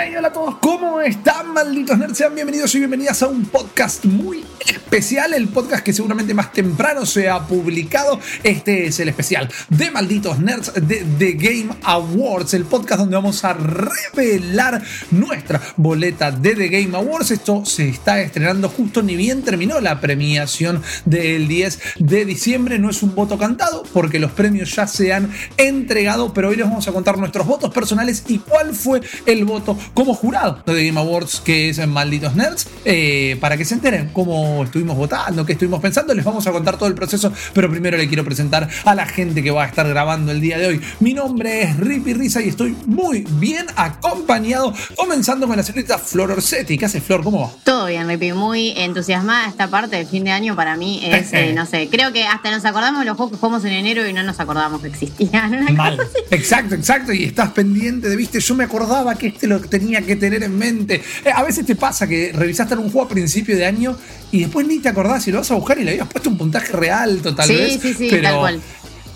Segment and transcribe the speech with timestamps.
[0.00, 2.16] Hey, hola a todos, ¿cómo están malditos nerds?
[2.16, 7.04] Sean bienvenidos y bienvenidas a un podcast muy especial, el podcast que seguramente más temprano
[7.04, 8.20] se ha publicado.
[8.44, 13.44] Este es el especial de malditos nerds de The Game Awards, el podcast donde vamos
[13.44, 14.80] a revelar
[15.10, 17.32] nuestra boleta de The Game Awards.
[17.32, 22.78] Esto se está estrenando justo ni bien terminó la premiación del 10 de diciembre.
[22.78, 26.68] No es un voto cantado porque los premios ya se han entregado, pero hoy les
[26.68, 30.98] vamos a contar nuestros votos personales y cuál fue el voto como jurado de Game
[30.98, 35.52] Awards, que es en Malditos Nerds, eh, para que se enteren cómo estuvimos votando, qué
[35.52, 36.14] estuvimos pensando.
[36.14, 39.42] Les vamos a contar todo el proceso, pero primero le quiero presentar a la gente
[39.42, 40.80] que va a estar grabando el día de hoy.
[41.00, 46.32] Mi nombre es Rippy Risa y estoy muy bien acompañado, comenzando con la señorita Flor
[46.32, 46.78] Orsetti.
[46.78, 47.22] ¿Qué hace Flor?
[47.22, 47.50] ¿Cómo va?
[47.64, 48.32] Todo bien, Rippy.
[48.32, 52.12] Muy entusiasmada esta parte del fin de año para mí es, eh, no sé, creo
[52.12, 54.80] que hasta nos acordamos de los juegos que jugamos en enero y no nos acordamos
[54.80, 55.74] que existían.
[55.76, 55.98] Mal.
[56.30, 57.12] Exacto, exacto.
[57.12, 60.56] Y estás pendiente de, viste, yo me acordaba que este lo tenía que tener en
[60.58, 61.02] mente.
[61.24, 63.96] Eh, a veces te pasa que revisaste un juego a principio de año
[64.32, 66.38] y después ni te acordás y lo vas a buscar y le habías puesto un
[66.38, 67.78] puntaje real, tal Sí, vez.
[67.80, 68.60] sí, sí, pero tal cual.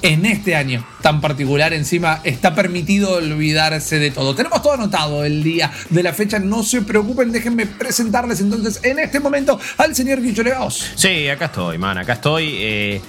[0.04, 4.34] En este año tan particular, encima está permitido olvidarse de todo.
[4.34, 8.98] Tenemos todo anotado el día de la fecha, no se preocupen, déjenme presentarles entonces en
[8.98, 10.90] este momento al señor Guillo Legaos.
[10.96, 12.50] Sí, acá estoy, man, acá estoy.
[12.56, 13.00] eh,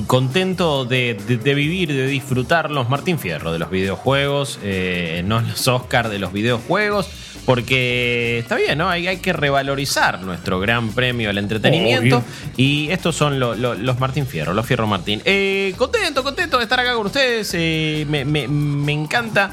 [0.00, 5.40] contento de, de- de vivir, de disfrutar los Martín Fierro de los videojuegos, eh, no
[5.40, 7.08] los Oscar de los videojuegos,
[7.44, 8.88] porque está bien, ¿no?
[8.88, 12.18] Hay, hay que revalorizar nuestro gran premio al entretenimiento.
[12.18, 12.26] Obvio.
[12.56, 15.20] Y estos son lo- lo- los Martín Fierro, los Fierro Martín.
[15.24, 17.50] Eh, contento, contento de estar acá con ustedes.
[17.54, 19.52] eh, me, me- me encanta.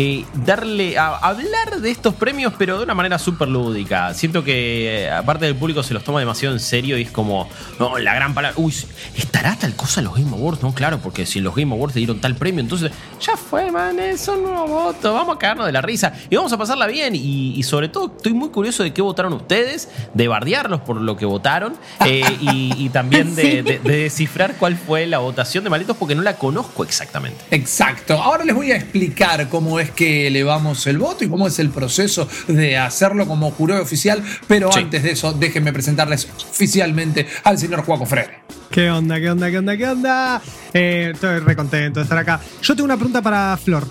[0.00, 4.14] Eh, darle a hablar de estos premios, pero de una manera súper lúdica.
[4.14, 7.48] Siento que eh, aparte del público se los toma demasiado en serio y es como,
[7.80, 8.72] no, la gran palabra, uy,
[9.16, 10.62] ¿estará tal cosa en los Game Awards?
[10.62, 13.72] No, claro, porque si en los Game Awards le dieron tal premio, entonces ya fue,
[13.72, 16.86] man, es un nuevo voto, vamos a cagarnos de la risa y vamos a pasarla
[16.86, 17.16] bien.
[17.16, 21.16] Y, y sobre todo estoy muy curioso de qué votaron ustedes, de bardearlos por lo
[21.16, 21.74] que votaron
[22.06, 23.60] eh, y, y también de, Sí.
[23.62, 27.38] de- de descifrar cuál fue la votación de Malditos porque no la conozco exactamente.
[27.50, 28.14] Exacto.
[28.14, 31.70] Ahora les voy a explicar cómo es que elevamos el voto y cómo es el
[31.70, 34.22] proceso de hacerlo como jurado oficial.
[34.46, 34.80] Pero Sí.
[34.80, 38.40] antes de eso, déjenme presentarles oficialmente al señor Juaco Freire.
[38.70, 40.42] ¿Qué onda, qué onda, qué onda, qué onda?
[40.72, 42.40] Eh, estoy re contento de estar acá.
[42.62, 43.86] Yo tengo una pregunta para Flor.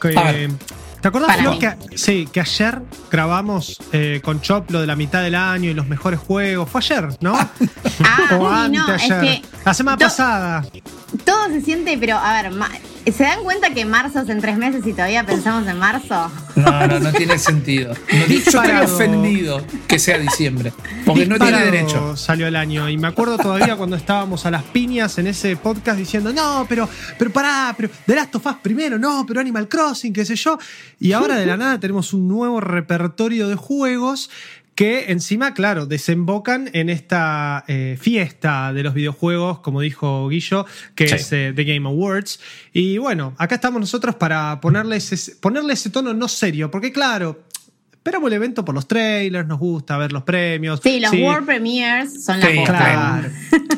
[0.00, 0.50] Que- A ver.
[1.00, 1.60] ¿Te acordás, Para Flor, mí.
[1.60, 5.74] que, sí, que ayer grabamos eh, con Chop lo de la mitad del año y
[5.74, 6.68] los mejores juegos?
[6.68, 7.34] Fue ayer, ¿no?
[8.04, 10.64] Ah, o uy, no, es que La semana pasada.
[11.24, 12.70] todo se siente, pero a ver, ma-
[13.12, 16.30] ¿se dan cuenta que marzo es en tres meses y todavía pensamos en marzo?
[16.56, 17.94] No, no, no tiene sentido.
[17.94, 20.72] No, yo estoy ofendido que sea diciembre.
[21.04, 22.16] Porque no tiene derecho.
[22.16, 22.88] Salió el año.
[22.88, 26.88] Y me acuerdo todavía cuando estábamos a las piñas en ese podcast diciendo, no, pero,
[27.18, 30.58] pero pará, pero The Last of Us primero, no, pero Animal Crossing, qué sé yo.
[30.98, 34.30] Y ahora de la nada tenemos un nuevo repertorio de juegos
[34.78, 41.08] que encima, claro, desembocan en esta eh, fiesta de los videojuegos, como dijo Guillo, que
[41.08, 41.14] Sí.
[41.16, 42.38] es eh, The Game Awards.
[42.72, 47.42] Y bueno, acá estamos nosotros para ponerles ese, ponerle ese tono no serio, porque claro,
[47.92, 50.78] esperamos el evento por los trailers, nos gusta ver los premios.
[50.80, 52.72] Sí, los Sí, World Premiers son la Sí, posta.
[52.78, 53.28] Claro.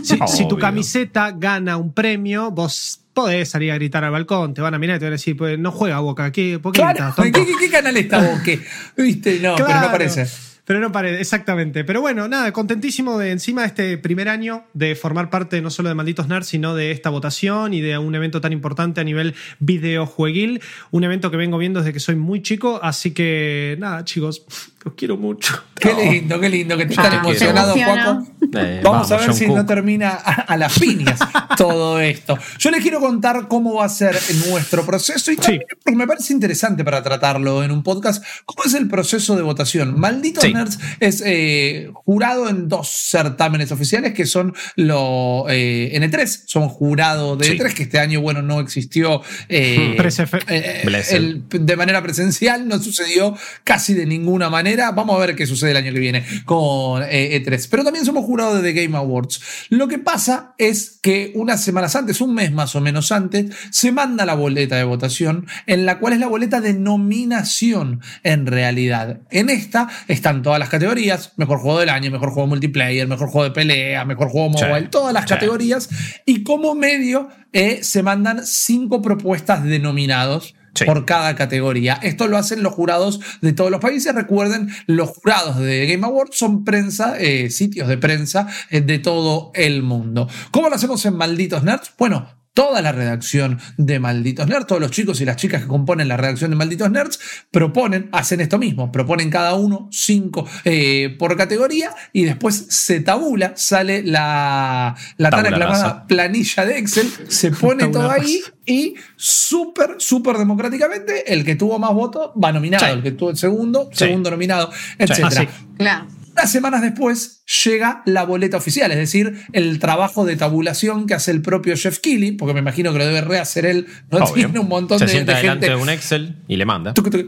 [0.03, 4.61] Si, si tu camiseta gana un premio, vos podés salir a gritar al balcón, te
[4.61, 6.83] van a mirar y te van a decir, pues no juega Boca, ¿qué, ¿por qué
[6.83, 7.39] Claro, ¿qué, tonto?
[7.47, 8.41] qué, qué canal está vos?
[8.45, 8.61] ¿Qué?
[8.99, 9.39] ¿Viste?
[9.41, 10.50] No, pero no aparece.
[10.65, 11.85] Pero no parece, exactamente.
[11.85, 15.89] Pero bueno, nada, contentísimo de encima de este primer año de formar parte no solo
[15.89, 19.35] de Malditos Nerds, sino de esta votación y de un evento tan importante a nivel
[19.59, 20.61] videojueguil.
[20.91, 22.79] Un evento que vengo viendo desde que soy muy chico.
[22.83, 24.45] Así que nada, chicos,
[24.85, 25.63] los quiero mucho.
[25.81, 27.75] Qué lindo, qué lindo que te están Ah, emocionado.
[27.75, 28.27] Juaco.
[28.59, 29.57] Eh, Vamos, a ver John si Cook.
[29.57, 31.19] no termina a, a las piñas
[31.57, 32.37] todo esto.
[32.59, 34.15] Yo les quiero contar cómo va a ser
[34.49, 38.75] nuestro proceso y también, porque me parece interesante para tratarlo en un podcast, cómo es
[38.75, 39.99] el proceso de votación.
[39.99, 40.53] Malditos Sí.
[40.53, 40.60] Nerds
[41.01, 47.47] es eh, jurado en dos certámenes oficiales que son los eh, N3, son jurado de
[47.47, 47.53] Sí.
[47.59, 52.79] N3, que este año, bueno, no existió eh, Presefe- eh, el- de manera presencial, no
[52.79, 54.91] sucedió casi de ninguna manera.
[54.93, 57.69] Vamos a ver qué sucede el año que viene con eh, E3.
[57.71, 59.41] Pero también somos jurados de The Game Awards.
[59.71, 63.93] Lo que pasa es que unas semanas antes, un mes más o menos antes, se
[63.93, 69.21] manda la boleta de votación, en la cual es la boleta de nominación en realidad.
[69.31, 73.45] En esta están todas las categorías, mejor juego del año, mejor juego multiplayer, mejor juego
[73.45, 75.29] de pelea, mejor juego Sí, mobile, todas las sí.
[75.29, 75.89] categorías.
[76.27, 80.85] Y como medio eh, se mandan cinco propuestas de nominados Sí.
[80.85, 81.99] por cada categoría.
[82.01, 84.15] Esto lo hacen los jurados de todos los países.
[84.15, 89.51] Recuerden, los jurados de Game Awards son prensa, eh, sitios de prensa eh, de todo
[89.55, 90.29] el mundo.
[90.53, 91.93] ¿Cómo lo hacemos en Malditos Nerds?
[91.99, 96.09] Bueno, toda la redacción de Malditos Nerds, todos los chicos y las chicas que componen
[96.09, 97.21] la redacción de Malditos Nerds,
[97.51, 103.53] proponen, hacen esto mismo, proponen cada uno cinco eh, por categoría y después se tabula,
[103.57, 110.37] sale la, la tan aclamada planilla de Excel, se pone todo ahí y súper, súper
[110.39, 112.93] democráticamente, el que tuvo más votos va nominado, Sí.
[112.93, 114.05] el que tuvo el segundo, Sí.
[114.07, 115.21] segundo nominado, etc.
[115.25, 115.49] Ah, sí.
[115.77, 116.07] Claro.
[116.33, 121.31] Unas semanas después llega la boleta oficial, es decir, el trabajo de tabulación que hace
[121.33, 124.35] el propio Jeff Keighley, porque me imagino que lo debe rehacer él, no Obvio.
[124.47, 125.69] tiene un montón Se de, sienta de gente.
[125.69, 126.95] de un Excel y le manda.
[126.95, 127.27] Tuc, tuc.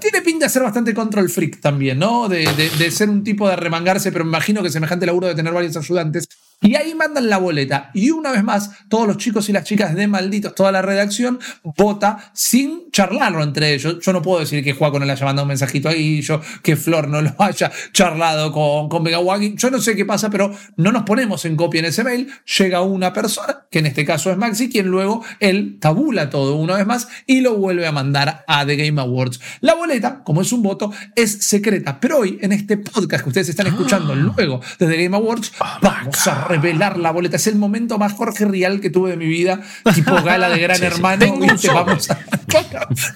[0.00, 2.28] Tiene pinta de ser bastante control freak también, ¿no?
[2.28, 5.34] De, de- de ser un tipo de remangarse, pero me imagino que semejante laburo de
[5.34, 6.26] tener varios ayudantes.
[6.62, 7.90] Y ahí mandan la boleta.
[7.94, 11.38] Y una vez más, todos los chicos y las chicas de Malditos, toda la redacción,
[11.64, 13.96] vota sin charlarlo entre ellos.
[14.02, 16.76] Yo no puedo decir que Juaco no le haya mandado un mensajito ahí, yo que
[16.76, 19.54] Flor no lo haya charlado con, con Megawaki.
[19.56, 22.30] Yo no sé qué pasa, pero no nos ponemos en copia en ese mail.
[22.58, 26.76] Llega una persona, que en este caso es Maxi, quien luego él tabula todo una
[26.76, 29.40] vez más y lo vuelve a mandar a The Game Awards.
[29.62, 33.48] La boleta, como es un voto, es secreta, pero hoy en este podcast que ustedes
[33.48, 37.36] están escuchando luego de The Game Awards, vamos a revelar la boleta.
[37.36, 39.60] Es el momento más Jorge Rial que tuve de mi vida,
[39.94, 40.86] tipo gala de Gran Sí, sí.
[40.86, 41.18] Hermano.
[41.18, 41.68] Tengo un ¿viste?
[41.68, 41.84] sobre.
[41.84, 42.18] Vamos a...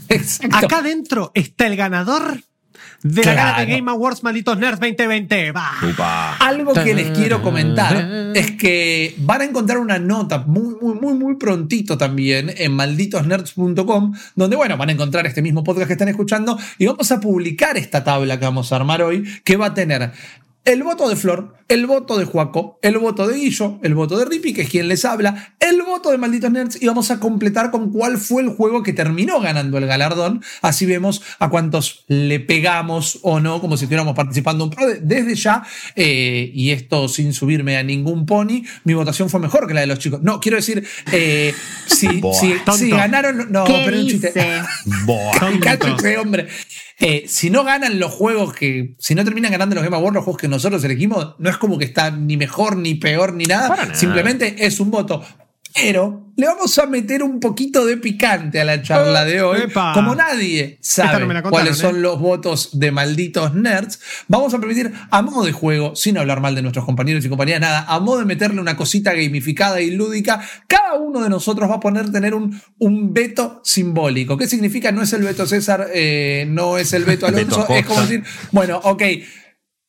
[0.08, 0.56] Exacto.
[0.56, 2.40] Acá adentro está el ganador
[3.04, 3.66] de la gala de.
[3.66, 5.52] Game Awards Malditos Nerds 2020.
[5.52, 6.36] Va.
[6.38, 11.14] Algo que les quiero comentar es que van a encontrar una nota muy, muy, muy,
[11.14, 16.08] muy prontito también en malditosnerds.com, donde, bueno, van a encontrar este mismo podcast que están
[16.08, 19.74] escuchando y vamos a publicar esta tabla que vamos a armar hoy, que va a
[19.74, 20.12] tener
[20.64, 24.24] el voto de Flor, el voto de Juaco, el voto de Guillo, el voto de
[24.24, 27.70] Rippy, que es quien les habla, el voto de Malditos Nerds y vamos a completar
[27.70, 30.42] con cuál fue el juego que terminó ganando el galardón.
[30.62, 34.86] Así vemos a cuántos le pegamos o no, como si estuviéramos participando en un pro.
[35.02, 35.62] Desde ya,
[35.96, 39.86] eh, y esto sin subirme a ningún pony, mi votación fue mejor que la de
[39.86, 40.22] los chicos.
[40.22, 41.54] No, quiero decir, eh,
[41.86, 42.08] si,
[42.78, 43.50] si- ganaron.
[43.50, 44.32] No, ¿Qué pero un chiste.
[45.04, 45.32] Boa.
[45.60, 46.48] Cállate, hombre.
[47.00, 48.94] Eh, si no ganan los juegos que.
[48.98, 51.78] Si no terminan ganando los Game Awards, los juegos que nosotros elegimos, no es como
[51.78, 53.68] que está ni mejor, ni peor, ni nada.
[53.68, 53.94] Nada.
[53.94, 55.24] Simplemente es un voto.
[55.74, 59.62] Pero le vamos a meter un poquito de picante a la charla de hoy.
[59.62, 59.92] Epa.
[59.92, 62.00] Como nadie sabe no contaron, cuáles son ¿eh?
[62.00, 66.54] los votos de malditos nerds, vamos a permitir, a modo de juego, sin hablar mal
[66.54, 70.40] de nuestros compañeros y compañeras, nada, a modo de meterle una cosita gamificada y lúdica,
[70.68, 74.36] cada uno de nosotros va a poner tener un, un veto simbólico.
[74.36, 74.92] ¿Qué significa?
[74.92, 77.26] No es el veto César, eh, no es el veto Beto
[77.56, 78.22] Alonso, es como decir,
[78.52, 79.02] bueno, ok.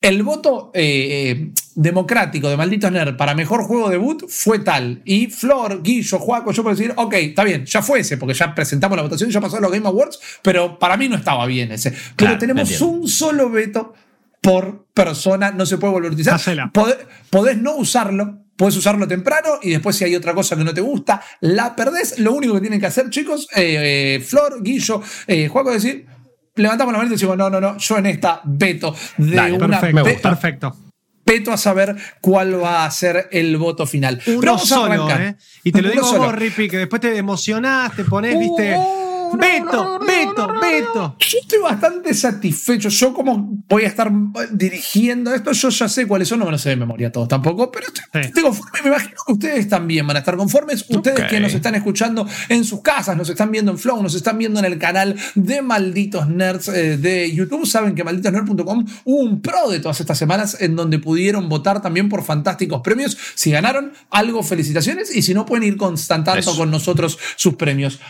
[0.06, 5.02] El voto eh, eh, democrático de Malditos Nerd para mejor juego debut fue tal.
[5.04, 8.54] Y Flor, Guillo, Juaco, yo puedo decir, ok, está bien, ya fue ese, porque ya
[8.54, 11.90] presentamos la votación, ya pasó los Game Awards, pero para mí no estaba bien ese.
[11.90, 13.94] Pero Claro, tenemos un solo veto
[14.40, 16.70] por persona, no se puede volver a utilizar.
[16.72, 16.98] Podés,
[17.28, 18.44] podés no usarlo.
[18.54, 22.20] Puedes usarlo temprano y después si hay otra cosa que no te gusta, la perdés.
[22.20, 26.06] Lo único que tienen que hacer, chicos, eh, eh, Flor, Guillo, eh, Juaco, es decir,
[26.56, 29.80] levantamos la mano y decimos, no, no, no, yo en esta veto de Dale, una
[29.80, 30.76] Perfecto, perfecto.
[31.24, 34.20] veto a saber cuál va a ser el voto final.
[34.24, 35.20] Pero Uno a arrancar.
[35.22, 35.36] ¿eh?
[35.64, 36.24] Y te lo Uno digo solo.
[36.24, 38.76] vos, Rippy, que después te emocionás, te ponés, Uh, viste.
[39.32, 41.16] Beto, Beto, Beto.
[41.18, 42.88] Yo estoy bastante satisfecho.
[42.88, 44.10] Yo como voy a estar
[44.50, 47.70] dirigiendo esto, yo ya sé cuáles son, no me lo sé de memoria todos tampoco,
[47.70, 48.20] pero estoy, Sí.
[48.28, 48.80] estoy conforme.
[48.82, 50.84] Me imagino que ustedes también van a estar conformes.
[50.88, 54.38] Ustedes que nos están escuchando en sus casas, nos están viendo en Flow, nos están
[54.38, 59.40] viendo en el canal de Malditos Nerds eh, de YouTube, saben que malditosnerds.com hubo un
[59.40, 63.16] pro de todas estas semanas en donde pudieron votar también por fantásticos premios.
[63.34, 65.14] Si ganaron algo, felicitaciones.
[65.14, 66.56] Y si no, pueden ir constantando Eso.
[66.56, 68.00] con nosotros sus premios.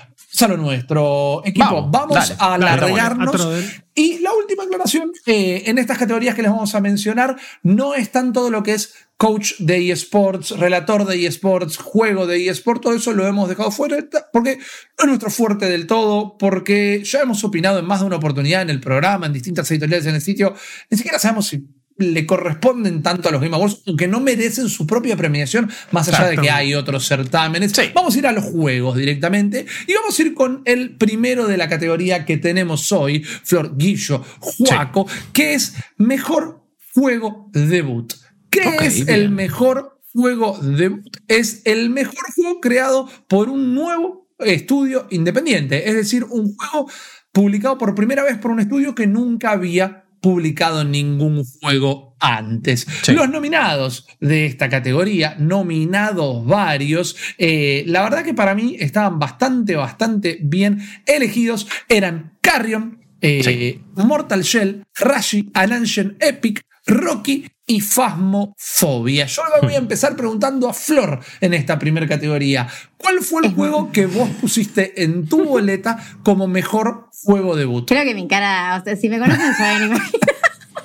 [0.45, 1.88] A lo nuestro equipo.
[1.88, 3.47] Vamos, Vamos, dale, a dale, alargarnos.
[3.47, 3.61] a.
[3.95, 8.12] Y la última aclaración, eh, en estas categorías que les vamos a mencionar, no es
[8.12, 12.93] tan todo lo que es coach de eSports, relator de eSports, juego de eSports, todo
[12.93, 13.97] eso lo hemos dejado fuera
[14.33, 18.16] porque no es nuestro fuerte del todo, porque ya hemos opinado en más de una
[18.16, 20.55] oportunidad en el programa, en distintas editoriales en el sitio,
[20.90, 21.66] ni siquiera sabemos si
[21.99, 26.29] le corresponden tanto a los Game Awards, aunque no merecen su propia premiación, más allá
[26.29, 27.73] de que hay otros certámenes.
[27.73, 27.91] Sí.
[27.95, 31.57] Vamos a ir a los juegos directamente y vamos a ir con el primero de
[31.57, 36.62] la categoría que tenemos hoy, Flor Guillo Juaco, que es mejor
[36.95, 38.12] juego debut.
[38.50, 39.09] ¿Qué Ok, es bien.
[39.21, 41.17] el mejor juego debut?
[41.29, 46.91] Es el mejor juego creado por un nuevo estudio independiente, es decir, un juego
[47.33, 52.87] publicado por primera vez por un estudio que nunca había publicado ningún juego antes.
[53.08, 59.76] Los nominados de esta categoría, nominados varios, eh, la verdad que para mí estaban bastante,
[59.76, 61.68] bastante bien elegidos.
[61.88, 65.85] Eran Carrion, eh, Mortal Shell, Rashi, An
[66.20, 69.26] Epic, Rocky y Fasmofobia.
[69.26, 72.68] Yo voy a empezar preguntando a Flor en esta primera categoría.
[72.96, 77.87] ¿Cuál fue el juego que vos pusiste en tu boleta como mejor juego debut?
[77.87, 79.92] Creo que mi cara, si me conocen saben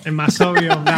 [0.04, 0.84] Es más obvio.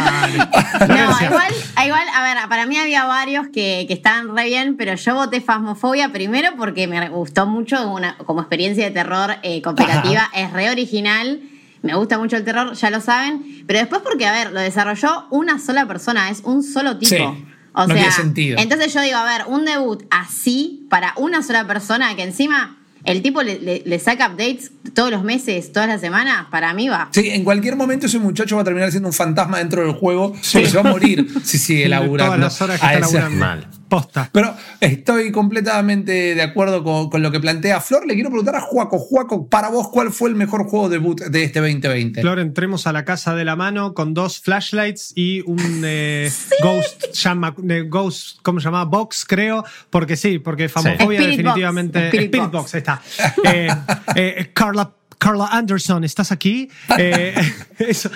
[0.88, 1.54] No, igual,
[1.86, 5.40] igual, a ver, para mí había varios que, que estaban re bien, pero yo voté
[5.40, 10.30] Fasmofobia primero porque me gustó mucho una, como experiencia de terror eh, cooperativa.
[10.34, 11.40] Es re original
[11.84, 13.62] me gusta mucho el terror, ya lo saben.
[13.66, 17.14] Pero después porque, a ver, lo desarrolló una sola persona, es un solo tipo.
[17.14, 18.58] Sí, no tiene sentido.
[18.58, 23.20] Entonces yo digo, a ver, un debut así para una sola persona que encima el
[23.20, 27.10] tipo le, saca updates todos los meses, todas las semanas, para mí va.
[27.12, 30.32] Sí, en cualquier momento ese muchacho va a terminar siendo un fantasma dentro del juego
[30.32, 32.34] porque se va a morir si sigue laburando.
[32.34, 33.38] Todas las horas que está laburando.
[33.38, 33.68] Mal.
[33.94, 34.28] Posta.
[34.32, 38.04] Pero estoy completamente de acuerdo con, lo que plantea Flor.
[38.08, 38.98] Le quiero preguntar a Juaco.
[38.98, 42.20] Juaco, para vos, ¿cuál fue el mejor juego debut de este 2020?
[42.20, 46.28] Flor, entremos a la casa de la mano con dos flashlights y un eh,
[46.60, 47.54] Ghost, llama,
[47.86, 48.84] Ghost, ¿cómo se llama?
[48.84, 49.64] Box, creo.
[49.90, 52.08] Porque sí, porque Famofobia definitivamente.
[52.08, 52.74] Spirit, Box.
[52.74, 53.00] ahí está.
[53.44, 53.68] Eh,
[54.16, 56.68] eh, Carla, Carla Anderson, ¿estás aquí?
[57.78, 58.10] eso.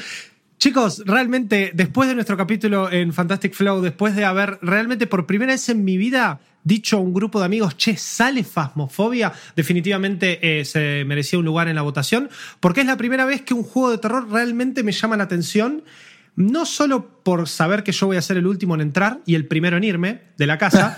[0.58, 5.52] Chicos, realmente, después de nuestro capítulo en Fantastic Flow, después de haber realmente por primera
[5.52, 10.64] vez en mi vida dicho a un grupo de amigos, che, sale Fasmofobia, definitivamente eh,
[10.64, 13.92] se merecía un lugar en la votación, porque es la primera vez que un juego
[13.92, 15.84] de terror realmente me llama la atención.
[16.34, 19.46] No solo por saber que yo voy a ser el último en entrar y el
[19.46, 20.94] primero en irme de la casa,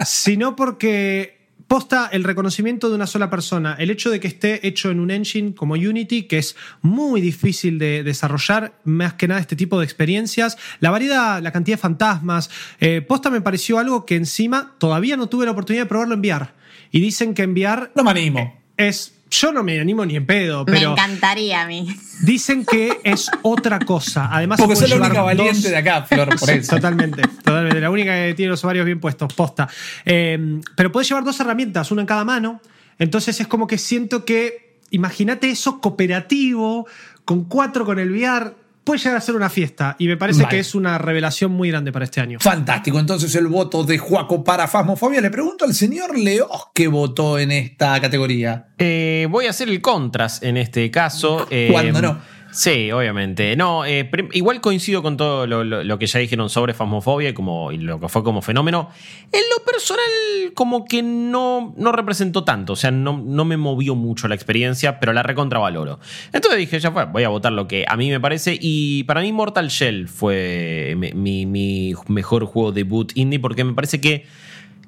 [0.04, 1.33] sino porque
[1.68, 5.10] posta el reconocimiento de una sola persona, el hecho de que esté hecho en un
[5.10, 9.84] engine como Unity, que es muy difícil de desarrollar, más que nada este tipo de
[9.84, 15.16] experiencias, la variedad, la cantidad de fantasmas, eh, posta me pareció algo que encima todavía
[15.16, 16.54] no tuve la oportunidad de probarlo enviar.
[16.90, 17.90] Y dicen que enviar...
[17.96, 18.60] No me animo.
[18.76, 20.78] Es yo no me animo ni en pedo, pero.
[20.78, 21.94] Me encantaría a mí.
[22.22, 24.28] Dicen que es otra cosa.
[24.30, 26.76] Además, Porque soy la única valiente de acá, Flor, por eso.
[26.76, 27.80] totalmente, totalmente.
[27.80, 29.68] La única que tiene los ovarios bien puestos, posta.
[30.04, 32.60] Eh, pero puedes llevar dos herramientas, una en cada mano.
[32.98, 34.78] Entonces es como que siento que.
[34.90, 36.86] Imagínate eso cooperativo,
[37.24, 38.54] con cuatro con el VR
[38.84, 41.90] puede llegar a ser una fiesta y me parece que es una revelación muy grande
[41.90, 42.38] para este año.
[42.40, 45.20] Fantástico, entonces el voto de Juaco para Fasmofobia.
[45.20, 48.68] Le pregunto al señor Leo qué votó en esta categoría.
[48.78, 51.46] Eh, voy a hacer el contras en este caso.
[51.70, 52.33] ¿Cuándo eh, no?
[52.54, 53.56] Sí, obviamente.
[53.56, 57.98] No, eh, igual coincido con todo lo, que ya dijeron sobre Fasmofobia y, como, lo
[57.98, 58.90] que fue como fenómeno.
[59.32, 62.74] En lo personal, como que no, no representó tanto.
[62.74, 65.98] O sea, no, no me movió mucho la experiencia, pero la recontravaloro.
[66.32, 68.56] Entonces dije, ya fue, voy a votar lo que a mí me parece.
[68.60, 74.00] Y para mí, Mortal Shell fue mi, mi mejor juego debut indie porque me parece
[74.00, 74.26] que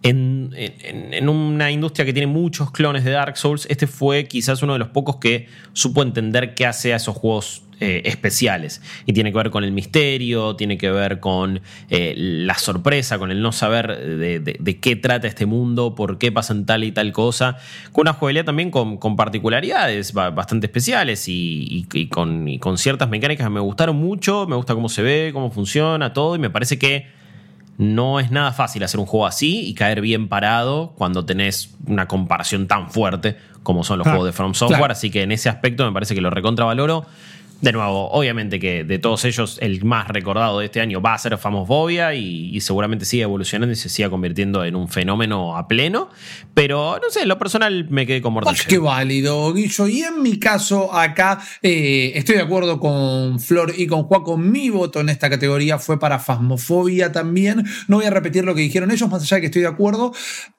[0.09, 4.79] en, una industria que tiene muchos clones de Dark Souls, este fue quizás uno de
[4.79, 8.81] los pocos que supo entender qué hace a esos juegos eh, especiales.
[9.05, 11.61] Y tiene que ver con el misterio, tiene que ver con
[11.91, 16.65] eh, la sorpresa, con el no saber de, qué trata este mundo, por qué pasan
[16.65, 17.59] tal y tal cosa.
[17.93, 23.51] Con una jugabilidad también con, particularidades bastante especiales y, con, y con ciertas mecánicas que
[23.51, 24.47] me gustaron mucho.
[24.47, 26.35] Me gusta cómo se ve, cómo funciona, todo.
[26.37, 27.07] Y me parece que
[27.79, 32.09] no es nada fácil hacer un juego así y caer bien parado cuando tenés una
[32.09, 34.93] comparación tan fuerte como son los juegos de From Software.
[34.93, 37.05] Así que en ese aspecto me parece que lo recontravaloro.
[37.61, 41.19] De nuevo, obviamente que de todos ellos, el más recordado de este año va a
[41.19, 45.67] ser Famosfobia y, y seguramente sigue evolucionando y se siga convirtiendo en un fenómeno a
[45.67, 46.11] pleno.
[46.53, 48.57] Pero no sé, en lo personal me quedé con Mortal.
[48.69, 49.89] Qué válido, Guillo.
[49.89, 54.37] Y en mi caso, acá eh, estoy de acuerdo con Flor y con Juaco.
[54.37, 57.65] Mi voto en esta categoría fue para Fasmofobia también.
[57.89, 60.13] No voy a repetir lo que dijeron ellos, más allá de que estoy de acuerdo.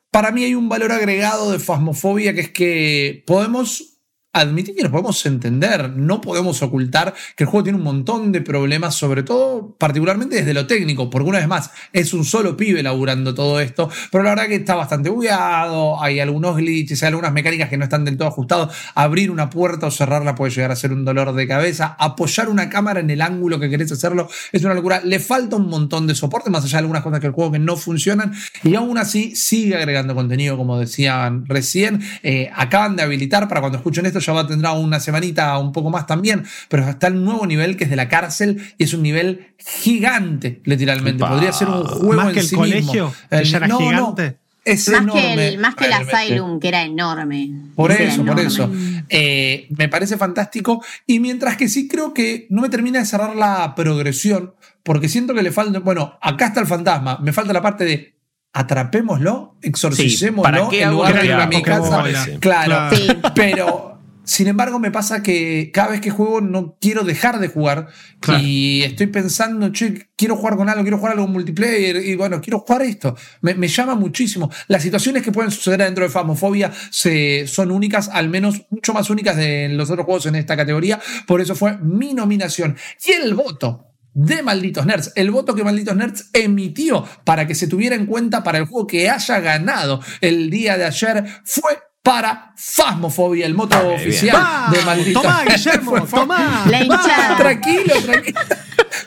[0.09, 3.96] Para mí hay un valor agregado de Fasmofobia que es que podemos
[4.39, 5.89] admitir que lo podemos entender.
[5.91, 10.53] No podemos ocultar que el juego tiene un montón de problemas, sobre todo, particularmente desde
[10.53, 14.31] lo técnico, porque una vez más, es un solo pibe laburando todo esto, pero la
[14.31, 18.17] verdad que está bastante bugueado, hay algunos glitches, hay algunas mecánicas que no están del
[18.17, 18.75] todo ajustados.
[18.95, 21.95] Abrir una puerta o cerrarla puede llegar a ser un dolor de cabeza.
[21.99, 25.01] Apoyar una cámara en el ángulo que querés hacerlo es una locura.
[25.03, 27.59] Le falta un montón de soporte, más allá de algunas cosas que el juego que
[27.59, 32.01] no funcionan, y aún así sigue agregando contenido, como decían recién.
[32.23, 36.07] Eh, acaban de habilitar para cuando escuchen esto ya tendrá una semanita un poco más
[36.07, 39.53] también, pero está el nuevo nivel que es de la cárcel y es un nivel
[39.57, 41.25] gigante, literalmente.
[41.25, 43.13] Podría ser un juego más que el colegio, mismo.
[43.29, 44.37] era gigante.
[44.65, 45.35] es más enorme.
[45.35, 45.93] Que el, más que el.
[45.93, 47.51] Asylum, que era enorme.
[47.75, 48.71] Por eso, por eso.
[49.09, 50.83] Eh, me parece fantástico.
[51.05, 54.53] Y mientras que sí creo que no me termina de cerrar la progresión,
[54.83, 55.79] porque siento que le falta.
[55.79, 57.19] Bueno, acá está el fantasma.
[57.21, 58.17] Me falta la parte de
[58.53, 62.03] atrapémoslo, exorcicémoslo ¿para qué en hago lugar lo de que ir a mi casa.
[62.39, 62.39] Claro.
[62.39, 62.95] Claro.
[62.95, 63.07] Sí.
[63.35, 63.96] Pero.
[64.27, 67.87] Sin embargo, me pasa que cada vez que juego no quiero dejar de jugar
[68.19, 68.43] Claro.
[68.43, 72.59] y estoy pensando, che, quiero jugar con algo, quiero jugar algo multiplayer y bueno, quiero
[72.59, 73.15] jugar esto.
[73.41, 74.51] Me, me llama muchísimo.
[74.67, 79.09] Las situaciones que pueden suceder dentro de Famofobia se, son únicas, al menos mucho más
[79.09, 80.99] únicas de los otros juegos en esta categoría.
[81.25, 82.75] Por eso fue mi nominación.
[83.07, 87.67] Y el voto de Malditos Nerds, el voto que Malditos Nerds emitió para que se
[87.67, 91.77] tuviera en cuenta para el juego que haya ganado el día de ayer fue
[92.07, 95.43] para Fasmofobia, el moto oficial Vamos, de Malditos tomá.
[95.43, 96.65] Guillermo, tomá.
[96.69, 97.37] La hinchada.
[97.37, 98.39] Tranquilo, tranquilo.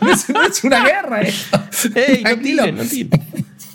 [0.02, 1.60] No es, no es una guerra esto.
[1.94, 2.72] Ey, no Tranquilo.
[2.72, 2.82] no.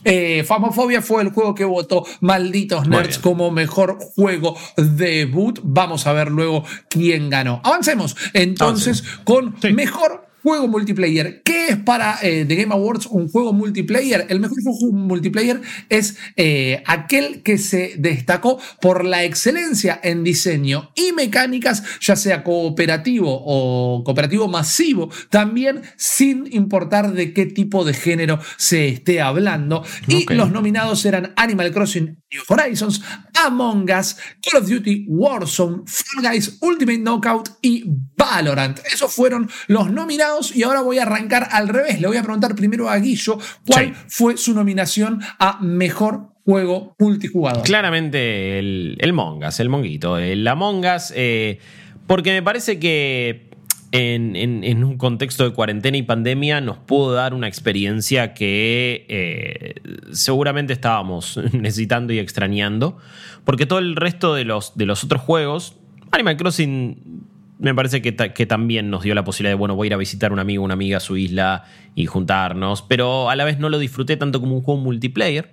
[0.04, 5.60] Eh, Famofobia fue el juego que votó Malditos Nerds como mejor juego debut.
[5.64, 7.60] Vamos a ver luego quién ganó.
[7.64, 9.74] Avancemos entonces con Sí.
[9.74, 11.42] mejor juego multiplayer.
[11.42, 14.28] ¿Qué es para eh, The Game Awards un juego multiplayer?
[14.30, 15.60] El mejor juego multiplayer
[15.90, 22.44] es eh, aquel que se destacó por la excelencia en diseño y mecánicas, ya sea
[22.44, 29.84] cooperativo o cooperativo masivo, también sin importar de qué tipo de género se esté hablando.
[30.08, 33.02] Y los nominados eran Animal Crossing New Horizons,
[33.46, 37.84] Among Us, Call of Duty, Warzone, Fall Guys, Ultimate Knockout y
[38.16, 38.80] Valorant.
[38.94, 42.00] Esos fueron los nominados y ahora voy a arrancar al revés.
[42.02, 43.38] Le voy a preguntar primero a Guillo
[43.68, 43.94] cuál Sí.
[44.08, 47.64] fue su nominación a mejor juego multijugador.
[47.64, 51.60] Claramente el, el Mongas, el Monguito, el Among Us, eh,
[52.08, 53.50] porque me parece que
[53.92, 59.06] en, en- en un contexto de cuarentena y pandemia nos pudo dar una experiencia que
[59.10, 59.76] eh,
[60.12, 62.98] seguramente estábamos necesitando y extrañando,
[63.44, 65.78] porque todo el resto de los, de los otros juegos,
[66.12, 67.24] Animal Crossing
[67.60, 69.98] me parece que, que también nos dio la posibilidad de, bueno, voy a ir a
[69.98, 71.64] visitar a un amigo, una amiga a su isla
[71.96, 75.52] y juntarnos, pero a la vez no lo disfruté tanto como un juego multiplayer.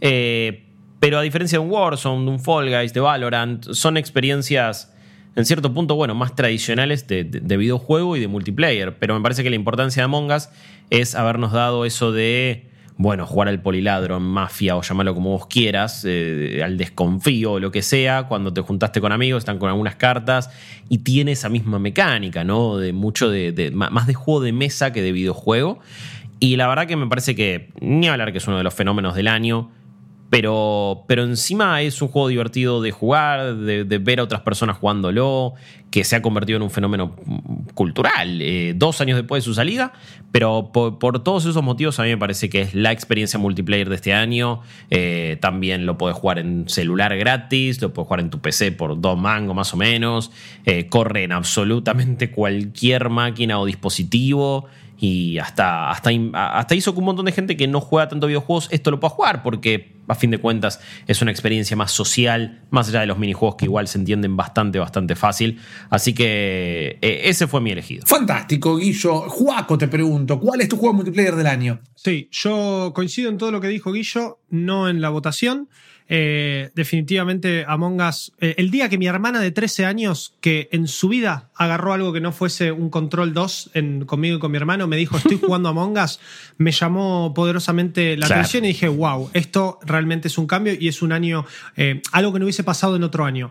[0.00, 0.64] Eh,
[1.00, 4.90] pero a diferencia de un Warzone, de un Fall Guys, de Valorant, son experiencias
[5.36, 8.96] en cierto punto, bueno, más tradicionales de, de- de videojuego y de multiplayer.
[8.98, 10.48] Pero me parece que la importancia de Among Us
[10.90, 15.46] es habernos dado eso de, bueno, jugar al poliladro, en mafia o llamarlo como vos
[15.48, 19.68] quieras, eh, al desconfío o lo que sea, cuando te juntaste con amigos, están con
[19.68, 20.48] algunas cartas
[20.88, 22.76] y tiene esa misma mecánica, ¿no?
[22.76, 25.80] De mucho de, de- más de juego de mesa que de videojuego.
[26.38, 29.14] Y la verdad que me parece que, ni hablar que es uno de los fenómenos
[29.14, 29.70] del año,
[30.34, 35.54] pero, pero encima es un juego divertido de jugar, de, ver a otras personas jugándolo,
[35.92, 37.14] que se ha convertido en un fenómeno
[37.74, 39.92] cultural, eh, dos años después de su salida,
[40.32, 43.88] pero por, por todos esos motivos a mí me parece que es la experiencia multiplayer
[43.88, 44.62] de este año.
[44.90, 49.00] Eh, también lo puedes jugar en celular gratis, lo puedes jugar en tu PC por
[49.00, 50.32] dos mangos más o menos,
[50.64, 54.66] eh, corre en absolutamente cualquier máquina o dispositivo.
[55.06, 58.68] Y hasta, hasta, hasta hizo que un montón de gente que no juega tanto videojuegos
[58.70, 62.88] esto lo pueda jugar, porque a fin de cuentas es una experiencia más social, más
[62.88, 65.60] allá de los minijuegos que igual se entienden bastante, bastante fácil.
[65.90, 68.06] Así que eh, ese fue mi elegido.
[68.06, 69.28] Fantástico, Guillo.
[69.28, 71.80] Juaco, te pregunto, ¿cuál es tu juego multiplayer del año?
[71.94, 75.68] Sí, yo coincido en todo lo que dijo Guillo, no en la votación.
[76.06, 80.86] Eh, definitivamente Among Us, eh, el día que mi hermana de 13 años, que en
[80.86, 84.58] su vida agarró algo que no fuese un Control 2 en- conmigo y con mi
[84.58, 86.20] hermano, me dijo, estoy jugando Among Us,
[86.58, 88.42] me llamó poderosamente la Claro.
[88.42, 92.34] atención y dije, wow, esto realmente es un cambio y es un año, eh, algo
[92.34, 93.50] que no hubiese pasado en otro año.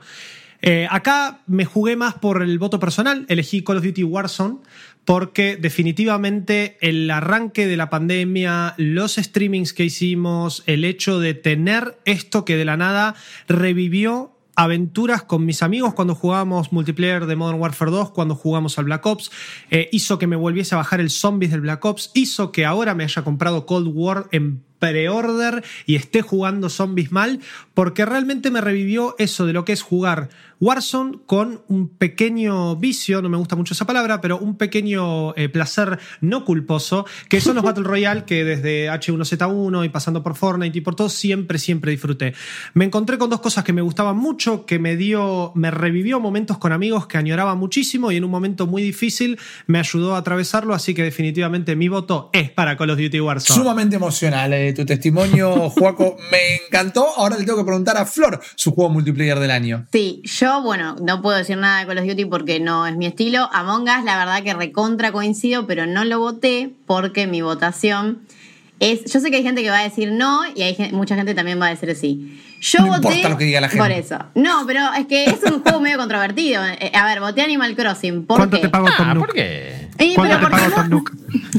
[0.90, 4.60] Acá me jugué más por el voto personal, elegí Call of Duty Warzone,
[5.06, 11.98] porque definitivamente el arranque de la pandemia, los streamings que hicimos, el hecho de tener
[12.06, 13.16] esto que de la nada
[13.48, 18.86] revivió aventuras con mis amigos cuando jugábamos multiplayer de Modern Warfare 2, cuando jugamos al
[18.86, 19.32] Black Ops,
[19.72, 22.94] eh, hizo que me volviese a bajar el zombies del Black Ops, hizo que ahora
[22.94, 27.40] me haya comprado Cold War en pre-order y esté jugando zombies mal,
[27.74, 30.28] porque realmente me revivió eso de lo que es jugar
[30.64, 35.50] Warzone con un pequeño vicio, no me gusta mucho esa palabra, pero un pequeño eh,
[35.50, 40.78] placer no culposo, que son los Battle Royale que desde H1Z1 y pasando por Fortnite
[40.78, 42.34] y por todo, siempre, siempre disfruté.
[42.74, 46.58] Me encontré con dos cosas que me gustaban mucho, que me dio, me revivió momentos
[46.58, 50.74] con amigos que añoraba muchísimo y en un momento muy difícil me ayudó a atravesarlo,
[50.74, 53.60] así que definitivamente mi voto es para Call of Duty Warzone.
[53.60, 56.18] Sumamente emocional eh, tu testimonio, Juaco.
[56.32, 57.08] Me encantó.
[57.18, 59.86] Ahora le tengo que preguntar a Flor su juego multiplayer del año.
[59.92, 63.06] Sí, yo, bueno, no puedo decir nada de Call of Duty porque no es mi
[63.06, 63.50] estilo.
[63.54, 68.20] Among Us, la verdad que recontra coincido, pero no lo voté porque mi votación
[68.80, 71.16] es, yo sé que hay gente que va a decir no y hay gen- mucha
[71.16, 72.40] gente también va a decir sí.
[72.60, 73.84] Yo No voté importa lo que diga la gente.
[73.84, 74.18] por eso.
[74.36, 76.64] No, pero es que es un juego medio controvertido.
[76.66, 78.26] Eh, A ver, voté Animal Crossing.
[78.26, 78.62] ¿Por ¿Cuánto qué?
[78.64, 79.16] te pagó Ah?
[79.18, 79.83] ¿por qué?
[80.16, 80.76] ¿Cuánto te ¿por qué pagó no?
[80.76, 81.12] Tom Nook?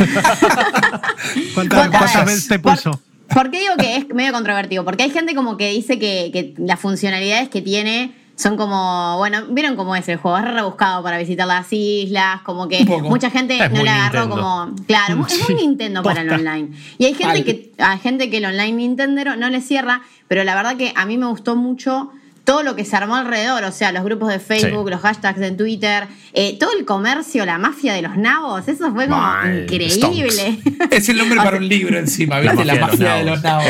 [1.54, 2.48] ¿Cuántas ¿Cuántas cuántas veces?
[2.48, 3.00] te puso?
[3.32, 4.84] ¿Por qué digo que es medio controvertido?
[4.84, 9.46] Porque hay gente como que dice que, que las funcionalidades que tiene son como, bueno,
[9.50, 13.02] vieron cómo es el juego, es re rebuscado para visitar las islas, como que Un
[13.04, 14.42] mucha gente Es no le agarró Nintendo.
[14.42, 16.70] como, claro, es muy Nintendo para el online.
[16.98, 20.42] Y hay gente Al- que hay gente que el online Nintendo no le cierra, pero
[20.44, 22.10] la verdad que a mí me gustó mucho
[22.44, 24.90] todo lo que se armó alrededor, o sea, los grupos de Facebook, Sí.
[24.90, 29.08] los hashtags en Twitter, eh, todo el comercio, la mafia de los nabos, eso fue
[29.08, 30.58] como Mal, increíble.
[30.90, 32.66] Es el nombre para un libro encima, La ¿viste?
[32.66, 33.66] La mafia de los nabos.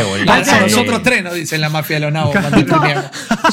[0.63, 2.35] nosotros tres nos dicen la mafia de los nabos.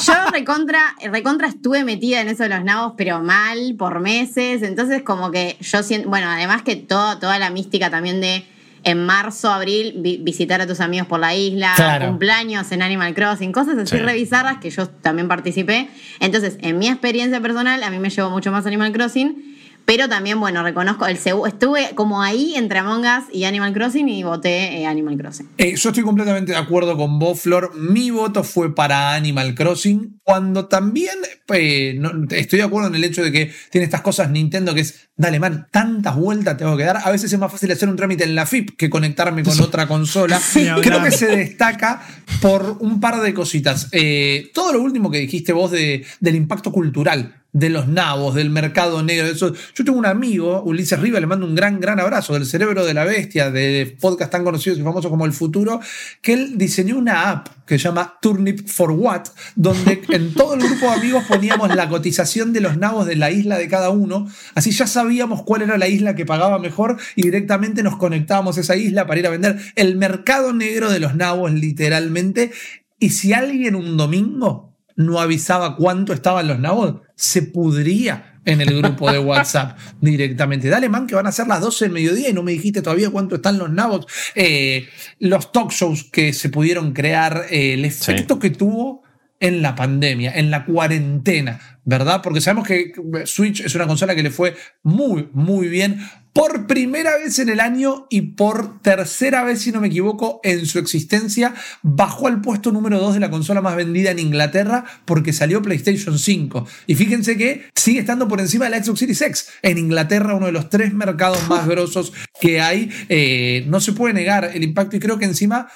[0.06, 0.82] yo recontra,
[1.12, 4.64] recontra estuve metida en eso de los nabos, pero mal, por meses.
[4.64, 6.10] Entonces, como que yo siento.
[6.10, 8.44] Bueno, además que todo, toda la mística también de
[8.84, 12.08] en marzo, abril, vi- visitar a tus amigos por la isla, Claro.
[12.08, 14.02] cumpleaños en Animal Crossing, cosas así Sí.
[14.02, 15.88] re bizarras que yo también participé.
[16.20, 19.56] Entonces, en mi experiencia personal, a mí me llevó mucho más Animal Crossing.
[19.86, 24.24] Pero también, bueno, reconozco el estuve como ahí entre Among Us y Animal Crossing y
[24.24, 25.50] voté eh, Animal Crossing.
[25.58, 27.76] Eh, yo estoy completamente de acuerdo con vos, Flor.
[27.76, 30.20] Mi voto fue para Animal Crossing.
[30.24, 31.16] Cuando también
[31.54, 34.82] eh, no- estoy de acuerdo en el hecho de que tiene estas cosas Nintendo que
[34.82, 36.98] es, dale, man, tantas vueltas tengo que dar.
[37.04, 39.88] A veces es más fácil hacer un trámite en la FIP que conectarme con otra
[39.88, 40.40] consola.
[40.82, 42.02] Creo que se destaca
[42.42, 43.90] por un par de cositas.
[43.92, 48.50] Eh, todo lo último que dijiste vos de, del impacto cultural de los nabos, del
[48.50, 49.54] mercado negro, de eso.
[49.76, 52.94] Yo tengo un amigo, Ulises Riva, le mando un gran, gran abrazo, del cerebro de
[52.94, 55.82] la bestia, de podcast tan conocidos y famosos como El Futuro,
[56.22, 59.24] que él diseñó una app que se llama Turnip for What,
[59.56, 63.32] donde en todo el grupo de amigos poníamos la cotización de los nabos de la
[63.32, 67.24] isla de cada uno, así ya sabíamos cuál era la isla que pagaba mejor y
[67.24, 71.16] directamente nos conectábamos a esa isla para ir a vender el mercado negro de los
[71.16, 72.52] nabos, literalmente.
[73.00, 78.82] Y si alguien un domingo no avisaba cuánto estaban los nabos, se pudría en el
[78.82, 80.70] grupo de WhatsApp directamente.
[80.70, 83.10] Dale, man, que van a ser las 12 del mediodía y no me dijiste todavía
[83.10, 84.08] cuánto están los nabos.
[84.36, 84.88] Eh,
[85.20, 89.04] los talk shows que se pudieron crear, eh, el efecto que tuvo
[89.42, 92.22] en la pandemia, en la cuarentena, ¿verdad?
[92.22, 92.94] Porque sabemos que
[93.26, 96.00] Switch es una consola que le fue muy, muy bien
[96.34, 100.66] por primera vez en el año y por tercera vez, si no me equivoco, en
[100.66, 105.34] su existencia, bajó al puesto número 2 de la consola más vendida en Inglaterra porque
[105.34, 106.68] salió PlayStation 5.
[106.88, 109.48] Y fíjense que sigue estando por encima de la Xbox Series X.
[109.62, 112.90] En Inglaterra, uno de los tres mercados más grosos que hay.
[113.10, 115.68] Eh, no se puede negar el impacto y creo que encima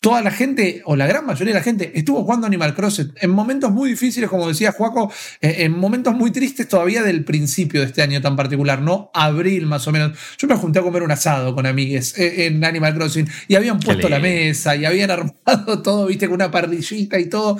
[0.00, 3.30] toda la gente, o la gran mayoría de la gente, estuvo jugando Animal Crossing en
[3.30, 7.86] momentos muy difíciles, como decía Juaco, eh, en momentos muy tristes todavía del principio de
[7.86, 9.10] este año tan particular, ¿no?
[9.12, 10.16] Abril más o menos.
[10.38, 13.80] Yo me junté a comer un asado con amigues eh, en Animal Crossing y habían
[13.80, 17.58] puesto la mesa y habían armado todo, viste, con una parrillita y todo.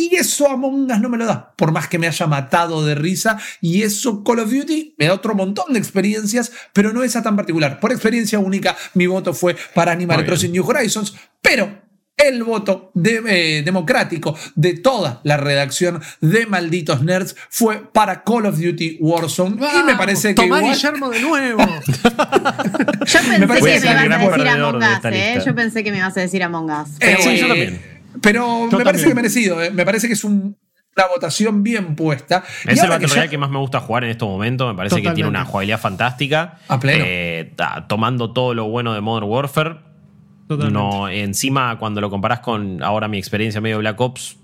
[0.00, 2.94] Y eso Among Us no me lo da, por más que me haya matado de
[2.94, 3.36] risa.
[3.60, 7.34] Y eso Call of Duty me da otro montón de experiencias, pero no esa tan
[7.34, 7.80] particular.
[7.80, 10.24] Por experiencia única, mi voto fue para Animal.
[10.24, 13.22] Crossing New Horizons, pero el voto de-
[13.58, 19.56] eh, democrático de toda la redacción de Malditos Nerds fue para Call of Duty Warzone.
[19.56, 21.58] y me parece que Tomá igual- Guillermo de nuevo.
[23.06, 25.42] Yo pensé parece que me ibas a decir Among de Us, esta ¿eh?
[25.44, 26.88] Yo pensé que me ibas a decir Among Us.
[27.00, 27.97] Eh, Sí, yo también.
[28.22, 30.56] Pero me parece que merecido, eh, me parece que es un-
[30.96, 32.42] una votación bien puesta.
[32.66, 34.66] Es el Battle que ya- Royale que más me gusta jugar en estos momentos.
[34.68, 36.58] Me parece que tiene una jugabilidad fantástica.
[36.66, 37.04] A pleno.
[37.06, 37.54] Eh,
[37.88, 39.76] tomando todo lo bueno de Modern Warfare.
[40.48, 40.72] Totalmente.
[40.78, 44.38] No, encima, cuando lo comparás con ahora mi experiencia medio Black Ops,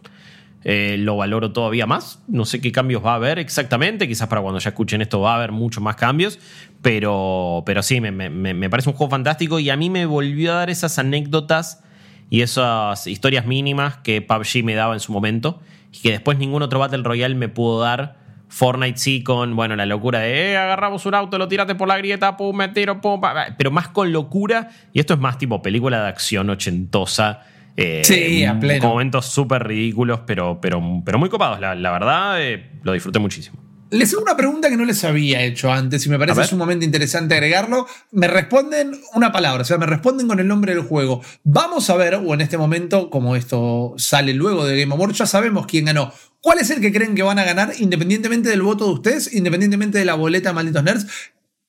[0.62, 2.20] eh, lo valoro todavía más.
[2.28, 4.06] No sé qué cambios va a haber exactamente.
[4.06, 6.38] Quizás para cuando ya escuchen esto va a haber muchos más cambios.
[6.82, 10.52] Pero, pero sí, me- me- me parece un juego fantástico y a mí me volvió
[10.52, 11.82] a dar esas anécdotas
[12.30, 15.60] y esas historias mínimas que PUBG me daba en su momento
[15.92, 18.16] y que después ningún otro Battle Royale me pudo dar.
[18.48, 21.98] Fortnite sí con, bueno, la locura de eh, agarramos un auto, lo tiraste por la
[21.98, 23.20] grieta, pum, me tiro, pum,
[23.58, 24.70] pero más con locura.
[24.92, 27.40] Y esto es más tipo película de acción ochentosa.
[27.76, 28.80] eh, Sí, a pleno.
[28.80, 31.58] Con momentos súper ridículos, pero, pero, pero muy copados.
[31.58, 33.63] La, la verdad, eh, lo disfruté muchísimo.
[33.94, 37.35] Les hago una pregunta que no les había hecho antes y me parece sumamente interesante
[37.35, 37.87] agregarlo.
[38.11, 41.22] Me responden una palabra, o sea, me responden con el nombre del juego.
[41.44, 45.26] Vamos a ver, o en este momento, como esto sale luego de Game Awards, ya
[45.26, 46.12] sabemos quién ganó.
[46.40, 49.98] ¿Cuál es el que creen que van a ganar, independientemente del voto de ustedes, independientemente
[49.98, 51.07] de la boleta de Malditos Nerds?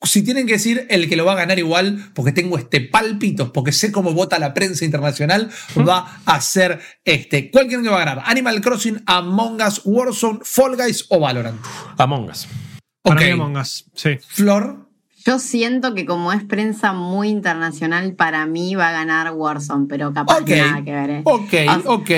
[0.06, 3.50] Si tienen que decir el que lo va a ganar igual, porque tengo este pálpitos,
[3.52, 5.50] porque sé cómo vota la prensa internacional,
[5.88, 7.52] va a ser este.
[7.52, 8.24] ¿Cuál creen que va a ganar?
[8.26, 11.60] Animal Crossing, Among Us, Warzone, Fall Guys o Valorant.
[11.98, 12.48] Among Us.
[13.02, 14.18] Para mí Among Us, sí.
[14.28, 14.86] Flor.
[15.26, 20.14] Yo siento que como es prensa muy internacional, para mí va a ganar Warzone, pero
[20.14, 21.10] capaz Ok, que nada que ver.
[21.10, 21.22] ¿eh?
[21.26, 21.54] ok,
[21.86, 22.10] O- ok.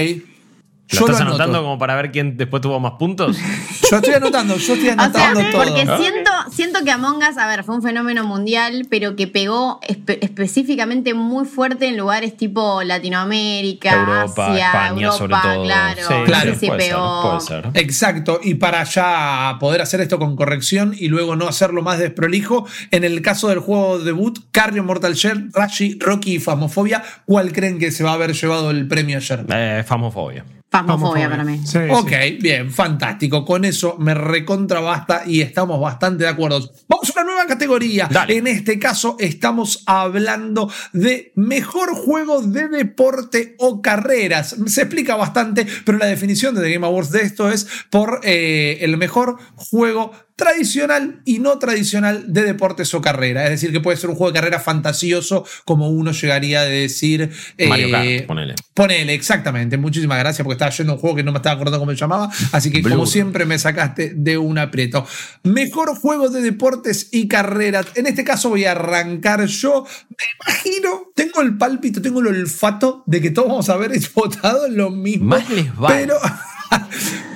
[0.89, 3.37] ¿Lo Yo estás anotando como para ver quién después tuvo más puntos?
[3.89, 5.63] Yo estoy anotando, yo estoy O sea, anotando todo.
[5.63, 9.79] porque siento, siento que Among Us, a ver, fue un fenómeno mundial, pero que pegó
[9.81, 15.63] espe- específicamente muy fuerte en lugares tipo Latinoamérica, Europa, Asia, España, Europa, sobre todo.
[15.63, 16.01] claro.
[16.07, 16.53] Sí, Claro.
[16.53, 17.21] sí, sí puede ser, pegó.
[17.21, 17.69] puede ser.
[17.75, 22.67] Exacto, y para ya poder hacer esto con corrección y luego no hacerlo más desprolijo,
[22.91, 27.79] en el caso del juego debut, Carrion, Mortal Shell, Rashi, Rocky y Famofobia, ¿cuál creen
[27.79, 29.45] que se va a haber llevado el premio ayer?
[29.49, 30.43] Eh, famofobia.
[30.85, 31.61] Para mí.
[31.65, 32.37] Sí, Ok, sí.
[32.41, 33.45] bien, fantástico.
[33.45, 36.59] Con eso me recontra basta y estamos bastante de acuerdo.
[36.87, 38.07] Vamos a una nueva categoría.
[38.11, 38.37] Dale.
[38.37, 44.55] En este caso estamos hablando de mejor juego de deporte o carreras.
[44.67, 48.79] Se explica bastante, pero la definición de The Game Awards de esto es por eh,
[48.81, 53.43] el mejor juego tradicional y no tradicional de deportes o carrera.
[53.45, 57.31] Es decir, que puede ser un juego de carrera fantasioso, como uno llegaría a decir.
[57.57, 58.55] eh, Mario Kart, ponele.
[58.75, 59.77] Ponele, exactamente.
[59.77, 62.29] Muchísimas gracias porque estaba yendo un juego que no me estaba acordando cómo se llamaba.
[62.51, 65.07] Así que, como siempre, me sacaste de un aprieto.
[65.41, 67.87] Mejor juego de deportes y carreras.
[67.95, 69.87] En este caso voy a arrancar yo.
[70.09, 74.67] Me imagino, tengo el pálpito, tengo el olfato de que todos vamos a haber votado
[74.69, 75.25] lo mismo.
[75.25, 76.05] Más les vale.
[76.05, 76.19] Pero.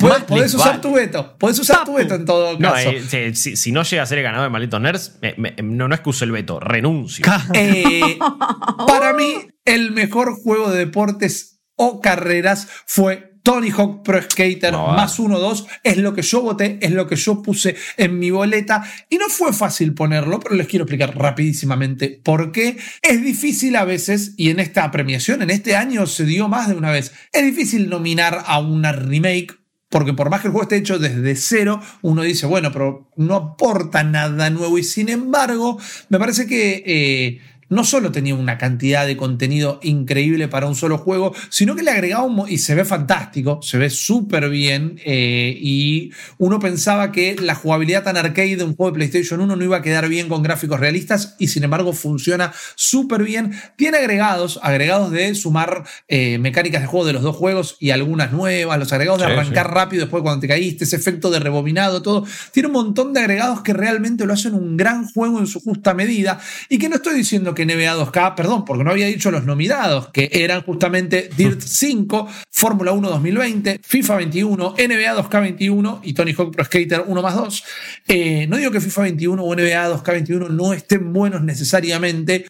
[0.09, 1.35] Más podés usar tu veto.
[1.37, 2.89] Podés usar tu veto en todo No, caso.
[3.11, 5.87] eh, si, si- no llega a ser el ganador de Malditos Nerds, me- me- no,
[5.87, 7.25] no es que use el veto, renuncio.
[7.53, 8.17] Eh,
[8.87, 9.33] para mí,
[9.65, 15.65] el mejor juego de deportes o carreras fue Tony Hawk Pro Skater No, más 1-2.
[15.83, 18.83] Es lo que yo voté, es lo que yo puse en mi boleta.
[19.09, 22.77] Y no fue fácil ponerlo, pero les quiero explicar rapidísimamente por qué.
[23.01, 26.75] Es difícil a veces, y en esta premiación, en este año se dio más de
[26.75, 29.55] una vez, es difícil nominar a una remake
[29.91, 33.35] porque por más que el juego esté hecho desde cero, uno dice, bueno, pero no
[33.35, 34.77] aporta nada nuevo.
[34.77, 35.77] Y sin embargo,
[36.07, 40.97] me parece que eh, no solo tenía una cantidad de contenido increíble para un solo
[40.97, 42.43] juego, sino que le agregaba un...
[42.49, 44.99] Y se ve fantástico, se ve súper bien.
[45.05, 49.55] eh, y uno pensaba que la jugabilidad tan arcade de un juego de PlayStation 1
[49.55, 51.35] no iba a quedar bien con gráficos realistas.
[51.39, 53.53] Y sin embargo, funciona súper bien.
[53.77, 58.33] Tiene agregados, agregados de sumar eh, mecánicas de juego de los dos juegos y algunas
[58.33, 59.73] nuevas, los agregados de arrancar sí.
[59.73, 62.25] rápido después cuando te caíste, ese efecto de rebobinado, todo.
[62.51, 65.93] Tiene un montón de agregados que realmente lo hacen un gran juego en su justa
[65.93, 66.41] medida.
[66.67, 70.09] Y que no estoy diciendo que NBA 2K, perdón, porque no había dicho los nominados,
[70.09, 76.33] que eran justamente Dirt 5, Fórmula 1 2020, FIFA 21, NBA 2K 21 y Tony
[76.33, 77.63] Hawk Pro Skater 1 más 2.
[78.07, 82.47] Eh, no digo que FIFA 21 o NBA 2K 21 no estén buenos necesariamente,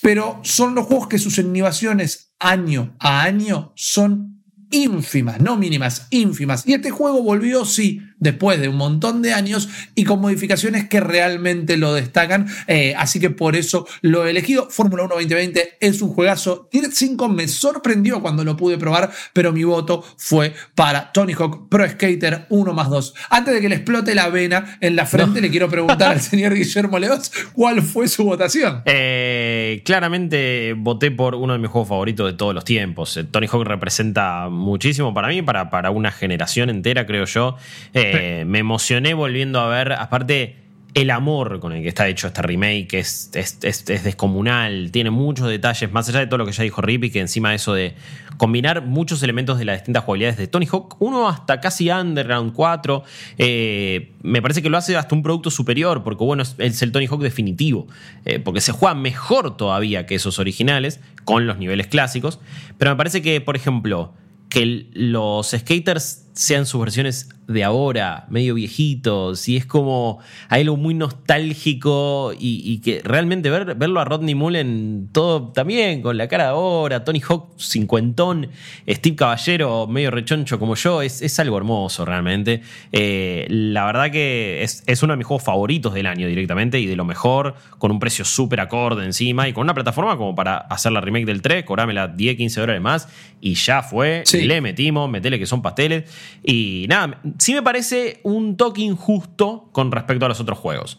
[0.00, 6.66] pero son los juegos que sus innovaciones año a año son ínfimas, no mínimas, ínfimas.
[6.66, 11.00] Y este juego volvió, sí, después de un montón de años y con modificaciones que
[11.00, 12.46] realmente lo destacan.
[12.68, 14.70] eh, así que por eso lo he elegido.
[14.70, 16.68] Fórmula 1 2020 es un juegazo.
[16.72, 21.68] Dirt 5 me sorprendió cuando lo pude probar, pero mi voto fue para Tony Hawk
[21.68, 23.14] Pro Skater 1 más 2.
[23.30, 26.54] Antes de que le explote la vena en la frente, le quiero preguntar al señor
[26.54, 28.82] Guillermo Leoz cuál fue su votación.
[28.84, 33.16] Eh, claramente voté por uno de mis juegos favoritos de todos los tiempos.
[33.16, 37.56] Eh, Tony Hawk representa muchísimo para mí, para, para una generación entera, creo yo.
[37.94, 38.11] Eh,
[38.46, 40.56] me emocioné volviendo a ver, aparte,
[40.94, 45.10] el amor con el que está hecho este remake es, es, es- es descomunal, tiene
[45.10, 47.72] muchos detalles, más allá de todo lo que ya dijo Rippy, que encima de eso
[47.72, 47.94] de
[48.36, 53.04] combinar muchos elementos de las distintas jugabilidades de Tony Hawk 1 hasta casi Underground 4,
[53.38, 57.06] eh, me parece que lo hace hasta un producto superior, porque bueno, es, el Tony
[57.06, 57.86] Hawk definitivo,
[58.26, 62.38] eh, porque se juega mejor todavía que esos originales, con los niveles clásicos,
[62.76, 64.12] pero me parece que, por ejemplo,
[64.50, 70.76] que los skaters sean sus versiones de ahora, medio viejitos, y es como hay algo
[70.76, 76.28] muy nostálgico y, y que realmente ver, verlo a Rodney Mullen todo también, con la
[76.28, 78.48] cara de ahora, Tony Hawk cincuentón,
[78.88, 82.62] Steve Caballero medio rechoncho como yo, es, es algo hermoso realmente.
[82.92, 86.86] Eh, la verdad que es, es uno de mis juegos favoritos del año directamente y
[86.86, 90.56] de lo mejor, con un precio súper acorde encima y con una plataforma como para
[90.56, 93.08] hacer la remake del 3, cobrármela 10, 15 dólares más
[93.40, 94.42] y ya fue, Sí.
[94.42, 96.04] le metimos, metele que son pasteles.
[96.44, 100.98] Y nada, sí me parece un toque injusto con respecto a los otros juegos.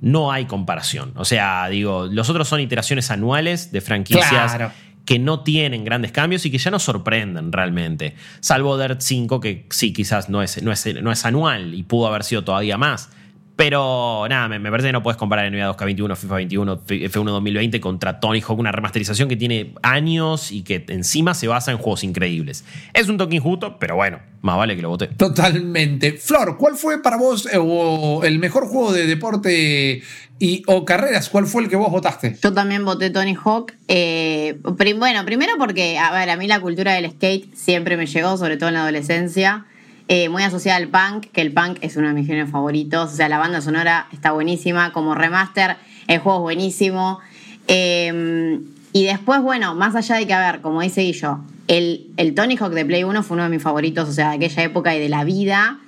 [0.00, 1.12] No hay comparación.
[1.16, 4.72] O sea, digo, los otros son iteraciones anuales de franquicias Claro.
[5.06, 8.14] que no tienen grandes cambios y que ya nos sorprenden realmente.
[8.40, 12.08] Salvo Dirt 5, que sí, quizás no es, no es, no es anual y pudo
[12.08, 13.10] haber sido todavía más.
[13.56, 17.80] Pero nada, me, me parece que no puedes comparar NBA 2K21, FIFA 21, F1 2020
[17.80, 22.04] contra Tony Hawk, una remasterización que tiene años y que encima se basa en juegos
[22.04, 22.64] increíbles.
[22.92, 25.06] Es un toque injusto, pero bueno, más vale que lo voté.
[25.06, 26.12] Totalmente.
[26.12, 30.02] Flor, ¿cuál fue para vos eh, o el mejor juego de deporte
[30.38, 31.30] y, o carreras?
[31.30, 32.36] ¿Cuál fue el que vos votaste?
[32.42, 33.72] Yo también voté Tony Hawk.
[33.88, 38.04] Eh, prim- bueno, primero porque, a ver, a mí la cultura del skate siempre me
[38.04, 39.64] llegó, sobre todo en la adolescencia.
[40.08, 43.12] Eh, muy asociada al punk, que el punk es uno de mis géneros favoritos.
[43.12, 44.92] O sea, la banda sonora está buenísima.
[44.92, 47.18] Como remaster, el juego es buenísimo.
[47.66, 48.60] Eh,
[48.92, 52.56] y después, bueno, más allá de que, a ver, como dice Guillo, el, el Tony
[52.56, 55.00] Hawk de Play 1 fue uno de mis favoritos, o sea, de aquella época y
[55.00, 55.78] de la vida.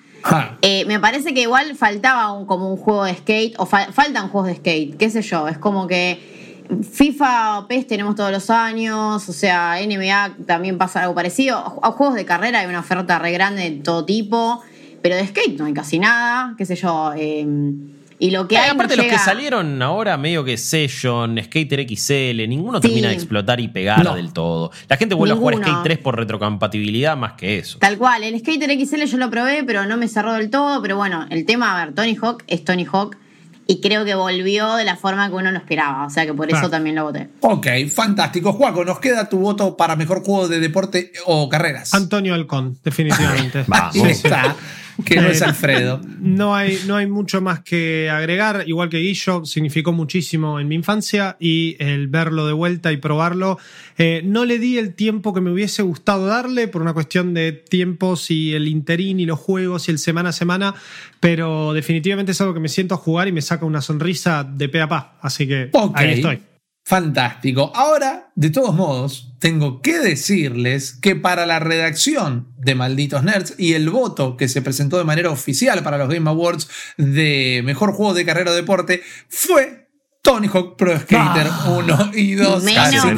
[0.63, 4.29] Eh, me parece que igual faltaba un, como un juego de skate, o fa- faltan
[4.29, 6.38] juegos de skate, qué sé yo, es como que
[6.83, 11.59] FIFA o PES tenemos todos los años, o sea, NBA también pasa algo parecido.
[11.83, 14.63] A juegos de carrera hay una oferta re grande de todo tipo,
[15.03, 17.13] pero de skate no hay casi nada, qué sé yo.
[17.17, 17.47] eh,
[18.21, 21.87] y lo que Eh, hay no aparte, los que salieron ahora, medio que Session, Skater
[21.89, 22.89] XL, ninguno Sí.
[22.89, 24.17] termina de explotar y pegar No.
[24.17, 24.73] del todo.
[24.89, 25.55] La gente vuelve a jugar.
[25.59, 27.79] Skate 3 por retrocompatibilidad más que eso.
[27.79, 30.83] Tal cual, el Skater XL yo lo probé, pero no me cerró del todo.
[30.83, 33.17] Pero bueno, el tema, a ver, Tony Hawk es Tony Hawk
[33.71, 36.07] y creo que volvió de la forma que uno lo esperaba.
[36.07, 36.71] O sea que por eso Claro.
[36.71, 37.29] también lo voté.
[37.43, 38.55] ok, fantástico.
[38.55, 41.93] Juaco, nos queda tu voto para mejor juego de deporte o carreras.
[41.93, 43.65] Antonio Halcón, definitivamente.
[43.69, 43.95] Vamos.
[43.95, 44.57] Ahí está,
[45.05, 46.01] que no es Eh, Alfredo.
[46.21, 48.65] No hay, no hay mucho más que agregar.
[48.67, 53.59] Igual que Guillo, significó muchísimo en mi infancia y el verlo de vuelta y probarlo.
[53.97, 57.53] eh, no le di el tiempo que me hubiese gustado darle por una cuestión de
[57.53, 60.75] tiempos y el interín y los juegos y el semana a semana,
[61.21, 64.69] pero definitivamente es algo que me siento a jugar y me saca una sonrisa de
[64.69, 65.19] pe a pa.
[65.21, 66.48] Así que ahí estoy.
[66.89, 67.71] Fantástico.
[67.75, 73.75] Ahora, de todos modos, tengo que decirles que para la redacción de Malditos Nerds y
[73.75, 78.15] el voto que se presentó de manera oficial para los Game Awards de Mejor Juego
[78.15, 79.91] de Carrera o Deporte fue
[80.23, 82.63] Tony Hawk Pro Skater 1 y 2.
[82.65, 83.15] Menos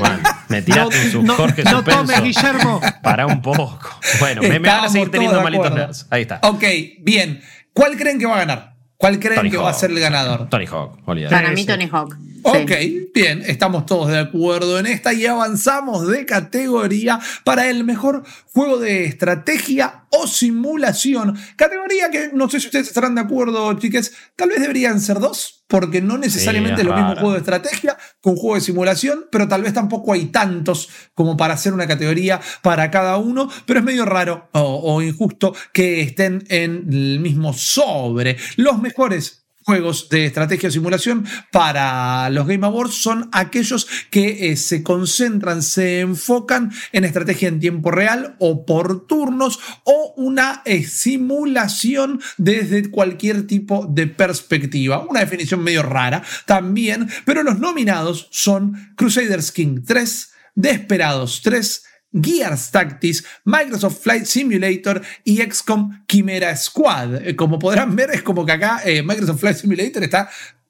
[0.00, 0.20] mal.
[0.48, 2.80] Me tiraste un sub no, Jorge no tomes, Guillermo.
[3.04, 3.88] Para un poco.
[4.18, 5.70] Bueno, me, me van a seguir teniendo acuerdo.
[5.70, 6.08] nerds.
[6.10, 6.40] Ahí está.
[6.42, 6.64] Ok,
[7.02, 7.40] bien.
[7.72, 8.74] ¿Cuál creen que va a ganar?
[8.96, 10.48] ¿Cuál creen Tony que va a ser el ganador?
[10.48, 11.32] Tony Hawk, olvídate.
[11.36, 11.64] Para mí.
[11.64, 12.16] Tony Hawk.
[12.42, 13.10] Ok, Sí.
[13.14, 18.78] bien, estamos todos de acuerdo en esta y avanzamos de categoría para el mejor juego
[18.78, 21.38] de estrategia o simulación.
[21.56, 25.64] Categoría que no sé si ustedes estarán de acuerdo, chiques, tal vez deberían ser dos,
[25.68, 29.62] porque no necesariamente es lo mismo juego de estrategia con juego de simulación, pero tal
[29.62, 34.04] vez tampoco hay tantos como para hacer una categoría para cada uno, pero es medio
[34.04, 38.36] raro o, o injusto que estén en el mismo sobre.
[38.56, 44.56] Los mejores juegos de estrategia o simulación para los Game Awards son aquellos que eh,
[44.56, 50.84] se concentran, se enfocan en estrategia en tiempo real o por turnos o una eh,
[50.84, 55.04] simulación desde cualquier tipo de perspectiva.
[55.08, 62.70] Una definición medio rara también, pero los nominados son Crusaders King 3, Desperados 3, Gears
[62.70, 67.26] Tactics, Microsoft Flight Simulator y XCOM Chimera Squad.
[67.26, 70.28] Eh, Como podrán ver, es como que acá eh, Microsoft Flight Simulator está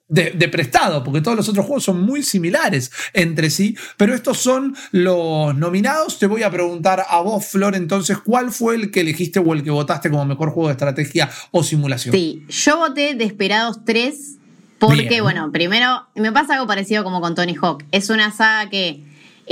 [0.08, 4.36] de, de prestado, porque todos los otros juegos son muy similares entre sí, pero estos
[4.38, 6.18] son los nominados.
[6.18, 9.62] Te voy a preguntar a vos, Flor, entonces, ¿cuál fue el que elegiste o el
[9.62, 12.14] que votaste como mejor juego de estrategia o simulación?
[12.14, 14.36] Sí, yo voté Desperados 3
[14.78, 15.22] porque, Bien.
[15.22, 17.84] bueno, primero me pasa algo parecido como con Tony Hawk.
[17.90, 19.02] Es una saga que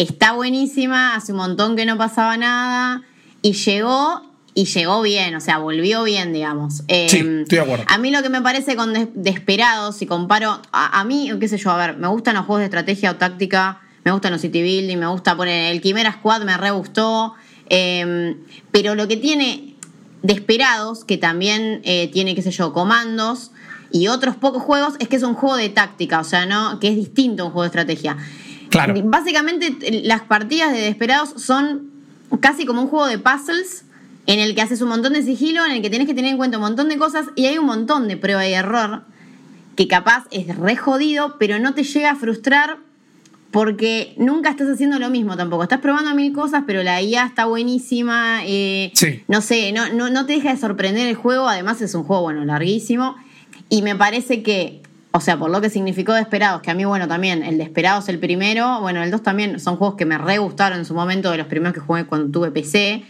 [0.03, 3.03] está buenísima, hace un montón que no pasaba nada
[3.43, 6.83] y llegó y llegó bien, o sea, volvió bien, digamos.
[6.89, 7.85] Eh, Sí, estoy de acuerdo.
[7.89, 11.47] A mí lo que me parece con Des- Desperados, si comparo, a, a mí, qué
[11.49, 14.41] sé yo, a ver, me gustan los juegos de estrategia o táctica, me gustan los
[14.41, 17.35] city building, me gusta poner el Chimera Squad, me re gustó,
[17.69, 18.37] eh,
[18.73, 19.77] pero lo que tiene
[20.23, 23.53] Desperados, que también eh, tiene, qué sé yo, comandos
[23.93, 26.89] y otros pocos juegos, es que es un juego de táctica, o sea, no, que
[26.89, 28.17] es distinto a un juego de estrategia.
[28.71, 28.95] Claro.
[29.05, 31.91] Básicamente, eh, las partidas de Desperados son
[32.41, 33.85] casi como un juego de puzzles
[34.27, 36.37] en el que haces un montón de sigilo, en el que tenés que tener en
[36.37, 39.03] cuenta un montón de cosas y hay un montón de prueba y error
[39.77, 42.79] que capaz es re jodido, pero no te llega a frustrar
[43.51, 45.65] porque nunca estás haciendo lo mismo tampoco.
[45.65, 48.41] Estás probando mil cosas, pero la IA está buenísima.
[48.45, 49.23] eh, Sí.
[49.27, 51.49] No sé, no, no, no te deja de sorprender el juego.
[51.49, 53.17] Además, es un juego, bueno, larguísimo.
[53.69, 57.09] Y me parece que, o sea, por lo que significó Desperados, que a mí, bueno,
[57.09, 60.79] también, el Desperados el primero, bueno, el 2 también son juegos que me re gustaron
[60.79, 63.03] en su momento, de los primeros que jugué cuando tuve PC.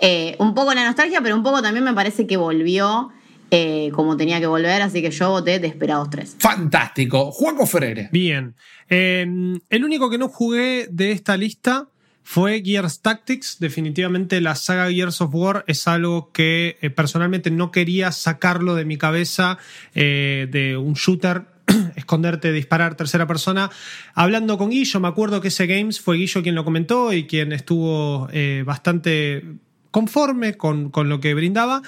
[0.00, 3.10] Eh, un poco la nostalgia, pero un poco también me parece que volvió
[3.52, 6.36] eh, como tenía que volver, así que yo voté Desperados 3.
[6.40, 7.30] Fantástico.
[7.30, 8.08] Juanco Freire.
[8.10, 8.56] Bien.
[8.88, 9.24] Eh,
[9.70, 11.86] el único que no jugué de esta lista
[12.24, 13.58] fue Gears Tactics.
[13.60, 18.86] Definitivamente la saga Gears of War es algo que eh, personalmente no quería sacarlo de
[18.86, 19.58] mi cabeza
[19.94, 21.44] eh, de un shooter
[21.96, 23.70] esconderte, disparar tercera persona.
[24.14, 27.52] Hablando con Guillo, me acuerdo que ese Games fue Guillo quien lo comentó y quien
[27.52, 29.44] estuvo eh, bastante
[29.90, 31.82] conforme con, con, lo que brindaba.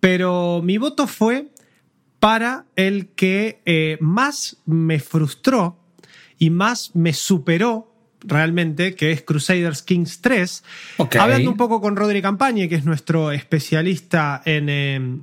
[0.00, 1.48] Pero mi voto fue
[2.20, 5.78] para el que eh, más me frustró
[6.38, 10.64] y más me superó realmente, que es Crusaders Kings 3.
[10.98, 11.20] Okay.
[11.20, 15.18] Hablando un poco con Rodri Campaña, que es nuestro especialista en, eh,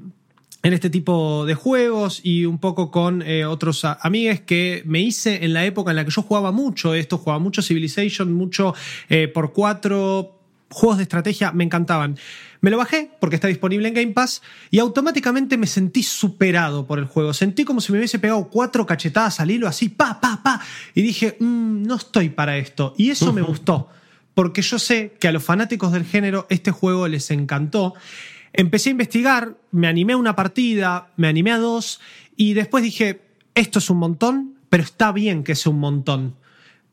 [0.65, 5.45] en este tipo de juegos, y un poco con eh, otros amigues que me hice
[5.45, 8.73] en la época en la que yo jugaba mucho esto, jugaba mucho Civilization, mucho
[9.07, 10.39] eh, por cuatro
[10.71, 12.17] juegos de estrategia, me encantaban.
[12.61, 14.41] Me lo bajé porque está disponible en Game Pass
[14.71, 17.31] y automáticamente me sentí superado por el juego.
[17.35, 20.61] Sentí como si me hubiese pegado cuatro cachetadas al hilo así, pa, pa, pa.
[20.95, 22.95] Y dije, mmm, no estoy para esto.
[22.97, 23.33] Y eso uh -huh.
[23.35, 23.89] me gustó,
[24.33, 27.93] porque yo sé que a los fanáticos del género este juego les encantó.
[28.57, 31.99] Empecé a investigar, me animé a una partida, me animé a dos
[32.37, 33.21] y después dije,
[33.53, 36.35] esto es un montón, pero está bien que sea un montón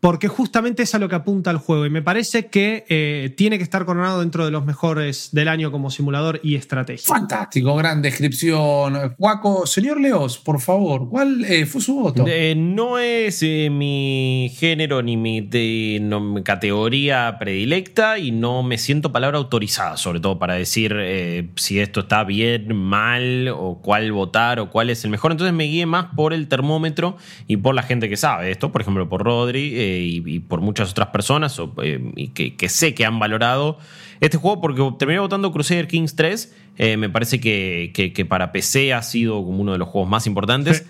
[0.02, 3.56] porque justamente es a lo que apunta el juego y me parece que eh, tiene
[3.56, 7.06] que estar coronado dentro de los mejores del año como simulador y estrategia.
[7.06, 9.14] Fantástico, gran descripción.
[9.16, 12.24] Guaco, señor Leos, por favor, ¿cuál eh, fue su voto?
[12.26, 18.78] Eh, no es mi género ni mi, de, no, mi, categoría predilecta y no me
[18.78, 24.10] siento palabra autorizada, sobre todo para decir eh, si esto está bien, mal o cuál
[24.10, 25.30] votar o cuál es el mejor.
[25.30, 28.80] Entonces me guíe más por el termómetro y por la gente que sabe esto, por
[28.80, 32.94] ejemplo, por Rodri y, y, por muchas otras personas o, eh, y que, que, sé
[32.94, 33.78] que han valorado
[34.20, 36.54] este juego porque terminé votando Crusader Kings 3.
[36.78, 40.08] Eh, me parece que, que, que, para PC ha sido como uno de los juegos
[40.08, 40.86] más importantes.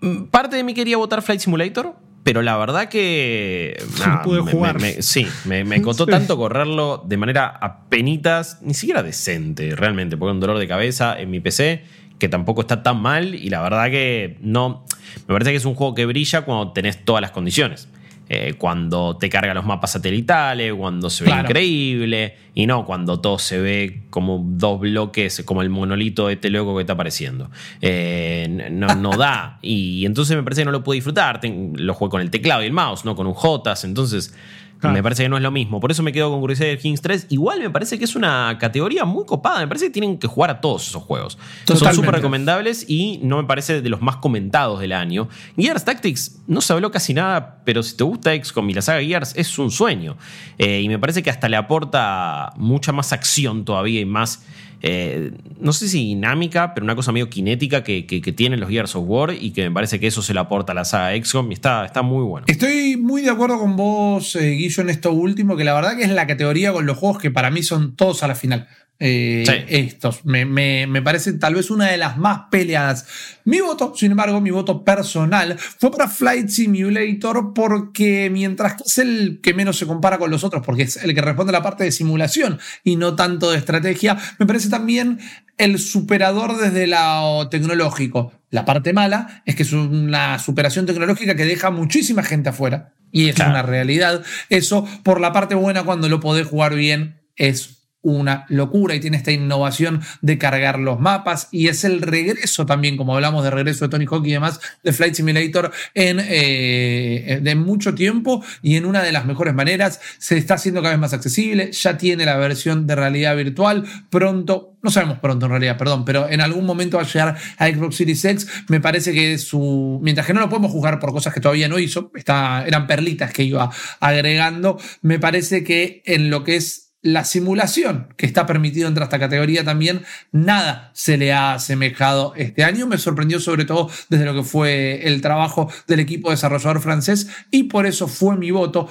[0.00, 0.26] Sí.
[0.30, 3.82] Parte de mí quería votar Flight Simulator, pero la verdad que.
[4.06, 4.80] No pude jugar.
[4.80, 6.10] Me, me, sí, me, costó sí.
[6.10, 11.30] tanto correrlo de manera apenitas, ni siquiera decente, realmente, porque un dolor de cabeza en
[11.30, 11.84] mi PC
[12.20, 14.84] que tampoco está tan mal y la verdad que no.
[15.26, 17.88] Me parece que es un juego que brilla cuando tenés todas las condiciones.
[18.32, 21.48] Eh, cuando te carga los mapas satelitales, cuando se ve claro.
[21.48, 26.48] increíble, y no cuando todo se ve como dos bloques, como el monolito de este
[26.48, 27.50] loco que está apareciendo.
[27.80, 29.58] Eh, no, no da.
[29.62, 31.40] Y entonces me parece que no lo puedo disfrutar.
[31.74, 33.82] Lo juego con el teclado y el mouse, no con un JOTAS.
[33.82, 34.32] Entonces.
[34.80, 34.94] Claro.
[34.94, 35.78] Me parece que no es lo mismo.
[35.78, 37.26] Por eso me quedo con Crusader Kings 3.
[37.28, 39.60] Igual me parece que es una categoría muy copada.
[39.60, 41.36] Me parece que tienen que jugar a todos esos juegos.
[41.66, 41.84] Totalmente.
[41.84, 45.28] Son súper recomendables y no me parece de los más comentados del año.
[45.56, 49.02] Gears Tactics no se habló casi nada, pero si te gusta XCOM y la saga
[49.02, 50.16] Gears es un sueño.
[50.56, 54.42] Eh, y me parece que hasta le aporta mucha más acción todavía y más
[54.82, 58.96] eh, no sé si dinámica, pero una cosa medio cinética que, que, tienen los Gears
[58.96, 61.50] of War y que me parece que eso se le aporta a la saga XCOM
[61.50, 62.46] y está, está muy bueno.
[62.48, 66.04] Estoy muy de acuerdo con vos, eh, Guillo, en esto último, que la verdad que
[66.04, 68.68] es la categoría con los juegos que para mí son todos a la final.
[69.02, 69.54] Eh, sí.
[69.68, 73.06] Estos me, me, me, parece tal vez una de las más peleadas.
[73.44, 78.98] Mi voto, sin embargo, mi voto personal fue para Flight Simulator porque mientras que es
[78.98, 81.62] el que menos se compara con los otros, porque es el que responde a la
[81.62, 85.18] parte de simulación y no tanto de estrategia, me parece también
[85.56, 88.34] el superador desde lo tecnológico.
[88.50, 92.92] La parte mala es que es una superación tecnológica que deja muchísima gente afuera.
[93.12, 93.52] Y es claro.
[93.52, 94.22] una realidad.
[94.50, 99.16] Eso, por la parte buena, cuando lo podés jugar bien, es una locura y tiene
[99.16, 103.84] esta innovación de cargar los mapas y es el regreso también, como hablamos de regreso
[103.84, 108.86] de Tony Hawk y demás, de Flight Simulator en eh, de mucho tiempo y en
[108.86, 110.00] una de las mejores maneras.
[110.18, 114.76] Se está haciendo cada vez más accesible, ya tiene la versión de realidad virtual, pronto,
[114.82, 117.96] no sabemos pronto en realidad, perdón, pero en algún momento va a llegar a Xbox
[117.96, 118.48] Series X.
[118.68, 121.78] Me parece que su, mientras que no lo podemos jugar por cosas que todavía no
[121.78, 123.70] hizo, está, eran perlitas que iba
[124.00, 129.18] agregando, me parece que en lo que es la simulación que está permitido entre esta
[129.18, 132.86] categoría también, nada se le ha asemejado este año.
[132.86, 137.64] Me sorprendió sobre todo desde lo que fue el trabajo del equipo desarrollador francés y
[137.64, 138.88] por eso fue mi voto.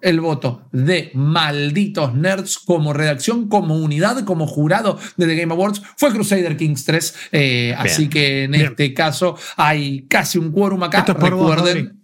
[0.00, 5.82] El voto de malditos nerds como redacción, como unidad, como jurado de The Game Awards
[5.96, 7.14] fue Crusader Kings 3.
[7.32, 8.66] Eh, así que en bien.
[8.68, 11.04] este caso hay casi un quórum acá.
[11.04, 11.97] Recuerden.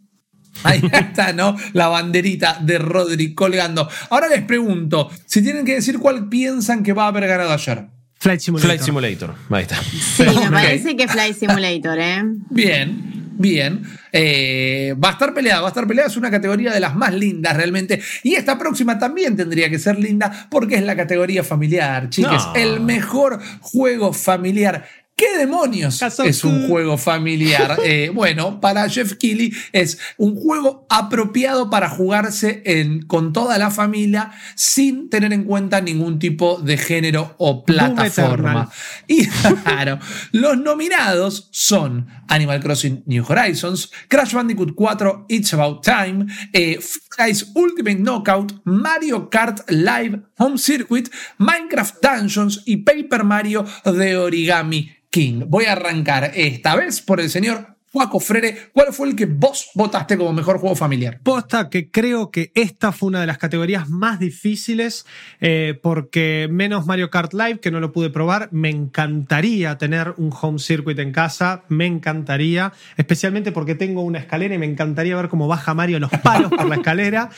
[0.63, 1.57] Ahí está, ¿no?
[1.73, 3.89] La banderita de Rodri colgando.
[4.11, 7.87] Ahora les pregunto, si tienen que decir cuál piensan que va a haber ganado ayer.
[8.25, 8.71] Flight Simulator.
[8.71, 9.35] Flight Simulator.
[9.51, 9.77] Ahí está.
[9.83, 10.49] Sí, me okay.
[10.49, 12.23] parece que Flight Simulator, ¿eh?
[12.49, 13.83] Bien, bien.
[14.11, 16.09] Eh, va a estar peleada, va a estar peleada.
[16.09, 18.01] Es una categoría de las más lindas realmente.
[18.23, 22.47] Y esta próxima también tendría que ser linda porque es la categoría familiar, chicas.
[22.47, 22.55] No.
[22.55, 24.87] El mejor juego familiar
[25.17, 27.79] ¿Qué demonios es un juego familiar?
[27.85, 33.71] Eh, bueno, para Jeff Keighley es un juego apropiado para jugarse en, con toda la
[33.71, 38.71] familia sin tener en cuenta ningún tipo de género o plataforma.
[39.07, 39.99] Y claro,
[40.33, 46.79] los nominados son Animal Crossing New Horizons, Crash Bandicoot 4 It's About Time, eh,
[47.19, 54.91] Guys Ultimate Knockout, Mario Kart Live Home Circuit, Minecraft Dungeons y Paper Mario de Origami
[55.11, 55.45] King.
[55.47, 59.71] Voy a arrancar esta vez por el señor Juaco Frere, ¿cuál fue el que vos
[59.73, 61.21] votaste como mejor juego familiar?
[61.23, 65.07] Posta que creo que esta fue una de las categorías más difíciles
[65.41, 70.33] eh, porque menos Mario Kart Live, que no lo pude probar, me encantaría tener un
[70.33, 75.29] home circuit en casa, me encantaría, especialmente porque tengo una escalera y me encantaría ver
[75.29, 77.31] cómo baja Mario los palos por la escalera.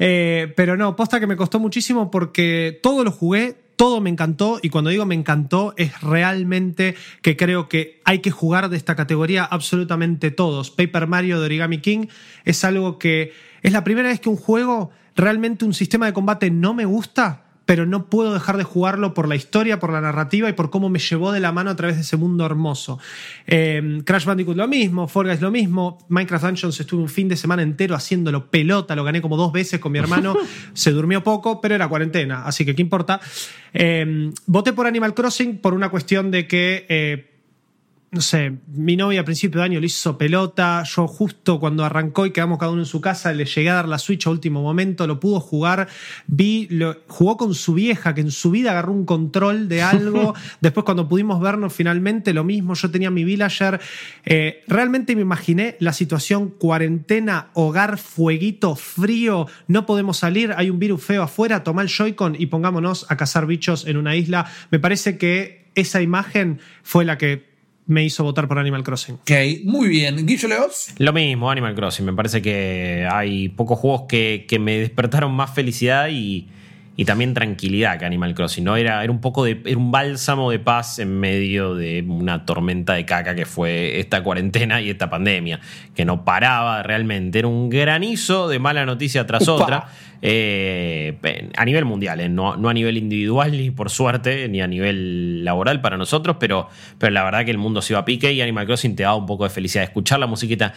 [0.00, 4.60] Eh, pero no, posta que me costó muchísimo porque todo lo jugué, todo me encantó
[4.62, 8.94] y cuando digo me encantó es realmente que creo que hay que jugar de esta
[8.94, 10.70] categoría absolutamente todos.
[10.70, 12.08] Paper Mario de Origami King
[12.44, 16.50] es algo que es la primera vez que un juego realmente un sistema de combate
[16.50, 20.48] no me gusta pero no puedo dejar de jugarlo por la historia, por la narrativa
[20.48, 22.98] y por cómo me llevó de la mano a través de ese mundo hermoso.
[23.46, 27.36] Eh, Crash Bandicoot lo mismo, Fall Guys lo mismo, Minecraft Dungeons estuve un fin de
[27.36, 30.34] semana entero haciéndolo pelota, lo gané como dos veces con mi hermano,
[30.72, 33.20] se durmió poco, pero era cuarentena, así que qué importa.
[33.72, 36.86] Eh, voté por Animal Crossing por una cuestión de que...
[36.88, 37.29] Eh,
[38.12, 42.26] no sé, mi novia a principio de año le hizo pelota, yo justo cuando arrancó
[42.26, 44.62] y quedamos cada uno en su casa, le llegué a dar la Switch a último
[44.62, 45.86] momento, lo pudo jugar,
[46.26, 50.34] vi, lo, jugó con su vieja, que en su vida agarró un control de algo,
[50.60, 53.80] después cuando pudimos vernos finalmente, lo mismo, yo tenía mi villager,
[54.24, 60.80] eh, realmente me imaginé la situación cuarentena, hogar, fueguito, frío, no podemos salir, hay un
[60.80, 64.80] virus feo afuera, toma el Joy-Con y pongámonos a cazar bichos en una isla, me
[64.80, 67.49] parece que esa imagen fue la que
[67.90, 69.16] me hizo votar por Animal Crossing.
[69.16, 69.30] Ok,
[69.64, 70.24] muy bien.
[70.24, 70.94] Guillo Leos.
[70.98, 72.06] Lo mismo, Animal Crossing.
[72.06, 76.46] Me parece que hay pocos juegos que, que me despertaron más felicidad y,
[76.96, 78.62] y, también tranquilidad que Animal Crossing.
[78.62, 78.76] ¿no?
[78.76, 79.60] Era, era un poco de.
[79.64, 84.22] Era un bálsamo de paz en medio de una tormenta de caca que fue esta
[84.22, 85.58] cuarentena y esta pandemia.
[85.92, 87.40] Que no paraba realmente.
[87.40, 89.52] Era un granizo de mala noticia tras Upa.
[89.52, 89.88] otra.
[90.22, 91.18] Eh,
[91.56, 95.44] a nivel mundial, eh, no, no, a nivel individual, ni por suerte, ni a nivel
[95.44, 96.68] laboral para nosotros, pero,
[96.98, 99.14] pero la verdad que el mundo se iba a pique y Animal Crossing te da
[99.14, 99.84] un poco de felicidad.
[99.84, 100.74] Escuchar la musiquita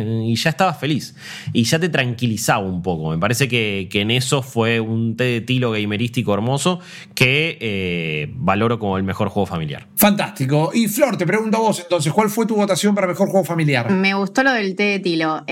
[0.00, 1.14] y ya estabas feliz.
[1.52, 3.10] Y ya te tranquilizaba un poco.
[3.10, 6.80] Me parece que, que en eso fue un té de tilo gamerístico hermoso
[7.14, 9.86] que valoro como el mejor juego familiar.
[9.96, 10.70] Fantástico.
[10.74, 13.90] Y Flor, te pregunto a vos entonces, ¿cuál fue tu votación para mejor juego familiar?
[13.90, 15.44] Me gustó lo del té de tilo.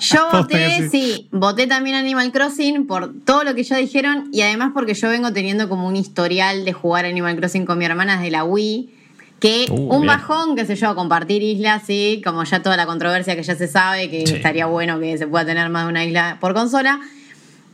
[0.00, 4.70] Yo voté, sí, voté también Animal Crossing por todo lo que ya dijeron y además
[4.74, 8.30] porque yo vengo teniendo como un historial de jugar Animal Crossing con mi hermana desde
[8.30, 8.94] la Wii.
[9.40, 10.06] Que Uh, un bien.
[10.06, 13.68] bajón, qué sé yo, compartir islas, sí, como ya toda la controversia que ya se
[13.68, 14.34] sabe, que Sí.
[14.34, 16.98] estaría bueno que se pueda tener más de una isla por consola.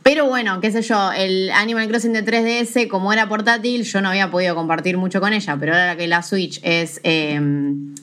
[0.03, 4.09] Pero bueno, qué sé yo, el Animal Crossing de 3DS, como era portátil, yo no
[4.09, 7.39] había podido compartir mucho con ella, pero ahora que la Switch es, eh,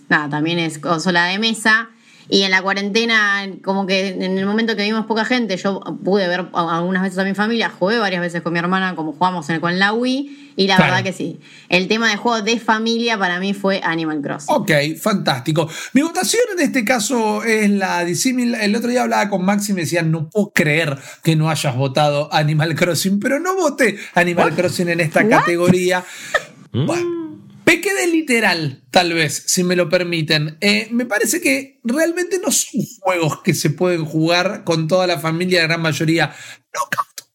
[0.08, 1.90] nada, también es consola de mesa.
[2.34, 6.26] Y en la cuarentena, como que en el momento que vimos poca gente, yo pude
[6.28, 9.60] ver algunas veces a mi familia, jugué varias veces con mi hermana, como jugamos en-
[9.60, 10.92] con la Wii, y la Claro.
[10.94, 11.40] verdad que sí.
[11.68, 14.54] El tema de juego de familia para mí fue Animal Crossing.
[14.54, 15.68] Ok, fantástico.
[15.92, 18.54] Mi votación en este caso es la disímil.
[18.54, 21.76] El otro día hablaba con Max y me decía, no puedo creer que no hayas
[21.76, 26.02] votado Animal Crossing, pero no voté Animal Crossing en esta categoría.
[26.72, 27.21] Bueno,
[27.64, 30.58] pequé de literal, tal vez, si me lo permiten.
[30.60, 35.18] Eh, me parece que realmente no son juegos que se pueden jugar con toda la
[35.18, 36.34] familia, la gran mayoría.
[36.74, 36.80] No,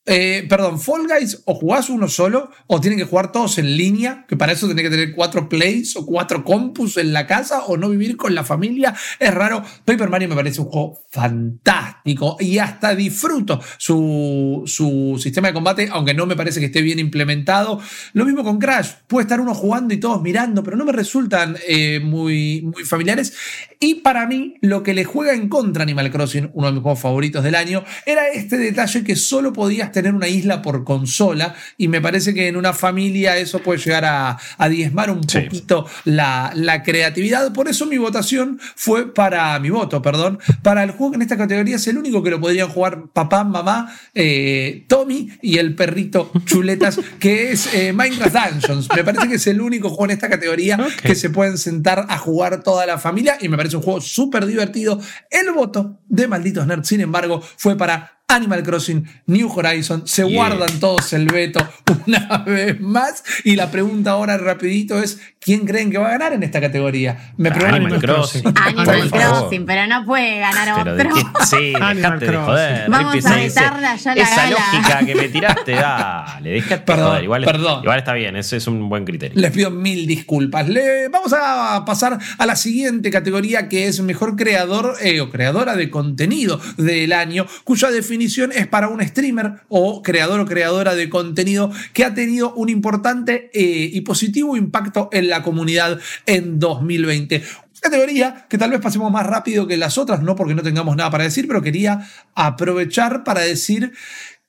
[0.09, 4.25] eh, perdón, Fall Guys o jugás uno solo o tienen que jugar todos en línea,
[4.27, 7.75] que para eso tenés que tener cuatro plays o cuatro compus en la casa o
[7.75, 8.95] no vivir con la familia.
[9.19, 9.61] Es raro.
[9.83, 15.89] Paper Mario me parece un juego fantástico y hasta disfruto su, su sistema de combate,
[15.91, 17.81] aunque no me parece que esté bien implementado.
[18.13, 18.91] Lo mismo con Crash.
[19.07, 23.33] Puede estar uno jugando y todos mirando, pero no me resultan eh, muy, muy familiares.
[23.79, 26.99] Y para mí, lo que le juega en contra Animal Crossing, uno de mis juegos
[26.99, 31.55] favoritos del año, era este detalle que solo podías tener una isla por consola.
[31.77, 35.41] Y me parece que en una familia eso puede llegar a, a diezmar un Sí.
[35.41, 37.51] poquito la, la creatividad.
[37.53, 41.37] Por eso mi votación fue para mi voto, perdón, para el juego que en esta
[41.37, 46.31] categoría es el único que lo podrían jugar papá, mamá, eh, Tommy y el perrito
[46.45, 48.87] chuletas, que es eh, Minecraft Dungeons.
[48.95, 52.17] Me parece que es el único juego en esta categoría que se pueden sentar a
[52.17, 54.99] jugar toda la familia y me parece un juego súper divertido.
[55.29, 60.81] El voto de Malditos Nerds, sin embargo, fue para Animal Crossing, New Horizon, se guardan
[60.81, 61.65] todos el veto
[62.05, 63.23] una vez más.
[63.45, 67.31] Y la pregunta ahora rapidito es, ¿quién creen que va a ganar en esta categoría?
[67.37, 68.43] Me pregunto Animal Crossing.
[68.53, 71.09] Animal Crossing, pero no puede ganar otro.
[71.45, 72.89] sí, dejate de joder.
[72.89, 77.23] Vamos a meterle allá la Esa lógica que me tiraste, dale, dejate perdón, joder.
[77.23, 77.83] Igual, perdón.
[77.83, 79.39] igual está bien, ese es un buen criterio.
[79.39, 80.67] Les pido mil disculpas.
[80.67, 85.77] Le, vamos a pasar a la siguiente categoría que es mejor creador eh, o creadora
[85.77, 91.09] de contenido del año, cuya definición es para un streamer o creador o creadora de
[91.09, 97.43] contenido que ha tenido un importante eh, y positivo impacto en la comunidad en 2020
[97.79, 101.11] categoría que tal vez pasemos más rápido que las otras, no porque no tengamos nada
[101.11, 103.93] para decir, pero quería aprovechar para decir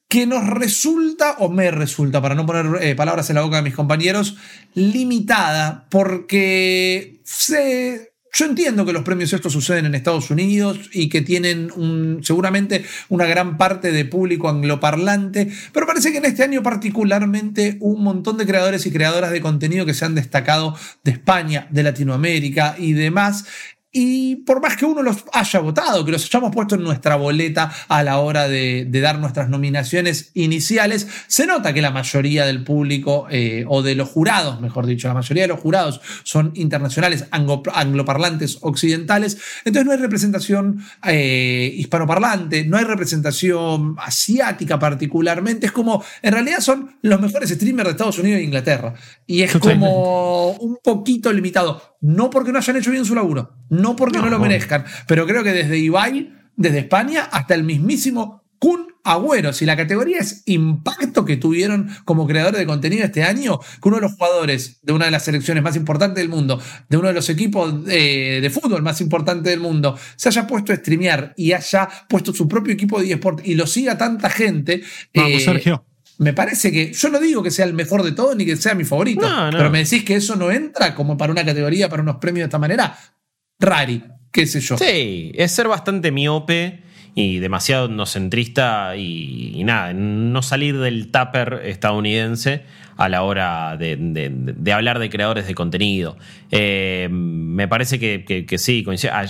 [0.09, 3.63] que nos resulta, o me resulta, para no poner eh, palabras en la boca de
[3.63, 4.37] mis compañeros,
[4.75, 11.23] limitada, porque se yo entiendo que los premios estos suceden en Estados Unidos y que
[11.23, 11.71] tienen
[12.23, 18.03] seguramente una gran parte de público angloparlante, pero parece que en este año particularmente un
[18.03, 22.77] montón de creadores y creadoras de contenido que se han destacado de España, de Latinoamérica
[22.79, 23.47] y demás,
[23.91, 27.73] y por más que uno los haya votado, que los hayamos puesto en nuestra boleta
[27.89, 33.27] a la hora de, dar nuestras nominaciones iniciales, se nota que la mayoría del público,
[33.31, 38.59] eh, o de los jurados, mejor dicho, la mayoría de los jurados son internacionales, angloparlantes
[38.61, 46.33] occidentales, entonces no hay representación eh, hispanoparlante, no hay representación asiática particularmente, es como, en
[46.33, 48.95] realidad son los mejores streamers de Estados Unidos e Inglaterra,
[49.27, 53.97] y es como un poquito limitado, no porque no hayan hecho bien su laburo, no
[53.97, 58.89] porque no, lo merezcan, pero creo que desde Ibai, desde España, hasta el mismísimo Kun
[59.05, 63.89] Agüero, si la categoría es impacto que tuvieron como creadores de contenido este año, que
[63.89, 67.09] uno de los jugadores de una de las selecciones más importantes del mundo, de uno
[67.09, 71.53] de los equipos de, fútbol más importantes del mundo, se haya puesto a streamear y
[71.53, 74.83] haya puesto su propio equipo de eSport y lo siga tanta gente.
[75.15, 75.88] Vamos, eh, Sergio.
[76.19, 78.75] Me parece que, yo no digo que sea el mejor de todos ni que sea
[78.75, 82.17] mi favorito, pero me decís que eso no entra como para una categoría, para unos
[82.17, 82.99] premios de esta manera.
[83.61, 84.03] Rari,
[84.33, 84.77] qué sé yo.
[84.77, 86.83] Sí, es ser bastante miope
[87.15, 92.63] y demasiado etnocentrista y, nada, no salir del tupper estadounidense
[92.97, 96.17] a la hora de, hablar de creadores de contenido.
[96.51, 98.85] Eh, me parece que, sí,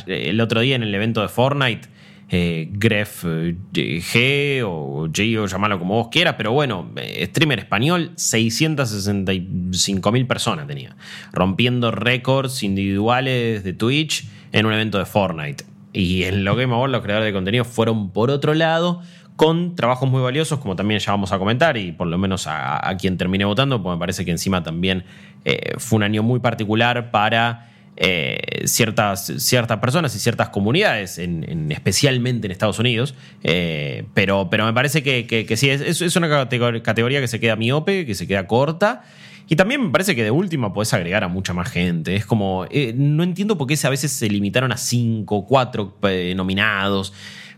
[0.06, 1.88] el otro día en el evento de Fortnite
[2.30, 7.60] eh, Gref eh, G o G o llamarlo como vos quieras, pero bueno, eh, streamer
[7.60, 10.94] español, 665 mil personas tenía,
[11.32, 15.64] rompiendo récords individuales de Twitch en un evento de Fortnite.
[15.94, 19.00] Y en lo Game Awards los creadores de contenido fueron por otro lado
[19.36, 22.94] con trabajos muy valiosos, como también ya vamos a comentar, y por lo menos a,
[23.00, 25.04] quien terminé votando, porque me parece que encima también
[25.78, 27.67] fue un año muy particular para
[28.00, 33.16] eh, ciertas, ciertas personas y ciertas comunidades, en, especialmente en Estados Unidos.
[33.42, 38.06] Eh, pero, pero me parece que, sí, es, es, una categoría que se queda miope,
[38.06, 39.02] que se queda corta.
[39.48, 42.14] Y también me parece que de última podés agregar a mucha más gente.
[42.14, 45.98] Es como, eh, no entiendo por qué a veces se limitaron a cinco, cuatro
[46.36, 47.12] nominados.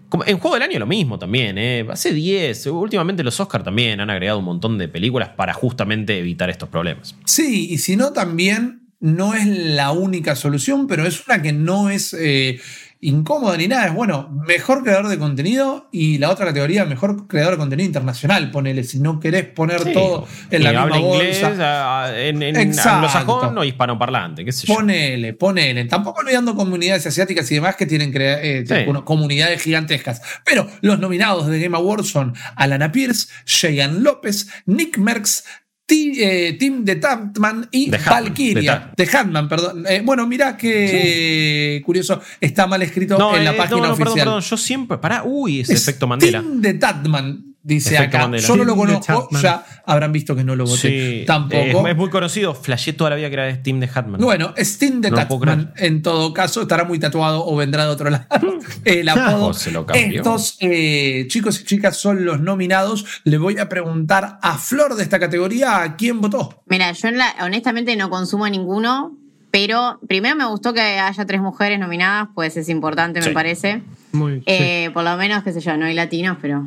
[0.08, 1.58] Como en Juego del Año lo mismo también,
[1.90, 2.66] hace 10.
[2.68, 7.14] Últimamente los Oscars también han agregado un montón de películas para justamente evitar estos problemas.
[7.26, 11.88] Sí, y si no también no es la única solución, pero es una que no
[11.88, 12.60] es eh,
[13.00, 13.86] incómoda ni nada.
[13.86, 18.50] Es bueno, mejor creador de contenido y la otra categoría, mejor creador de contenido internacional.
[18.50, 22.20] Ponele, si no querés poner todo en la misma inglés, bolsa.
[22.20, 24.74] en, en anglosajón o hispanoparlante, qué sé yo.
[24.74, 25.86] Ponele, ponele.
[25.86, 30.20] Tampoco olvidando comunidades asiáticas y demás que tienen eh, comunidades gigantescas.
[30.44, 35.44] Pero los nominados de Game Awards son Alana Pierce, Cheyenne López, Nick Merckx,
[35.92, 38.92] eh, Tim de Tatman y Valkyria.
[38.96, 39.84] De Hatman, perdón.
[39.88, 44.14] Eh, bueno, mira que curioso, está mal escrito en la eh, página no, oficial.
[44.14, 44.98] Perdón, perdón, yo siempre.
[44.98, 46.40] Pará, uy, ese efecto Mandela.
[46.40, 47.49] Tim de Tatman.
[47.62, 51.24] Dice acá, yo no lo conozco, ya habrán visto que no lo voté.
[51.26, 51.86] Tampoco.
[51.86, 54.18] Es, muy conocido, flashé toda la vida que era Steam de Hatman.
[54.18, 58.24] Bueno, Steam de Hatman, en todo caso, estará muy tatuado o vendrá de otro lado.
[58.84, 59.52] El apodo.
[59.92, 63.04] Estos eh, chicos y chicas son los nominados.
[63.24, 66.62] Le voy a preguntar a Flor de esta categoría, ¿a quién votó?
[66.66, 67.10] Mira, yo
[67.42, 69.18] honestamente no consumo ninguno,
[69.50, 73.82] pero primero me gustó que haya tres mujeres nominadas, pues es importante, me parece.
[74.12, 76.64] Muy, eh, Por lo menos, qué sé yo, no hay latinos, pero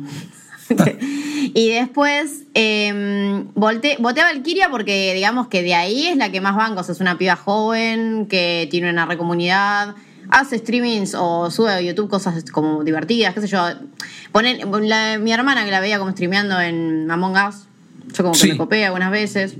[1.54, 6.56] y después eh, voté, a Valkyria porque digamos que de ahí es la que más
[6.56, 6.88] bancos.
[6.88, 9.94] Es una piba joven que tiene una re comunidad,
[10.30, 13.64] hace streamings o sube a YouTube cosas como divertidas, qué sé yo.
[14.32, 14.70] Ponen,
[15.22, 17.66] mi hermana que la veía como streameando en Among Us,
[18.12, 19.54] yo como que me copé algunas veces.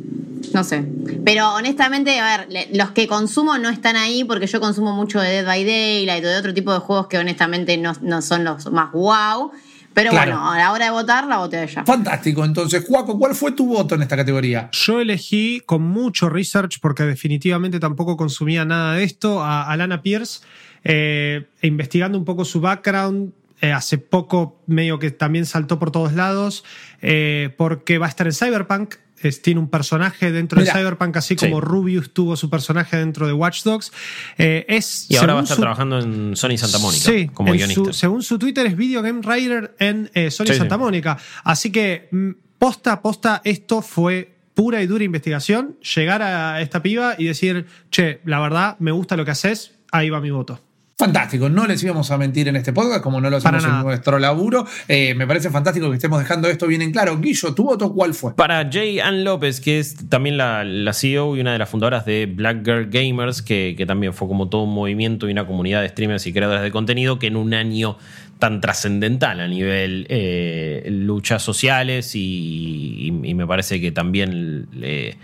[0.52, 0.84] No sé.
[1.24, 5.30] Pero honestamente, a ver, los que consumo no están ahí porque yo consumo mucho de
[5.30, 8.70] Dead by Daylight y de otro tipo de juegos que honestamente no, no son los
[8.70, 9.52] más wow.
[9.94, 10.32] Pero Claro.
[10.32, 11.84] bueno, a la hora de votar, la voté a ella.
[11.86, 12.44] Fantástico.
[12.44, 14.68] Entonces, Juaco, ¿cuál fue tu voto en esta categoría?
[14.72, 20.40] Yo elegí con mucho research, porque definitivamente tampoco consumía nada de esto, a Alana Pierce,
[20.82, 23.32] eh, e investigando un poco su background.
[23.60, 26.64] eh, hace poco medio que también saltó por todos lados,
[27.00, 28.96] eh, porque va a estar en Cyberpunk.
[29.28, 30.72] Es- tiene un personaje dentro Mira.
[30.72, 31.46] de Cyberpunk, así Sí.
[31.46, 33.92] como Rubius tuvo su personaje dentro de Watch Dogs.
[34.38, 37.52] Eh, es, Y ahora va a estar su- trabajando en Sony Santa Mónica Sí, como
[37.52, 37.84] guionista.
[37.84, 40.78] su- según su Twitter es Video Game Writer en eh, Sony Sí, Santa.
[40.78, 41.18] Mónica.
[41.44, 45.76] Así que mm, posta, posta, esto fue pura y dura investigación.
[45.94, 50.10] Llegar a esta piba y decir, che, la verdad, me gusta lo que haces, ahí
[50.10, 50.60] va mi voto.
[50.96, 54.20] Fantástico, no les íbamos a mentir en este podcast, como no lo hacemos en nuestro
[54.20, 54.64] laburo.
[54.86, 57.18] Eh, me parece fantástico que estemos dejando esto bien en claro.
[57.20, 58.36] Guillo, ¿tu voto cuál fue?
[58.36, 62.04] Para Jay Ann López, que es también la, la CEO y una de las fundadoras
[62.06, 65.82] de Black Girl Gamers, que, que también fue como todo un movimiento y una comunidad
[65.82, 67.98] de streamers y creadores de contenido que en un año
[68.38, 75.16] tan trascendental a nivel eh, luchas sociales y, y- y me parece que también eh,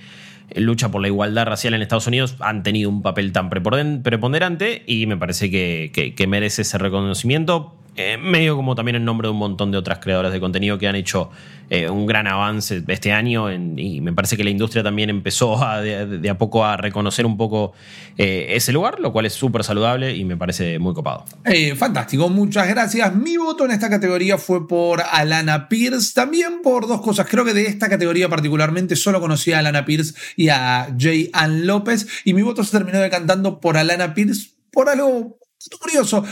[0.56, 5.06] lucha por la igualdad racial en Estados Unidos han tenido un papel tan preponderante y
[5.06, 7.76] me parece que- que merece ese reconocimiento.
[7.96, 10.86] Eh, medio como también en nombre de un montón de otras creadoras de contenido que
[10.86, 11.30] han hecho
[11.68, 15.80] eh, un gran avance este año y me parece que la industria también empezó a,
[15.80, 17.72] de, a poco a reconocer un poco
[18.16, 21.24] eh, ese lugar, lo cual es súper saludable y me parece muy copado.
[21.76, 23.14] Fantástico, muchas gracias.
[23.14, 27.26] Mi voto en esta categoría fue por Alana Pierce, también por dos cosas.
[27.28, 31.66] Creo que de esta categoría particularmente solo conocía a Alana Pierce y a Jay Ann
[31.66, 35.38] López, y mi voto se terminó decantando por Alana Pierce por algo
[35.80, 36.24] curioso.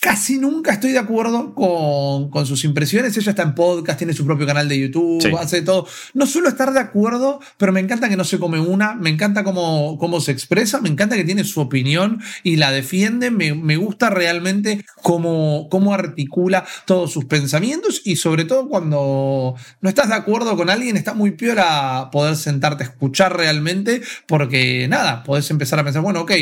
[0.00, 3.16] Casi nunca estoy de acuerdo con, con sus impresiones.
[3.16, 5.28] Ella está en podcast, tiene su propio canal de YouTube, Sí.
[5.36, 5.88] hace todo.
[6.14, 9.42] No suelo estar de acuerdo, pero me encanta que no se come una, me encanta
[9.42, 13.32] cómo, cómo se expresa, me encanta que tiene su opinión y la defiende.
[13.32, 19.88] Me, me gusta realmente cómo, cómo articula todos sus pensamientos y sobre todo cuando no
[19.88, 25.24] estás de acuerdo con alguien, está muy piola poder sentarte a escuchar realmente, porque nada,
[25.24, 26.32] podés empezar a pensar, bueno, ok.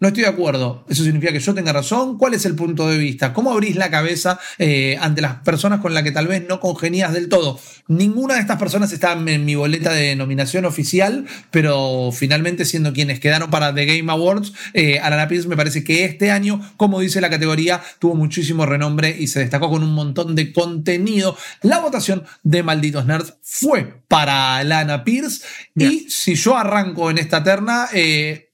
[0.00, 0.84] No estoy de acuerdo.
[0.88, 2.18] Eso significa que yo tenga razón.
[2.18, 3.32] ¿Cuál es el punto de vista?
[3.32, 7.12] ¿Cómo abrís la cabeza eh, ante las personas con las que tal vez no congenias
[7.12, 7.58] del todo?
[7.86, 13.20] Ninguna de estas personas está en mi boleta de nominación oficial, pero finalmente siendo quienes
[13.20, 17.20] quedaron para The Game Awards, eh, Alana Pierce me parece que este año, como dice
[17.20, 21.36] la categoría, tuvo muchísimo renombre y se destacó con un montón de contenido.
[21.62, 25.44] La votación de Malditos Nerds fue para Alana Pierce
[25.76, 28.50] y si yo arranco en esta terna, eh,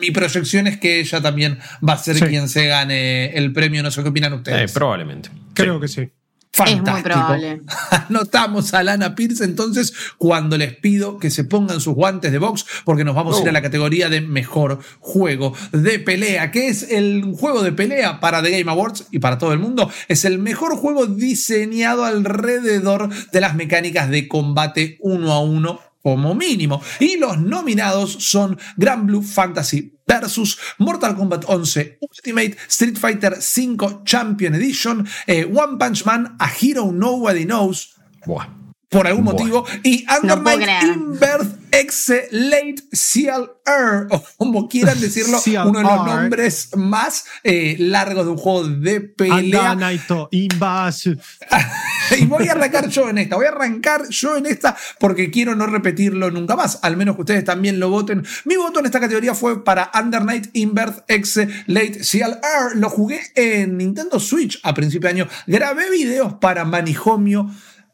[0.00, 2.24] mi proyección es que ella también va a ser Sí.
[2.26, 3.82] quien se gane el premio.
[3.82, 4.72] No sé qué opinan Eh, ustedes.
[4.72, 5.30] probablemente.
[5.54, 6.08] Creo que sí.
[6.50, 6.88] Fantástico.
[6.88, 7.60] Es muy probable.
[8.08, 12.64] Anotamos a Lana Pierce entonces cuando les pido que se pongan sus guantes de box
[12.84, 16.84] porque nos vamos a ir a la categoría de mejor juego de pelea, que es
[16.90, 19.90] el juego de pelea para The Game Awards y para todo el mundo.
[20.08, 26.34] Es el mejor juego diseñado alrededor de las mecánicas de combate uno a uno como
[26.34, 26.80] mínimo.
[27.00, 34.00] Y los nominados son Grand Blue Fantasy versus Mortal Kombat 11 Ultimate, Street Fighter V
[34.04, 37.94] Champion Edition, eh, One Punch Man, A Hero Nobody Knows,
[38.24, 38.46] Buah.
[38.88, 39.32] por algún Buah.
[39.34, 40.92] motivo, y Under No.
[40.94, 45.68] Inverse Exe Late CLR, o como quieran decirlo, CLR.
[45.68, 49.72] uno de los nombres más eh, largos de un juego de pelea.
[49.72, 51.04] Anda, Naito, Inbas.
[52.18, 55.54] y voy a arrancar yo en esta, voy a arrancar yo en esta porque quiero
[55.54, 58.24] no repetirlo nunca más, al menos que ustedes también lo voten.
[58.44, 62.76] Mi voto en esta categoría fue para Under Night Inverse X Late CLR.
[62.76, 65.28] Lo jugué en Nintendo Switch a principio de año.
[65.46, 67.50] Grabé videos para Manijomio.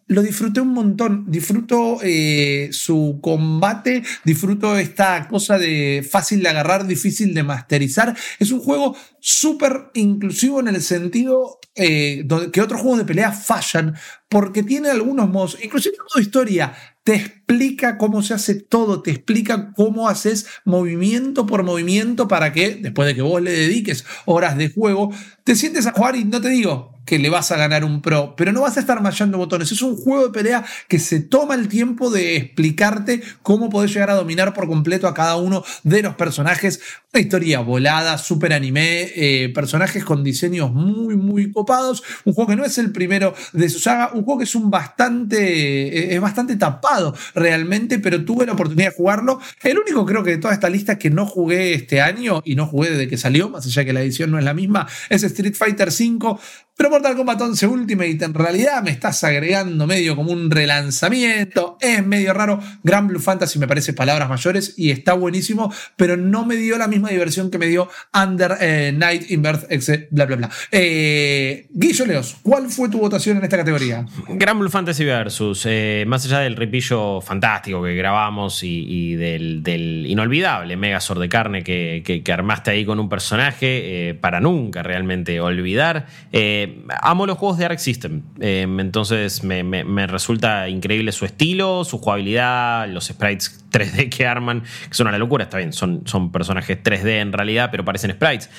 [0.06, 6.86] Lo disfruté un montón, disfruto eh, su combate, disfruto esta cosa de fácil de agarrar,
[6.86, 8.14] difícil de masterizar.
[8.38, 13.94] Es un juego súper inclusivo en el sentido eh, que otros juegos de pelea fallan,
[14.28, 19.10] porque tiene algunos modos, inclusive el modo historia, te explica cómo se hace todo, te
[19.10, 24.56] explica cómo haces movimiento por movimiento para que, después de que vos le dediques horas
[24.56, 25.12] de juego,
[25.44, 28.34] te sientes a jugar y no te digo que le vas a ganar un pro,
[28.36, 29.70] pero no vas a estar machando botones.
[29.70, 34.10] Es un juego de pelea que se toma el tiempo de explicarte cómo podés llegar
[34.10, 36.80] a dominar por completo a cada uno de los personajes.
[37.12, 42.02] Una historia volada, super anime, eh, personajes con diseños muy, muy copados.
[42.24, 44.70] Un juego que no es el primero de su saga, un juego que es un
[44.70, 49.40] bastante, eh, es bastante tapado realmente, pero tuve la oportunidad de jugarlo.
[49.62, 52.66] El único creo que de toda esta lista que no jugué este año y no
[52.66, 55.54] jugué desde que salió, más allá que la edición no es la misma, es Street
[55.54, 56.38] Fighter V.
[56.76, 62.04] pero Mortal Kombat 11 Ultimate en realidad me estás agregando medio como un relanzamiento, es
[62.04, 62.60] medio raro.
[62.82, 66.88] Grand Blue Fantasy me parece palabras mayores y está buenísimo, pero no me dio la
[66.88, 70.08] misma diversión que me dio Under eh, Night in Birth, etc.
[70.10, 70.50] Bla, bla, bla.
[70.72, 74.04] Eh, Guillo Leos, ¿cuál fue tu votación en esta categoría?
[74.28, 80.76] Grand Blue Fantasy Versus, eh, más allá del repillo fantástico que grabamos y, del, inolvidable
[80.76, 86.06] Megazord de carne que, que, armaste ahí con un personaje, para nunca realmente olvidar.
[86.32, 86.63] Eh,
[87.02, 92.88] amo los juegos de Arc System, eh, entonces me, resulta increíble su estilo, su jugabilidad,
[92.88, 97.20] los sprites 3D que arman, que son una locura, está bien, son, son personajes 3D
[97.20, 98.50] en realidad, pero parecen sprites.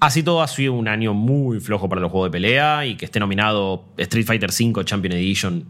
[0.00, 3.04] Así todo ha sido un año muy flojo para los juegos de pelea y que
[3.04, 5.66] esté nominado Street Fighter V Champion Edition,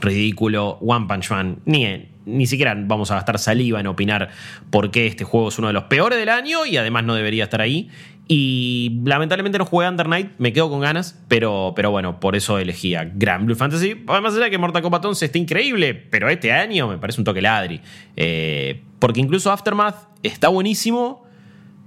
[0.00, 4.30] ridículo, One Punch Man, ni, ni siquiera vamos a gastar saliva en opinar
[4.70, 7.44] por qué este juego es uno de los peores del año y además no debería
[7.44, 7.90] estar ahí.
[8.30, 12.58] Y lamentablemente no jugué Under Night, me quedo con ganas, pero, pero bueno, por eso
[12.58, 14.04] elegía Grand Blue Fantasy.
[14.06, 17.40] Además, era que Mortal Kombat 11 está increíble, pero este año me parece un toque
[17.40, 17.80] ladri.
[18.16, 21.26] Eh, porque incluso Aftermath está buenísimo.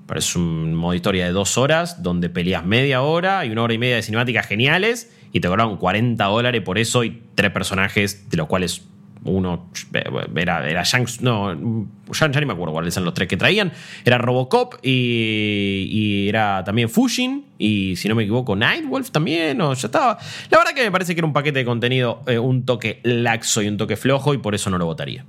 [0.07, 3.77] Parece un modo historia de dos horas donde peleas media hora y una hora y
[3.77, 8.37] media de cinemáticas geniales y te cobraron 40 dólares por eso y tres personajes, de
[8.37, 8.87] los cuales
[9.23, 9.69] uno
[10.35, 11.53] era, era Shanks, no,
[12.11, 13.71] ya, ni me acuerdo cuáles eran los tres que traían.
[14.03, 19.87] Era Robocop y, era también Fushin y si no me equivoco Nightwolf también, o ya
[19.87, 20.17] estaba.
[20.49, 23.61] La verdad que me parece que era un paquete de contenido eh, un toque laxo
[23.61, 25.25] y un toque flojo y por eso no lo votaría.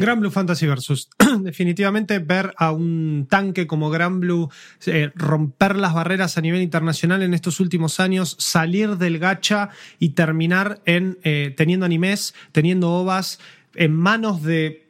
[0.00, 1.08] Gran Blue Fantasy Versus.
[1.40, 4.50] Definitivamente ver a un tanque como Gran Blue
[4.86, 10.10] eh, romper las barreras a nivel internacional en estos últimos años, salir del gacha y
[10.10, 13.38] terminar en eh, teniendo animes, teniendo ovas
[13.74, 14.89] en manos de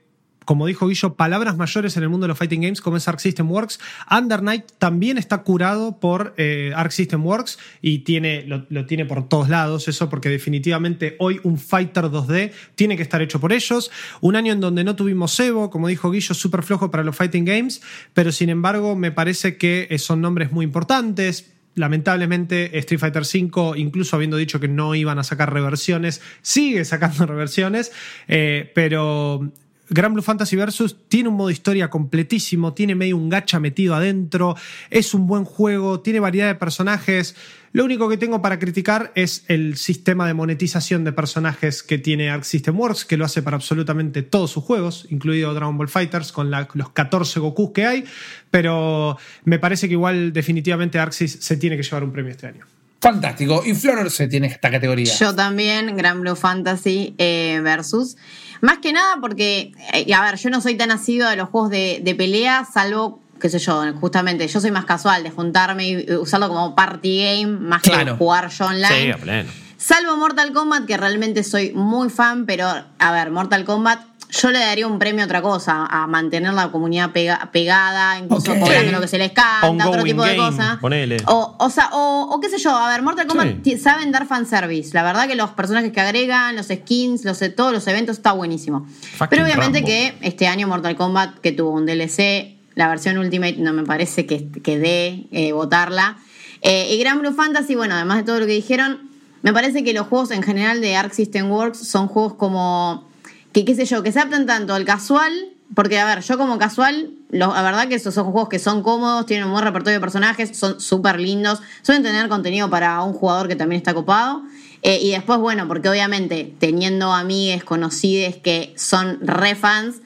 [0.50, 3.20] como dijo Guillo, palabras mayores en el mundo de los fighting games, como es Arc
[3.20, 3.78] System Works.
[4.10, 9.28] Under Night también está curado por eh, Arc System Works y tiene, lo, tiene por
[9.28, 13.92] todos lados, eso porque definitivamente hoy un fighter 2D tiene que estar hecho por ellos.
[14.20, 17.44] Un año en donde no tuvimos Evo, como dijo Guillo, súper flojo para los fighting
[17.44, 17.80] games,
[18.12, 23.78] pero sin embargo me parece que eh, son nombres muy importantes lamentablemente Street Fighter V,
[23.78, 27.92] incluso habiendo dicho que no iban a sacar reversiones, sigue sacando reversiones,
[28.26, 29.52] eh, pero
[29.92, 34.56] Gran Blue Fantasy Versus tiene un modo historia completísimo, tiene medio un gacha metido adentro,
[34.88, 37.34] es un buen juego, tiene variedad de personajes.
[37.72, 42.30] Lo único que tengo para criticar es el sistema de monetización de personajes que tiene
[42.30, 46.30] Arc System Works, que lo hace para absolutamente todos sus juegos, incluido Dragon Ball Fighters,
[46.30, 48.04] con los 14 Gokus que hay.
[48.50, 52.64] Pero me parece que igual definitivamente Arxis se tiene que llevar un premio este año.
[53.00, 53.62] Fantástico.
[53.64, 55.12] Y Flor se tiene esta categoría.
[55.14, 58.16] Yo también, Gran Blue Fantasy eh, versus.
[58.60, 61.70] Más que nada porque, eh, a ver, yo no soy tan nacido de los juegos
[61.70, 66.48] de, pelea, salvo qué sé yo, justamente, yo soy más casual de juntarme y usarlo
[66.48, 69.14] como party game más que jugar yo online.
[69.14, 72.66] Sí, Salvo Mortal Kombat, que realmente soy muy fan, pero
[72.98, 76.70] a ver, Mortal Kombat yo le daría un premio a otra cosa, a mantener la
[76.70, 80.78] comunidad pegada, incluso cobrando lo que se les canta, otro tipo de cosas.
[81.26, 84.90] O, o, sea, o, qué sé yo, a ver, Mortal Kombat saben dar fanservice.
[84.94, 88.86] La verdad que los personajes que agregan, los skins, los, todos los eventos, está buenísimo.
[89.28, 93.72] Pero obviamente que este año Mortal Kombat, que tuvo un DLC, la versión Ultimate no
[93.72, 96.18] me parece que, que dé eh, votarla.
[96.62, 99.10] Eh, y Gran Blue Fantasy, bueno, además de todo lo que dijeron,
[99.42, 103.09] me parece que los juegos en general de Arc System Works son juegos como
[103.52, 105.32] que qué sé yo, que se adaptan tanto al casual,
[105.74, 109.26] porque a ver, yo como casual, la verdad que estos son juegos que son cómodos,
[109.26, 113.48] tienen un buen repertorio de personajes, son súper lindos, suelen tener contenido para un jugador
[113.48, 114.42] que también está copado.
[114.82, 119.96] Eh, y después, bueno, porque obviamente teniendo amigues, conocides que son re fans,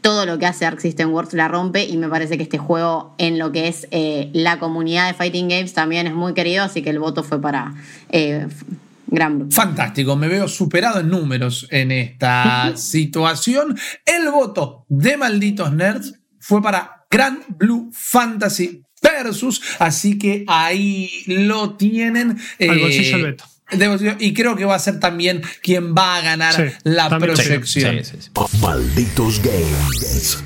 [0.00, 3.14] todo lo que hace Arc System Works la rompe y me parece que este juego
[3.18, 6.82] en lo que es eh, la comunidad de Fighting Games también es muy querido, así
[6.82, 7.74] que el voto fue para
[8.08, 8.48] eh,
[9.50, 13.78] Fantástico, me veo superado en números en esta situación.
[14.04, 21.74] El voto de malditos nerds fue para Grand Blue Fantasy Versus, así que ahí lo
[21.74, 22.38] tienen.
[22.60, 23.36] Al bolsillo el
[23.80, 28.00] eh, y creo que va a ser también quien va a ganar la proyección.
[28.60, 30.44] Malditos Games.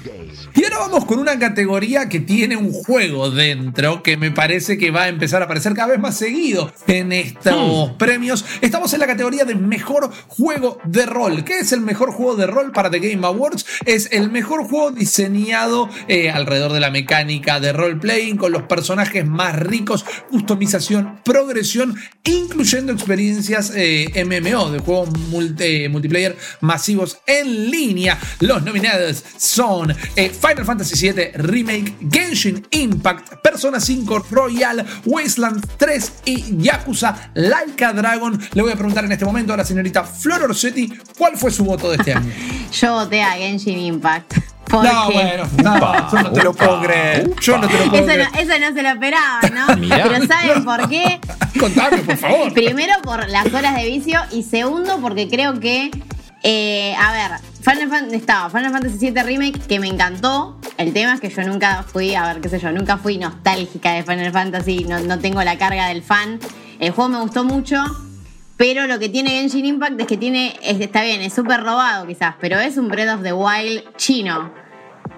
[0.56, 4.90] Y ahora vamos con una categoría que tiene un juego dentro que me parece que
[4.90, 7.98] va a empezar a aparecer cada vez más seguido en estos hmm.
[7.98, 8.42] premios.
[8.62, 11.44] Estamos en la categoría de mejor juego de rol.
[11.44, 13.66] ¿Qué es el mejor juego de rol para The Game Awards?
[13.84, 19.26] Es el mejor juego diseñado eh, alrededor de la mecánica de role-playing con los personajes
[19.26, 28.18] más ricos, customización, progresión, incluyendo experiencias eh, MMO de juegos multiplayer masivos en línea.
[28.40, 36.12] Los nominados son eh, Final Fantasy VII Remake, Genshin Impact, Persona 5 Royal, Wasteland 3
[36.26, 38.38] y Yakuza Laika Dragon.
[38.54, 41.64] Le voy a preguntar en este momento a la señorita Flor Orsetti cuál fue su
[41.64, 42.30] voto de este año.
[42.72, 44.34] Yo voté a Genshin Impact.
[44.68, 47.30] No, bueno, no, yo no te lo puedo creer.
[47.40, 48.28] Yo no te lo puedo Eso creer.
[48.32, 49.76] no, eso no se lo esperaba, ¿no?
[49.78, 50.08] Mirá.
[50.08, 51.20] Pero ¿saben por qué?
[51.60, 52.52] Contame, por favor.
[52.52, 55.92] Primero por las horas de vicio y segundo porque creo que,
[56.42, 60.58] eh, a ver, Final Fan- estaba Fantasy VII Remake que me encantó.
[60.76, 63.92] El tema es que yo nunca fui, a ver, qué sé yo, nunca fui nostálgica
[63.92, 66.38] de Final Fantasy, no, tengo la carga del fan.
[66.78, 67.82] El juego me gustó mucho.
[68.58, 72.06] Pero lo que tiene Genshin Impact es que tiene, es- está bien, es súper robado
[72.06, 74.50] quizás, pero es un Breath of the Wild chino.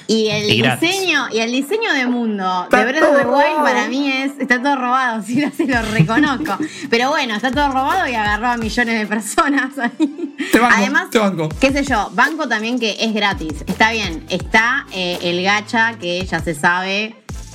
[0.07, 3.27] Y el Y diseño, y el diseño de mundo Está de Breath of the Wild
[3.27, 3.65] robado.
[3.65, 6.57] para mí es, está todo robado, si no se lo reconozco.
[6.89, 10.35] Pero bueno, está todo robado y agarró a millones de personas ahí.
[10.53, 11.49] Te banco, Además, te banco.
[11.61, 13.65] qué sé yo, banco también que es gratis.
[13.67, 17.15] Está bien, está eh, el gacha que ya se sabe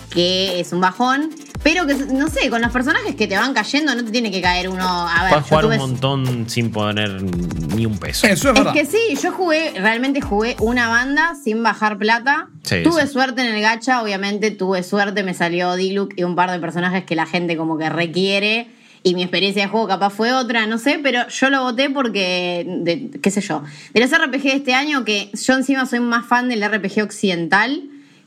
[0.10, 1.30] que es un bajón.
[1.64, 4.42] Pero que, no sé, con los personajes que te van cayendo no te tiene que
[4.42, 4.84] caer uno.
[4.86, 8.28] A ver, Puedes jugar un montón sin poner ni un peso.
[8.28, 12.50] Eso es es que sí, yo jugué, realmente jugué una banda sin bajar plata.
[12.64, 13.14] Sí, tuve sí.
[13.14, 17.06] suerte en el gacha, obviamente tuve suerte, me salió Diluc y un par de personajes
[17.06, 18.68] que la gente como que requiere.
[19.06, 22.66] Y mi experiencia de juego capaz fue otra, no sé, pero yo lo voté porque,
[22.84, 23.62] de- qué sé yo,
[23.94, 27.84] de los RPG de este año, que yo encima soy más fan del RPG occidental,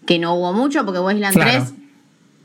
[0.06, 1.50] que no hubo mucho, porque Wasteland Claro.
[1.50, 1.72] 3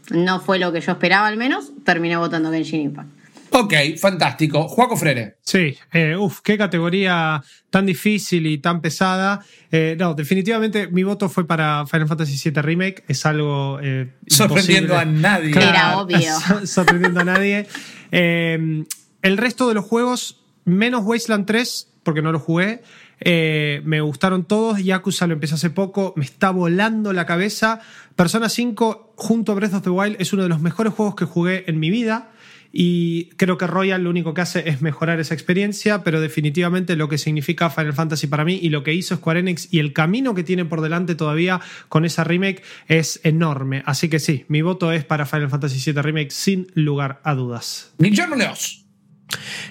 [0.09, 3.09] no fue lo que yo esperaba al menos, terminé votando Genshin Impact.
[3.53, 4.65] Ok, fantástico.
[4.69, 5.35] Juaco Frere.
[5.41, 9.41] Sí, eh, uff, qué categoría tan difícil y tan pesada.
[9.71, 13.03] Eh, no, definitivamente mi voto fue para Final Fantasy VII Remake.
[13.09, 13.77] Es algo.
[13.83, 15.27] eh, Sorprendiendo imposible.
[15.27, 15.49] a nadie.
[15.51, 16.19] Era obvio.
[16.47, 17.67] sor- Sorprendiendo a nadie.
[18.13, 18.85] Eh,
[19.21, 22.81] el resto de los juegos, menos Wasteland 3, porque no lo jugué.
[23.19, 24.81] eh, me gustaron todos.
[24.81, 26.13] Yakuza lo empecé hace poco.
[26.15, 27.81] Me está volando la cabeza.
[28.15, 31.25] Persona 5, junto a Breath of the Wild, es uno de los mejores juegos que
[31.25, 32.31] jugué en mi vida.
[32.73, 37.09] Y creo que Royal lo único que hace es mejorar esa experiencia, pero definitivamente lo
[37.09, 40.33] que significa Final Fantasy para mí y lo que hizo Square Enix y el camino
[40.33, 41.59] que tiene por delante todavía
[41.89, 43.83] con esa remake es enorme.
[43.85, 47.91] Así que sí, mi voto es para Final Fantasy VII Remake sin lugar a dudas.
[47.97, 48.80] Leos.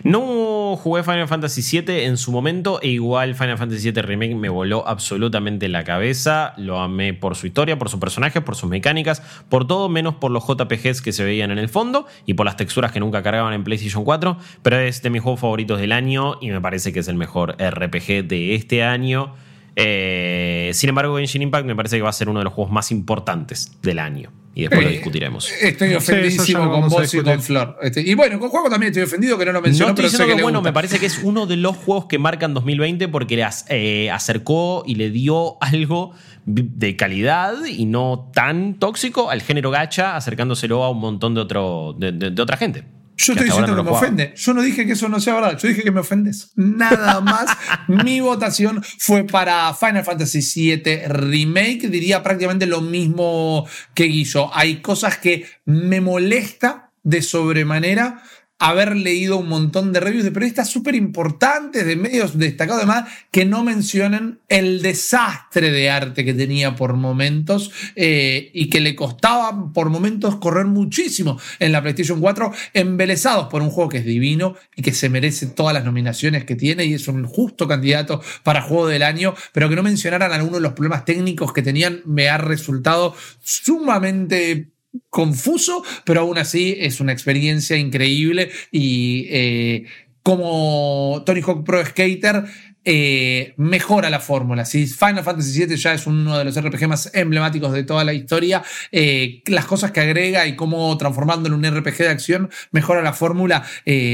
[0.03, 4.49] No jugué Final Fantasy VII en su momento e igual Final Fantasy VII Remake me
[4.49, 6.55] voló absolutamente la cabeza.
[6.57, 10.31] Lo amé por su historia, por su personaje, por sus mecánicas, por todo menos por
[10.31, 13.53] los JPGs que se veían en el fondo y por las texturas que nunca cargaban
[13.53, 14.39] en PlayStation 4.
[14.63, 17.57] Pero es de mis juegos favoritos del año y me parece que es el mejor
[17.59, 19.35] RPG de este año.
[19.83, 22.73] Eh, sin embargo, Genshin Impact me parece que va a ser uno de los juegos
[22.73, 24.31] más importantes del año.
[24.53, 25.49] Y después lo Eh, discutiremos.
[25.63, 27.79] Estoy ofendidísimo lo con vos y con Flor.
[27.83, 30.09] Este, y bueno, con Juaco también estoy ofendido que no lo No mencionó, estoy pero
[30.09, 30.71] sé diciendo que, bueno, gusta.
[30.71, 34.11] me parece que es uno de los juegos que marcan 2020 porque le as- eh,
[34.11, 36.13] acercó y le dio algo
[36.47, 41.95] de calidad y no tan tóxico al género gacha, acercándoselo a un montón de, otro,
[41.97, 42.85] de, de- de otra gente.
[43.23, 44.33] Yo estoy diciendo que me ofende.
[44.35, 45.59] Yo no dije que eso no sea verdad.
[45.59, 46.53] Yo dije que me ofendes.
[46.57, 47.51] Nada más.
[47.89, 51.89] Mi votación fue para Final Fantasy VII Remake.
[51.89, 54.51] Diría prácticamente lo mismo que Guillo.
[54.57, 58.23] Hay cosas que me molesta de sobremanera
[58.61, 63.47] haber leído un montón de reviews de periodistas súper importantes, de medios destacados además, que
[63.47, 69.73] no mencionan el desastre de arte que tenía por momentos eh, y que le costaba
[69.73, 74.55] por momentos correr muchísimo en la PlayStation 4, embelesados por un juego que es divino
[74.77, 78.61] y que se merece todas las nominaciones que tiene y es un justo candidato para
[78.61, 82.29] juego del año, pero que no mencionaran algunos de los problemas técnicos que tenían me
[82.29, 84.69] ha resultado sumamente
[85.09, 89.85] confuso, pero aún así es una experiencia increíble y eh,
[90.23, 92.45] como Tony Hawk Pro Skater
[92.83, 94.65] eh, mejora la fórmula.
[94.65, 98.15] Si Final Fantasy VII ya es uno de los RPG más emblemáticos de toda la
[98.15, 103.03] historia, eh, las cosas que agrega y cómo transformándolo en un RPG de acción mejora
[103.03, 103.65] la fórmula,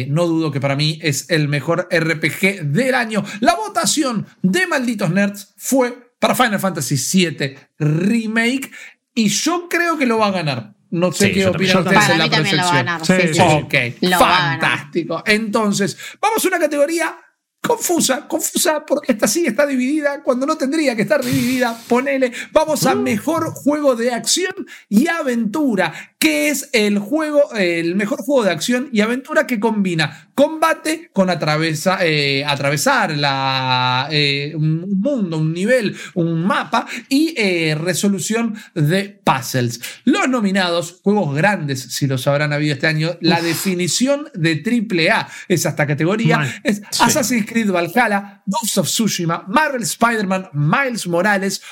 [0.08, 3.24] no dudo que para mí es el mejor RPG del año.
[3.40, 8.70] La votación de Malditos Nerds fue para Final Fantasy VII Remake
[9.16, 10.74] y yo creo que lo va a ganar.
[10.90, 11.96] No sé Sí, qué opinan también.
[11.98, 12.86] ustedes Para en la también lo va a percepción.
[12.86, 13.06] ganar.
[13.06, 13.40] Sí, sí, sí, sí.
[13.40, 13.96] sí.
[14.00, 15.22] Ok, Lo fantástico.
[15.26, 17.18] Entonces, vamos a una categoría
[17.60, 21.76] confusa, confusa porque esta sí está dividida cuando no tendría que estar dividida.
[21.88, 23.00] Ponele, vamos a Uh.
[23.00, 24.54] mejor juego de acción
[24.88, 25.92] y aventura.
[26.18, 31.30] Que es el juego, el mejor juego de acción y aventura que combina combate con
[31.30, 39.18] atravesa, eh, atravesar la, eh, un mundo, un nivel, un mapa y eh, resolución de
[39.24, 39.80] puzzles.
[40.04, 45.64] Los nominados, juegos grandes, si los habrán habido este año, la definición de AAA es
[45.64, 51.62] esta categoría, es Assassin's Creed Valhalla, Ghost of Tsushima, Marvel Spider-Man, Miles Morales,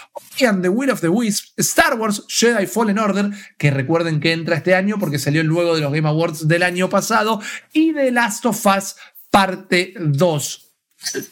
[0.40, 4.56] and the Will of the Wisps, Star Wars, Jedi Fallen Order, que recuerden que entra
[4.56, 7.40] este año porque salió luego de los Game Awards del año pasado,
[7.72, 8.96] y The Last of Us
[9.30, 10.60] Parte 2.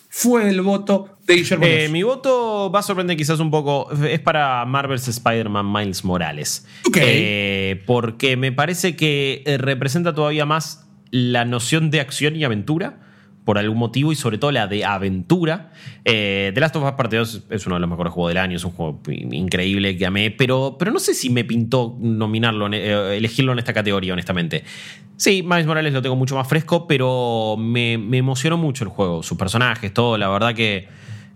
[0.09, 1.65] Fue el voto de Guillermo.
[1.67, 3.91] Eh, mi voto va a sorprender quizás un poco.
[4.05, 6.67] Es para Marvel's Spider-Man Miles Morales.
[6.95, 13.01] Eh, porque me parece que eh, representa todavía más la noción de acción y aventura.
[13.45, 15.73] Por algún motivo y sobre todo la de aventura.
[16.05, 18.57] Eh, The Last of Us Parte 2 es uno de los mejores juegos del año.
[18.57, 20.31] Es un juego increíble que amé.
[20.31, 24.65] Pero, pero no sé si me pintó nominarlo, eh, elegirlo en esta categoría, honestamente.
[25.17, 29.23] Sí, Miles Morales lo tengo mucho más fresco, pero me, me emocionó mucho el juego.
[29.23, 30.19] Sus personajes, todo.
[30.19, 30.89] La verdad que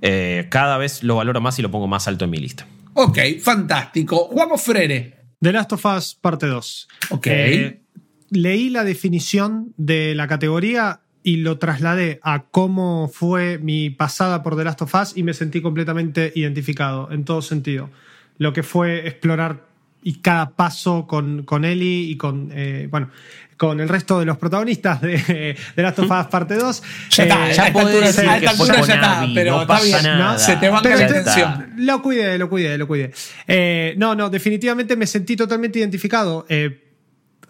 [0.03, 2.67] eh, cada vez lo valoro más y lo pongo más alto en mi lista.
[2.95, 4.29] Ok, fantástico.
[4.33, 5.17] Juan Frere.
[5.41, 6.89] The Last of Us parte 2.
[7.11, 7.27] Ok.
[7.27, 7.83] Eh,
[8.31, 14.57] leí la definición de la categoría y lo trasladé a cómo fue mi pasada por
[14.57, 17.91] The Last of Us y me sentí completamente identificado en todo sentido.
[18.39, 19.65] Lo que fue explorar
[20.05, 23.11] y cada paso con, con Ellie y con, eh, bueno,
[23.57, 26.83] con el resto de los protagonistas de The Last of Us parte 2.
[27.11, 29.85] Ya está, Eh, ya altura- decir que fue altura ya está, pero no está pasa
[29.85, 30.03] bien.
[30.19, 30.39] nada.
[30.39, 31.71] Se te banca la ya intención.
[31.79, 33.11] Lo cuidé, lo cuidé, lo cuidé.
[33.49, 36.47] Eh, no, no, definitivamente me sentí totalmente identificado.
[36.49, 36.85] Eh,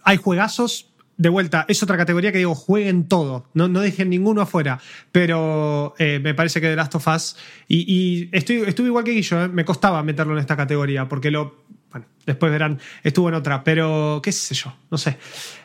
[0.02, 0.94] hay juegazos.
[1.18, 4.78] De vuelta, es otra categoría que digo, jueguen todo, no, no dejen ninguno afuera,
[5.12, 7.36] pero eh, me parece que The Last of Us,
[7.68, 11.30] y, y estoy, estuve igual que Guillo, eh, me costaba meterlo en esta categoría, porque
[11.30, 15.16] lo, bueno, después verán, estuvo en otra, pero qué sé yo, no sé,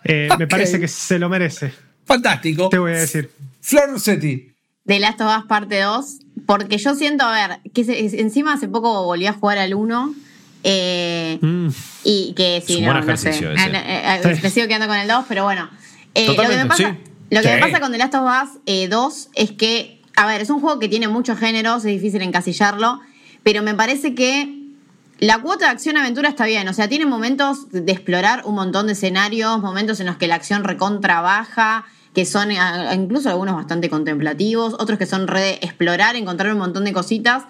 [0.05, 1.73] Eh, me parece que se lo merece,
[2.05, 2.69] Fantástico.
[2.69, 3.29] te voy a decir.
[3.59, 4.53] Flor Setti.
[4.85, 8.69] de Last of Us parte 2, porque yo siento, a ver, que se- encima hace
[8.69, 10.15] poco volví a jugar al 1.
[10.63, 11.67] Eh, Mm.
[12.03, 13.29] y que Es sí, un no, buen no sé.
[13.31, 13.47] ese.
[13.57, 14.41] Ah, no, eh, eh, Sí.
[14.43, 15.69] me sigo quedando con el 2, pero bueno.
[16.13, 17.11] Eh, lo que me pasa, sí.
[17.29, 20.41] lo que me pasa con The Last of Us eh, 2 es que, a ver,
[20.41, 22.99] es un juego que tiene muchos géneros, es difícil encasillarlo,
[23.43, 24.57] pero me parece que
[25.19, 28.93] la cuota de acción-aventura está bien, o sea, tiene momentos de explorar un montón de
[28.93, 32.49] escenarios, momentos en los que la acción recontra baja, que son
[32.93, 37.43] incluso algunos bastante contemplativos, otros que son re explorar, encontrar un montón de cositas.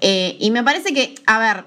[0.00, 1.64] Eh, y me parece que, a ver,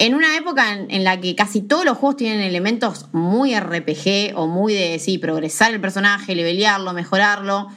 [0.00, 4.34] en una época en, en la que casi todos los juegos tienen elementos muy RPG
[4.34, 7.68] o muy de, sí, progresar el personaje, levelearlo, mejorarlo,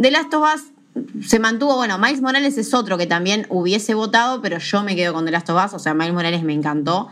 [0.00, 0.62] The Last of Us
[1.26, 5.12] se mantuvo, bueno, Miles Morales es otro que también hubiese votado, pero yo me quedo
[5.12, 7.08] con The Last of Us, o sea, Miles Morales me encantó.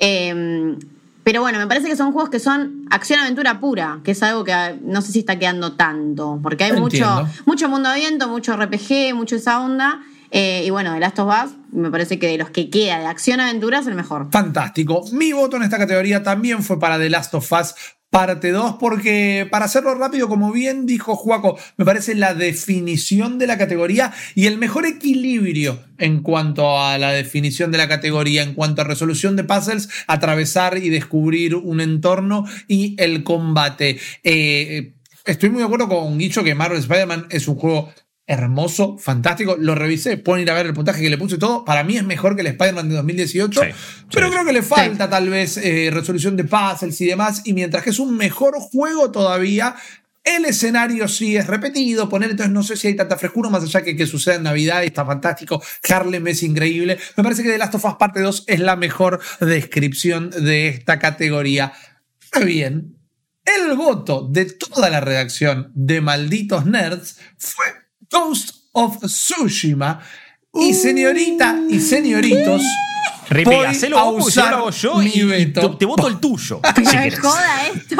[0.00, 0.76] Eh,
[1.28, 4.52] pero bueno, me parece que son juegos que son acción-aventura pura, que es algo que
[4.54, 7.04] ah, no sé si está quedando tanto, porque hay mucho,
[7.44, 10.00] mucho mundo abierto, mucho RPG, mucho esa onda.
[10.30, 13.06] Eh, y bueno, The Last of Us me parece que de los que queda de
[13.06, 14.28] acción-aventura es el mejor.
[14.30, 15.04] Fantástico.
[15.12, 17.74] Mi voto en esta categoría también fue para The Last of Us
[18.10, 23.46] parte 2 porque para hacerlo rápido, como bien dijo Juaco, me parece la definición de
[23.46, 28.54] la categoría y el mejor equilibrio en cuanto a la definición de la categoría, en
[28.54, 33.98] cuanto a resolución de puzzles, atravesar y descubrir un entorno y el combate.
[34.22, 34.94] Eh,
[35.26, 37.92] estoy muy de acuerdo con Guicho que Marvel Spider-Man es un juego
[38.28, 39.56] hermoso, fantástico.
[39.58, 41.64] Lo revisé, pueden ir a ver el puntaje que le puse todo.
[41.64, 43.68] Para mí es mejor que el Spider-Man de 2018, Sí,
[44.12, 44.32] pero sí.
[44.34, 47.42] creo que le falta tal vez eh, resolución de puzzles y demás.
[47.44, 49.74] Y mientras que es un mejor juego todavía,
[50.24, 53.80] el escenario sí es repetido, poner entonces no sé si hay tanta frescura, más allá
[53.82, 55.62] que que suceda en Navidad y está fantástico.
[55.88, 56.98] Harlem es increíble.
[57.16, 60.98] Me parece que The Last of Us Parte 2 es la mejor descripción de esta
[60.98, 61.72] categoría.
[62.34, 62.94] Muy bien.
[63.42, 67.64] El voto de toda la redacción de Malditos Nerds fue
[68.10, 70.00] Ghost of Tsushima.
[70.54, 72.62] Y señorita y señoritos.
[73.66, 75.70] Hacelo a vos porque si no usar lo hago yo mi y, veto.
[75.72, 76.60] te, te voto el tuyo.
[76.76, 77.96] Si me joda esto.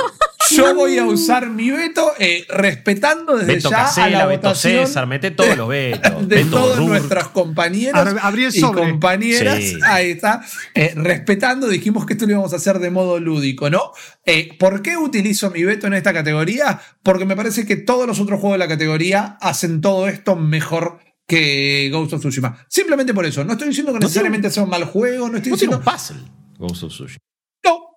[0.50, 4.48] Yo voy a usar mi veto eh, respetando desde Beto ya a Casela, la Beto
[4.48, 6.28] votación César, mete todos los vetos.
[6.28, 6.88] de Beto todos Rur.
[6.88, 8.08] nuestros compañeros
[8.54, 8.90] y sobre.
[8.90, 9.58] compañeras.
[9.58, 9.78] Sí.
[9.84, 10.42] Ahí está.
[10.74, 13.92] Eh, respetando, dijimos que esto lo íbamos a hacer de modo lúdico, ¿no?
[14.24, 16.80] Eh, ¿Por qué utilizo mi veto en esta categoría?
[17.02, 21.00] Porque me parece que todos los otros juegos de la categoría hacen todo esto mejor
[21.26, 22.64] que Ghost of Tsushima.
[22.68, 23.44] Simplemente por eso.
[23.44, 25.78] No estoy diciendo que No necesariamente sea un mal juego, no estoy No tiene diciendo
[25.78, 26.16] un puzzle.
[26.58, 27.18] Ghost of Tsushima.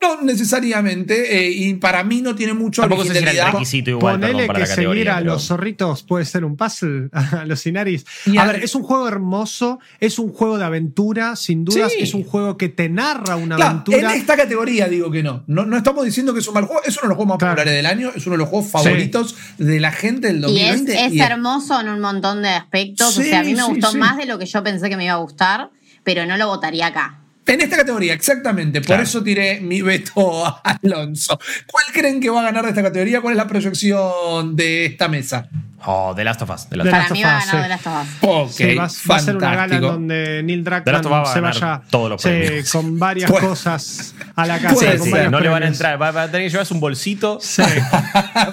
[0.01, 3.27] No, no, necesariamente, eh, y para mí no tiene mucho Tampoco sé si era el
[3.27, 3.53] originalidad.
[3.53, 6.57] requisito igual, Ponele perdón, para que la seguir a pero- los zorritos puede ser un
[6.57, 8.05] puzzle, a los Inaris.
[8.25, 11.99] Y a ver, es un juego hermoso, es un juego de aventura, sin dudas, Sí.
[12.01, 13.97] es un juego que te narra una Claro, aventura.
[13.99, 15.43] en esta categoría digo que no.
[15.47, 15.65] no.
[15.65, 17.53] No estamos diciendo que es un mal juego, es uno de los juegos más Claro.
[17.55, 20.71] populares del año, es uno de los juegos favoritos de la gente del Y es,
[20.79, 21.05] 2020.
[21.05, 23.17] es y hermoso en un montón de aspectos.
[23.17, 23.97] o Sí, sea, a mí me sí, gustó sí.
[23.97, 25.69] más de lo que yo pensé que me iba a gustar,
[26.03, 27.20] pero no lo votaría acá.
[27.53, 28.79] En esta categoría, exactamente.
[28.79, 29.03] Por Claro.
[29.03, 31.37] eso tiré mi veto a Alonso.
[31.67, 33.19] ¿Cuál creen que va a ganar de esta categoría?
[33.21, 35.49] ¿Cuál es la proyección de esta mesa?
[35.85, 36.67] Oh, The Last of Us.
[36.69, 38.17] The Last The of mí va a Us, sí.
[38.21, 39.91] Ok, Sí, va, va a ser una gala en fantástico.
[39.91, 42.29] donde Neil The Last Druckmann of Us va a se ganar vaya todos los sí,
[42.29, 42.71] premios.
[42.71, 44.75] con varias cosas a la casa.
[44.75, 45.77] puede con ser, varios no le van a premios.
[45.79, 47.39] entrar, va, va a tener que llevarse un bolsito.
[47.41, 47.61] Sí.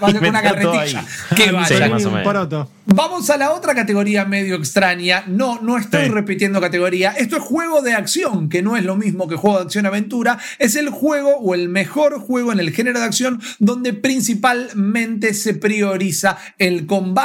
[0.00, 1.00] Va a ser una meter todo carretilla.
[1.00, 1.36] ahí.
[1.36, 1.88] Que Sí, vaya.
[1.88, 2.24] más o un menos.
[2.24, 2.70] poroto.
[2.86, 5.24] Vamos a la otra categoría medio extraña.
[5.26, 6.10] No, no estoy Sí.
[6.10, 7.10] repitiendo categoría.
[7.10, 10.38] Esto es juego de acción, que no es lo mismo que juego de acción-aventura.
[10.58, 15.54] Es el juego o el mejor juego en el género de acción donde principalmente se
[15.54, 17.17] prioriza el combate.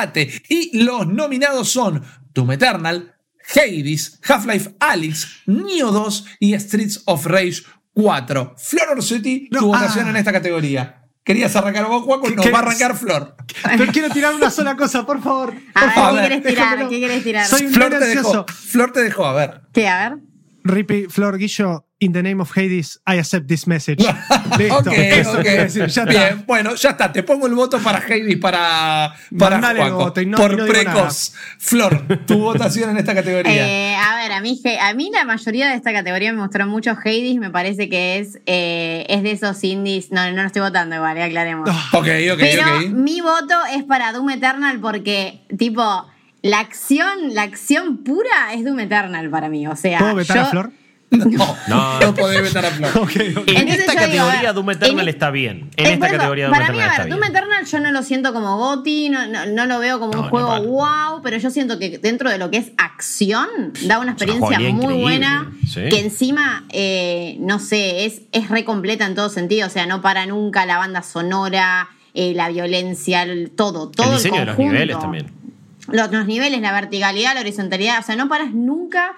[0.50, 2.04] Y los nominados son
[2.34, 3.16] Doom Eternal,
[3.56, 7.64] Hades, Half-Life Alyx, Neo 2 y Streets of Rage
[7.94, 8.56] 4.
[8.58, 10.10] Flor City, No, tu votación ah.
[10.12, 11.00] en esta categoría.
[11.24, 12.30] ¿Querías arrancar vos, Juaco?
[12.30, 13.36] No, ¿Qué- va a arrancar Flor.
[13.78, 15.54] Pero quiero tirar una sola cosa, por favor.
[15.74, 16.56] A Por ver, favor, ¿qué querés tirar?
[16.68, 16.90] déjamelo.
[16.90, 17.48] ¿Qué querés tirar?
[17.48, 18.46] Soy un Flor te dejó.
[18.48, 19.62] Flor te dejó, a ver.
[19.74, 19.88] ¿Qué?
[19.88, 20.20] A ver.
[20.64, 23.98] Rippy, Flor, Guillo, in the name of Hades, I accept this message.
[24.58, 24.90] Listo.
[24.90, 26.06] ok, Eso decir, ya está.
[26.06, 27.12] Bien, bueno, ya está.
[27.12, 31.34] Te pongo el voto para Heidi para, para voto y no- por y no precoz.
[31.58, 33.68] Flor, tu votación en esta categoría.
[33.68, 36.92] Eh, a ver, a mí, a mí la mayoría de esta categoría me mostró mucho
[36.92, 40.12] Hades, me parece que es, eh, es de esos indies.
[40.12, 41.70] No, no lo estoy votando igual, aclaremos.
[41.94, 42.90] ok, ok, Pero ok.
[42.90, 46.08] mi voto es para Doom Eternal porque, tipo,
[46.44, 49.66] la acción, la acción pura es Doom Eternal para mí.
[49.66, 50.72] O sea, ¿Puedo vetar yo- a Flor?
[51.10, 51.26] No,
[51.68, 52.00] No.
[52.00, 52.90] no, podés vetar a Flor.
[53.16, 55.70] En Entonces esta digo, a categoría ver, Doom Eternal en- está bien.
[55.78, 57.20] En Eh, esta eso, categoría Doom para mí, Eternal a está ver, bien.
[57.20, 60.22] Doom Eternal yo no lo siento como GOTY, no, no, no lo veo como No,
[60.24, 63.48] un juego wow, pero yo siento que dentro de lo que es acción,
[63.86, 65.82] da una experiencia muy buena, sí.
[65.90, 70.02] que encima, eh, no sé, es, es re completa en todo sentido, o sea, no
[70.02, 74.46] para nunca la banda sonora, eh, la violencia, el- todo, todo el el, diseño de
[74.48, 74.74] los conjunto.
[74.74, 75.43] niveles también.
[75.88, 79.14] Los, los niveles, la verticalidad, la horizontalidad, o sea, no paras nunca.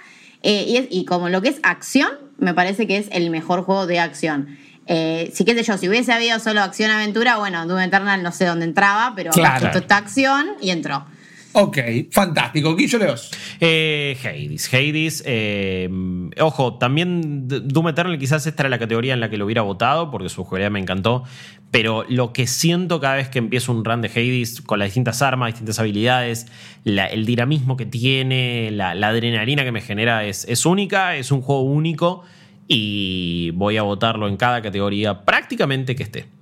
[0.47, 3.63] eh, y, es- y como lo que es acción, me parece que es el mejor
[3.63, 4.57] juego de acción.
[4.85, 8.45] Eh, si qué sé yo, si hubiese habido solo acción-aventura, bueno, Doom Eternal no sé
[8.45, 9.65] dónde entraba, pero Claro.
[9.65, 11.05] esto está acción y entró.
[11.57, 11.77] Ok,
[12.11, 12.75] fantástico.
[12.75, 13.31] Guillo Leos.
[13.61, 14.73] Eh, Hades.
[14.73, 15.23] Hades.
[15.25, 15.89] eh,
[16.41, 20.11] ojo, también Doom Eternal quizás esta era la categoría en la que lo hubiera votado,
[20.11, 21.23] porque su jugabilidad me encantó.
[21.71, 25.21] Pero lo que siento cada vez que empiezo un run de Hades, con las distintas
[25.21, 26.47] armas, distintas habilidades,
[26.83, 31.41] el dinamismo que tiene, la, la adrenalina que me genera es, es única, es un
[31.41, 32.23] juego único.
[32.67, 36.34] Y voy a votarlo en cada categoría prácticamente que esté.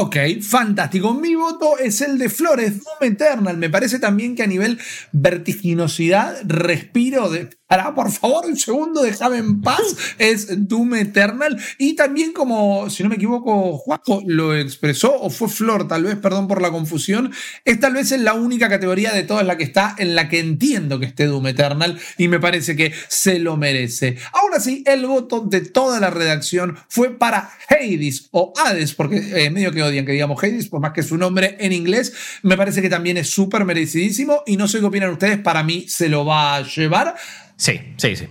[0.00, 1.12] Ok, fantástico.
[1.12, 3.56] Mi voto es el de Flores, Doom Eternal.
[3.56, 4.78] Me parece también que a nivel
[5.10, 7.57] vertiginosidad, respiro de.
[7.68, 9.82] Pará, por favor, un segundo, déjame en paz.
[10.18, 11.60] Es Doom Eternal.
[11.76, 16.16] Y también, como, si no me equivoco, Juaco lo expresó, o fue Flor, tal vez,
[16.16, 17.30] perdón por la confusión.
[17.66, 20.40] Es tal vez es la única categoría de todas la que está en la que
[20.40, 22.00] entiendo que esté Doom Eternal.
[22.16, 24.16] Y me parece que se lo merece.
[24.32, 29.50] Aún así, el voto de toda la redacción fue para Hades o Hades, porque eh,
[29.50, 32.80] medio que odian que digamos Hades, por más que su nombre en inglés, me parece
[32.80, 36.24] que también es súper merecidísimo y no sé qué opinan ustedes, para mí se lo
[36.24, 37.14] va a llevar.
[37.58, 38.26] Sí, sí, sí.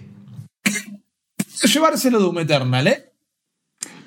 [1.67, 3.03] Llevárselo Doom Eternal, ¿eh?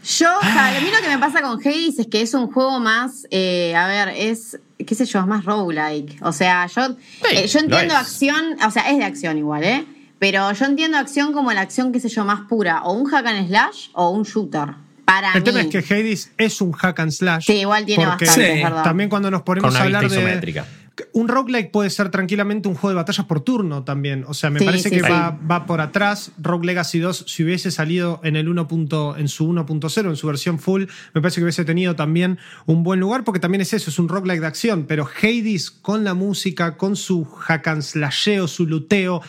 [0.03, 2.51] Yo, o sea, a mí lo que me pasa con Hades es que es un
[2.51, 6.19] juego más, eh, a ver, es, qué sé yo, es más roguelike.
[6.23, 6.97] O sea, yo,
[7.31, 9.85] eh, yo entiendo acción, o sea, es de acción igual, ¿eh?
[10.19, 12.83] Pero yo entiendo acción como la acción, qué sé yo, más pura.
[12.85, 14.69] O un hack and slash o un shooter.
[15.05, 15.45] Para El mí.
[15.45, 17.45] tema es que Hades es un hack and slash.
[17.47, 18.85] Sí, igual tiene porque bastante, Sí, es verdad.
[18.85, 20.23] También cuando nos ponemos Con a una hablar vista de.
[20.23, 20.67] isométrica.
[21.13, 24.25] Un roguelike puede ser tranquilamente un juego de batallas por turno también.
[24.27, 25.11] O sea, me Sí, parece sí, que sí.
[25.11, 26.33] va, va por atrás.
[26.39, 28.67] Rogue Legacy 2, si hubiese salido en el 1.
[28.69, 32.83] punto- en su 1.0, en su versión full, me parece que hubiese tenido también un
[32.83, 34.85] buen lugar, porque también es eso, es un roguelike de acción.
[34.87, 39.23] Pero Hades, con la música, con su hack and slasheo, su luteo,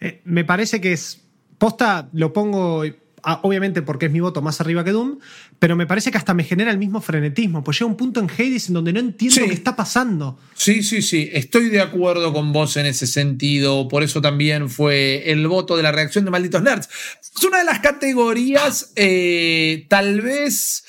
[0.00, 1.22] eh, me parece que es.
[1.58, 2.84] Posta, lo pongo.
[3.22, 5.18] Ah, Obviamente porque es mi voto más arriba que Doom,
[5.58, 7.62] pero me parece que hasta me genera el mismo frenetismo.
[7.64, 9.46] Pues llega un punto en Hades en donde no entiendo Sí.
[9.46, 10.38] qué está pasando.
[10.54, 15.30] Sí, sí, sí, estoy de acuerdo con vos en ese sentido, por eso también fue
[15.30, 16.88] el voto de la reacción de Malditos Nerds.
[17.36, 20.84] Es una de las categorías, eh, tal vez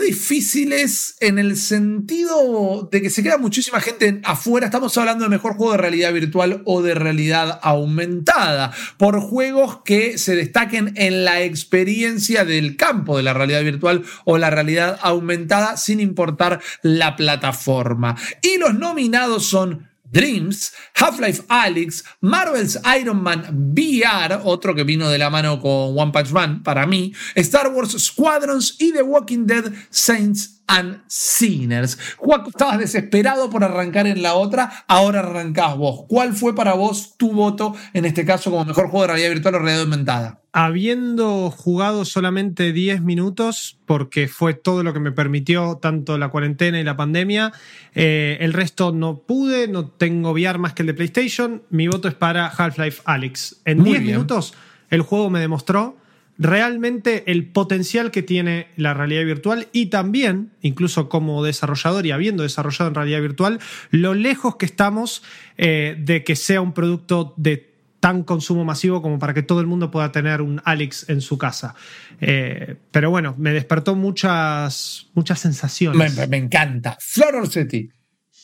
[0.00, 4.66] difíciles en el sentido de que se queda muchísima gente afuera.
[4.66, 10.18] Estamos hablando de mejor juego de realidad virtual o de realidad aumentada, por juegos que
[10.18, 15.76] se destaquen en la experiencia del campo de la realidad virtual o la realidad aumentada,
[15.76, 18.16] sin importar la plataforma.
[18.42, 25.18] Y los nominados son Dreams, Half-Life Alyx, Marvel's Iron Man VR, otro que vino de
[25.18, 29.72] la mano con One Punch Man para mí, Star Wars Squadrons y The Walking Dead
[29.88, 31.98] Saints and Sinners.
[32.18, 36.04] Juan, estabas desesperado por arrancar en la otra, ahora arrancás vos.
[36.08, 39.54] ¿Cuál fue para vos tu voto en este caso como mejor juego de realidad virtual
[39.54, 40.41] o realidad aumentada?
[40.54, 46.78] Habiendo jugado solamente 10 minutos, porque fue todo lo que me permitió tanto la cuarentena
[46.78, 47.52] y la pandemia,
[47.94, 52.06] eh, el resto no pude, no tengo VR más que el de PlayStation, mi voto
[52.08, 53.62] es para Half-Life Alyx.
[53.64, 54.54] En 10 minutos
[54.90, 55.96] el juego me demostró
[56.38, 62.42] realmente el potencial que tiene la realidad virtual y también, incluso como desarrollador y habiendo
[62.42, 63.58] desarrollado en realidad virtual,
[63.90, 65.22] lo lejos que estamos
[65.56, 67.71] eh, de que sea un producto de
[68.02, 71.38] tan consumo masivo como para que todo el mundo pueda tener un Alex en su
[71.38, 71.76] casa.
[72.20, 76.28] Eh, pero bueno, me despertó muchas, muchas sensaciones.
[76.28, 76.98] Me, encanta.
[76.98, 77.90] Flor Orsetti.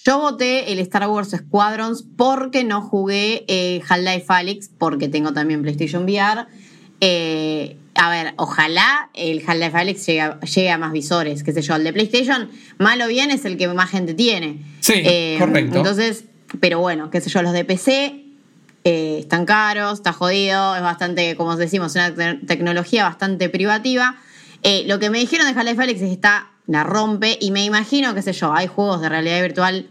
[0.04, 5.60] Yo voté el Star Wars Squadrons porque no jugué eh, Half-Life Alyx, porque tengo también
[5.62, 6.46] PlayStation VR.
[7.00, 11.74] Eh, a ver, ojalá el Half-Life Alyx llegue, a más visores, qué sé yo.
[11.74, 12.48] El de PlayStation,
[12.78, 14.62] malo o bien, es el que más gente tiene.
[14.78, 15.02] Sí,
[15.36, 15.78] correcto.
[15.78, 16.26] Entonces,
[16.60, 18.27] pero bueno, qué sé yo, los de PC
[18.84, 22.14] eh, están caros, está jodido, es bastante, como decimos, una
[22.46, 24.16] tecnología bastante privativa.
[24.62, 27.64] Eh, lo que me dijeron de Half-Life Alyx es que está, la rompe y me
[27.64, 29.88] imagino, qué sé yo, hay juegos de realidad virtual.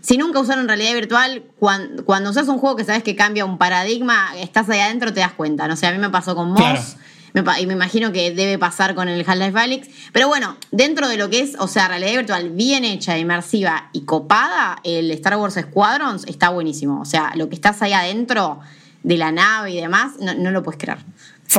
[0.00, 3.58] Si nunca usaron realidad virtual, cuando, cuando usas un juego que sabes que cambia un
[3.58, 5.68] paradigma, estás ahí adentro, te das cuenta.
[5.68, 6.96] No sé, a mí me pasó con Moss
[7.34, 9.88] y me imagino que debe pasar con el Half-Life Alyx.
[10.12, 14.02] Pero bueno, dentro de lo que es, o sea, realidad virtual bien hecha, inmersiva y
[14.02, 17.00] copada, el Star Wars Squadrons está buenísimo.
[17.00, 18.60] O sea, lo que estás ahí adentro
[19.02, 20.98] de la nave y demás, no, lo puedes creer.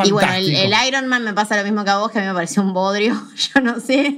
[0.03, 2.21] Y bueno, el, el, Iron Man me pasa lo mismo que a vos, que a
[2.21, 3.21] mí me pareció un bodrio,
[3.55, 4.17] yo no sé.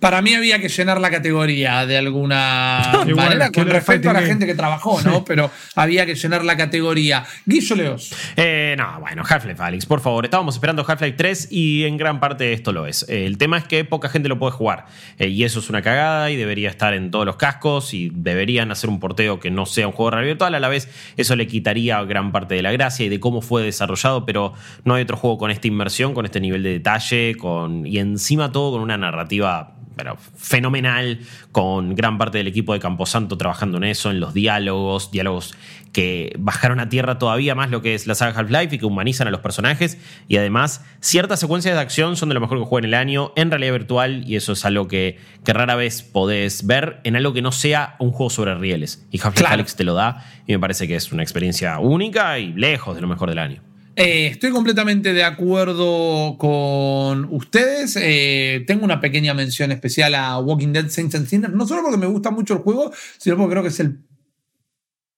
[0.00, 4.46] Para mí había que llenar la categoría de alguna manera con respecto a la gente
[4.46, 5.24] que trabajó, ¿no?
[5.24, 7.24] Pero había que llenar la categoría.
[7.44, 8.14] Guillo Leos.
[8.36, 10.24] Eh, no, bueno, Half-Life, Alex, por favor.
[10.24, 13.06] Estábamos esperando Half-Life 3 y en gran parte esto lo es.
[13.08, 14.86] el tema es que poca gente lo puede jugar.
[15.18, 18.70] Eh, y eso es una cagada y debería estar en todos los cascos y deberían
[18.70, 20.54] hacer un porteo que no sea un juego de realidad virtual.
[20.54, 23.64] A la vez, eso le quitaría gran parte de la gracia y de cómo fue
[23.64, 24.54] desarrollado, pero
[24.84, 28.52] no hay otro juego con esta inmersión, con este nivel de detalle, con y encima
[28.52, 31.18] todo con una narrativa pero fenomenal,
[31.50, 35.56] con gran parte del equipo de Camposanto trabajando en eso, en los diálogos, diálogos
[35.92, 39.26] que bajaron a tierra todavía más lo que es la saga Half-Life y que humanizan
[39.26, 39.98] a los personajes.
[40.28, 43.32] Y además, ciertas secuencias de acción son de lo mejor que juega en el año
[43.34, 47.32] en realidad virtual, y eso es algo que, que rara vez podés ver en algo
[47.32, 49.04] que no sea un juego sobre rieles.
[49.10, 52.52] Y Half-Life Alex te lo da, y me parece que es una experiencia única y
[52.52, 53.67] lejos de lo mejor del año.
[54.00, 57.98] Eh, estoy completamente de acuerdo con ustedes.
[58.00, 61.96] Eh, tengo una pequeña mención especial a Walking Dead Saints and Sinners, no solo porque
[61.96, 63.98] me gusta mucho el juego, sino porque creo que es el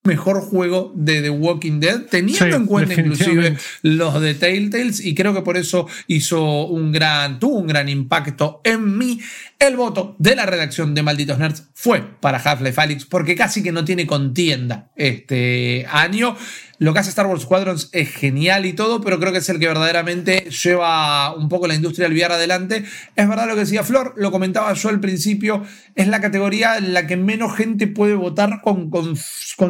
[0.02, 5.34] mejor juego de The Walking Dead, teniendo en cuenta inclusive los de Telltales, y creo
[5.34, 9.20] que por eso hizo un gran, tuvo un gran impacto en mí.
[9.60, 13.72] El voto de la redacción de Malditos Nerds fue para Half-Life Alyx, porque casi que
[13.72, 16.34] no tiene contienda este año.
[16.78, 19.58] Lo que hace Star Wars Squadrons es genial y todo, pero creo que es el
[19.58, 22.84] que verdaderamente lleva un poco la industria del VR adelante.
[23.16, 25.62] Es verdad lo que decía Flor, lo comentaba yo al principio,
[25.94, 29.14] es la categoría en la que menos gente puede votar con, con,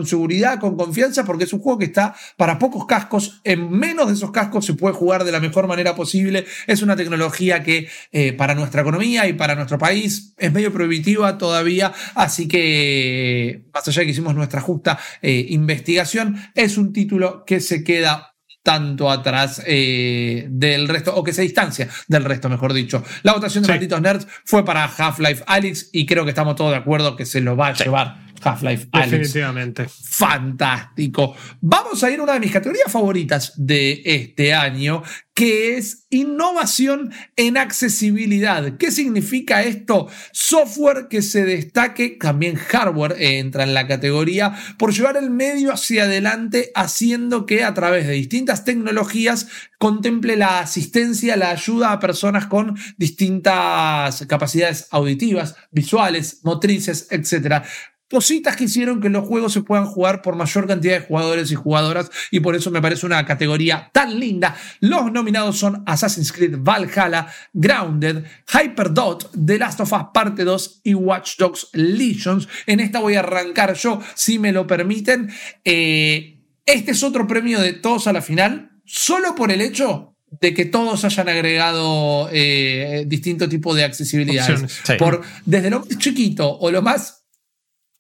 [0.07, 3.41] seguridad, con confianza, porque es un juego que está para pocos cascos.
[3.43, 6.47] En menos de esos cascos se puede jugar de la mejor manera posible.
[6.69, 11.37] Es una tecnología que eh, para nuestra economía y para nuestro país es medio prohibitiva
[11.39, 17.45] todavía, así que más allá de que hicimos nuestra justa eh, investigación, es un título
[17.45, 18.31] que se queda
[18.63, 23.03] tanto atrás eh, del resto, o que se distancia del resto, mejor dicho.
[23.23, 26.77] La votación de Malditos Nerds fue para Half-Life Alyx y creo que estamos todos de
[26.77, 28.89] acuerdo que se lo va a llevar Half-Life.
[28.93, 29.87] Definitivamente.
[29.89, 31.35] Fantástico.
[31.61, 35.03] Vamos a ir a una de mis categorías favoritas de este año,
[35.35, 38.77] que es innovación en accesibilidad.
[38.77, 40.09] ¿Qué significa esto?
[40.33, 46.05] Software que se destaque, también hardware entra en la categoría, por llevar el medio hacia
[46.05, 49.47] adelante, haciendo que a través de distintas tecnologías
[49.79, 57.65] contemple la asistencia, la ayuda a personas con distintas capacidades auditivas, visuales, motrices, etc
[58.11, 61.55] cositas que hicieron que los juegos se puedan jugar por mayor cantidad de jugadores y
[61.55, 64.57] jugadoras y por eso me parece una categoría tan linda.
[64.81, 70.95] Los nominados son Assassin's Creed Valhalla, Grounded, Hyperdot, The Last of Us Parte 2 y
[70.95, 72.49] Watch Dogs Legions.
[72.67, 75.31] En esta voy a arrancar yo, si me lo permiten.
[75.65, 80.55] Eh, este es otro premio de todos a la final, solo por el hecho de
[80.55, 84.81] que todos hayan agregado eh, distinto tipo de accesibilidades.
[84.85, 84.95] Sí.
[84.99, 87.20] Por, desde lo más chiquito o lo más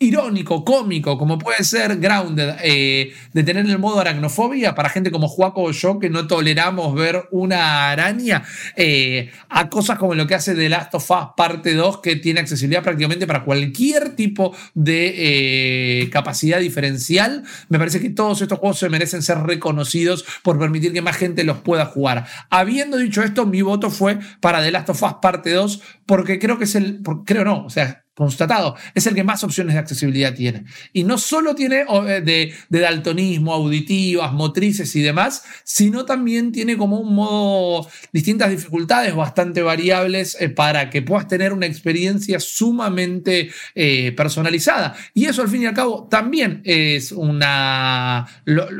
[0.02, 5.28] irónico, cómico, como puede ser Grounded, eh, de tener el modo aracnofobia para gente como
[5.28, 8.43] Juaco o yo que no toleramos ver una araña,
[8.77, 12.40] eh, a cosas como lo que hace The Last of Us parte 2, que tiene
[12.40, 17.44] accesibilidad prácticamente para cualquier tipo de eh, capacidad diferencial.
[17.68, 21.44] Me parece que todos estos juegos se merecen ser reconocidos por permitir que más gente
[21.44, 22.27] los pueda jugar.
[22.48, 26.56] Habiendo dicho esto, mi voto fue para The Last of Us parte 2, porque creo
[26.56, 30.34] que es el, creo no, o sea, constatado, es el que más opciones de accesibilidad
[30.34, 30.64] tiene.
[30.92, 36.98] Y no solo tiene eh, de, daltonismo, auditivas, motrices y demás, sino también tiene como
[36.98, 44.12] un modo, distintas dificultades bastante variables eh, para que puedas tener una experiencia sumamente eh,
[44.12, 44.94] personalizada.
[45.14, 48.26] Y eso al fin y al cabo también es una,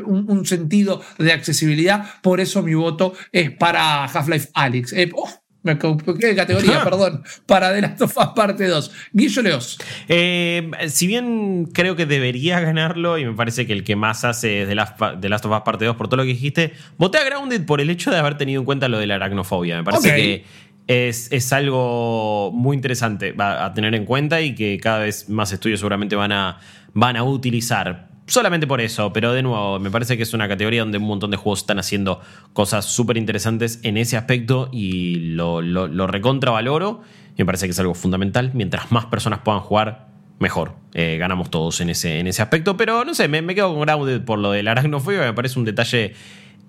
[0.05, 2.21] un, sentido de accesibilidad.
[2.21, 4.93] Por eso mi voto es para Half-Life Alyx.
[5.15, 7.23] Oh, me equivoqué de categoría, perdón.
[7.45, 8.91] Para The Last of Us Parte 2.
[9.13, 9.77] Guillo Leos.
[10.07, 14.63] Eh, si bien creo que debería ganarlo, y me parece que el que más hace
[14.63, 17.19] es The Last, The Last of Us Parte 2 por todo lo que dijiste, voté
[17.19, 19.77] a Grounded por el hecho de haber tenido en cuenta lo de la aracnofobia.
[19.77, 20.45] Me parece que
[20.87, 25.51] es, es algo muy interesante a, a tener en cuenta y que cada vez más
[25.51, 26.59] estudios seguramente van a,
[26.93, 28.10] van a utilizar.
[28.31, 31.31] Solamente por eso, pero de nuevo, me parece que es una categoría donde un montón
[31.31, 32.21] de juegos están haciendo
[32.53, 37.01] cosas súper interesantes en ese aspecto y lo, lo, lo recontravaloro.
[37.37, 38.51] Me parece que es algo fundamental.
[38.53, 40.07] Mientras más personas puedan jugar,
[40.39, 40.75] mejor.
[40.93, 42.77] Eh, ganamos todos en ese, en ese aspecto.
[42.77, 45.19] Pero no sé, me, me quedo con Grounded por lo del aracnofobia.
[45.19, 46.13] Me parece un detalle.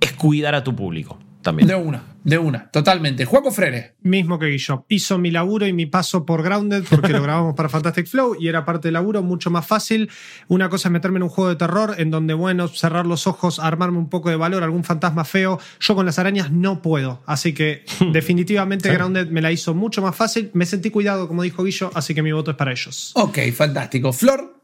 [0.00, 1.68] Es cuidar a tu público también.
[1.68, 3.24] De una, de una, totalmente.
[3.24, 3.96] Juaco Frere.
[4.02, 4.86] Mismo que Guillo.
[4.88, 8.48] Hizo mi laburo y mi paso por Grounded porque lo grabamos para Fantastic Flow y
[8.48, 10.10] era parte del laburo mucho más fácil.
[10.48, 13.58] Una cosa es meterme en un juego de terror en donde, bueno, cerrar los ojos,
[13.58, 15.58] armarme un poco de valor, algún fantasma feo.
[15.80, 17.22] Yo con las arañas no puedo.
[17.26, 20.50] Así que definitivamente Grounded me la hizo mucho más fácil.
[20.54, 23.12] Me sentí cuidado, como dijo Guillo, así que mi voto es para ellos.
[23.14, 24.12] Ok, fantástico.
[24.12, 24.62] Flor.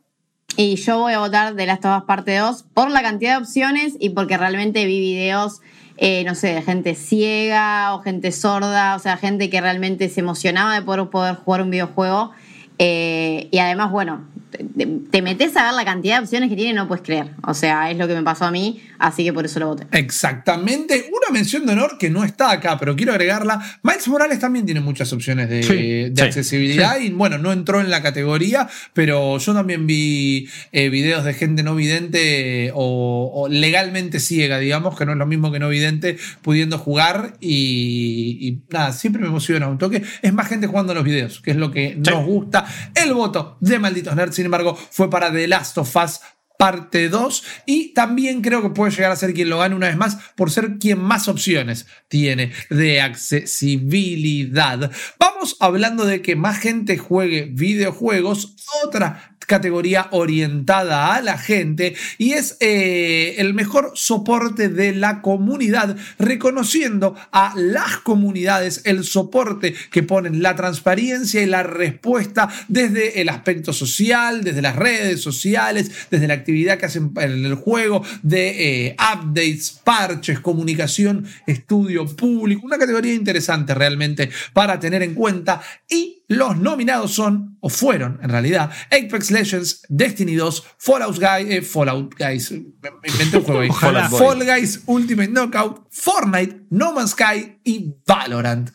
[0.57, 3.45] Y yo voy a votar de Last of Us Parte 2 por la cantidad de
[3.45, 5.61] opciones y porque realmente vi videos,
[6.01, 10.75] eh, no sé, gente ciega o gente sorda, o sea, gente que realmente se emocionaba
[10.75, 12.31] de poder, poder jugar un videojuego.
[12.79, 16.71] Eh, y además, bueno, te, te metes a ver la cantidad de opciones que tiene
[16.71, 17.31] y no puedes creer.
[17.47, 19.87] O sea, es lo que me pasó a mí, así que por eso lo voté.
[19.93, 21.11] Exactamente.
[21.13, 23.61] Una mención de honor que no está acá, pero quiero agregarla.
[23.83, 27.81] Miles Morales también tiene muchas opciones de, Sí, de sí, accesibilidad y bueno, no entró
[27.81, 33.49] en la categoría, pero yo también vi eh, videos de gente no vidente o, o
[33.49, 38.63] legalmente ciega, digamos, que no es lo mismo que no vidente, pudiendo jugar y, y
[38.71, 40.03] nada, siempre me emociona un toque.
[40.23, 42.67] Es más gente jugando los videos, que es lo que nos gusta.
[42.95, 46.21] El voto de Malditos Nerds, sin embargo, fue para The Last of Us
[46.57, 49.97] parte 2 y también creo que puede llegar a ser quien lo gane una vez
[49.97, 54.93] más por ser quien más opciones tiene de accesibilidad.
[55.19, 58.55] Vamos hablando de que más gente juegue videojuegos,
[58.85, 65.97] otra categoría orientada a la gente y es eh, el mejor soporte de la comunidad,
[66.19, 73.31] reconociendo a las comunidades el soporte que ponen la transparencia y la respuesta desde el
[73.31, 78.89] aspecto social, desde las redes sociales, desde la actividad que hacen en el juego, de
[78.89, 86.18] eh, updates, parches, comunicación, estudio público, una categoría interesante realmente para tener en cuenta y
[86.29, 92.15] los nominados son, o fueron en realidad, Apex Legends, Destiny 2, Fallout Guys, eh, Fallout
[92.19, 92.63] Guys, me
[93.05, 93.69] inventé un juego ahí.
[93.71, 94.11] Ojalá.
[94.11, 98.71] Fall Guys Ultimate Knockout, Fortnite, No Man's Sky y Valorant.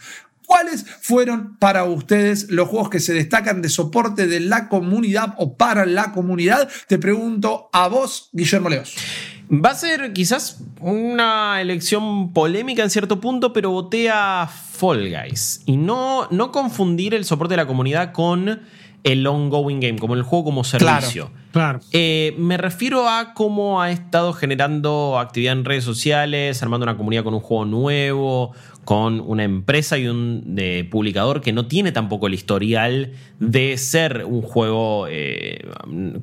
[0.45, 5.55] ¿Cuáles fueron para ustedes los juegos que se destacan de soporte de la comunidad o
[5.55, 6.69] para la comunidad?
[6.87, 8.95] Te pregunto a vos, Guillermo Leos.
[9.53, 15.61] Va a ser quizás una elección polémica en cierto punto, pero voté a Fall Guys.
[15.67, 18.61] Y no, no confundir el soporte de la comunidad con
[19.03, 21.29] el ongoing game, como el juego como servicio.
[21.51, 21.81] Claro.
[21.91, 27.23] Eh, me refiero a cómo ha estado generando actividad en redes sociales, armando una comunidad
[27.23, 28.53] con un juego nuevo,
[28.85, 34.25] con una empresa y un de publicador que no tiene tampoco el historial de ser
[34.25, 35.67] un juego eh,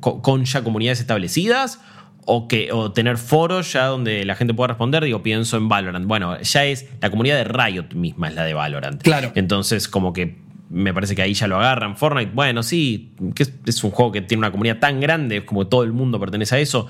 [0.01, 1.79] con ya comunidades establecidas
[2.25, 5.03] o, que, o tener foros ya donde la gente pueda responder.
[5.03, 6.05] Digo, pienso en Valorant.
[6.05, 9.01] Bueno, ya es la comunidad de Riot misma es la de Valorant.
[9.01, 9.31] Claro.
[9.35, 10.37] Entonces, como que
[10.71, 11.97] me parece que ahí ya lo agarran.
[11.97, 15.83] Fortnite, bueno, sí, que es, un juego que tiene una comunidad tan grande, como todo
[15.83, 16.87] el mundo pertenece a eso.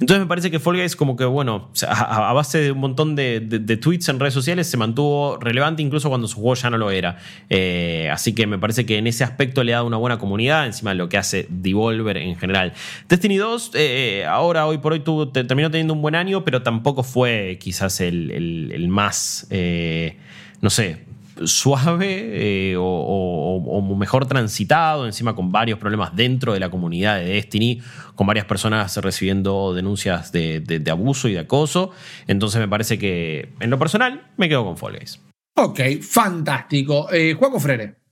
[0.00, 3.40] Entonces me parece que Fall Guys como que, bueno, a, base de un montón de,
[3.80, 7.18] tweets en redes sociales se mantuvo relevante incluso cuando su juego ya no lo era.
[7.48, 10.66] Eh, así que me parece que en ese aspecto le ha dado una buena comunidad,
[10.66, 12.74] encima de lo que hace Devolver en general.
[13.08, 15.02] Destiny 2, eh, ahora, hoy por hoy,
[15.32, 20.18] terminó teniendo un buen año, pero tampoco fue quizás el, más, eh,
[20.60, 21.11] no sé,
[21.46, 27.80] suave eh, o, mejor transitado, encima con varios problemas dentro de la comunidad de Destiny,
[28.14, 31.90] con varias personas recibiendo denuncias de, abuso y de acoso.
[32.26, 35.20] Entonces me parece que, en lo personal, me quedo con Fall Guys.
[35.54, 37.12] Ok, fantástico.
[37.12, 38.02] Eh, Juaco Frere.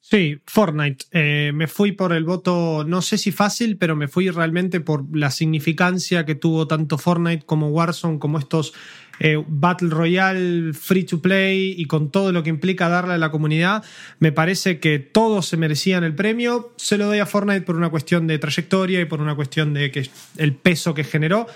[0.00, 1.04] Sí, Fortnite.
[1.12, 5.04] Eh, me fui por el voto, no sé si fácil, pero me fui realmente por
[5.16, 8.72] la significancia que tuvo tanto Fortnite como Warzone, como estos
[9.20, 13.30] eh, Battle Royale free to play y con todo lo que implica darle a la
[13.30, 13.84] comunidad.
[14.18, 16.72] Me parece que todos se merecían el premio.
[16.76, 19.90] Se lo doy a Fortnite por una cuestión de trayectoria y por una cuestión de
[19.90, 21.46] que el peso que generó.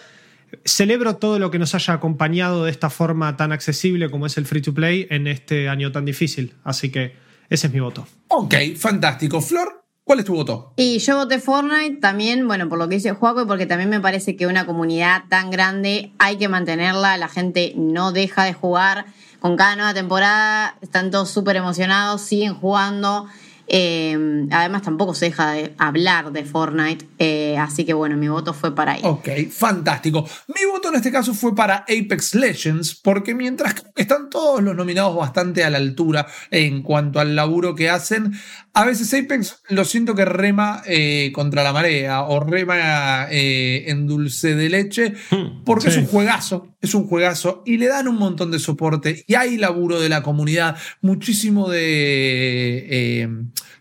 [0.64, 4.46] Celebro todo lo que nos haya acompañado de esta forma tan accesible como es el
[4.46, 6.52] free to play en este año tan difícil.
[6.62, 7.14] Así que
[7.48, 8.06] ese es mi voto.
[8.28, 9.40] Ok, fantástico.
[9.40, 10.74] Flor, ¿Cuál es tu voto?
[10.76, 14.00] Y yo voté Fortnite también, bueno, por lo que dice Juaco y porque también me
[14.00, 19.06] parece que una comunidad tan grande hay que mantenerla, la gente no deja de jugar.
[19.40, 23.26] Con cada nueva temporada están todos súper emocionados, siguen jugando.
[23.66, 27.06] Eh, además, tampoco se deja de hablar de Fortnite.
[27.18, 29.00] Eh, así que bueno, mi voto fue para ahí.
[29.04, 30.28] Ok, fantástico.
[30.48, 35.16] Mi voto en este caso fue para Apex Legends, porque mientras están todos los nominados
[35.16, 38.34] bastante a la altura en cuanto al laburo que hacen,
[38.74, 44.54] a veces Apex lo siento que rema eh, contra la marea o rema en dulce
[44.54, 48.50] de leche, hmm, porque es un juegazo, es un juegazo y le dan un montón
[48.50, 53.28] de soporte y hay laburo de la comunidad, muchísimo de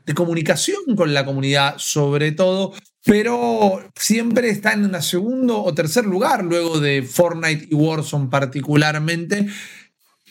[0.06, 2.74] de comunicación con la comunidad, sobre todo,
[3.06, 9.48] pero siempre está en un segundo o tercer lugar, luego de Fortnite y Warzone particularmente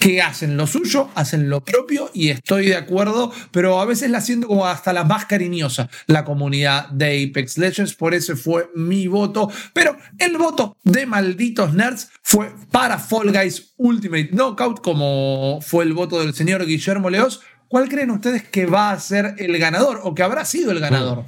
[0.03, 4.21] que hacen lo suyo, hacen lo propio y estoy de acuerdo, pero a veces la
[4.21, 9.07] siento como hasta la más cariñosa la comunidad de Apex Legends, por eso fue mi
[9.07, 15.85] voto, pero el voto de malditos nerds fue para Fall Guys Ultimate Knockout, como fue
[15.85, 20.01] el voto del señor Guillermo Leos, ¿Cuál creen ustedes que va a ser el ganador
[20.03, 21.25] o que habrá sido el ganador?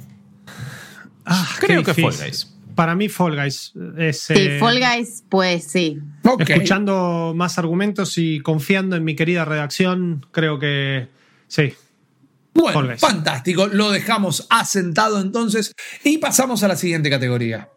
[1.25, 2.55] Ah, Creo que Fall Guys.
[2.75, 4.19] Para mí, Fall Guys es.
[4.19, 5.97] Sí, eh, Fall Guys, pues sí.
[6.39, 11.07] Escuchando más argumentos y confiando en mi querida redacción, creo que
[11.47, 11.73] sí.
[12.53, 13.67] Bueno, fantástico.
[13.67, 15.73] Lo dejamos asentado entonces
[16.03, 17.69] y pasamos a la siguiente categoría.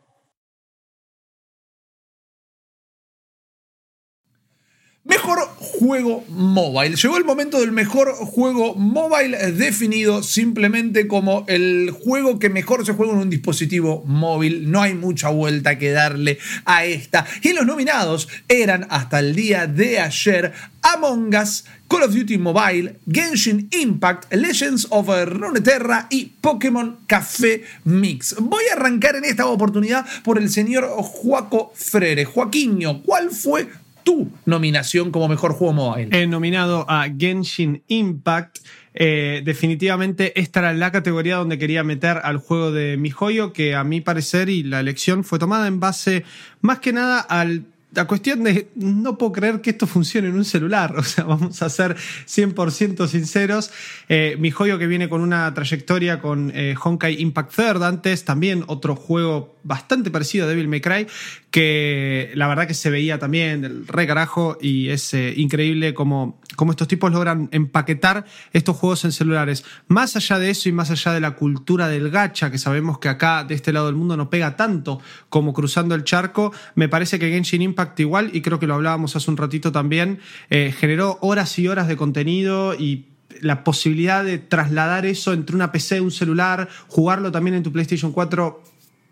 [5.04, 5.47] Mejor
[5.78, 6.96] juego mobile.
[6.96, 12.94] Llegó el momento del mejor juego mobile definido simplemente como el juego que mejor se
[12.94, 14.70] juega en un dispositivo móvil.
[14.70, 17.24] No hay mucha vuelta que darle a esta.
[17.42, 20.52] Y los nominados eran hasta el día de ayer
[20.82, 28.34] Among Us, Call of Duty Mobile, Genshin Impact, Legends of Runeterra y Pokémon Café Mix.
[28.40, 32.24] Voy a arrancar en esta oportunidad por el señor Joaco Frere.
[32.24, 33.68] Joaquinho, ¿cuál fue
[34.09, 36.09] tu nominación como mejor juego mobile.
[36.18, 38.60] He nominado a Genshin Impact.
[38.94, 43.74] Eh, definitivamente esta era la categoría donde quería meter al juego de mi joyo, que
[43.74, 46.24] a mi parecer y la elección fue tomada en base
[46.62, 50.44] más que nada al la cuestión de no puedo creer que esto funcione en un
[50.44, 53.70] celular, o sea, vamos a ser 100% sinceros.
[54.09, 58.64] Eh, mi joyo que viene con una trayectoria con eh, Honkai Impact Third antes, también
[58.66, 61.06] otro juego bastante parecido a Devil May Cry,
[61.50, 66.40] que la verdad que se veía también del re carajo y es eh, increíble cómo,
[66.56, 69.64] cómo estos tipos logran empaquetar estos juegos en celulares.
[69.86, 73.08] Más allá de eso y más allá de la cultura del gacha, que sabemos que
[73.08, 77.18] acá de este lado del mundo no pega tanto como cruzando el charco, me parece
[77.18, 80.18] que Genshin Impact igual, y creo que lo hablábamos hace un ratito también,
[80.48, 83.04] eh, generó horas y horas de contenido y
[83.40, 88.12] la posibilidad de trasladar eso entre una PC, un celular, jugarlo también en tu PlayStation
[88.12, 88.62] 4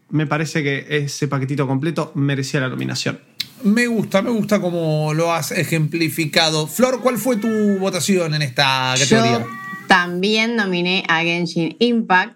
[0.09, 3.19] me parece que ese paquetito completo merecía la nominación.
[3.63, 6.67] Me gusta, me gusta cómo lo has ejemplificado.
[6.67, 9.41] Flor, ¿cuál fue tu votación en esta categoría?
[9.41, 9.47] Yo
[9.89, 12.36] también nominé a Genshin Impact.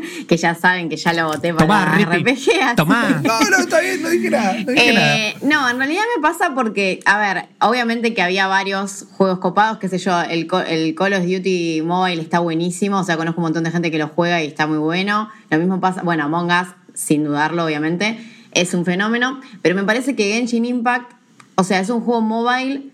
[0.28, 2.76] que ya saben que ya lo voté para RPG.
[2.76, 3.20] Tomá.
[3.22, 4.54] No, no, está bien, no dije nada.
[4.54, 9.38] No, eh, no, en realidad me pasa porque, a ver, obviamente que había varios juegos
[9.38, 13.40] copados, qué sé yo, el, el Call of Duty Mobile está buenísimo, o sea, conozco
[13.40, 15.30] un montón de gente que lo juega y está muy bueno.
[15.50, 18.18] Lo mismo pasa, bueno, Among Us, sin dudarlo, obviamente,
[18.52, 21.12] es un fenómeno, pero me parece que Genshin Impact,
[21.54, 22.84] o sea, es un juego mobile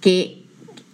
[0.00, 0.38] que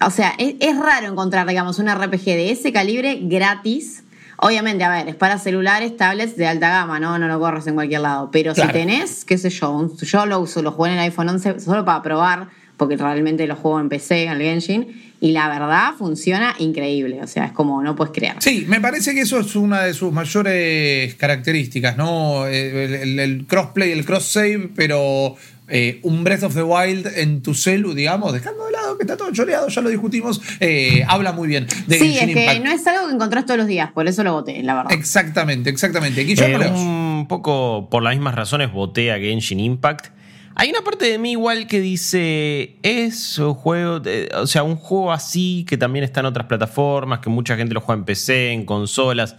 [0.00, 4.04] o sea, es, es raro encontrar, digamos, un RPG de ese calibre gratis.
[4.38, 7.18] Obviamente, a ver, es para celulares, tablets de alta gama, ¿no?
[7.18, 8.30] No lo corres en cualquier lado.
[8.32, 8.70] Pero Claro.
[8.72, 11.84] si tenés, qué sé yo, yo lo uso, lo jugué en el iPhone 11 solo
[11.84, 16.54] para probar, porque realmente lo juego en PC, en el Genshin, y la verdad funciona
[16.58, 17.20] increíble.
[17.22, 18.34] O sea, es como no puedes creer.
[18.40, 22.46] Sí, me parece que eso es una de sus mayores características, ¿no?
[22.46, 25.36] Eh, El, el- el crossplay, el cross-save, pero
[25.68, 29.16] eh, un Breath of the Wild en tu celu, digamos, dejando de lado que está
[29.16, 32.64] todo choreado, ya lo discutimos, eh, habla muy bien de Sí, Genshin es que Impact.
[32.64, 34.92] no es algo que encontrás todos los días, por eso lo voté, la verdad.
[34.92, 36.22] Exactamente, exactamente.
[36.24, 40.08] Guillermo Eh, un poco por las mismas razones voté a Genshin Impact.
[40.56, 44.76] Hay una parte de mí igual que dice, es un juego, de- o sea, un
[44.76, 48.52] juego así que también está en otras plataformas, que mucha gente lo juega en PC,
[48.52, 49.34] en consolas.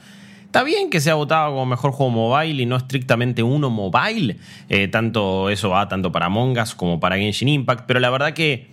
[0.55, 4.37] Está bien que sea votado como mejor juego mobile y no estrictamente uno mobile.
[4.69, 8.31] Eh, tanto eso va tanto para Among Us como para Genshin Impact, pero la verdad
[8.31, 8.67] que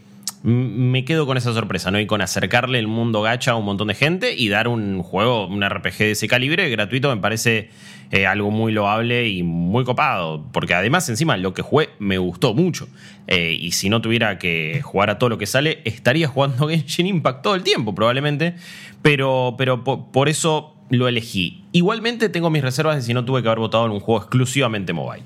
[0.44, 1.98] me quedo con esa sorpresa, ¿no?
[1.98, 5.48] Y con acercarle el mundo gacha a un montón de gente y dar un juego,
[5.48, 7.70] un RPG de ese calibre gratuito me parece
[8.12, 10.46] eh, algo muy loable y muy copado.
[10.52, 12.86] Porque además, encima, lo que jugué me gustó mucho.
[13.26, 17.08] Eh, y si no tuviera que jugar a todo lo que sale, estaría jugando Genshin
[17.08, 18.54] Impact todo el tiempo, probablemente.
[19.02, 21.62] Pero, pero po- por eso lo elegí.
[21.72, 24.92] Igualmente tengo mis reservas de si no tuve que haber votado en un juego exclusivamente
[24.92, 25.22] mobile.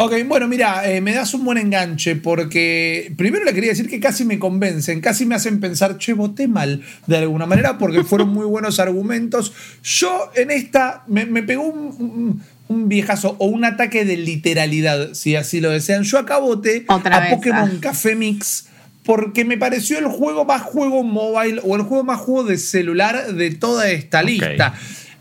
[0.00, 3.98] Ok, bueno, mira, eh, me das un buen enganche porque primero le quería decir que
[3.98, 8.28] casi me convencen, casi me hacen pensar, che, voté mal de alguna manera porque fueron
[8.28, 9.52] muy buenos argumentos.
[9.82, 15.14] Yo en esta me, me pegó un, un- un viejazo o un ataque de literalidad,
[15.14, 16.02] si así lo desean.
[16.04, 17.78] Yo acá voté Otra a vez, Pokémon ah.
[17.80, 18.68] Café Mix
[19.04, 23.32] porque me pareció el juego más juego mobile o el juego más juego de celular
[23.34, 24.26] de toda esta Ok.
[24.26, 24.74] lista.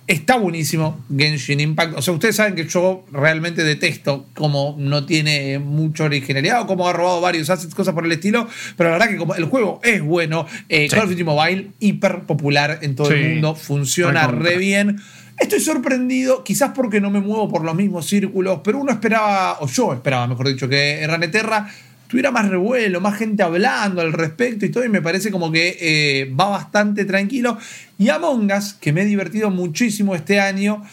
[0.08, 1.98] Está buenísimo Genshin Impact.
[1.98, 6.88] O sea, ustedes saben que yo realmente detesto como no tiene mucha originalidad o como
[6.88, 8.48] ha robado varios assets, cosas por el estilo.
[8.78, 10.96] Pero la verdad que como el juego es bueno, eh, Sí.
[10.96, 14.98] Call of Duty Mobile, hiper popular en todo el mundo, funciona re bien.
[15.38, 19.68] Estoy sorprendido, quizás porque no me muevo por los mismos círculos, pero uno esperaba, o
[19.68, 21.70] yo esperaba, mejor dicho, que Raneterra
[22.08, 25.78] tuviera más revuelo, más gente hablando al respecto y todo, y me parece como que
[25.80, 27.58] eh, va bastante tranquilo.
[27.98, 30.84] Y Among Us, que me he divertido muchísimo este año,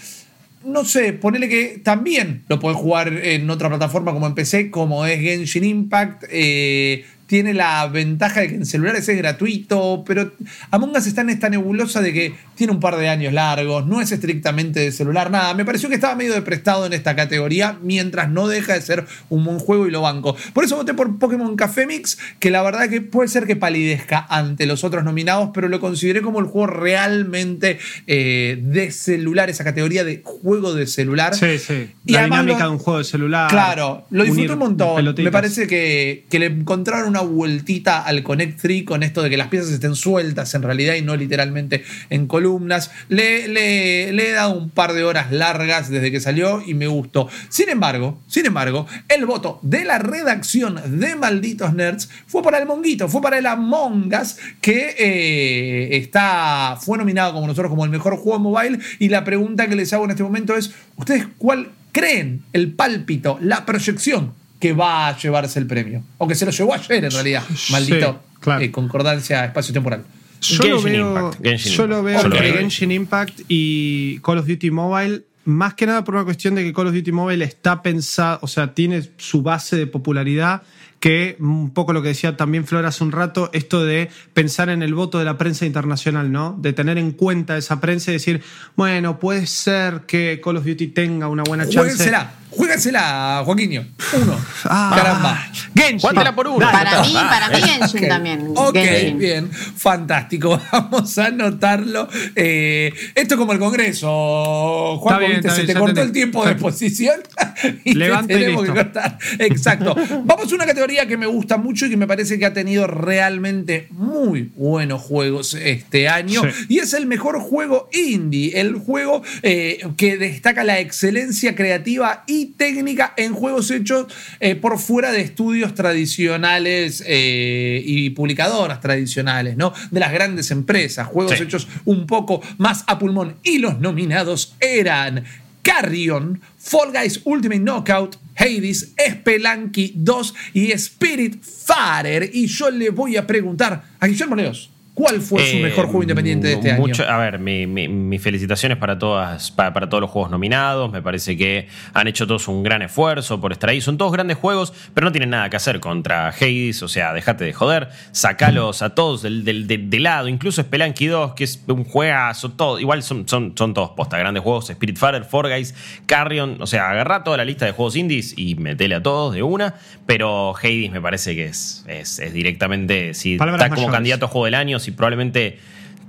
[0.64, 5.06] no sé, ponele que también lo puedes jugar en otra plataforma como en PC, como
[5.06, 6.24] es Genshin Impact.
[6.30, 7.04] eh,
[7.34, 10.30] tiene la ventaja de que en celulares es gratuito, pero
[10.70, 14.00] Among Us está en esta nebulosa de que tiene un par de años largos, no
[14.00, 15.52] es estrictamente de celular, nada.
[15.54, 19.04] Me pareció que estaba medio de prestado en esta categoría, mientras no deja de ser
[19.30, 20.36] un buen juego y lo banco.
[20.52, 24.24] Por eso voté por Pokémon Café Mix, que la verdad que puede ser que palidezca
[24.30, 29.64] ante los otros nominados, pero lo consideré como el juego realmente eh, de celular, esa
[29.64, 31.34] categoría de juego de celular.
[31.34, 31.90] Sí, sí.
[32.06, 33.50] Y La dinámica lo- de un juego de celular.
[33.50, 34.94] Claro, lo disfruté un montón.
[34.94, 35.24] pelotitas.
[35.24, 39.36] Me parece que, que le encontraron una vueltita al Connect 3 con esto de que
[39.36, 42.90] las piezas estén sueltas en realidad y no literalmente en columnas.
[43.08, 46.86] Le, le- le he dado un par de horas largas desde que salió y me
[46.86, 47.28] gustó.
[47.48, 52.66] Sin embargo, sin embargo, el voto de la redacción de Malditos Nerds fue para el
[52.66, 57.90] Monguito, fue para el Among Us, que eh, está, fue nominado como nosotros como el
[57.90, 58.78] mejor juego mobile.
[58.98, 63.38] Y la pregunta que les hago en este momento es: ¿Ustedes cuál creen el pálpito,
[63.40, 64.32] la proyección
[64.64, 66.02] que va a llevarse el premio?
[66.16, 68.62] O que se lo llevó ayer en realidad, Sí, maldito claro.
[68.62, 70.04] eh, concordancia espacio-temporal.
[70.40, 72.52] Yo lo veo, yo lo veo entre.
[72.54, 76.72] Genshin Impact y Call of Duty Mobile, más que nada por una cuestión de que
[76.72, 80.62] Call of Duty Mobile está pensado, o sea, tiene su base de popularidad,
[80.98, 84.82] que un poco lo que decía también Flor hace un rato, esto de pensar en
[84.82, 86.56] el voto de la prensa internacional, ¿no?
[86.58, 88.40] De tener en cuenta esa prensa y decir,
[88.76, 91.78] bueno, puede ser que Call of Duty tenga una buena chance.
[91.78, 93.84] Juéguensela, juéguensela, Joaquinho.
[94.12, 94.38] Uno.
[94.64, 95.46] Ah, Caramba.
[95.76, 96.34] Genshin.
[96.34, 96.58] Por uno.
[96.70, 98.52] Para mí, para mí Genshin también.
[98.54, 99.18] Ok, Genshin.
[99.18, 100.60] bien, fantástico.
[100.72, 102.08] Vamos a anotarlo.
[102.34, 104.98] Eh, esto es como el Congreso.
[104.98, 107.20] Juan, se bien, te cortó el tiempo de exposición
[107.84, 109.18] y te Levanta y tenemos que cortar.
[109.38, 109.94] Exacto.
[110.24, 112.86] Vamos a una categoría que me gusta mucho y que me parece que ha tenido
[112.86, 116.42] realmente muy buenos juegos este año.
[116.42, 116.66] Sí.
[116.68, 122.43] Y es el mejor juego indie, el juego eh, que destaca la excelencia creativa y
[122.46, 124.06] técnica en juegos hechos
[124.40, 129.72] eh, por fuera de estudios tradicionales eh, y publicadoras tradicionales, ¿no?
[129.90, 131.42] De las grandes empresas, juegos Sí.
[131.44, 133.36] hechos un poco más a pulmón.
[133.42, 135.24] Y los nominados eran
[135.62, 142.30] Carrion, Fall Guys Ultimate Knockout, Hades, Spelunky 2 y Spirit Farer.
[142.34, 144.70] Y yo le voy a preguntar a Guillermo Leos.
[144.94, 147.12] ¿Cuál fue su Eh, mejor juego independiente de este mucho- año?
[147.12, 150.92] A ver, mi- mi- mis felicitaciones para, todas, para, para todos los juegos nominados.
[150.92, 153.80] Me parece que han hecho todos un gran esfuerzo por estar ahí.
[153.80, 156.80] Son todos grandes juegos, pero no tienen nada que hacer contra Hades.
[156.84, 157.88] O sea, dejate de joder.
[158.12, 160.28] Sacalos a todos del, del- de, de lado.
[160.28, 162.52] Incluso Spelunky 2, que es un juegazo.
[162.52, 164.16] Todo, igual son, son, son todos posta.
[164.16, 164.66] Grandes juegos.
[164.68, 165.74] Spiritfarer, Fall Guys,
[166.06, 166.58] Carrion.
[166.60, 169.74] O sea, agarrá toda la lista de juegos indies y metele a todos de una.
[170.06, 173.12] Pero Hades me parece que es, es, es directamente.
[173.14, 173.96] Si Palabras está como mayores.
[173.96, 175.58] candidato a juego del año, si probablemente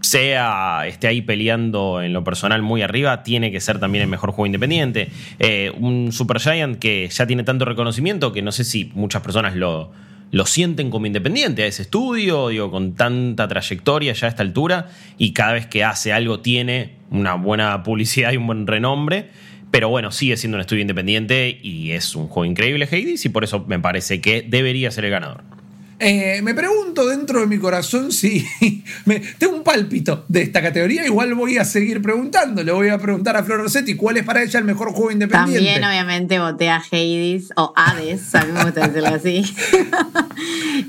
[0.02, 4.32] sea esté ahí peleando en lo personal muy arriba, tiene que ser también el mejor
[4.32, 5.10] juego independiente.
[5.40, 9.92] Eh, un Supergiant que ya tiene tanto reconocimiento que no sé si muchas personas lo,
[10.32, 14.90] lo sienten como independiente a ese estudio, digo, con tanta trayectoria ya a esta altura,
[15.18, 19.30] y cada vez que hace algo tiene una buena publicidad y un buen renombre.
[19.72, 23.44] Pero bueno, sigue siendo un estudio independiente y es un juego increíble, Hades, y por
[23.44, 25.55] eso me parece que debería ser el ganador.
[25.98, 28.46] Eh, me pregunto dentro de mi corazón si
[29.06, 31.06] me- tengo un pálpito de esta categoría.
[31.06, 32.64] Igual voy a seguir preguntando.
[32.64, 35.64] Le voy a preguntar a Flor Rossetti cuál es para ella el mejor juego independiente.
[35.66, 39.44] También, obviamente, voté a Hades o Hades, a mí me gusta decirlo así.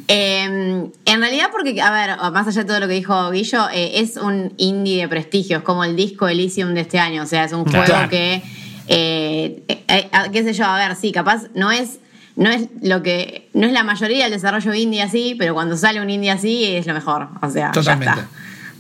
[0.08, 4.00] Eh, en realidad, porque, a ver, más allá de todo lo que dijo Guillo, eh,
[4.00, 7.22] es un indie de prestigio, es como el disco Elysium de este año.
[7.22, 7.86] O sea, es un Claro.
[7.92, 8.42] juego que,
[8.88, 11.98] eh, eh, eh, qué sé yo, a ver, sí, capaz no es.
[12.36, 13.48] No es lo que.
[13.54, 16.86] No es la mayoría del desarrollo indie así, pero cuando sale un indie así es
[16.86, 17.28] lo mejor.
[17.42, 18.28] O sea, ya está.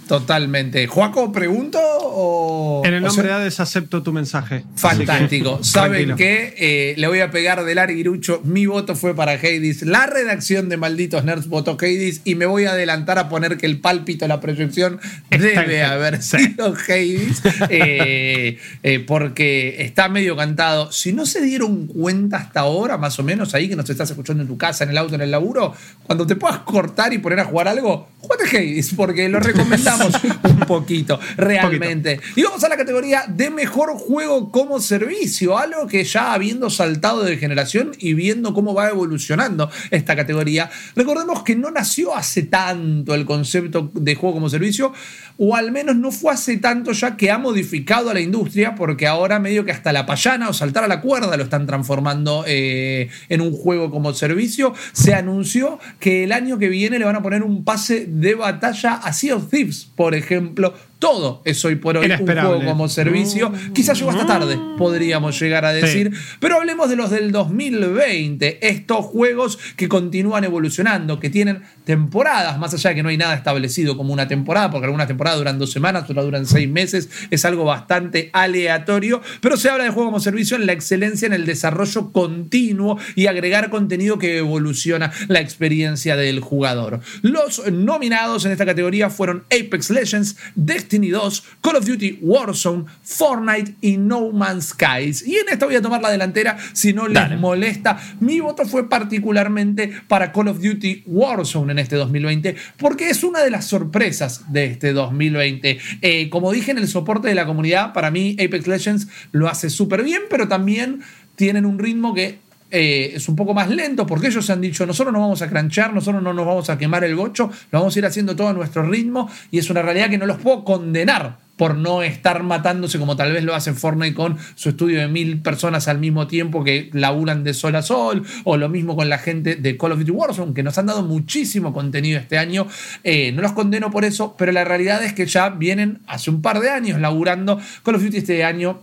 [0.06, 0.86] Totalmente.
[0.86, 2.82] Joaco, ¿pregunto o.?
[2.84, 4.64] En el o nombre sea- de Hades acepto tu mensaje.
[4.76, 5.58] Fantástico.
[5.58, 6.54] Que, ¿Saben qué?
[6.58, 8.40] Eh, le voy a pegar del arguirucho.
[8.44, 9.82] Mi voto fue para Hades.
[9.82, 12.20] La redacción de Malditos Nerds votó Hades.
[12.24, 15.00] Y me voy a adelantar a poner que el pálpito, la proyección,
[15.30, 17.42] Está debe haber sido Hades.
[17.70, 20.92] eh, eh, porque está medio cantado.
[20.92, 24.42] Si no se dieron cuenta hasta ahora, más o menos, ahí que nos estás escuchando
[24.42, 25.74] en tu casa, en el auto, en el laburo,
[26.04, 29.95] cuando te puedas cortar y poner a jugar algo, jugate Hades, porque lo recomendamos
[30.44, 32.20] un poquito, realmente.
[32.34, 37.22] Y vamos a la categoría de mejor juego como servicio, algo que ya habiendo saltado
[37.22, 43.14] de generación y viendo cómo va evolucionando esta categoría, recordemos que no nació hace tanto
[43.14, 44.92] el concepto de juego como servicio,
[45.38, 49.06] o al menos no fue hace tanto ya que ha modificado a la industria, porque
[49.06, 53.08] ahora medio que hasta la payana o saltar a la cuerda lo están transformando eh,
[53.28, 54.74] en un juego como servicio.
[54.92, 58.94] Se anunció que el año que viene le van a poner un pase de batalla
[58.94, 60.74] a Sea of Thieves, por ejemplo.
[60.98, 63.52] Todo es hoy por hoy un juego como servicio.
[63.74, 66.10] Quizás llegó hasta tarde, podríamos llegar a decir.
[66.40, 68.66] Pero hablemos de los del 2020.
[68.66, 73.34] Estos juegos que continúan evolucionando, que tienen temporadas, más allá de que no hay nada
[73.34, 77.10] establecido como una temporada, porque algunas temporadas duran dos semanas, otras duran seis meses.
[77.30, 79.20] Es algo bastante aleatorio.
[79.42, 83.26] Pero se habla de juego como servicio en la excelencia en el desarrollo continuo y
[83.26, 87.00] agregar contenido que evoluciona la experiencia del jugador.
[87.20, 93.74] Los nominados en esta categoría fueron Apex Legends, Destiny 2, Call of Duty Warzone, Fortnite
[93.80, 95.26] y No Man's Skies.
[95.26, 97.36] Y en esta voy a tomar la delantera si no les Dale.
[97.36, 97.98] molesta.
[98.20, 103.40] Mi voto fue particularmente para Call of Duty Warzone en este 2020 porque es una
[103.40, 105.78] de las sorpresas de este 2020.
[106.02, 109.70] Eh, como dije en el soporte de la comunidad, para mí Apex Legends lo hace
[109.70, 111.00] súper bien, pero también
[111.36, 112.38] tienen un ritmo que
[112.70, 115.94] eh, es un poco más lento porque ellos han dicho nosotros no vamos a cranchear,
[115.94, 118.52] nosotros no nos vamos a quemar el bocho, lo vamos a ir haciendo todo a
[118.52, 122.98] nuestro ritmo y es una realidad que no los puedo condenar por no estar matándose
[122.98, 126.62] como tal vez lo hace Fortnite con su estudio de mil personas al mismo tiempo
[126.62, 129.98] que laburan de sol a sol, o lo mismo con la gente de Call of
[129.98, 132.66] Duty Warzone, que nos han dado muchísimo contenido este año.
[133.04, 136.42] Eh, no los condeno por eso, pero la realidad es que ya vienen hace un
[136.42, 137.58] par de años laburando.
[137.82, 138.80] Call of Duty este año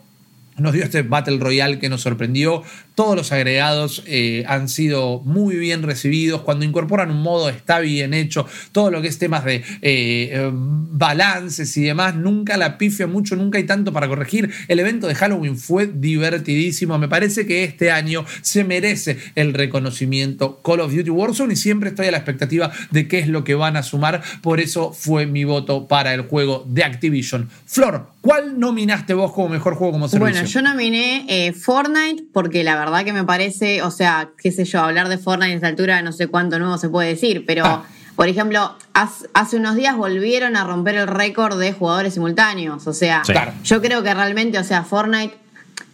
[0.57, 2.63] nos dio este Battle Royale que nos sorprendió.
[2.95, 6.41] Todos los agregados eh, han sido muy bien recibidos.
[6.41, 8.45] Cuando incorporan un modo está bien hecho.
[8.71, 13.35] Todo lo que es temas de eh, eh, balances y demás, nunca la pifia mucho,
[13.35, 14.51] nunca hay tanto para corregir.
[14.67, 16.97] El evento de Halloween fue divertidísimo.
[16.99, 21.89] Me parece que este año se merece el reconocimiento Call of Duty Warzone y siempre
[21.89, 24.21] estoy a la expectativa de qué es lo que van a sumar.
[24.41, 27.49] Por eso fue mi voto para el juego de Activision.
[27.65, 30.31] Flor, ¿cuál nominaste vos como mejor juego como servicio?
[30.31, 34.65] Bueno, yo nominé eh, Fortnite porque la verdad que me parece, o sea, qué sé
[34.65, 37.65] yo, hablar de Fortnite a esta altura no sé cuánto nuevo se puede decir, pero
[37.65, 37.83] Ah.
[38.15, 43.23] por ejemplo, hace unos días volvieron a romper el récord de jugadores simultáneos, o sea,
[43.25, 43.33] Sí.
[43.63, 45.35] Yo creo que realmente, o sea, Fortnite,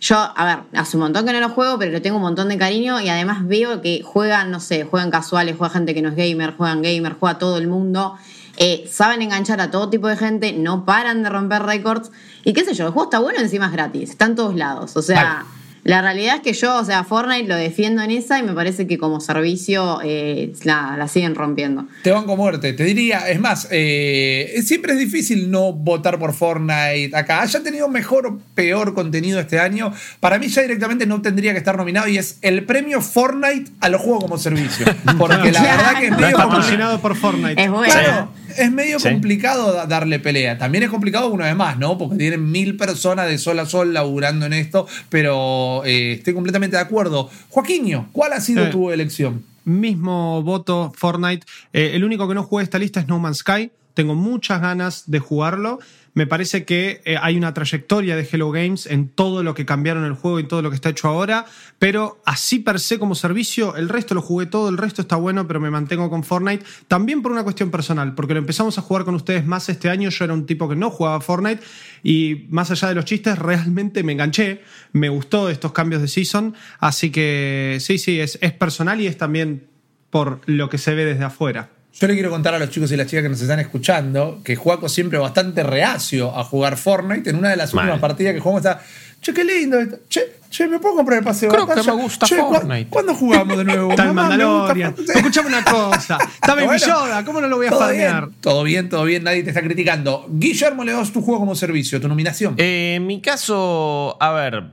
[0.01, 2.47] yo, a ver, hace un montón que no lo juego, pero le tengo un montón
[2.49, 6.09] de cariño y además veo que juegan, no sé, juegan casuales, juega gente que no
[6.09, 8.15] es gamer, juegan gamer, juega todo el mundo.
[8.61, 12.11] eh, saben enganchar a todo tipo de gente, no paran de romper récords.
[12.43, 14.97] Y qué sé yo, el juego está bueno, encima es gratis, está en todos lados.
[14.97, 15.45] O sea,
[15.83, 18.87] La realidad es que yo, o sea, Fortnite lo defiendo en esa y me parece
[18.87, 21.87] que como servicio eh, la, la, siguen rompiendo.
[22.03, 22.73] Te van con muerte.
[22.73, 27.41] Te diría, es más, eh, siempre es difícil no votar por Fortnite acá.
[27.41, 31.59] Haya tenido mejor o peor contenido este año, para mí ya directamente no tendría que
[31.59, 34.85] estar nominado y es el premio Fortnite a los juegos como servicio.
[35.17, 37.61] Porque la verdad que es medio patrocinado por Fortnite.
[37.61, 37.93] Es bueno.
[37.93, 39.09] Claro, es medio sí.
[39.09, 40.57] complicado darle pelea.
[40.57, 41.97] También es complicado una vez más, ¿no?
[41.97, 46.75] Porque tienen mil personas de sol a sol laburando en esto, pero eh, estoy completamente
[46.77, 47.29] de acuerdo.
[47.49, 48.69] Joaquinho, ¿cuál ha sido Eh.
[48.69, 49.43] tu elección?
[49.65, 51.45] Mismo voto Fortnite.
[51.73, 53.71] Eh, el único que no jugué esta lista es No Man's Sky.
[53.93, 55.79] Tengo muchas ganas de jugarlo.
[56.19, 60.03] Me parece que eh, hay una trayectoria de Hello Games en todo lo que cambiaron
[60.03, 61.45] el juego y todo lo que está hecho ahora,
[61.77, 65.47] pero así per se como servicio, el resto lo jugué todo, el resto está bueno,
[65.47, 69.05] pero me mantengo con Fortnite, también por una cuestión personal, porque lo empezamos a jugar
[69.05, 71.63] con ustedes más este año, yo era un tipo que no jugaba Fortnite
[72.03, 76.53] y más allá de los chistes, realmente me enganché, me gustó estos cambios de season,
[76.79, 79.69] así que sí, sí, es, es personal y es también
[80.09, 81.69] por lo que se ve desde afuera.
[81.93, 84.55] Yo le quiero contar a los chicos y las chicas que nos están escuchando que
[84.55, 87.29] Juaco siempre bastante reacio a jugar Fortnite.
[87.29, 87.85] En una de las Mal.
[87.85, 88.81] últimas partidas que jugamos está,
[89.21, 89.97] che, qué lindo esto.
[90.07, 91.49] Che, che, ¿me puedo comprar el paseo?
[91.49, 91.95] Creo de que batalla?
[91.97, 92.89] me gusta Che, ¿cu- Fortnite.
[92.89, 93.87] ¿Cuándo jugamos de nuevo?
[93.87, 94.95] Gusta Mandalorian.
[95.13, 96.17] Escuchame una cosa.
[96.35, 97.25] Está Baby Bueno, Yoda.
[97.25, 98.29] ¿Cómo no lo voy a farmear?
[98.39, 100.25] todo bien, todo bien, nadie te está criticando.
[100.29, 102.53] Guillermo Leos, tu juego como servicio, tu nominación.
[102.57, 104.63] Eh, en mi caso, a ver,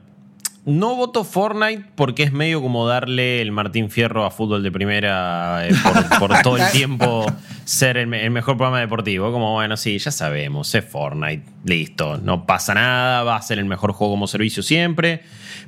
[0.66, 5.66] no voto Fortnite porque es medio como darle el Martín Fierro a fútbol de primera
[5.66, 7.24] eh, por, por todo el tiempo
[7.64, 9.32] ser el, me- el mejor programa deportivo.
[9.32, 13.64] Como, bueno, sí, ya sabemos, es Fortnite, listo, no pasa nada, va a ser el
[13.64, 15.22] mejor juego como servicio siempre.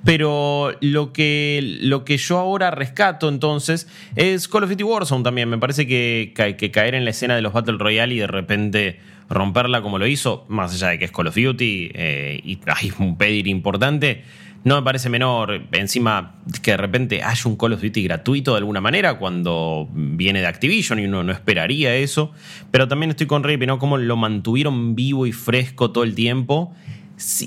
[0.04, 5.48] Pero lo que, lo que yo ahora rescato entonces es Call of Duty Warzone también.
[5.48, 6.32] Me parece que
[6.72, 10.44] caer en la escena de los Battle Royale y de repente romperla como lo hizo,
[10.48, 14.22] más allá de que es Call of Duty eh, y hay un pedir importante,
[14.64, 15.62] no me parece menor.
[15.72, 20.40] Encima que de repente haya un Call of Duty gratuito de alguna manera cuando viene
[20.40, 22.32] de Activision y uno no esperaría eso.
[22.70, 23.78] Pero también estoy con Rippy, ¿no?
[23.78, 26.74] Como lo mantuvieron vivo y fresco todo el tiempo.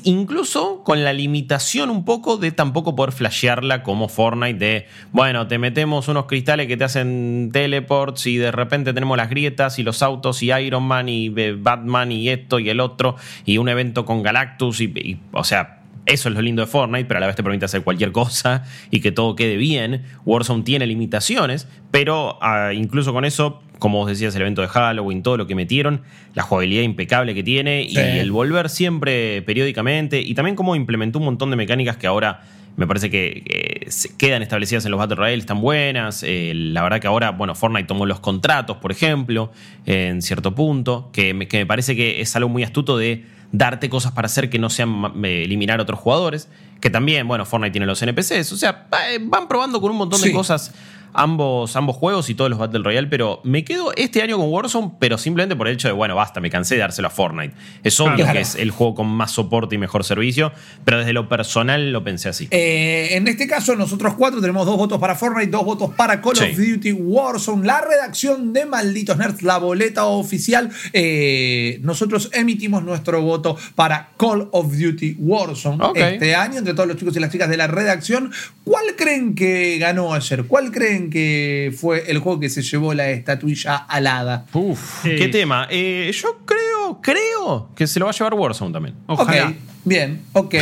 [0.04, 5.58] Incluso con la limitación un poco de tampoco poder flashearla como Fortnite de, bueno, te
[5.60, 10.04] metemos unos cristales que te hacen teleports y de repente tenemos las grietas y los
[10.04, 13.16] autos y Iron Man y eh, Batman y esto y el otro
[13.46, 17.06] y un evento con Galactus y, y, o sea, eso es lo lindo de Fortnite,
[17.06, 20.04] pero a la vez te permite hacer cualquier cosa y que todo quede bien.
[20.26, 25.24] Warzone tiene limitaciones, pero ah, incluso con eso, como vos decías, el evento de Halloween,
[25.24, 26.02] todo lo que metieron,
[26.34, 31.26] la jugabilidad impecable que tiene y el volver siempre periódicamente y también cómo implementó un
[31.26, 32.42] montón de mecánicas que ahora
[32.78, 36.24] me parece que se quedan establecidas en los Battle Royale, están buenas.
[36.24, 39.52] Eh, la verdad que ahora, bueno, Fortnite tomó los contratos, por ejemplo,
[39.86, 43.90] en cierto punto, que me, que me parece que es algo muy astuto de darte
[43.90, 46.48] cosas para hacer que no sean eliminar a otros jugadores.
[46.80, 48.52] Que también, bueno, Fortnite tiene los NPCs.
[48.54, 50.30] O sea, eh, van probando con un montón Sí.
[50.30, 50.74] de cosas
[51.14, 54.92] ambos, ambos juegos y todos los Battle Royale, pero me quedo este año con Warzone,
[55.00, 57.54] pero simplemente por el hecho de, bueno, basta, me cansé de dárselo a Fortnite.
[57.84, 58.34] Es obvio Claro.
[58.34, 60.52] que es el juego con más soporte y mejor servicio,
[60.86, 62.48] pero desde lo personal lo pensé así.
[62.52, 66.36] Eh, en este caso, nosotros cuatro tenemos dos votos para Fortnite, dos votos para Call
[66.36, 66.44] Sí.
[66.46, 67.66] of Duty Warzone.
[67.66, 70.70] La redacción de Malditos Nerds, la boleta oficial.
[70.94, 76.98] eh, nosotros emitimos nuestro voto para Call of Duty Warzone este año, entre todos los
[76.98, 78.32] chicos y las chicas de la redacción.
[78.64, 80.44] ¿Cuál creen que ganó ayer?
[80.46, 84.46] ¿Cuál creen que fue el juego que se llevó la estatuilla alada?
[84.54, 85.16] Uf, Sí.
[85.18, 85.68] qué tema.
[85.70, 88.96] Eh, yo creo, creo que se lo va a llevar Warzone también.
[89.08, 89.48] Ojalá.
[89.50, 90.56] Ok, bien, ok.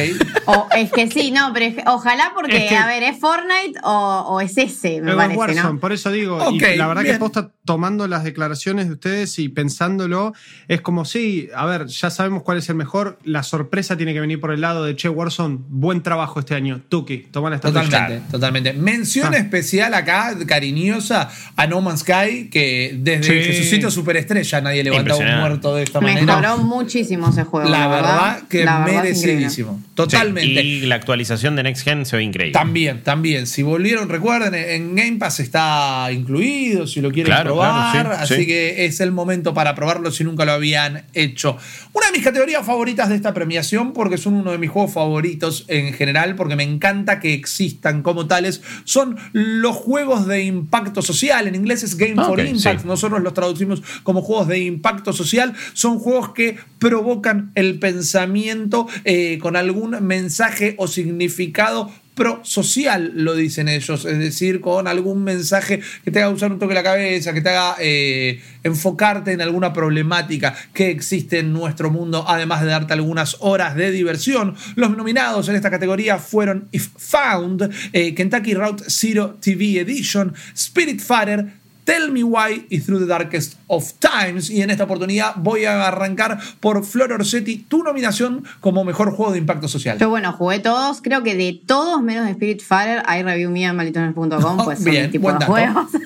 [0.46, 3.20] O, es que sí, no, pero es que- ojalá porque, Es que- a ver, ¿es
[3.20, 5.02] Fortnite o, o es ese?
[5.02, 5.80] Me parece, Warzone, ¿no?
[5.80, 7.16] por eso digo, Ok, y la verdad bien.
[7.16, 10.34] que posta tomando las declaraciones de ustedes y pensándolo,
[10.68, 14.20] es como sí, a ver, ya sabemos cuál es el mejor, la sorpresa tiene que
[14.22, 17.84] venir por el lado de Che Warzone, buen trabajo este año, Tuki, toma la estatua.
[17.84, 18.74] Totalmente, totalmente.
[18.74, 19.38] Mención Ah.
[19.38, 23.44] especial acá, cariñosa, a No Man's Sky, que desde Sí.
[23.54, 26.40] Jesucito Superestrella nadie levantaba un muerto de esta manera.
[26.40, 27.70] Mejoró muchísimo ese juego.
[27.70, 29.09] La verdad que La verdad es increíble.
[29.14, 29.82] Merecidísimo.
[29.96, 30.62] Totalmente.
[30.62, 32.54] Sí, y la actualización de Next Gen se ve increíble.
[32.54, 33.48] También, también.
[33.48, 37.92] Si volvieron, recuerden, en Game Pass está incluido, si lo quieren Claro, probar.
[37.92, 38.46] claro, sí, así sí.
[38.48, 41.58] que es el momento para probarlo si nunca lo habían hecho.
[41.94, 45.66] Una de mis categorías favoritas de esta premiación, porque son uno de mis juegos favoritos
[45.68, 51.48] en general, porque me encanta que existan como tales, son los juegos de impacto social.
[51.48, 52.82] En inglés es Game Ah, for Impact.
[52.82, 52.88] sí.
[52.88, 55.54] Nosotros los traducimos como juegos de impacto social.
[55.74, 63.70] Son juegos que provocan el pensamiento eh, con algún mensaje o significado prosocial, lo dicen
[63.70, 67.40] ellos, es decir, con algún mensaje que te haga usar un toque la cabeza, que
[67.40, 72.92] te haga eh, enfocarte en alguna problemática que existe en nuestro mundo, además de darte
[72.92, 74.56] algunas horas de diversión.
[74.76, 81.00] Los nominados en esta categoría fueron If Found, eh, Kentucky Route Zero TV Edition, Spirit
[81.00, 84.50] Fighter, Tell Me Why y Through the Darkest of Times.
[84.50, 89.32] Y en esta oportunidad voy a arrancar por Flor Orsetti, tu nominación como mejor juego
[89.32, 89.98] de impacto social.
[89.98, 91.02] Yo, bueno, jugué todos.
[91.02, 94.86] Creo que de todos, menos de Spirit Fighter, hay review mía en malitones.com, pues son
[94.86, 95.88] Bien, mi tipo de juegos.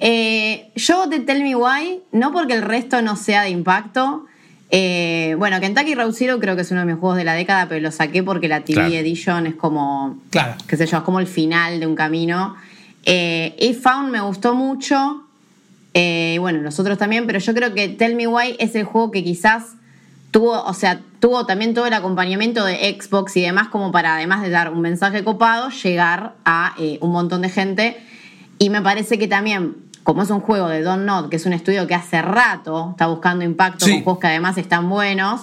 [0.00, 4.24] Eh, yo voté Tell Me Why, no porque el resto no sea de impacto.
[4.70, 7.68] Eh, bueno, Kentucky Road Zero creo que es uno de mis juegos de la década,
[7.68, 8.94] pero lo saqué porque la TV Claro.
[8.94, 10.54] Edition es como, Claro.
[10.66, 12.56] qué sé yo, es como el final de un camino.
[13.04, 15.22] Eh, If Found me gustó mucho.
[15.94, 19.10] Eh, bueno, los otros también, pero yo creo que Tell Me Why es el juego
[19.10, 19.74] que quizás
[20.32, 24.42] tuvo, o sea, tuvo también todo el acompañamiento de Xbox y demás, como para, además
[24.42, 27.96] de dar un mensaje copado, llegar a eh, un montón de gente.
[28.58, 31.52] Y me parece que también, como es un juego de Don't Not, que es un
[31.52, 33.92] estudio que hace rato está buscando impacto Sí.
[33.92, 35.42] con juegos que además están buenos,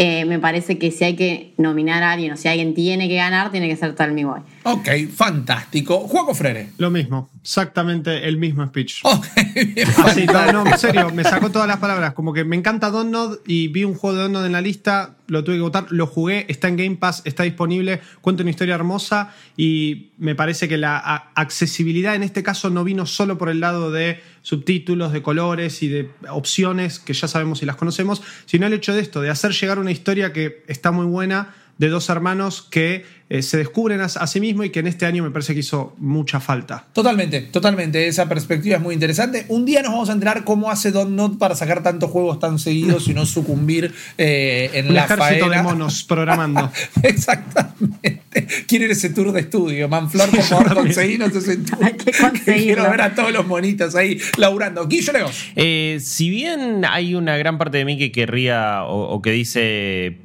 [0.00, 3.16] eh, me parece que si hay que nominar a alguien o si alguien tiene que
[3.16, 4.42] ganar, tiene que ser Tell Me Why.
[4.62, 5.98] Ok, fantástico.
[6.06, 6.68] Juego Frere.
[6.78, 9.00] Lo mismo, exactamente el mismo speech.
[9.02, 9.26] Ok,
[9.74, 10.52] bien, Así, no, fantástico.
[10.52, 12.14] no, en serio, me sacó todas las palabras.
[12.14, 15.42] Como que me encanta Donod y vi un juego de Donod en la lista, lo
[15.42, 19.34] tuve que votar, lo jugué, está en Game Pass, está disponible, cuenta una historia hermosa
[19.56, 20.96] y me parece que la
[21.34, 25.88] accesibilidad en este caso no vino solo por el lado de subtítulos, de colores y
[25.88, 29.52] de opciones que ya sabemos y las conocemos, sino el hecho de esto, de hacer
[29.52, 34.04] llegar una historia que está muy buena de dos hermanos que eh, se descubren a,
[34.04, 36.86] a sí mismos y que en este año me parece que hizo mucha falta.
[36.92, 38.08] Totalmente, totalmente.
[38.08, 39.44] Esa perspectiva es muy interesante.
[39.48, 42.58] Un día nos vamos a enterar cómo hace Don Not para sacar tantos juegos tan
[42.58, 45.56] seguidos y no sucumbir eh, en Un la ejército faena.
[45.58, 46.72] de monos programando.
[47.02, 48.48] Exactamente.
[48.66, 49.88] Quiero ir a ese tour de estudio.
[49.88, 51.78] Manflor, por favor, conseguinos ese tour.
[51.84, 52.64] Hay que conseguirlo.
[52.84, 54.86] Quiero ver a todos los monitos ahí laburando.
[54.88, 55.44] Guillo Legos.
[55.54, 60.18] Eh, si bien hay una gran parte de mí que querría o, o que dice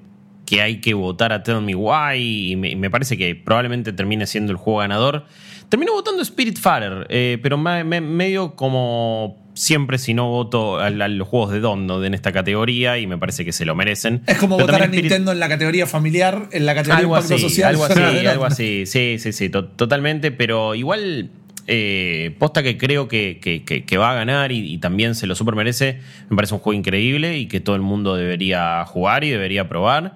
[0.46, 3.94] que hay que votar a Tell Me Why y me, y me parece que probablemente
[3.94, 5.26] termine siendo el juego ganador,
[5.70, 10.90] termino votando Spirit Fighter, eh, pero me- me- medio como siempre si no voto a,
[10.90, 14.24] los juegos de Dondo en esta categoría y me parece que se lo merecen.
[14.28, 17.16] Es como Pero votar a Spirit- Nintendo en la categoría familiar, en la categoría algo
[17.16, 17.70] impacto así, social.
[17.70, 18.86] algo así, algo así.
[18.88, 20.32] Sí, sí, sí, to- totalmente.
[20.32, 21.30] Pero igual,
[21.68, 25.28] eh, posta que creo que, que- que- que va a ganar y, y también se
[25.28, 26.00] lo super merece.
[26.30, 30.16] Me parece un juego increíble y que todo el mundo debería jugar y debería probar.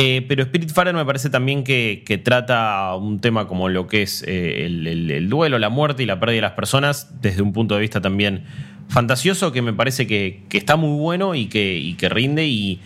[0.00, 4.22] Eh, pero Spirit Fighter me parece también que, trata un tema como lo que es
[4.28, 7.52] eh, el, el- el duelo, la muerte y la pérdida de las personas desde un
[7.52, 8.44] punto de vista también
[8.88, 12.80] fantasioso que me parece que, está muy bueno y que, rinde y,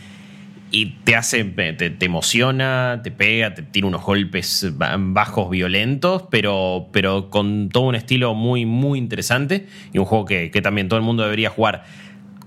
[1.04, 6.88] te hace, te, te emociona, te pega, te tira unos golpes ba- bajos violentos, pero,
[6.92, 10.98] pero con todo un estilo muy, muy interesante y un juego que, que también todo
[10.98, 11.84] el mundo debería jugar.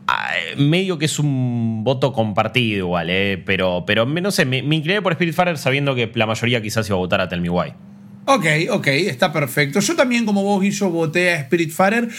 [0.08, 4.76] Ah, Medio que es un voto compartido igual, eh, pero, pero no sé, me, me
[4.76, 7.50] incliné por Spirit Fighter sabiendo que la mayoría quizás iba a votar a Tell Me
[7.50, 7.74] Why.
[8.26, 9.80] Ok, ok, está perfecto.
[9.80, 12.10] Yo también, como vos, Guillo, voté a Spirit Fighter.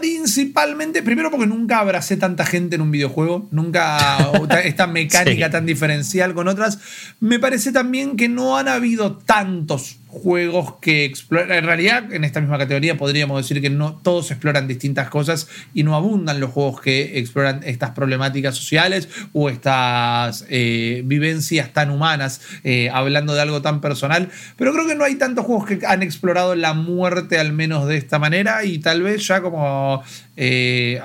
[0.00, 4.18] Principalmente, primero porque nunca abracé tanta gente en un videojuego, nunca
[4.64, 5.52] esta mecánica Sí.
[5.52, 6.78] tan diferencial con otras.
[7.20, 11.52] Me parece también que no han habido tantos juegos que exploran.
[11.52, 15.84] En realidad, en esta misma categoría podríamos decir que no todos exploran distintas cosas y
[15.84, 22.40] no abundan los juegos que exploran estas problemáticas sociales o estas eh, vivencias tan humanas,
[22.64, 24.30] eh, hablando de algo tan personal.
[24.56, 27.96] Pero creo que no hay tantos juegos que han explorado la muerte, al menos de
[27.96, 30.02] esta manera, y tal vez ya como
[30.36, 31.00] eh,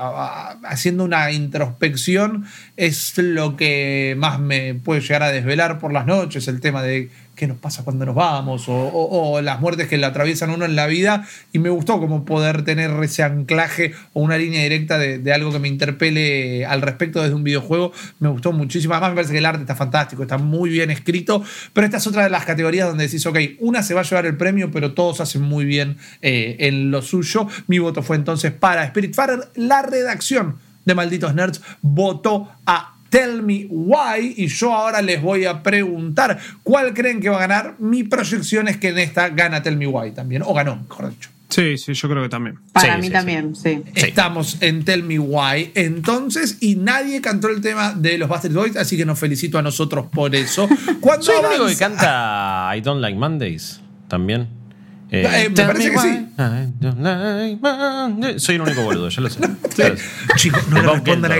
[0.63, 2.45] haciendo una introspección
[2.77, 7.09] es lo que más me puede llegar a desvelar por las noches, el tema de
[7.35, 10.87] qué nos pasa cuando nos vamos o, las muertes que le atraviesan uno en la
[10.87, 11.27] vida.
[11.51, 15.59] Y me gustó como poder tener ese anclaje o una línea directa de, algo que
[15.59, 17.91] me interpele al respecto desde un videojuego.
[18.19, 18.93] Me gustó muchísimo.
[18.93, 21.43] Además me parece que el arte está fantástico está muy bien escrito.
[21.73, 24.25] Pero esta es otra de las categorías donde decís ok una se va a llevar
[24.25, 27.47] el premio pero todos hacen muy bien eh, en lo suyo.
[27.67, 33.41] Mi voto fue entonces para Spirit Fighter la redacción de Malditos Nerds votó a Tell
[33.43, 37.75] Me Why y yo ahora les voy a preguntar cuál creen que va a ganar.
[37.79, 41.29] Mi proyección es que en esta gana Tell Me Why también, o ganó, mejor dicho.
[41.47, 42.57] Sí, sí, yo creo que también.
[42.73, 43.81] Para Sí, mí sí, también, sí.
[43.95, 44.07] Sí.
[44.07, 48.75] Estamos en Tell Me Why entonces y nadie cantó el tema de los Bastard Boys,
[48.75, 50.67] así que nos felicito a nosotros por eso.
[50.99, 53.79] Cuando ¿Soy el único que canta I Don't Like Mondays?
[54.07, 54.47] También.
[55.11, 56.07] Eh, me Tell parece que sí.
[56.07, 58.41] I don't like Mondays.
[58.41, 59.39] Soy el único boludo, ya lo sé.
[60.35, 61.35] Chicos, no le respondan a.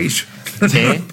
[0.69, 1.03] Sí.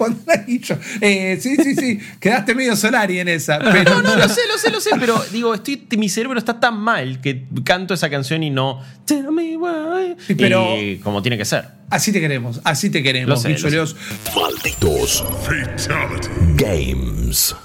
[1.01, 1.99] Eh, sí, sí, sí.
[2.19, 3.59] Quedaste medio Solari en esa.
[3.59, 6.59] Pero No, no, lo sé, lo sé, lo sé, pero digo, estoy, mi cerebro está
[6.59, 8.81] tan mal que canto esa canción y no.
[9.05, 10.15] Tell me why.
[10.37, 11.65] Pero- Y como tiene que ser.
[11.89, 13.75] Así te queremos, así te queremos, sé, Guillo lo sé.
[13.75, 13.95] Leos.
[14.35, 15.23] Malditos
[16.55, 17.55] Games.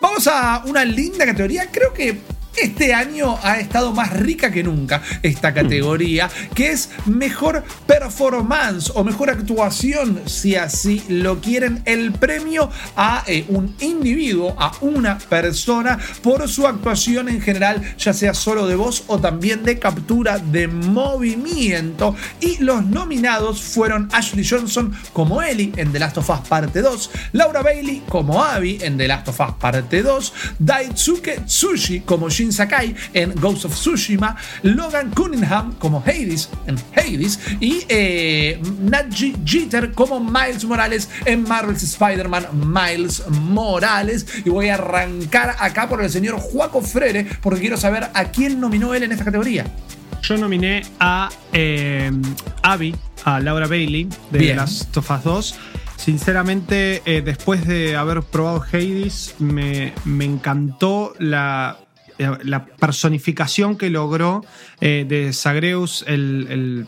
[0.00, 1.66] Vamos a una linda categoría.
[1.70, 2.16] Creo que
[2.62, 9.04] este año ha estado más rica que nunca esta categoría, que es mejor performance o
[9.04, 11.82] mejor actuación, si así lo quieren.
[11.84, 18.12] El premio a eh, un individuo, a una persona, por su actuación en general, ya
[18.12, 22.14] sea solo de voz o también de captura de movimiento.
[22.40, 27.10] Y los nominados fueron Ashley Johnson como Ellie en The Last of Us Parte 2,
[27.32, 32.52] Laura Bailey como Abby en The Last of Us Parte 2, Daisuke Tsushi como Shin
[32.52, 39.92] Sakai en Ghost of Tsushima, Logan Cunningham como Hades en Hades y eh, Naji Jeter
[39.92, 44.26] como Miles Morales en Marvel's Spider-Man Miles Morales.
[44.44, 48.60] Y voy a arrancar acá por el señor Juaco Frere porque quiero saber a quién
[48.60, 49.66] nominó él en esta categoría.
[50.22, 52.10] Yo nominé a eh,
[52.62, 52.94] Abby,
[53.24, 54.56] a Laura Bailey, de Bien.
[54.56, 55.58] Last of Us 2.
[55.96, 61.78] Sinceramente, eh, después de haber probado Hades, me, me encantó la,
[62.18, 64.44] la personificación que logró
[64.80, 66.86] eh, de Zagreus, el, el-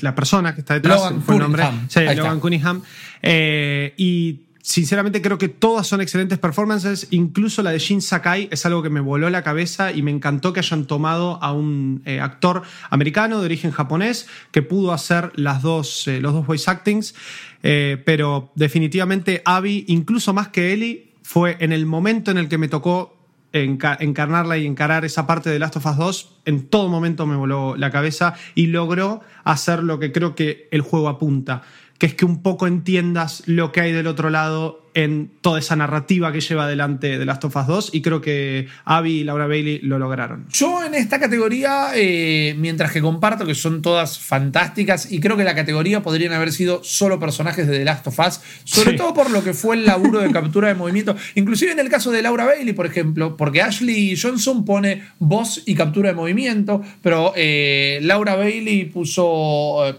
[0.00, 0.96] la persona que está detrás.
[0.98, 1.64] Logan fue el nombre.
[1.88, 2.00] Sí.
[2.16, 2.82] Logan Cunningham.
[3.22, 7.08] Eh, y sinceramente creo que todas son excelentes performances.
[7.10, 10.54] Incluso la de Shin Sakai es algo que me voló la cabeza y me encantó
[10.54, 15.60] que hayan tomado a un eh, actor americano de origen japonés que pudo hacer las
[15.60, 17.14] dos, eh, los dos voice actings.
[17.62, 22.56] Eh, pero definitivamente Abby, incluso más que Ellie, fue en el momento en el que
[22.58, 23.13] me tocó
[23.54, 27.36] enca- encarnarla y encarar esa parte de Last of Us 2, en todo momento me
[27.36, 31.62] voló la cabeza y logró hacer lo que creo que el juego apunta,
[31.98, 35.76] que es que un poco entiendas lo que hay del otro lado en toda esa
[35.76, 39.46] narrativa que lleva adelante de Last of Us 2 y creo que Abby y Laura
[39.46, 40.46] Bailey lo lograron.
[40.52, 45.44] Yo en esta categoría, eh, mientras que comparto que son todas fantásticas y creo que
[45.44, 48.96] la categoría podrían haber sido solo personajes de The Last of Us, sobre Sí.
[48.96, 52.10] todo por lo que fue el laburo de captura de movimiento, inclusive en el caso
[52.10, 57.32] de Laura Bailey, por ejemplo, porque Ashley Johnson pone voz y captura de movimiento, pero
[57.36, 59.86] eh, Laura Bailey puso...
[59.88, 59.94] eh,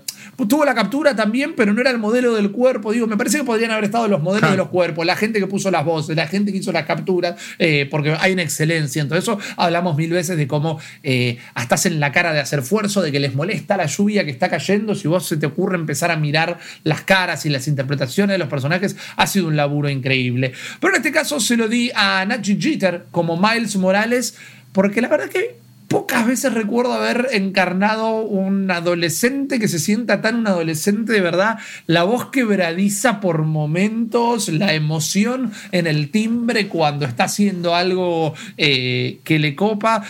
[0.47, 2.91] tuvo la captura también, pero no era el modelo del cuerpo.
[2.91, 4.51] Digo, me parece que podrían haber estado los modelos Claro.
[4.53, 7.35] de los cuerpos, la gente que puso las voces, la gente que hizo las capturas,
[7.59, 9.01] eh, porque hay una excelencia.
[9.01, 13.01] En todo eso hablamos mil veces de cómo eh, hacen la cara de hacer esfuerzo,
[13.01, 14.95] de que les molesta la lluvia que está cayendo.
[14.95, 18.47] Si vos se te ocurre empezar a mirar las caras y las interpretaciones de los
[18.47, 20.53] personajes, ha sido un laburo increíble.
[20.79, 24.35] Pero en este caso se lo di a Nachi Jeter como Miles Morales,
[24.71, 25.64] porque la verdad que
[25.95, 31.57] Pocas veces recuerdo haber encarnado un adolescente que se sienta tan un adolescente de verdad.
[31.87, 39.21] La voz quebradiza por momentos, la emoción en el timbre cuando está haciendo algo eh,
[39.23, 40.03] que le copa.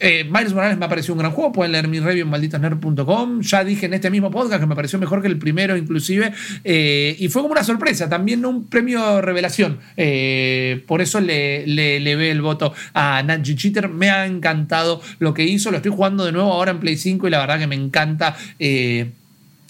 [0.00, 1.52] Eh, Miles Morales me ha parecido un gran juego.
[1.52, 3.40] Pueden leer mi review en malditosnerd.com.
[3.40, 6.32] Ya dije en este mismo podcast que me pareció mejor que el primero, inclusive.
[6.64, 8.08] Eh, y fue como una sorpresa.
[8.08, 9.78] También un premio revelación.
[9.96, 13.88] Eh, por eso le, le, ve el voto a Naji Cheater.
[13.88, 15.70] Me ha encantado lo que hizo.
[15.70, 18.36] Lo estoy jugando de nuevo ahora en Play 5 y la verdad que me encanta.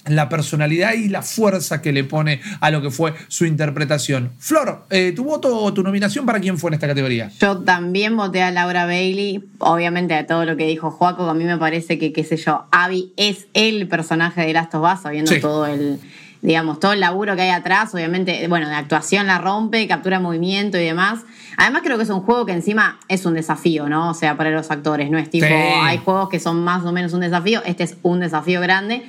[0.05, 4.31] La personalidad y la fuerza que le pone a lo que fue su interpretación.
[4.39, 7.29] Flor, eh, tu voto o tu nominación para quién fue en esta categoría?
[7.39, 11.43] Yo también voté a Laura Bailey, obviamente de todo lo que dijo Joaco, a mí
[11.43, 15.31] me parece que, qué sé yo, Abby es el personaje de Last of Us, sabiendo
[15.31, 15.39] Sí.
[15.41, 15.99] todo el,
[16.41, 20.77] digamos, todo el laburo que hay atrás, obviamente, bueno, de actuación la rompe, captura movimiento
[20.77, 21.19] y demás.
[21.57, 24.09] Además creo que es un juego que encima es un desafío, ¿no?
[24.09, 25.53] O sea, para los actores, no es tipo, Sí.
[25.53, 29.03] hay juegos que son más o menos un desafío, este es un desafío grande.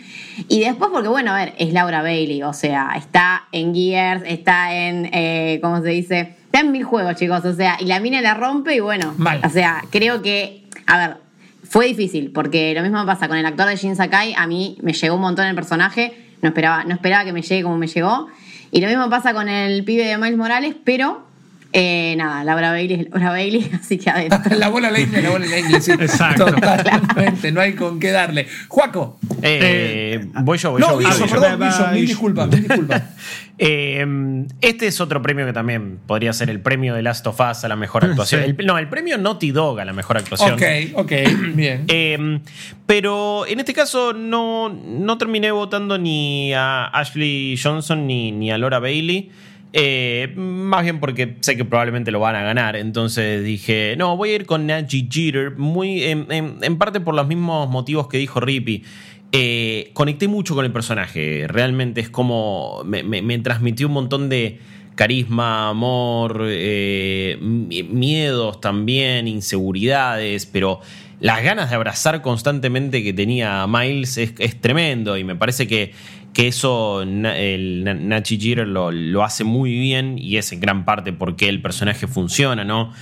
[0.49, 4.75] Y después, porque bueno, a ver, es Laura Bailey, o sea, está en Gears, está
[4.75, 6.35] en, eh, ¿cómo se dice?
[6.47, 9.41] Está en mil juegos, chicos, o sea, y la mina la rompe y bueno, Mal.
[9.45, 11.17] o sea, creo que, a ver,
[11.63, 14.93] fue difícil, porque lo mismo pasa con el actor de Shin Sakai, a mí me
[14.93, 16.13] llegó un montón el personaje,
[16.43, 18.29] no esperaba, no esperaba que me llegue como me llegó,
[18.71, 21.27] y lo mismo pasa con el pibe de Miles Morales, pero
[21.73, 24.41] eh, nada, Laura Bailey es Laura Bailey, así que adentro.
[24.57, 25.93] La bola la ingle, la bola la ingle, sí.
[25.93, 26.47] Exacto.
[26.47, 28.49] Totalmente, no hay con qué darle.
[28.69, 29.19] Juaco.
[29.43, 30.95] Eh, voy yo, voy No, yo.
[30.97, 31.27] voy yo, yo.
[31.27, 33.03] perdón, Guillo, mil disculpas, mil disculpas.
[33.63, 37.63] Eh, este es otro premio que también podría ser el premio de Last of Us
[37.63, 38.43] a la mejor actuación.
[38.45, 38.55] Sí.
[38.59, 40.55] El- no, el premio Naughty Dog a la mejor actuación.
[40.55, 40.63] Ok,
[40.95, 41.13] ok,
[41.55, 41.85] bien.
[41.89, 42.41] Eh,
[42.87, 48.57] pero en este caso no, no terminé votando ni a Ashley Johnson ni, ni a
[48.57, 49.31] Laura Bailey.
[49.73, 52.75] Eh, más bien porque sé que probablemente lo van a ganar.
[52.77, 57.15] Entonces dije, no, voy a ir con Najee Jeter, muy, en, en- en parte por
[57.15, 58.85] los mismos motivos que dijo Rippy.
[59.33, 61.47] Eh, conecté mucho con el personaje.
[61.49, 62.83] Realmente es como.
[62.85, 64.59] Me, me- transmitió un montón de
[64.97, 70.81] carisma, amor, eh, mi- miedos también, inseguridades, pero
[71.21, 75.93] las ganas de abrazar constantemente que tenía Miles es, tremendo y me parece que,
[76.35, 78.91] que eso el Na- Nachi Jeter lo,
[79.25, 82.93] hace muy bien y es en gran parte porque el personaje funciona, ¿no?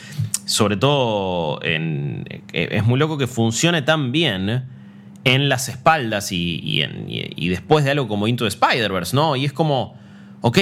[0.44, 4.64] Sobre todo eh, es muy loco que funcione tan bien
[5.34, 9.14] en las espaldas y, y en- y- y después de algo como Into the Spider-Verse,
[9.16, 9.36] ¿no?
[9.36, 9.96] Y es como,
[10.40, 10.58] ok,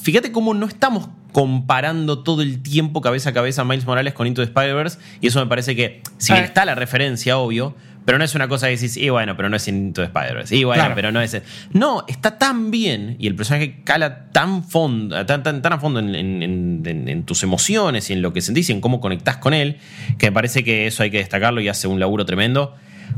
[0.00, 4.40] fíjate cómo no estamos comparando todo el tiempo cabeza a cabeza Miles Morales con Into
[4.42, 6.46] the Spider-Verse y eso me parece que, si bien Ah.
[6.46, 9.56] está la referencia, obvio, pero no es una cosa que decís, y bueno, pero no
[9.56, 10.94] es Into the Spider-Verse, y bueno, Claro.
[10.94, 11.40] pero no es...
[11.72, 16.00] No, está tan bien y el personaje cala tan, fondo, tan, tan, tan a fondo
[16.00, 19.00] en, en- en- en- en tus emociones y en lo que sentís y en cómo
[19.00, 19.78] conectás con él,
[20.18, 22.74] que me parece que eso hay que destacarlo y hace un laburo tremendo.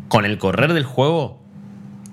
[0.08, 1.42] Con el correr del juego,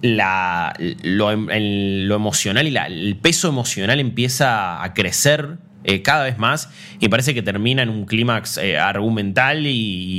[0.01, 0.73] la,
[1.03, 6.37] lo, em- el- emocional y la- el peso emocional empieza a crecer eh, cada vez
[6.37, 6.69] más
[6.99, 9.71] y parece que termina en un clímax eh, argumental y,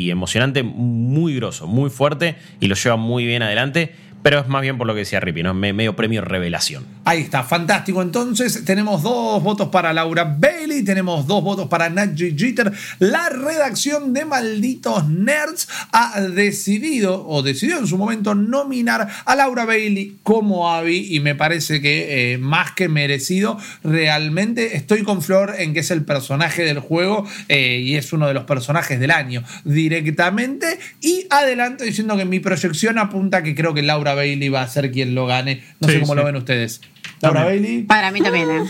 [0.04, 4.62] y emocionante muy grosso, muy fuerte y lo lleva muy bien adelante, pero es más
[4.62, 5.52] bien por lo que decía Rippy, ¿no?
[5.52, 6.86] Me- medio premio revelación.
[7.04, 8.00] Ahí está, fantástico.
[8.00, 12.72] Entonces, tenemos dos votos para Laura Bailey, tenemos dos votos para Naji Jeter.
[13.00, 19.66] La redacción de Malditos Nerds ha decidido, o decidió en su momento, nominar a Laura
[19.66, 25.54] Bailey como Abby, y me parece que eh, más que merecido, realmente estoy con Flor
[25.58, 29.10] en que es el personaje del juego eh, y es uno de los personajes del
[29.10, 30.78] año directamente.
[31.02, 34.90] Y adelanto diciendo que mi proyección apunta que creo que Laura Bailey va a ser
[34.90, 35.62] quien lo gane.
[35.80, 36.18] No Sí, sé cómo sí.
[36.18, 36.80] lo ven ustedes.
[37.20, 37.62] Laura También.
[37.62, 37.82] Bailey.
[37.84, 38.64] Para mí también, ¿eh?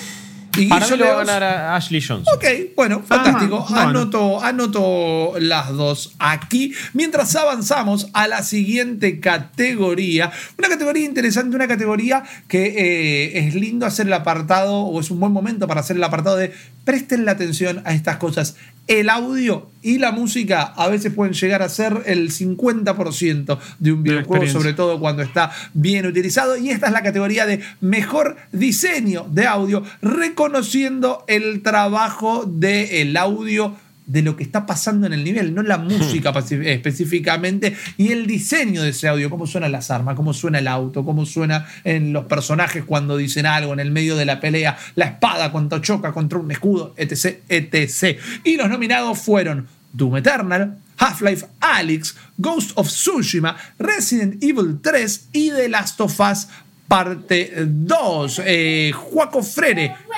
[0.57, 2.33] Y Para mí lo va a ganar a Ashley Johnson.
[2.33, 2.45] Ok,
[2.77, 3.67] bueno, fantástico.
[3.69, 3.89] bueno.
[3.89, 6.73] Anoto, anoto las dos aquí.
[6.93, 10.31] Mientras avanzamos a la siguiente categoría.
[10.57, 15.19] Una categoría interesante, una categoría que eh, es lindo hacer el apartado, o es un
[15.19, 16.53] buen momento para hacer el apartado de
[16.85, 18.55] presten la atención a estas cosas.
[18.87, 24.03] El audio y la música a veces pueden llegar a ser el 50% de un
[24.03, 26.57] videojuego, sobre todo cuando está bien utilizado.
[26.57, 33.77] Y esta es la categoría de mejor diseño de audio, reconociendo el trabajo del audio
[34.07, 38.27] de lo que está pasando en el nivel, no la música pasi- específicamente, y el
[38.27, 42.13] diseño de ese audio, cómo suenan las armas, cómo suena el auto, cómo suena en
[42.13, 46.13] los personajes cuando dicen algo en el medio de la pelea, la espada cuando choca
[46.13, 48.19] contra un escudo, etc, etc.
[48.45, 55.51] Y los nominados fueron Doom Eternal, Half-Life Alyx, Ghost of Tsushima, Resident Evil 3 y
[55.51, 56.49] The Last of Us
[56.89, 58.43] parte 2.
[58.45, 59.41] Eh, Juaco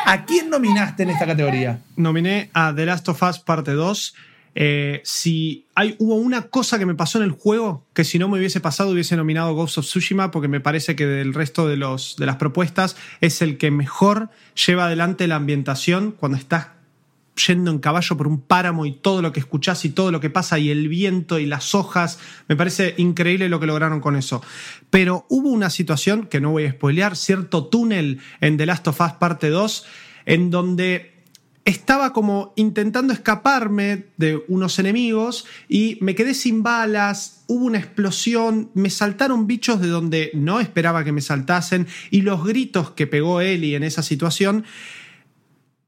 [0.04, 1.80] ¿a quién nominaste en esta categoría?
[1.96, 4.14] nominé a The Last of Us parte 2.
[4.58, 8.26] Eh, si hay, hubo una cosa que me pasó en el juego que si no
[8.28, 11.76] me hubiese pasado hubiese nominado Ghost of Tsushima porque me parece que del resto de,
[11.76, 14.30] los, de las propuestas es el que mejor
[14.66, 16.68] lleva adelante la ambientación cuando estás
[17.36, 20.30] yendo en caballo por un páramo y todo lo que escuchás y todo lo que
[20.30, 22.18] pasa y el viento y las hojas.
[22.48, 24.42] Me parece increíble lo que lograron con eso.
[24.90, 29.00] Pero hubo una situación, que no voy a spoilear, cierto túnel en The Last of
[29.00, 29.84] Us parte 2,
[30.26, 31.16] en donde
[31.66, 38.70] estaba como intentando escaparme de unos enemigos y me quedé sin balas, hubo una explosión,
[38.74, 43.40] me saltaron bichos de donde no esperaba que me saltasen y los gritos que pegó
[43.40, 44.64] Ellie en esa situación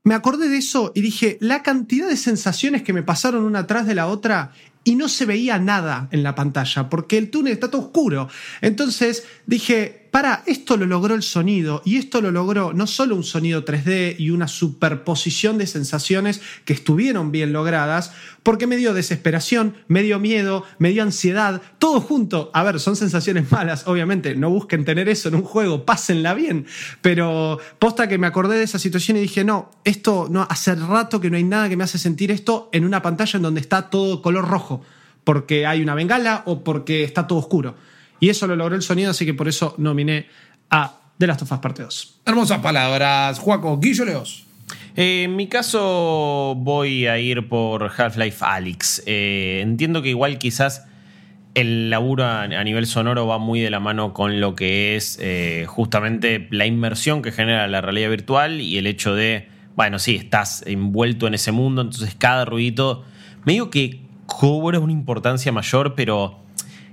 [0.09, 3.87] me acordé de eso y dije, la cantidad de sensaciones que me pasaron una atrás
[3.87, 4.53] de la otra
[4.83, 8.31] y no se veía nada en la pantalla porque el túnel está todo oscuro.
[8.63, 13.25] Entonces dije, para, esto lo logró el sonido y esto lo logró no solo un
[13.25, 18.13] sonido 3D y una superposición de sensaciones que estuvieron bien logradas,
[18.43, 22.51] porque me dio desesperación, me dio miedo, me dio ansiedad, todo junto.
[22.55, 26.67] A ver, son sensaciones malas, obviamente, no busquen tener eso en un juego, pásenla bien,
[27.03, 31.21] pero posta que me acordé de esa situación y dije, no, esto no hace rato
[31.21, 33.91] que no hay nada que me hace sentir esto en una pantalla en donde está
[33.91, 34.83] todo color rojo,
[35.25, 37.88] porque hay una bengala o porque está todo oscuro.
[38.21, 40.27] Y eso lo logró el sonido, así que por eso nominé
[40.71, 42.21] a The Last of Us Parte 2.
[42.27, 43.79] Hermosas palabras, Juaco.
[43.79, 44.45] Guillo Leos.
[44.97, 49.03] Eh, en mi caso voy a ir por Half-Life Alyx.
[49.07, 50.87] Eh, entiendo que igual quizás
[51.55, 55.19] el laburo a, a nivel sonoro va muy de la mano con lo que es
[55.21, 60.17] eh, justamente la inmersión que genera la realidad virtual y el hecho de, bueno, sí,
[60.17, 63.05] estás envuelto en ese mundo, entonces cada ruidito
[63.45, 66.39] medio que cobra una importancia mayor, pero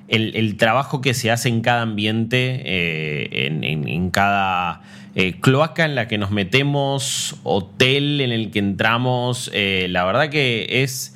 [0.08, 4.82] el, trabajo que se hace en cada ambiente, eh, en, cada
[5.16, 10.30] eh, cloaca en la que nos metemos, hotel en el que entramos, eh, la verdad
[10.30, 11.12] que es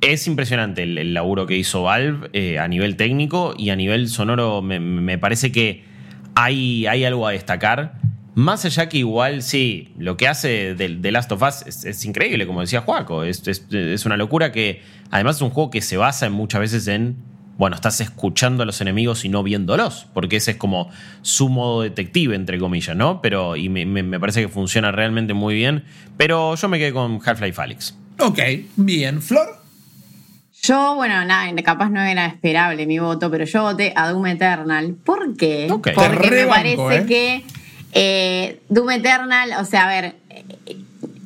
[0.00, 4.62] es impresionante el, laburo que hizo Valve a nivel técnico y a nivel sonoro.
[4.62, 5.82] Me, parece que
[6.36, 7.94] hay, hay algo a destacar.
[8.36, 12.60] Más allá que igual, sí, lo que hace de, Last of Us es, increíble, como
[12.60, 13.24] decía Juaco.
[13.24, 16.86] Es, es, es, una locura que, además, es un juego que se basa muchas veces
[16.86, 17.16] en,
[17.58, 20.90] bueno, estás escuchando a los enemigos y no viéndolos, porque ese es como
[21.22, 23.20] su modo detective, entre comillas, ¿no?
[23.20, 25.84] Pero, y me, me parece que funciona realmente muy bien.
[26.16, 27.94] Pero yo me quedé con Half-Life Alyx.
[28.20, 28.38] Ok,
[28.76, 29.20] bien.
[29.20, 29.58] ¿Flor?
[30.62, 34.94] Yo, bueno, nada, capaz no era esperable mi voto, pero yo voté a Doom Eternal.
[35.04, 35.68] ¿Por qué?
[35.70, 35.94] Okay.
[35.94, 37.06] Porque me parece ¿eh?
[37.06, 37.44] que
[37.92, 40.16] eh, Doom Eternal, o sea, a ver,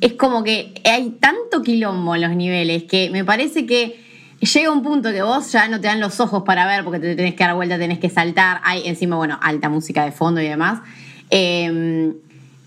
[0.01, 3.99] es como que hay tanto quilombo en los niveles que me parece que
[4.45, 7.15] llega un punto que vos ya no te dan los ojos para ver porque te
[7.15, 8.61] tenés que dar vuelta, tenés que saltar.
[8.63, 10.81] Hay encima, bueno, alta música de fondo y demás.
[11.29, 12.13] Eh,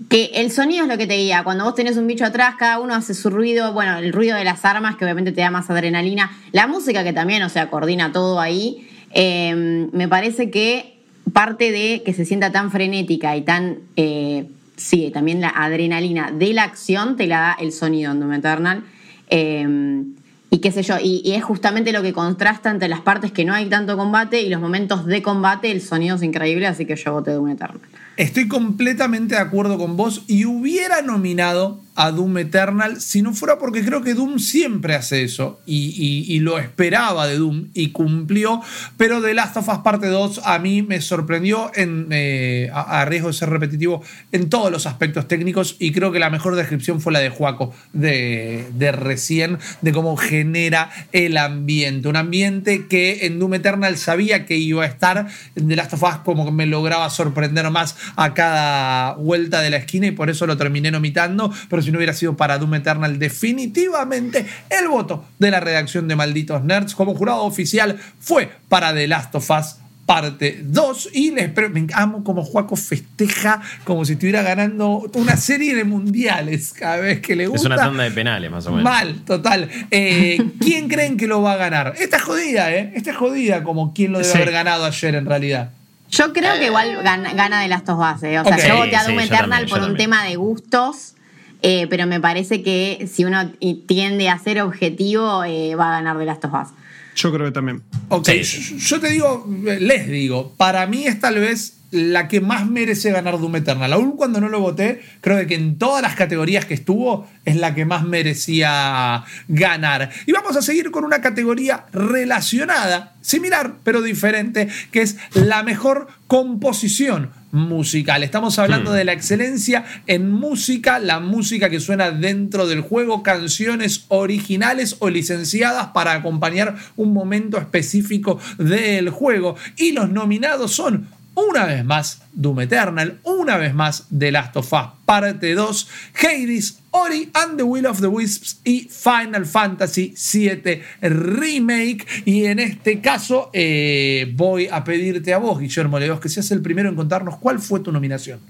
[0.08, 1.42] que el sonido es lo que te guía.
[1.42, 3.72] Cuando vos tenés un bicho atrás, cada uno hace su ruido.
[3.72, 6.30] Bueno, el ruido de las armas, que obviamente te da más adrenalina.
[6.52, 8.86] La música, que también, o sea, coordina todo ahí.
[9.12, 10.98] Eh, me parece que
[11.32, 13.78] parte de que se sienta tan frenética y tan.
[13.96, 18.34] Eh, sí, también la adrenalina de la acción te la da el sonido en Doom
[18.34, 18.84] Eternal.
[19.28, 20.04] Eh,
[20.50, 23.52] y qué sé yo, y, es justamente lo que contrasta entre las partes que no
[23.54, 27.12] hay tanto combate y los momentos de combate, el sonido es increíble, así que yo
[27.12, 27.80] voté Doom Eternal.
[28.16, 33.58] Estoy completamente de acuerdo con vos y hubiera nominado a Doom Eternal si no fuera
[33.58, 37.90] porque creo que Doom siempre hace eso y, y, y, lo esperaba de Doom y
[37.90, 38.60] cumplió,
[38.96, 43.04] pero The Last of Us Parte 2 a mí me sorprendió en, eh, a, a,
[43.06, 44.02] riesgo de ser repetitivo
[44.32, 47.74] en todos los aspectos técnicos y creo que la mejor descripción fue la de Juaco
[47.92, 54.44] de, de recién, de cómo genera el ambiente, un ambiente que en Doom Eternal sabía
[54.44, 57.96] que iba a estar, en The Last of Us como que me lograba sorprender más
[58.16, 61.98] a cada vuelta de la esquina y por eso lo terminé nomitando, pero si no
[61.98, 67.14] hubiera sido para Doom Eternal, definitivamente el voto de la redacción de Malditos Nerds como
[67.14, 69.76] jurado oficial fue para The Last of Us
[70.06, 75.74] parte 2 y les me amo como Juaco festeja como si estuviera ganando una serie
[75.74, 77.68] de mundiales cada vez que le gusta.
[77.68, 78.84] Es una tanda de penales más o menos.
[78.84, 79.68] Mal, total.
[79.90, 81.94] Eh, ¿Quién creen que lo va a ganar?
[81.98, 82.92] Esta es jodida, ¿eh?
[82.94, 84.36] Esta es jodida como quien lo debe sí.
[84.38, 85.70] haber ganado ayer en realidad.
[86.08, 88.40] Yo creo que igual gana, gana de las dos bases.
[88.40, 88.68] O sea, okay.
[88.68, 90.10] yo voté a Doom sí, Eternal también, por un también.
[90.10, 91.15] tema de gustos.
[91.62, 93.52] Eh, pero me parece que si uno
[93.86, 96.74] tiende a ser objetivo, eh, va a ganar de las bases.
[97.16, 97.82] Yo creo que también.
[98.08, 98.76] Ok, sí.
[98.78, 99.48] yo te digo,
[99.80, 103.92] les digo, para mí es tal vez la que más merece ganar Doom Eternal.
[103.92, 107.74] Aún cuando no lo voté, creo que en todas las categorías que estuvo es la
[107.74, 110.10] que más merecía ganar.
[110.26, 116.08] Y vamos a seguir con una categoría relacionada, similar pero diferente, que es la mejor
[116.26, 118.22] composición musical.
[118.22, 118.94] Estamos hablando hmm.
[118.94, 125.08] de la excelencia en música, la música que suena dentro del juego, canciones originales o
[125.08, 129.56] licenciadas para acompañar un momento específico del juego.
[129.76, 134.72] Y los nominados son una vez más Doom Eternal, una vez más The Last of
[134.72, 135.88] Us parte 2,
[136.20, 142.06] Hades, Ori and the Will of the Wisps y Final Fantasy VII Remake.
[142.24, 146.60] Y en este caso eh, voy a pedirte a vos, Guillermo Leos, que seas el
[146.60, 148.40] primero en contarnos cuál fue tu nominación.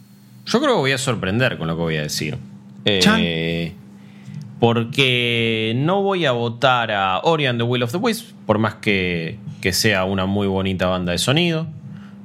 [0.47, 2.39] Yo creo que voy a sorprender con lo que voy a decir.
[2.85, 3.73] Eh,
[4.61, 8.77] porque no voy a votar a Ori and the Will of the Wisps, por más
[8.77, 11.67] que, que sea una muy bonita banda de sonido.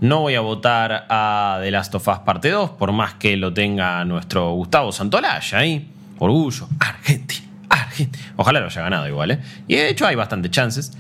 [0.02, 3.54] No voy a votar a The Last of Us Parte 2, por más que lo
[3.54, 5.92] tenga nuestro Gustavo Santolaya ahí.
[6.18, 6.68] Orgullo.
[6.80, 7.48] Argentina.
[7.70, 8.34] Argentina.
[8.36, 9.40] Ojalá lo haya ganado igual, ¿eh?
[9.68, 10.98] Y de hecho hay bastantes chances.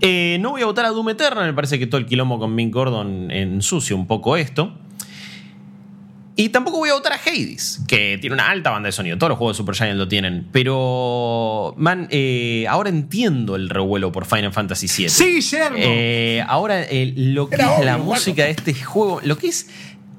[0.00, 2.54] Eh, no voy a votar a Doom Eternal, me parece que todo el quilombo con
[2.54, 4.72] Mick Gordon ensucia un poco esto.
[6.36, 9.16] Y tampoco voy a votar a Hades, que tiene una alta banda de sonido.
[9.18, 10.48] Todos los juegos de Supergiant lo tienen.
[10.50, 15.08] Pero, man, eh, ahora entiendo el revuelo por Final Fantasy VII.
[15.10, 15.76] Sí, Guillermo.
[15.78, 19.46] Eh, ahora, eh, lo que Era es obvio, la música de este juego, lo que
[19.46, 19.68] es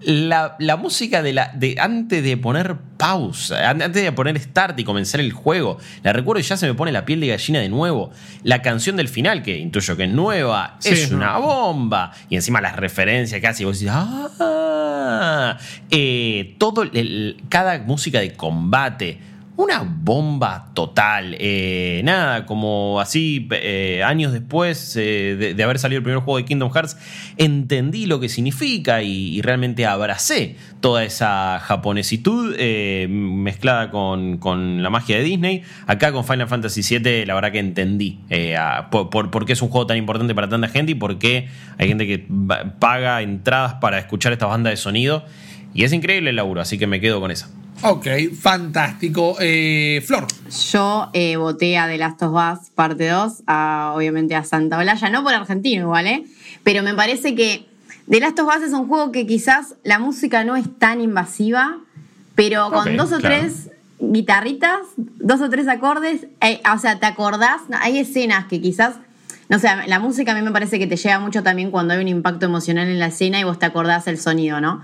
[0.06, 4.84] la, la, música de, la, de antes de poner pausa, antes de poner start y
[4.84, 5.80] comenzar el juego.
[6.03, 8.11] La recuerdo y ya se me pone la piel de gallina de nuevo.
[8.44, 12.11] La canción del final, que intuyo que es nueva, sí, es una bomba.
[12.30, 15.57] Y encima las referencias que hace, y vos decís, ¡ah!
[15.90, 19.19] Eh, todo, el, cada música de combate
[19.57, 21.36] una bomba total.
[21.40, 26.45] Eh, nada, como así, eh, años después eh, de, haber salido el primer juego de
[26.45, 26.98] Kingdom Hearts,
[27.38, 32.56] entendí lo que significa y, realmente abracé toda esa japonesitud
[33.07, 35.64] mezclada con, con, la magia de Disney.
[35.88, 38.19] Acá con Final Fantasy VII, la verdad que entendí
[38.91, 41.88] por, por, qué es un juego tan importante para tanta gente y por qué hay
[41.88, 42.26] gente que
[42.80, 45.26] paga entradas para escuchar esta banda de sonido.
[45.73, 47.49] Y es increíble el laburo, así que me quedo con esa.
[47.82, 48.08] Ok,
[48.40, 49.36] fantástico.
[49.40, 50.28] Eh, Flor.
[50.72, 55.10] Yo eh, voté a The Last of Us parte 2, a, obviamente a Santa Olaya,
[55.10, 56.26] no por argentino igual, ¿eh?
[56.64, 57.66] Pero me parece que
[58.10, 61.78] The Last of Us es un juego que quizás la música no es tan invasiva,
[62.36, 63.36] pero con dos o claro.
[63.40, 63.70] tres
[64.00, 67.62] guitarritas, dos o tres acordes, eh, o sea, ¿te acordás?
[67.82, 68.96] Hay escenas que quizás,
[69.50, 72.02] no sé, la música a mí me parece que te llega mucho también cuando hay
[72.02, 74.84] un impacto emocional en la escena y vos te acordás el sonido, ¿no?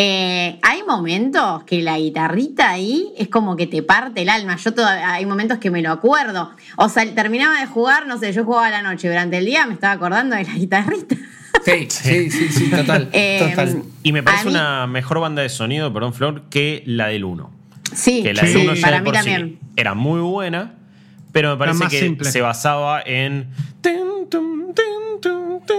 [0.00, 4.54] Eh, hay momentos que la guitarrita ahí es como que te parte el alma.
[4.56, 6.52] Yo todavía, hay momentos que me lo acuerdo.
[6.76, 9.66] O sea, terminaba de jugar, no sé, yo jugaba a la noche, durante el día
[9.66, 11.16] me estaba acordando de la guitarrita.
[11.64, 13.08] Sí, sí, sí, sí, total.
[13.12, 13.82] Eh, total.
[14.04, 17.50] Y me parece mí- una mejor banda de sonido, perdón, Flor, que la del 1.
[17.92, 19.58] Sí, Que la del sí, 1 ya para mí también.
[19.60, 20.74] sí era muy buena,
[21.32, 22.30] pero me parece que simple.
[22.30, 23.48] se basaba en.
[23.80, 23.96] tin,
[24.30, 25.07] tum, tin, tum, tin,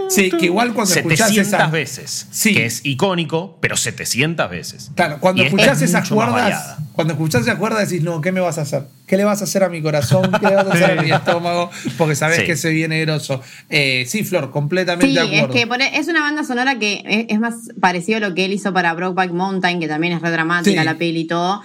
[0.09, 2.27] Sí, que igual cuando escuchás 700 esa- veces.
[2.31, 2.53] Sí.
[2.53, 4.91] Que es icónico, pero 700 veces.
[4.95, 8.39] Claro, cuando Y escuchás es esas cuerdas, cuando escuchás esas cuerdas decís, no, ¿qué me
[8.39, 8.83] vas a hacer?
[9.07, 10.31] ¿Qué le vas a hacer a mi corazón?
[10.39, 11.69] ¿Qué le vas a hacer a mi estómago?
[11.97, 12.45] Porque sabés Sí.
[12.45, 13.41] que se viene grosso.
[13.69, 15.53] Eh, sí, Flor, completamente Sí, de es acuerdo.
[15.55, 18.53] que pone- es una banda sonora que es, es más parecido a lo que él
[18.53, 20.85] hizo para Brokeback Mountain, que también es re dramática Sí.
[20.85, 21.61] la peli y todo.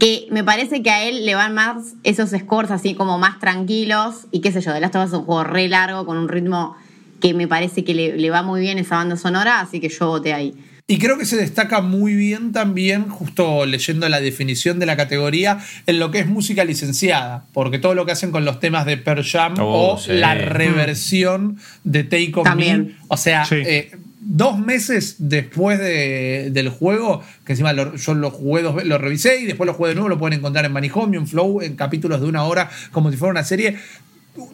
[0.00, 4.26] Que me parece que a él le van más esos scores así como más tranquilos.
[4.32, 6.28] Y qué sé yo, de Last of Us es un juego re largo con un
[6.28, 6.76] ritmo
[7.20, 10.06] que me parece que le, le va muy bien esa banda sonora, así que yo
[10.08, 10.54] voté ahí.
[10.88, 15.58] Y creo que se destaca muy bien también, justo leyendo la definición de la categoría,
[15.86, 18.96] en lo que es música licenciada, porque todo lo que hacen con los temas de
[18.96, 20.12] Pearl Jam Oh, o sí.
[20.12, 22.86] la reversión de Take On También.
[22.86, 23.56] Me, o sea, Sí.
[23.56, 23.90] eh,
[24.20, 29.40] dos meses después de- del juego, que encima lo- yo lo jugué, dos lo revisé
[29.40, 32.20] y después lo jugué de nuevo, lo pueden encontrar en Manicomio, en Flow, en capítulos
[32.20, 33.76] de una hora, como si fuera una serie.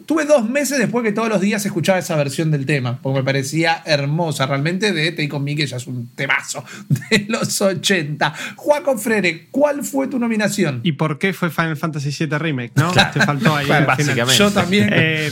[0.05, 3.23] Tuve dos meses después que todos los días escuchaba esa versión del tema, porque me
[3.23, 6.63] parecía hermosa realmente de Take On Me, que ya es un temazo
[7.09, 8.33] de los 80.
[8.55, 10.81] Juaco Frere, ¿cuál fue tu nominación?
[10.83, 12.73] ¿Y por qué fue Final Fantasy VII Remake?
[12.75, 12.91] ¿no?
[12.91, 13.65] Te faltó ahí.
[13.65, 14.37] Claro, básicamente.
[14.37, 14.89] Yo también.
[14.91, 15.31] Eh,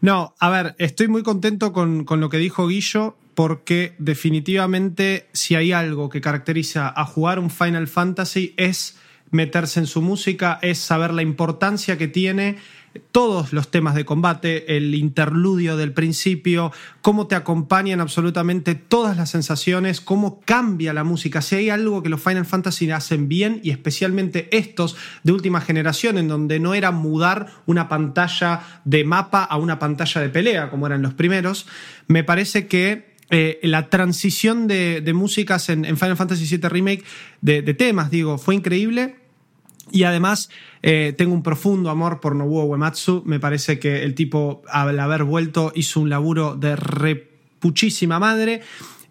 [0.00, 5.54] no, a ver, estoy muy contento con, con lo que dijo Guillo, porque definitivamente si
[5.54, 8.96] hay algo que caracteriza a jugar un Final Fantasy es
[9.30, 12.56] meterse en su música, es saber la importancia que tiene
[13.12, 16.72] todos los temas de combate, el interludio del principio,
[17.02, 21.40] cómo te acompañan absolutamente todas las sensaciones, cómo cambia la música.
[21.40, 26.18] Si hay algo que los Final Fantasy hacen bien, y especialmente estos de última generación,
[26.18, 30.86] en donde no era mudar una pantalla de mapa a una pantalla de pelea, como
[30.86, 31.66] eran los primeros,
[32.08, 37.04] me parece que eh, la transición de, de músicas en, Final Fantasy VII Remake,
[37.40, 39.19] de temas, digo, fue increíble.
[39.90, 40.50] Y además
[40.82, 43.22] eh, tengo un profundo amor por Nobuo Uematsu.
[43.26, 48.62] Me parece que el tipo, al haber vuelto, hizo un laburo de repuchísima madre.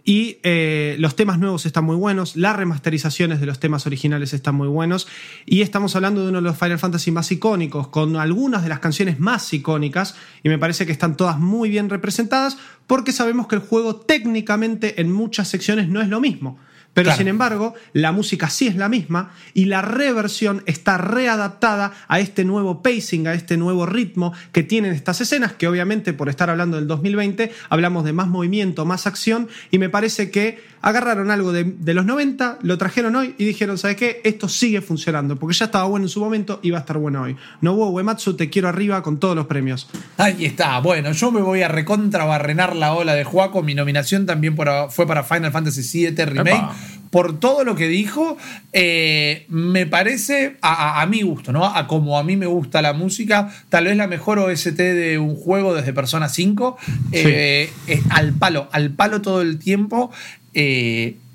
[0.06, 4.56] Y eh, los temas nuevos están muy buenos, las remasterizaciones de los temas originales están
[4.56, 5.07] muy buenos.
[5.45, 8.80] Y estamos hablando de uno de los Final Fantasy más icónicos, con algunas de las
[8.80, 10.15] canciones más icónicas.
[10.41, 12.57] Y me parece que están todas muy bien representadas,
[12.88, 16.57] porque sabemos que el juego técnicamente en muchas secciones no es lo mismo.
[16.99, 17.17] Pero Claro.
[17.17, 22.43] sin embargo, la música sí es la misma y la reversión está readaptada a este
[22.43, 26.76] nuevo pacing, a este nuevo ritmo que tienen estas escenas, que obviamente por estar hablando
[26.77, 31.63] del 2020 hablamos de más movimiento, más acción y me parece que agarraron algo de,
[31.65, 34.21] de los 90, lo trajeron hoy y dijeron, ¿sabes qué?
[34.23, 37.21] Esto sigue funcionando porque ya estaba bueno en su momento y va a estar bueno
[37.23, 37.35] hoy.
[37.61, 39.89] Nobuo Uematsu, te quiero arriba con todos los premios.
[40.17, 40.80] Ahí está.
[40.80, 43.61] Bueno, yo me voy a recontrabarrenar la ola de Juaco.
[43.61, 46.49] Mi nominación también por- fue para Final Fantasy VII Remake.
[46.55, 46.76] Epa.
[47.10, 48.38] Por todo lo que dijo,
[48.72, 51.66] eh, me parece, a, a- a mi gusto, ¿no?
[51.66, 55.36] A como a mí me gusta la música, tal vez la mejor OST de un
[55.36, 56.78] juego desde Persona 5.
[57.11, 60.11] eh, eh, al palo, al palo todo el tiempo.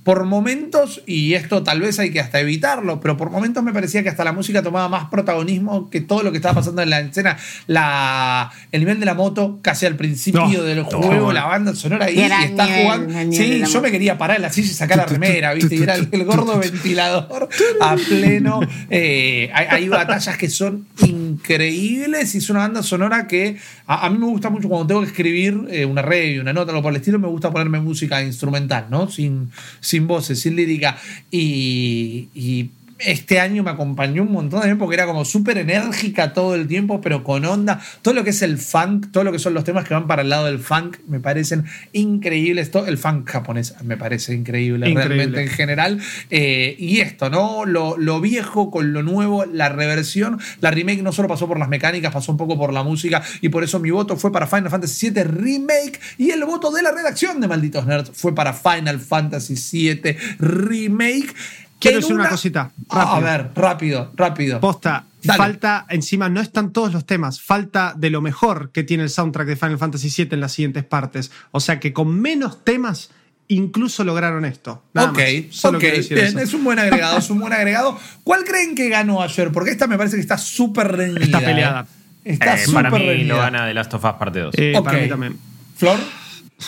[0.05, 4.03] Por momentos, y esto tal vez hay que hasta evitarlo, pero por momentos me parecía
[4.03, 7.01] que hasta la música tomaba más protagonismo que todo lo que estaba pasando en la
[7.01, 7.37] escena.
[7.67, 10.85] La, el nivel de la moto, casi al principio No, del no.
[10.85, 13.33] juego, la banda sonora ahí, y está nivel, jugando.
[13.33, 15.75] Sí, yo me quería parar en la silla y sacar la remera, ¿viste?
[15.75, 17.49] Y era el, el gordo ventilador
[17.81, 18.61] a pleno.
[18.91, 23.57] Eh, hay, hay batallas que son increíbles y es una banda sonora que
[23.87, 26.83] a, mí me gusta mucho cuando tengo que escribir eh, una review, una nota, algo
[26.83, 29.11] por el estilo, me gusta ponerme música instrumental, ¿no?
[29.11, 29.51] Sin,
[29.81, 30.97] sin voces, sin lírica.
[31.31, 32.71] Y
[33.07, 37.01] este año me acompañó un montón también porque era como súper enérgica todo el tiempo,
[37.01, 37.81] pero con onda.
[38.03, 40.23] Todo lo que es el funk, todo lo que son los temas que van para
[40.23, 42.71] el lado del funk, me parecen increíbles.
[42.71, 45.15] Todo, el funk japonés me parece increíble, Increíble.
[45.17, 46.01] realmente en general.
[46.31, 47.65] Eh, y esto, ¿no?
[47.65, 50.39] Lo, lo viejo con lo nuevo, la reversión.
[50.61, 53.23] La remake no solo pasó por las mecánicas, pasó un poco por la música.
[53.41, 56.01] Y por eso mi voto fue para Final Fantasy VII Remake.
[56.19, 61.35] Y el voto de la redacción de Malditos Nerds fue para Final Fantasy VII Remake.
[61.89, 64.61] Quiero decir una cosita, Ah, a ver, rápido, rápido.
[64.61, 65.39] Posta, Dale.
[65.39, 69.47] falta, encima no están todos los temas, falta de lo mejor que tiene el soundtrack
[69.47, 71.31] de Final Fantasy VII en las siguientes partes.
[71.53, 73.11] O sea que con menos temas
[73.49, 74.83] incluso lograron esto.
[74.95, 75.55] Nada ok, más.
[75.55, 76.39] Solo ok, quiero decir bien, eso.
[76.41, 77.99] es un buen agregado, es un buen agregado.
[78.23, 79.53] ¿Cuál creen que ganó ayer?
[79.53, 81.25] Porque esta me parece que está súper reñida.
[81.25, 81.83] Está peleada.
[82.25, 82.33] ¿eh?
[82.33, 83.35] Está Eh, súper para mí reñida.
[83.35, 84.55] lo gana The Last of Us parte 2.
[84.57, 84.85] Eh, Ok.
[84.85, 85.37] Para mí también.
[85.77, 85.99] Flor.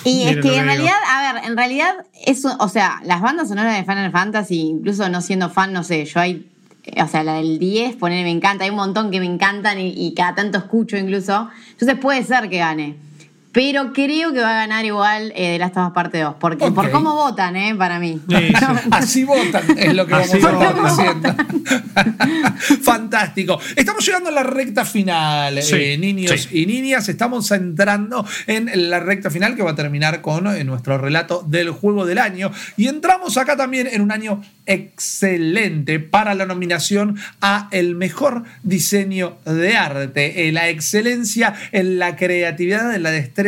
[0.04, 1.94] Y es que en realidad, a ver, en realidad,
[2.24, 6.04] eso, o sea, las bandas sonoras de Final Fantasy, incluso no siendo fan, no sé,
[6.04, 6.50] yo hay,
[6.84, 9.80] eh, o sea, la del 10, poner me encanta, hay un montón que me encantan
[9.80, 11.48] y, y cada tanto escucho incluso.
[11.70, 13.05] Entonces puede ser que gane.
[13.56, 16.70] Pero creo que va a ganar igual eh, de Last of Us Parte 2, porque
[16.72, 17.74] por cómo votan, ¿eh?
[17.74, 18.20] Para mí.
[18.28, 18.54] Sí, sí.
[18.90, 20.84] Así votan, es lo que vamos Así a estar votan.
[20.84, 21.34] diciendo.
[22.82, 23.58] Fantástico.
[23.74, 26.64] Estamos llegando a la recta final, Sí, eh, niños sí.
[26.64, 27.08] y niñas.
[27.08, 31.70] Estamos entrando en la recta final que va a terminar con eh, nuestro relato del
[31.70, 32.50] juego del año.
[32.76, 39.38] Y entramos acá también en un año excelente para la nominación a el mejor diseño
[39.46, 43.45] de arte, eh, la excelencia en la creatividad, en la destreza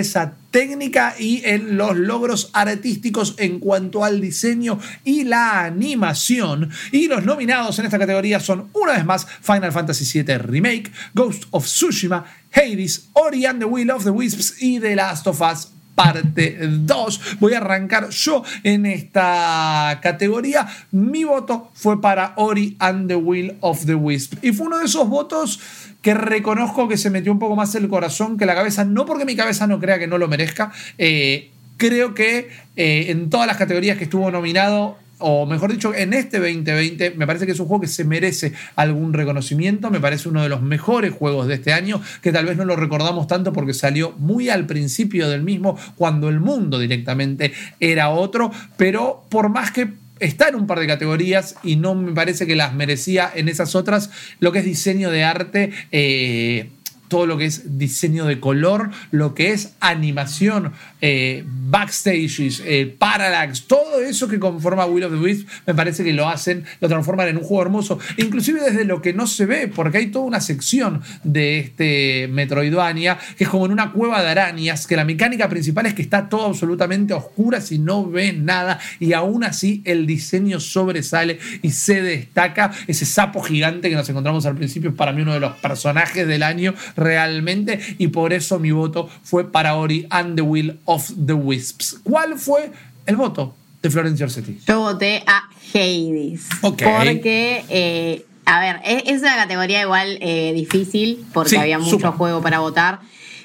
[0.50, 6.70] técnica y en los logros artísticos en cuanto al diseño y la animación.
[6.92, 11.44] Y los nominados en esta categoría son una vez más Final Fantasy VII Remake, Ghost
[11.50, 15.68] of Tsushima, Hades, Ori and the Will of the Wisps y The Last of Us
[15.98, 17.20] parte 2.
[17.40, 20.68] Voy a arrancar yo en esta categoría.
[20.92, 24.34] Mi voto fue para Ori and the Will of the Wisp.
[24.42, 25.58] Y fue uno de esos votos
[26.00, 28.84] que reconozco que se metió un poco más el corazón que la cabeza.
[28.84, 30.70] No porque mi cabeza no crea que no lo merezca.
[30.98, 36.12] eh, creo que eh, en todas las categorías que estuvo nominado o mejor dicho, en
[36.12, 39.90] este 2020, me parece que es un juego que se merece algún reconocimiento.
[39.90, 42.76] Me parece uno de los mejores juegos de este año, que tal vez no lo
[42.76, 48.50] recordamos tanto porque salió muy al principio del mismo, cuando el mundo directamente era otro.
[48.76, 49.88] Pero por más que
[50.20, 53.74] está en un par de categorías y no me parece que las merecía en esas
[53.74, 55.72] otras, lo que es diseño de arte.
[55.92, 56.70] eh,
[57.08, 63.62] todo lo que es diseño de color, lo que es animación, eh, backstages, eh, parallax,
[63.66, 67.28] todo eso que conforma Will of the Wisp, me parece que lo hacen, lo transforman
[67.28, 70.40] en un juego hermoso, inclusive desde lo que no se ve, porque hay toda una
[70.40, 75.48] sección de este Metroidvania que es como en una cueva de arañas, que la mecánica
[75.48, 79.82] principal es que está todo absolutamente a oscuras y no ves nada, y aún así
[79.84, 82.72] el diseño sobresale y se destaca.
[82.86, 86.42] Ese sapo gigante que nos encontramos al principio para mí uno de los personajes del
[86.42, 91.32] año realmente, y por eso mi voto fue para Ori and the Will of the
[91.32, 92.00] Wisps.
[92.02, 92.70] ¿Cuál fue
[93.06, 94.58] el voto de Florencia Orsetti?
[94.66, 96.46] Yo voté a Hades.
[96.62, 96.82] Ok.
[96.82, 101.90] Porque, eh, a ver, es, es una categoría igual eh, difícil, porque Sí, había mucho
[101.92, 102.10] súper.
[102.10, 103.00] juego para votar.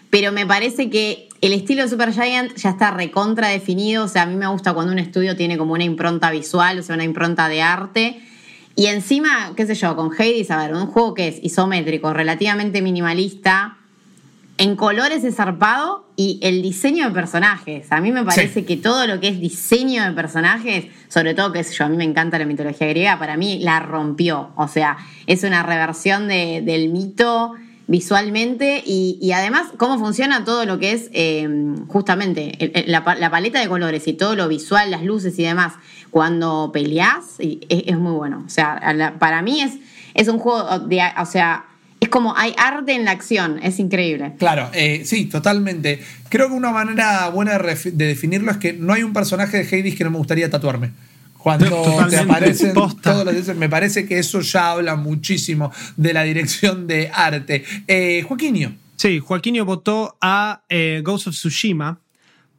[0.10, 4.06] Pero me parece que el estilo de Supergiant ya está recontra definido.
[4.06, 6.84] O sea, a mí me gusta cuando un estudio tiene como una impronta visual, o
[6.84, 8.22] sea, una impronta de arte.
[8.76, 12.82] Y encima, qué sé yo, con Hades, a ver, un juego que es isométrico, relativamente
[12.82, 13.78] minimalista,
[14.58, 17.92] en colores es zarpado y el diseño de personajes.
[17.92, 18.64] A mí me parece Sí.
[18.66, 21.98] que todo lo que es diseño de personajes, sobre todo, qué sé yo, a mí
[21.98, 24.52] me encanta la mitología griega, para mí la rompió.
[24.56, 24.98] O sea,
[25.28, 27.54] es una reversión de- del mito
[27.88, 31.48] visualmente y, y además cómo funciona todo lo que es eh,
[31.88, 35.74] justamente el- la, la paleta de colores y todo lo visual, las luces y demás.
[36.10, 38.44] Cuando peleas, es, es muy bueno.
[38.46, 39.74] O sea, para mí es,
[40.14, 41.66] es un juego de, o sea,
[42.00, 44.34] es como hay arte en la acción, es increíble.
[44.38, 46.02] Claro, eh, sí, totalmente.
[46.30, 49.96] Creo que una manera buena de definirlo es que no hay un personaje de Hades
[49.96, 50.92] que no me gustaría tatuarme.
[51.44, 51.66] Cuando
[52.10, 53.12] te aparecen posta.
[53.12, 57.66] todos los dioses, me parece que eso ya habla muchísimo de la dirección de arte.
[57.88, 58.74] Eh, Joaquinio.
[58.96, 62.00] Sí, Joaquinio votó a eh, Ghost of Tsushima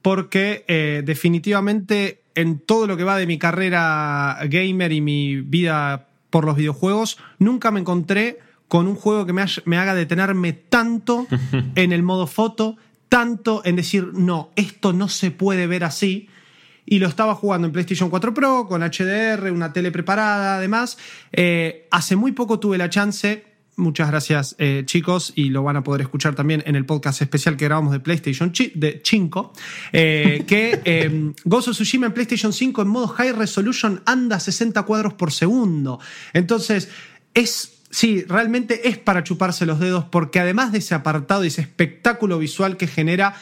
[0.03, 6.09] porque eh, definitivamente en todo lo que va de mi carrera gamer y mi vida
[6.31, 8.39] por los videojuegos, nunca me encontré
[8.69, 11.27] con un juego que me, haya- me haga detenerme tanto
[11.77, 12.77] en el modo foto,
[13.09, 16.29] tanto en decir, no, esto no se puede ver así.
[16.87, 20.99] Y lo estaba jugando en PlayStation 4 Pro, con HDR, una tele preparada, además.
[21.33, 23.45] Eh, hace muy poco tuve la chance,
[23.77, 27.57] muchas gracias eh, chicos, y lo van a poder escuchar también en el podcast especial
[27.57, 29.53] que grabamos de PlayStation chi- de 5,
[29.93, 34.83] eh, que Ghost of Tsushima en PlayStation 5 en modo High Resolution anda a 60
[34.83, 36.01] cuadros por segundo.
[36.33, 36.91] Entonces,
[37.33, 41.61] es Sí, realmente es para chuparse los dedos porque además de ese apartado y ese
[41.61, 43.37] espectáculo visual que genera,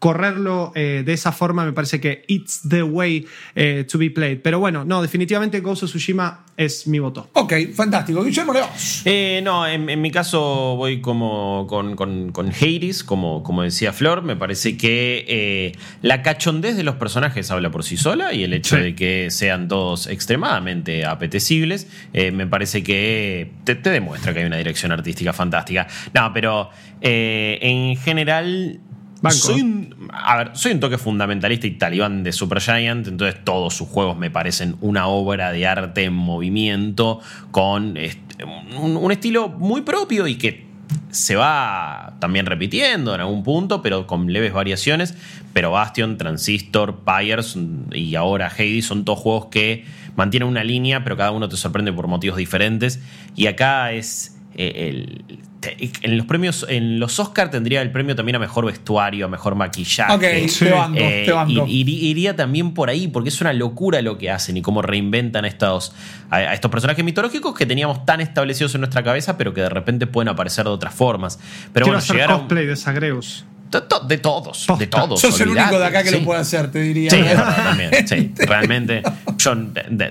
[0.00, 3.24] correrlo eh, de esa forma me parece que it's the way
[3.54, 4.40] eh, to be played.
[4.42, 7.30] Pero bueno, no, definitivamente Ghost of Tsushima es mi voto.
[7.34, 8.24] Ok, fantástico.
[8.24, 9.02] Guillermo Leos.
[9.04, 13.92] Eh, no, en, en mi caso voy como con, con, con Hades, como, como decía
[13.92, 14.22] Flor.
[14.22, 15.72] Me parece que eh,
[16.02, 18.82] la cachondez de los personajes habla por sí sola y el hecho Sí.
[18.82, 24.46] de que sean todos extremadamente apetecibles, eh, me parece que te, te demuestra que hay
[24.46, 25.86] una dirección artística fantástica.
[26.14, 26.70] No, pero
[27.02, 28.80] eh, en general.
[29.28, 33.86] Soy un, a ver, soy un toque fundamentalista y talibán de Supergiant, entonces todos sus
[33.86, 37.20] juegos me parecen una obra de arte en movimiento
[37.50, 40.66] con este, un, estilo muy propio y que
[41.10, 45.14] se va también repitiendo en algún punto, pero con leves variaciones.
[45.52, 47.58] Pero Bastion, Transistor, Pyres
[47.92, 49.84] y ahora Hades son todos juegos que
[50.16, 53.00] mantienen una línea, pero cada uno te sorprende por motivos diferentes.
[53.36, 54.36] Y acá es.
[54.68, 55.24] Eh, el-
[55.60, 59.28] te- en los premios, en los Oscar tendría el premio también a mejor vestuario, a
[59.28, 60.12] mejor maquillaje.
[60.44, 60.64] Ok, Sí.
[60.64, 61.66] te banco, Eh, te banco.
[61.66, 64.80] ir- ir- iría también por ahí, porque es una locura lo que hacen y cómo
[64.80, 65.92] reinventan a estos,
[66.30, 69.68] a, a estos personajes mitológicos que teníamos tan establecidos en nuestra cabeza, pero que de
[69.68, 71.38] repente pueden aparecer de otras formas.
[71.72, 73.44] Pero Quiero bueno, hacer llegar a un- cosplay de Zagreus.
[73.70, 74.76] De, to- de todos, Posta.
[74.76, 75.20] de todos.
[75.20, 76.18] Sos el único de acá que sí.
[76.18, 77.10] lo puede hacer, te diría.
[77.10, 77.18] Sí,
[77.64, 77.90] también.
[78.06, 79.02] Sí, realmente
[79.38, 79.52] yo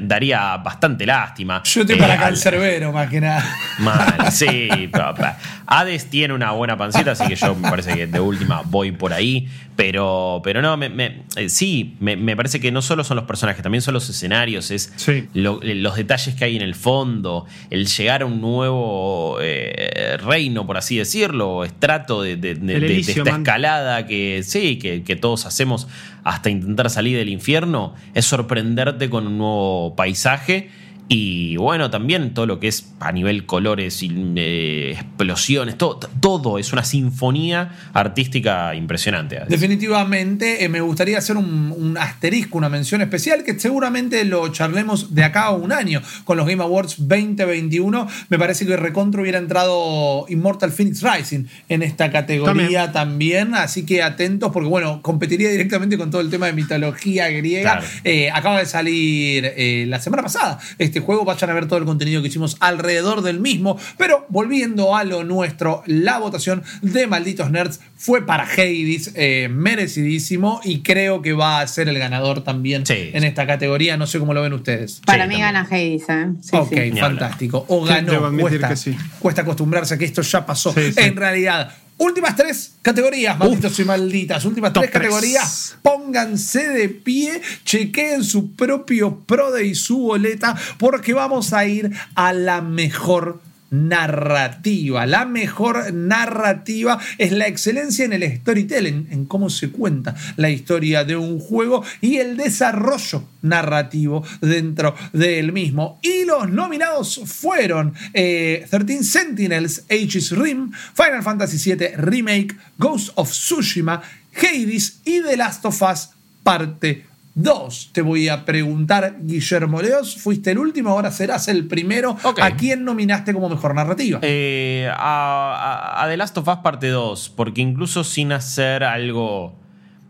[0.01, 1.61] daría bastante lástima.
[1.63, 3.43] Yo estoy Eh, para cancerbero, más que nada.
[3.79, 4.89] Mal, sí.
[4.91, 5.37] pero, pa-
[5.67, 9.13] Hades tiene una buena pancita, así que yo me parece que de última voy por
[9.13, 9.47] ahí.
[9.75, 13.25] Pero, pero no, me, me- eh, sí, me, me parece que no solo son los
[13.25, 15.27] personajes, también son los escenarios, es Sí.
[15.33, 20.65] lo- los detalles que hay en el fondo, el llegar a un nuevo eh, reino,
[20.67, 23.43] por así decirlo, o estrato de, de- de- El de- de Elysium, esta man.
[23.49, 25.87] Escalada que sí, que, que todos hacemos
[26.23, 30.69] hasta intentar salir del infierno, es sorprenderte con un nuevo paisaje.
[31.11, 36.59] Y bueno, también todo lo que es a nivel colores y eh, explosiones, todo, todo
[36.59, 39.41] es una sinfonía artística impresionante.
[39.47, 45.15] Definitivamente, eh, me gustaría hacer un, un asterisco, una mención especial, que seguramente lo charlemos
[45.15, 48.07] de acá a un año con los Game Awards 2021.
[48.29, 53.55] Me parece que Recontro hubiera entrado Immortal Phoenix Rising en esta categoría también.
[53.55, 57.79] así que atentos, porque bueno, competiría directamente con todo el tema de mitología griega.
[57.79, 57.87] Claro.
[58.03, 61.85] Eh, acaba de salir eh, la semana pasada este juego, vayan a ver todo el
[61.85, 63.77] contenido que hicimos alrededor del mismo.
[63.97, 70.61] Pero volviendo a lo nuestro, la votación de Malditos Nerds fue para Hades, eh, merecidísimo,
[70.63, 73.11] y creo que va a ser el ganador también Sí.
[73.13, 73.97] en esta categoría.
[73.97, 75.01] No sé cómo lo ven ustedes.
[75.05, 75.53] Para Sí, mí también.
[75.53, 76.27] gana Hades, ¿eh?
[76.41, 77.65] Sí, ok, fantástico.
[77.67, 78.31] O ganó.
[78.37, 78.95] cuesta, que sí.
[79.19, 80.73] cuesta acostumbrarse a que esto ya pasó.
[80.73, 80.99] Sí, sí.
[81.01, 81.71] En realidad.
[81.99, 84.45] Últimas tres categorías, malditos y malditas.
[84.45, 84.89] Últimas tres.
[84.89, 85.75] categorías.
[85.81, 92.31] Pónganse de pie, chequeen su propio PRODE y su boleta, porque vamos a ir a
[92.31, 95.05] la mejor narrativa.
[95.05, 101.03] La mejor narrativa es la excelencia en el storytelling, en cómo se cuenta la historia
[101.03, 105.99] de un juego y el desarrollo narrativo dentro del mismo.
[106.01, 113.31] Y los nominados fueron eh, 13 Sentinels, Aegis Rim, Final Fantasy VII Remake, Ghost of
[113.31, 114.01] Tsushima,
[114.35, 116.09] Hades y The Last of Us
[116.43, 117.08] Parte
[117.43, 117.89] 2.
[117.93, 122.15] Te voy a preguntar, Guillermo Leos, fuiste el último, ahora serás el primero.
[122.41, 124.19] ¿A quién nominaste como mejor narrativa?
[124.21, 129.55] Eh, a, a- a The Last of Us parte 2, porque incluso sin hacer algo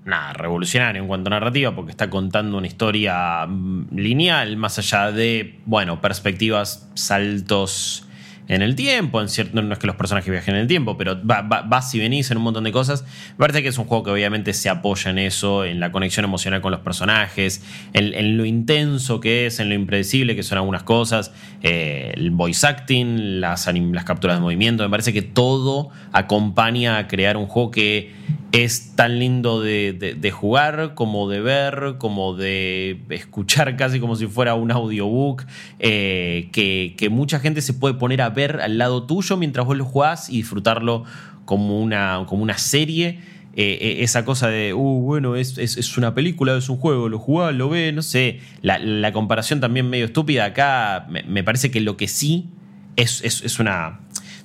[0.05, 5.11] nada, revolucionario en cuanto a narrativa, porque está contando una historia mm, lineal, más allá
[5.11, 8.05] de, bueno, perspectivas, saltos
[8.49, 11.15] en el tiempo, en cierto, no es que los personajes viajen en el tiempo, pero
[11.25, 13.05] va- va- vas y venís en un montón de cosas.
[13.31, 16.25] Me parece que es un juego que obviamente se apoya en eso, en la conexión
[16.25, 17.63] emocional con los personajes,
[17.93, 21.31] en, lo intenso que es, en lo impredecible que son algunas cosas,
[21.63, 27.07] eh, el voice acting, las, las capturas de movimiento, me parece que todo acompaña a
[27.07, 28.11] crear un juego que
[28.51, 34.15] es tan lindo de, de- de jugar, como de ver, como de escuchar casi como
[34.15, 35.45] si fuera un audiobook,
[35.77, 39.77] eh, que, que mucha gente se puede poner a ver al lado tuyo mientras vos
[39.77, 41.03] lo jugás y disfrutarlo
[41.45, 43.19] como una, como una serie.
[43.55, 47.19] Eh, eh, esa cosa de, uh, bueno, es, es- una película, es un juego, lo
[47.19, 48.39] jugás, lo ves, no sé.
[48.61, 52.49] La, comparación también medio estúpida acá, me, parece que lo que sí
[52.95, 53.99] es, es- una,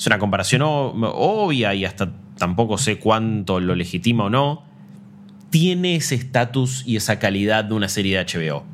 [0.07, 4.65] una comparación obvia y hasta tampoco sé cuánto lo legitima o no,
[5.51, 8.65] tiene ese estatus y esa calidad de una serie de HBO.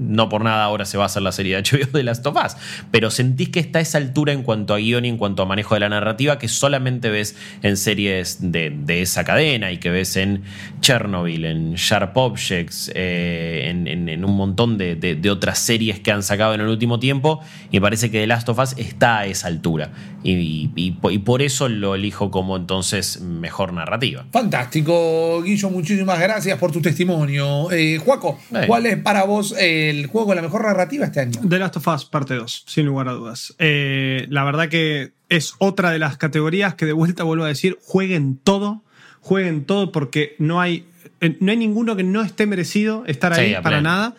[0.00, 2.36] No por nada ahora se va a hacer la serie de HBO de Last of
[2.36, 2.56] Us,
[2.90, 5.46] pero sentís que está a esa altura en cuanto a guion y en cuanto a
[5.46, 10.16] manejo de la narrativa que solamente ves en series de, esa cadena y que ves
[10.16, 10.42] en
[10.80, 16.60] Chernobyl, en Sharp Objects, eh, en, un montón de, otras series que han sacado en
[16.60, 17.40] el último tiempo
[17.70, 19.92] y me parece que The Last of Us está a esa altura
[20.24, 24.26] y, y por eso lo elijo como entonces mejor narrativa.
[24.32, 27.70] Fantástico, Guillo, muchísimas gracias por tu testimonio.
[27.70, 29.54] Eh, Juaco, ¿cuál es para vos
[29.90, 31.40] el juego con la mejor narrativa este año?
[31.46, 33.54] The Last of Us, parte 2, sin lugar a dudas.
[33.58, 37.78] Eh, la verdad que es otra de las categorías que de vuelta vuelvo a decir,
[37.82, 38.82] jueguen todo,
[39.20, 40.86] jueguen todo porque no hay,
[41.20, 44.16] eh, no hay ninguno que no esté merecido estar ahí para nada.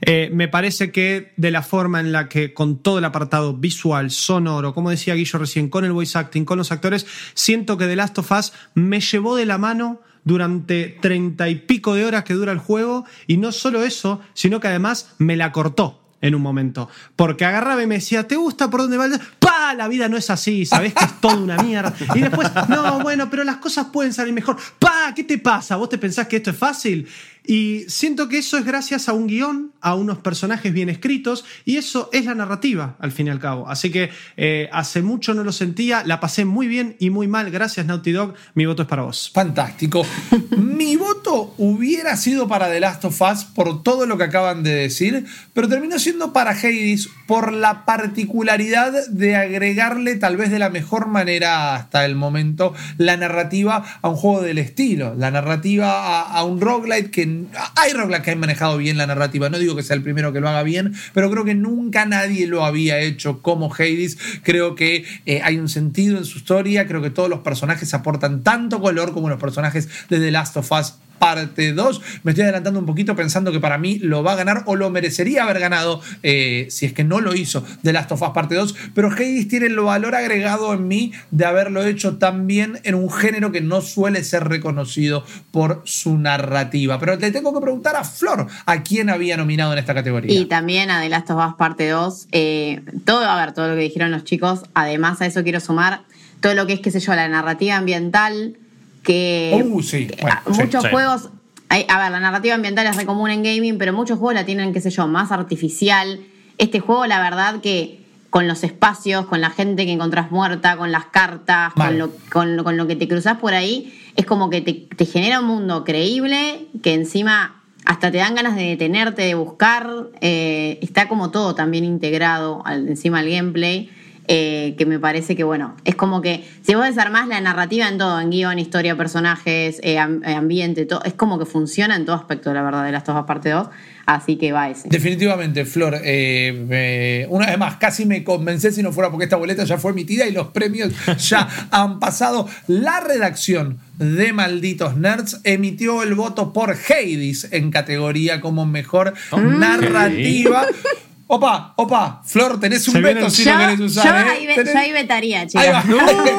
[0.00, 4.10] Eh, me parece que de la forma en la que con todo el apartado visual,
[4.10, 7.96] sonoro, como decía Guillo recién, con el voice acting, con los actores, siento que The
[7.96, 12.34] Last of Us me llevó de la mano durante treinta y pico de horas que
[12.34, 16.40] dura el juego y no solo eso, sino que además me la cortó en un
[16.40, 16.88] momento.
[17.16, 19.06] Porque agarraba y me decía, ¿te gusta por dónde va?
[19.38, 19.74] ¡Pah!
[19.74, 21.92] La vida no es así, sabés que es toda una mierda.
[22.14, 24.56] Y después, no, bueno, pero las cosas pueden salir mejor.
[24.78, 25.12] ¡Pah!
[25.14, 25.76] ¿Qué te pasa?
[25.76, 27.06] ¿Vos te pensás que esto es fácil?
[27.46, 31.76] Y siento que eso es gracias a un guion, a unos personajes bien escritos, y
[31.76, 33.68] eso es la narrativa, al fin y al cabo.
[33.68, 34.08] Así que
[34.38, 37.50] eh, hace mucho no lo sentía, la pasé muy bien y muy mal.
[37.50, 38.34] Gracias, Naughty Dog.
[38.54, 39.30] Mi voto es para vos.
[39.34, 40.06] Fantástico.
[40.56, 44.74] Mi voto hubiera sido para The Last of Us por todo lo que acaban de
[44.74, 50.70] decir, pero terminó siendo para Hades por la particularidad de agregarle, tal vez de la
[50.70, 56.22] mejor manera hasta el momento, la narrativa a un juego del estilo, la narrativa a,
[56.22, 57.33] a un roguelite que
[57.76, 59.48] hay roguelikes que han manejado bien la narrativa.
[59.48, 62.46] No digo que sea el primero que lo haga bien, pero creo que nunca nadie
[62.46, 64.18] lo había hecho como Hades.
[64.42, 66.86] Creo que eh, hay un sentido en su historia.
[66.86, 70.70] Creo que todos los personajes aportan tanto color como los personajes de The Last of
[70.72, 72.02] Us parte 2.
[72.22, 74.90] Me estoy adelantando un poquito pensando que para mí lo va a ganar o lo
[74.90, 78.54] merecería haber ganado eh, si es que no lo hizo de Last of Us parte
[78.54, 78.74] 2.
[78.94, 83.10] Pero Hades tiene el valor agregado en mí de haberlo hecho tan bien en un
[83.10, 86.98] género que no suele ser reconocido por su narrativa.
[86.98, 90.32] Pero le tengo que preguntar a Flor a quién había nominado en esta categoría.
[90.32, 92.28] Y también a The Last of Us parte 2.
[92.32, 94.64] Eh, todo, a ver, todo lo que dijeron los chicos.
[94.74, 96.02] Además a eso quiero sumar
[96.40, 98.58] todo lo que es, qué sé yo, la narrativa ambiental
[99.04, 101.28] que uh, muchos juegos,
[101.68, 104.72] a ver, la narrativa ambiental es re común en gaming, pero muchos juegos la tienen,
[104.72, 106.20] qué sé yo, más artificial.
[106.58, 110.90] Este juego, la verdad que con los espacios, con la gente que encontrás muerta, con
[110.90, 115.06] las cartas, con lo, con, lo, que te cruzas por ahí, es como que te,
[115.06, 119.88] genera un mundo creíble que encima hasta te dan ganas de detenerte, de buscar.
[120.20, 123.88] Eh, está como todo también integrado al, encima al gameplay.
[124.26, 127.98] Eh, que me parece que, bueno, es como que si vos desarmás la narrativa en
[127.98, 132.16] todo, en guion, historia, personajes, eh, eh, ambiente, todo, es como que funciona en todo
[132.16, 133.68] aspecto, la verdad, de las dos parte 2.
[134.06, 134.88] Así que va ese.
[134.90, 135.94] Definitivamente, Flor.
[135.94, 140.26] una vez más, casi me convencé si no fuera porque esta boleta ya fue emitida
[140.26, 142.48] y los premios ya han pasado.
[142.66, 150.66] La redacción de Malditos Nerds emitió el voto por Hades en categoría como mejor narrativa.
[151.34, 154.04] Opa, opa, Flor, tenés un veto si no querés usar.
[154.04, 155.66] Yo, ahí, yo ahí vetaría, chicos.
[155.66, 155.82] Ahí va.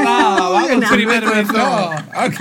[0.08, 1.96] Ah, vamos, primero de Flor.
[2.26, 2.40] Ok.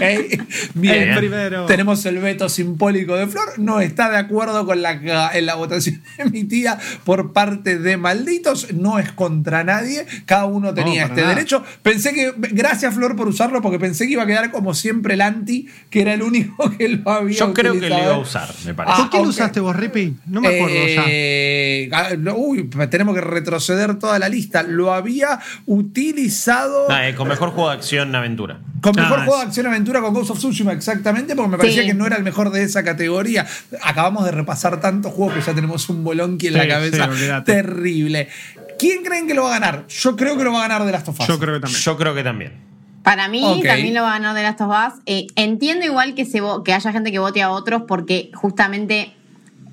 [0.74, 1.16] Bien.
[1.16, 1.66] primero.
[1.66, 3.58] Tenemos el veto simbólico de Flor.
[3.58, 8.72] No está de acuerdo con la, en la votación emitida por parte de Malditos.
[8.72, 10.06] No es contra nadie.
[10.24, 11.64] Cada uno tenía este derecho.
[11.82, 12.34] Pensé que.
[12.36, 16.02] Gracias, Flor, por usarlo, porque pensé que iba a quedar como siempre el anti, que
[16.02, 18.96] era el único que lo había Yo creo que lo iba a usar, me parece.
[18.96, 20.18] ¿Por qué lo usaste vos, Rippy?
[20.26, 22.14] No me acuerdo eh, ya.
[22.44, 24.62] Uy, tenemos que retroceder toda la lista.
[24.62, 26.86] Lo había utilizado.
[26.90, 28.60] Eh, con mejor juego de acción-aventura.
[28.80, 31.94] Con mejor ah, juego de acción-aventura con Ghost of Tsushima, exactamente, porque me parecía que
[31.94, 33.46] no era el mejor de esa categoría.
[33.82, 37.08] Acabamos de repasar tantos juegos que ya tenemos un bolonqui en la cabeza
[37.44, 38.28] terrible.
[38.78, 39.86] ¿Quién creen que lo va a ganar?
[39.88, 41.26] Yo creo que lo va a ganar de Last of Us.
[41.26, 41.80] Yo creo que también.
[41.80, 42.52] Yo creo que también.
[43.02, 45.00] Para mí también lo va a ganar de Last of Us.
[45.06, 49.14] Eh, entiendo igual que, se que haya gente que vote a otros porque justamente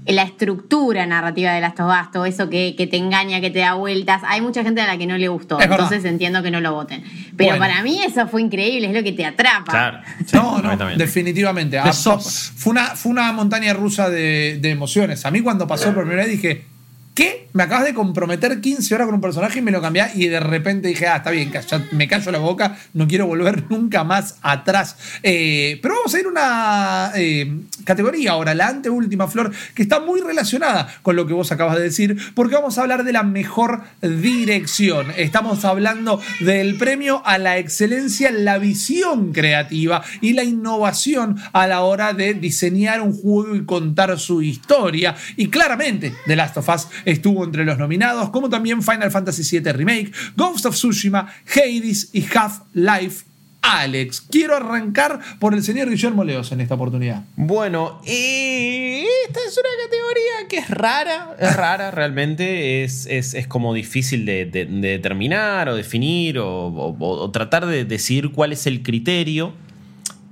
[0.05, 4.21] la estructura narrativa de las of todo eso que, te engaña, que te da vueltas.
[4.25, 7.03] Hay mucha gente a la que no le gustó, entonces entiendo que no lo voten.
[7.37, 9.71] Pero para mí eso fue increíble, es lo que te atrapa.
[9.71, 9.99] Claro.
[10.33, 11.77] no, no, definitivamente.
[11.77, 15.25] Ah, fue, una, fue una montaña rusa de, emociones.
[15.25, 16.65] A mí cuando pasó por primera vez dije,
[17.13, 17.47] ¿qué?
[17.53, 20.39] Me acabas de comprometer 15 horas con un personaje y me lo cambiás y de
[20.39, 21.51] repente dije, ah, está bien,
[21.91, 24.95] me callo la boca, no quiero volver nunca más atrás.
[25.21, 29.99] Eh, pero vamos a ir a una eh, categoría ahora, la anteúltima flor, que está
[29.99, 33.23] muy relacionada con lo que vos acabas de decir, porque vamos a hablar de la
[33.23, 35.07] mejor dirección.
[35.17, 41.81] Estamos hablando del premio a la excelencia, la visión creativa y la innovación a la
[41.81, 45.15] hora de diseñar un juego y contar su historia.
[45.35, 49.71] Y claramente, The Last of Us estuvo entre los nominados, como también Final Fantasy VII
[49.73, 53.31] Remake, Ghost of Tsushima, Hades y Half-Life
[53.61, 54.21] Alex.
[54.21, 57.23] Quiero arrancar por el señor Guillermo Leos en esta oportunidad.
[57.35, 64.25] Bueno, esta es una categoría que es rara, es rara realmente, es, es, como difícil
[64.25, 69.53] de, determinar o definir o, tratar de decidir cuál es el criterio.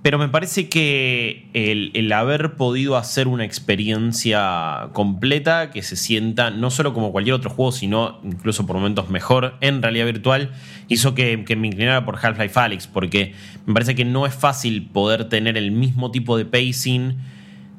[0.02, 6.72] Pero me parece que el, haber podido hacer una experiencia completa que se sienta no
[6.72, 10.52] solo como cualquier otro juego, sino incluso por momentos mejor en realidad virtual,
[10.88, 13.34] hizo que, me inclinara por Half-Life Alyx, porque
[13.66, 17.18] me parece que no es fácil poder tener el mismo tipo de pacing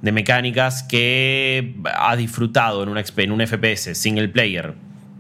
[0.03, 4.75] de mecánicas que ha disfrutado en, en un FPS single player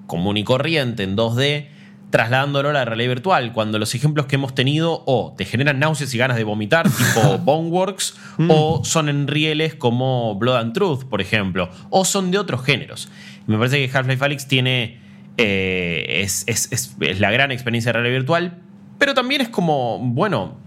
[0.07, 1.80] común y corriente en 2D
[2.11, 6.13] trasladándolo a la realidad virtual, cuando los ejemplos que hemos tenido o te generan náuseas
[6.13, 8.51] y ganas de vomitar, tipo Boneworks, mm.
[8.51, 13.09] o son en rieles como Blood and Truth, por ejemplo, o son de otros géneros.
[13.47, 15.01] Me parece que Half-Life Alyx tiene.
[15.37, 18.59] Eh, es, es, la gran experiencia de realidad virtual,
[18.99, 20.59] pero también es como, bueno,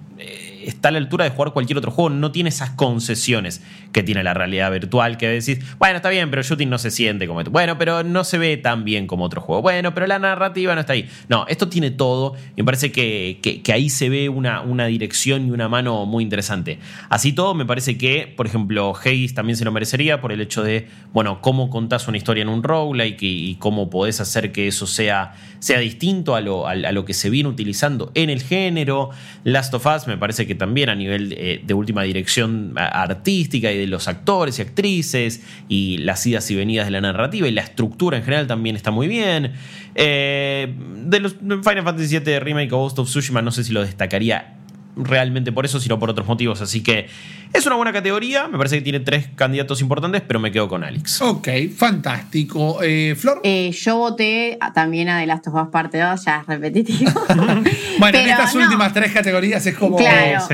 [0.66, 3.62] está a la altura de jugar cualquier otro juego, no tiene esas concesiones
[3.92, 7.28] que tiene la realidad virtual, que decís, bueno, está bien, pero shooting no se siente
[7.28, 7.44] como...
[7.44, 9.62] Bueno, pero no se ve tan bien como otro juego.
[9.62, 11.10] Bueno, pero la narrativa no está ahí.
[11.30, 15.48] No, esto tiene todo y me parece que, que, ahí se ve una, una, dirección
[15.48, 16.80] y una mano muy interesante.
[17.10, 20.64] Así todo, me parece que, por ejemplo, Hades también se lo merecería por el hecho
[20.64, 24.88] de, bueno, cómo contás una historia en un roguelike y, cómo podés hacer que eso
[24.88, 29.10] sea, sea distinto a lo, a lo que se viene utilizando en el género.
[29.44, 33.78] Last of Us me parece que también a nivel eh, de última dirección artística y
[33.78, 37.62] de los actores y actrices y las idas y venidas de la narrativa y la
[37.62, 39.54] estructura en general también está muy bien.
[39.96, 40.74] Eh,
[41.06, 44.63] de los Final Fantasy VII Remake o Ghost of Tsushima no sé si lo destacaría
[44.96, 46.62] realmente por eso, sino por otros motivos.
[46.62, 47.08] Así que
[47.54, 48.48] es una buena categoría.
[48.48, 51.22] Me parece que tiene tres candidatos importantes, pero me quedo con Alex.
[51.22, 52.80] Ok, fantástico.
[52.82, 53.42] Eh, Flor.
[53.44, 57.12] Eh, yo voté también a The Last of Us Parte 2, ya es repetitivo.
[58.00, 59.98] bueno, en estas últimas tres categorías es como.
[59.98, 60.46] Claro.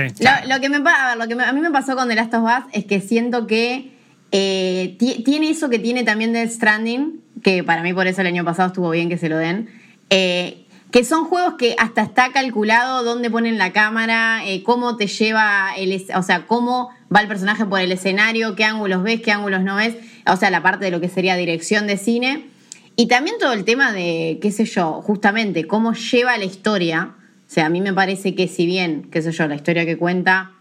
[0.48, 2.86] Lo, que me, lo que a mí me pasó con The Last of Us es
[2.86, 3.92] que siento que
[4.32, 4.96] eh,
[5.26, 8.68] tiene eso que tiene también Death Stranding, que para mí por eso el año pasado
[8.68, 9.70] estuvo bien que se lo den.
[10.10, 15.08] Eh, que son juegos que hasta está calculado dónde ponen la cámara, eh, cómo te
[15.08, 19.32] lleva, el, o sea, cómo va el personaje por el escenario, qué ángulos ves, qué
[19.32, 19.96] ángulos no ves,
[20.26, 22.50] o sea, la parte de lo que sería dirección de cine.
[22.96, 27.14] Y también todo el tema de, qué sé yo, justamente cómo lleva la historia.
[27.48, 29.98] O sea, a mí me parece que si bien, qué sé yo, la historia que
[29.98, 30.52] cuenta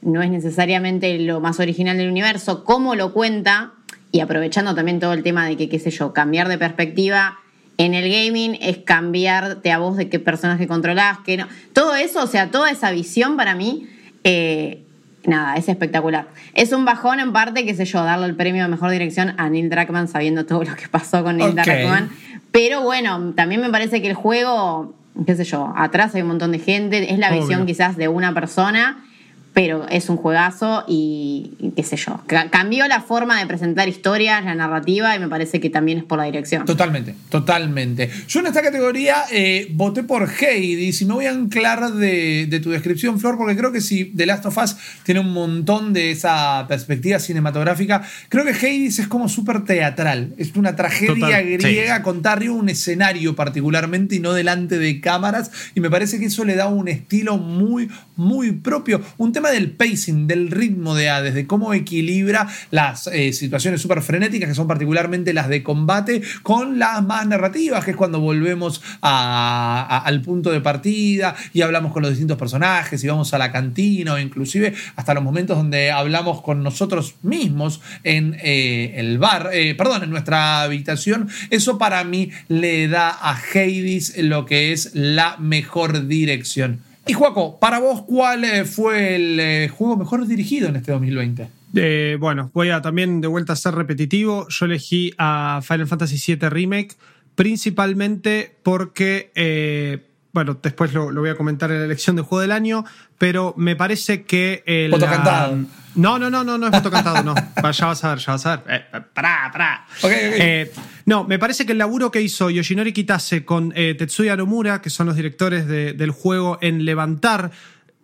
[0.00, 3.74] no es necesariamente lo más original del universo, cómo lo cuenta,
[4.10, 7.41] y aprovechando también todo el tema de que, qué sé yo, cambiar de perspectiva
[7.78, 11.46] en el gaming es cambiarte a vos de qué personaje controlás, que no.
[11.72, 13.88] Todo eso, o sea, toda esa visión para mí,
[14.24, 14.82] eh,
[15.24, 16.28] nada, es espectacular.
[16.54, 19.48] Es un bajón en parte, qué sé yo, darle el premio de mejor dirección a
[19.48, 22.10] Neil Druckmann sabiendo todo lo que pasó con Neil Druckmann.
[22.50, 24.94] Pero bueno, también me parece que el juego,
[25.26, 28.34] qué sé yo, atrás hay un montón de gente, es la visión quizás de una
[28.34, 29.04] persona
[29.52, 32.20] pero es un juegazo y, qué sé yo.
[32.50, 36.18] Cambió la forma de presentar historias, la narrativa y me parece que también es por
[36.18, 36.64] la dirección.
[36.64, 38.10] Totalmente, totalmente.
[38.28, 42.70] Yo en esta categoría eh, voté por Hades y me voy a anclar de, tu
[42.70, 46.64] descripción, Flor, porque creo que si The Last of Us tiene un montón de esa
[46.68, 50.34] perspectiva cinematográfica, creo que Hades es como súper teatral.
[50.38, 55.80] Es una tragedia griega contar arriba un escenario particularmente y no delante de cámaras y
[55.80, 57.90] me parece que eso le da un estilo muy,
[58.22, 59.02] muy propio.
[59.18, 64.00] Un tema del pacing, del ritmo de Hades, de cómo equilibra las eh, situaciones súper
[64.00, 68.80] frenéticas, que son particularmente las de combate, con las más narrativas, que es cuando volvemos
[69.00, 74.14] al punto de partida y hablamos con los distintos personajes y vamos a la cantina
[74.14, 79.74] o inclusive hasta los momentos donde hablamos con nosotros mismos en eh, el bar, eh,
[79.74, 81.28] perdón, en nuestra habitación.
[81.50, 86.80] Eso para mí le da a Hades lo que es la mejor dirección.
[87.06, 91.48] Y Juaco, para vos, ¿cuál eh, fue el eh, juego mejor dirigido en este 2020?
[91.74, 94.46] Eh, bueno, voy a también de vuelta a ser repetitivo.
[94.48, 96.94] Yo elegí a Final Fantasy VII Remake,
[97.34, 102.84] principalmente porque, bueno, después lo, voy a comentar en la elección de juego del año,
[103.18, 104.92] pero me parece que el.
[104.92, 105.58] Foto cantado.
[105.94, 107.34] No, no, no, no, no es foto cantado, no.
[107.72, 108.86] ya vas a ver, ya vas a ver.
[109.14, 109.86] pará, pará.
[110.02, 110.70] Okay,
[111.06, 114.90] No, me parece que el laburo que hizo Yoshinori Kitase con eh, Tetsuya Nomura, que
[114.90, 117.50] son los directores de- del juego, en levantar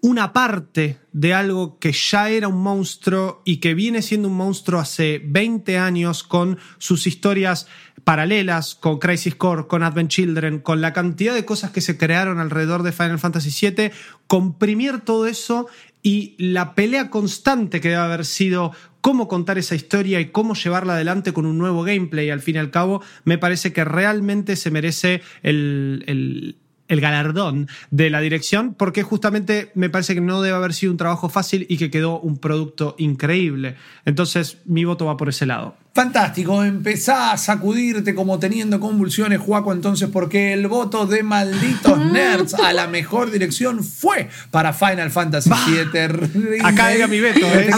[0.00, 4.78] una parte de algo que ya era un monstruo y que viene siendo un monstruo
[4.80, 7.66] hace 20 años con sus historias
[8.04, 12.38] paralelas, con Crisis Core, con Advent Children, con la cantidad de cosas que se crearon
[12.38, 13.90] alrededor de Final Fantasy VII,
[14.28, 15.66] comprimir todo eso
[16.08, 18.72] y la pelea constante que debe haber sido
[19.02, 22.58] cómo contar esa historia y cómo llevarla adelante con un nuevo gameplay al fin y
[22.60, 26.56] al cabo, me parece que realmente se merece el, el-
[27.00, 31.28] galardón de la dirección, porque justamente me parece que no debe haber sido un trabajo
[31.28, 33.76] fácil y que quedó un producto increíble.
[34.06, 35.76] Entonces, mi voto va por ese lado.
[35.98, 42.54] Fantástico, empezá a sacudirte como teniendo convulsiones, Juaco, entonces, porque el voto de malditos nerds
[42.54, 46.60] a la mejor dirección fue para Final Fantasy VII.
[46.62, 47.66] Acá era mi veto, En ¿eh?
[47.68, 47.72] este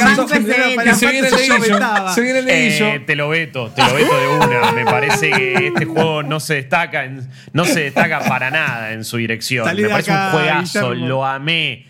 [2.15, 2.49] se viene el.
[2.51, 4.73] Eh, te lo veto, te lo veto de una.
[4.73, 9.07] Me parece que este juego no se destaca, en- no se destaca para nada en
[9.07, 9.65] su dirección.
[9.65, 11.09] Salí me parece acá, un juegazo, Guillermo.
[11.09, 11.87] lo amé.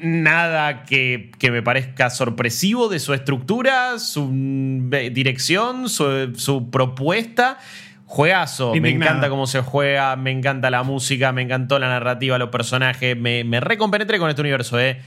[0.00, 7.58] Nada que, que me parezca sorpresivo de su estructura, su ve- dirección, su, su propuesta.
[8.06, 12.48] Juegazo, me encanta cómo se juega, me encanta la música, me encantó la narrativa, los
[12.48, 15.00] personajes, me, me recompenetré con este universo, ¿eh?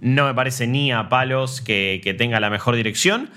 [0.00, 3.30] No me parece ni a palos que, que tenga la mejor dirección.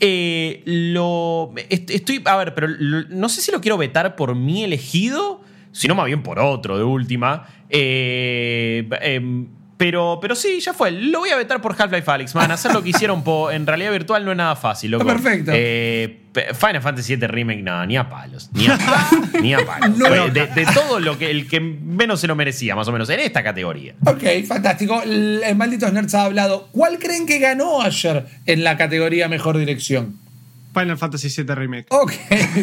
[0.00, 1.52] Eh, lo.
[1.70, 2.22] est- Estoy.
[2.24, 5.42] A ver, pero lo- no sé si lo quiero vetar por mi elegido,
[5.72, 7.46] sino más bien por otro, de última.
[7.68, 9.48] Eh, em,
[9.82, 10.92] pero, pero sí, ya fue.
[10.92, 12.52] Lo voy a vetar por Half-Life Alyx, man.
[12.52, 15.02] Hacer lo que hicieron po- en realidad virtual no es nada fácil, loco.
[15.02, 15.50] Está perfecto.
[15.52, 16.20] Eh,
[16.54, 18.48] Final Fantasy VII Remake, no, ni a palos.
[18.52, 19.32] Ni a palos.
[19.42, 19.98] ni a palos.
[19.98, 23.10] No, de, de todo lo que el que menos se lo merecía, más o menos,
[23.10, 23.94] en esta categoría.
[24.06, 25.02] Ok, fantástico.
[25.02, 26.68] El, el Malditos Nerds ha hablado.
[26.70, 30.16] ¿Cuál creen que ganó ayer en la categoría Mejor Dirección?
[30.72, 31.86] Final Fantasy VII Remake.
[31.90, 32.12] Ok,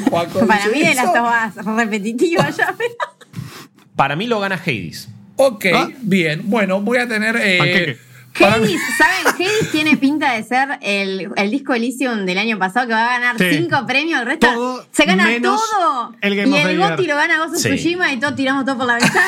[0.09, 0.48] Juaco.
[0.48, 1.03] Para mí de eso.
[1.03, 2.73] las tomas repetitivas ya.
[3.98, 5.09] Para mí lo gana Hades.
[5.42, 5.90] Ok, ¿Ah?
[6.01, 6.42] bien.
[6.43, 7.38] Bueno, voy a tener.
[7.42, 7.98] eh,
[8.45, 9.27] Hades, ¿saben?
[9.35, 13.19] Hades tiene pinta de ser el, el disco Elysium del año pasado que va a
[13.19, 13.58] ganar Sí.
[13.58, 14.19] cinco premios.
[14.22, 16.16] El resto Todo se gana menos todo.
[16.22, 16.80] el Game y el.
[16.80, 17.69] Gotti lo gana of Sí.
[17.69, 19.26] Tsushima y todos tiramos todo por la ventana.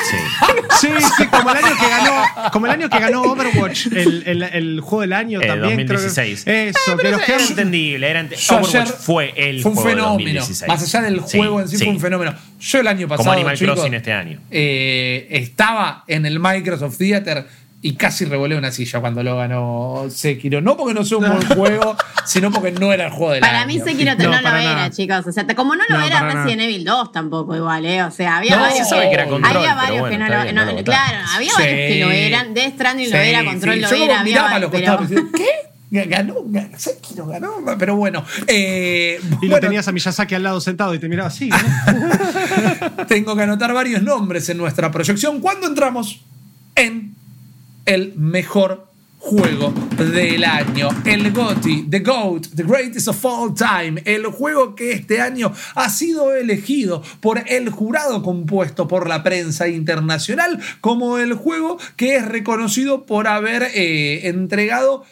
[0.80, 4.42] Sí, sí, como el año que ganó, como el año que ganó Overwatch, el, el-
[4.42, 5.74] el juego del año Eh, también.
[5.86, 6.42] creo que- 2016.
[6.46, 8.08] eso, que Pero los era que entendible.
[8.10, 10.12] Era Overwatch fue el fue un juego fenómeno.
[10.14, 10.68] 2016.
[10.68, 11.84] Más allá del Sí, juego en sí, sí.
[11.84, 12.34] fue un fenómeno.
[12.60, 13.24] Yo el año pasado.
[13.24, 14.40] Como Animal chicos, Crossing este año.
[14.50, 17.46] eh, estaba en el Microsoft Theater
[17.84, 20.60] y casi revolé una silla cuando lo ganó Sekiro.
[20.60, 23.62] No porque no sea un buen juego, sino porque no era el juego del Para
[23.62, 23.66] año.
[23.66, 25.26] mí Sekiro No, no, lo para era, chicos.
[25.26, 26.44] O sea, como no lo No, era para nada.
[26.44, 28.02] Resident Evil 2 tampoco igual, ¿eh?
[28.04, 28.78] O sea, había No, varios.
[28.78, 30.84] se sabe que era control, había varios bueno, que no lo, bien, no- no lo
[30.84, 31.56] Claro, había Sí.
[31.60, 32.54] varios que lo eran.
[32.54, 33.80] Death Stranding lo era, Control sí.
[33.80, 36.08] lo Yo era, había miraba a los varios, costados pero- y decía, ¿qué?
[36.08, 37.50] Ganó, ganó, Sekiro ganó.
[37.78, 38.24] Pero bueno.
[38.46, 41.50] eh, Y lo tenías a Miyazaki al lado sentado y te miraba así.
[41.50, 41.56] ¿no?
[43.08, 45.40] Tengo que anotar varios nombres en nuestra proyección.
[45.40, 46.20] ¿Cuándo entramos
[46.76, 47.11] en
[47.86, 48.86] el mejor
[49.18, 50.88] juego del año?
[51.04, 54.02] El GOTY, The GOAT, The Greatest of All Time.
[54.04, 59.68] El juego que este año ha sido elegido por el jurado compuesto por la prensa
[59.68, 65.04] internacional como el juego que es reconocido por haber eh, entregado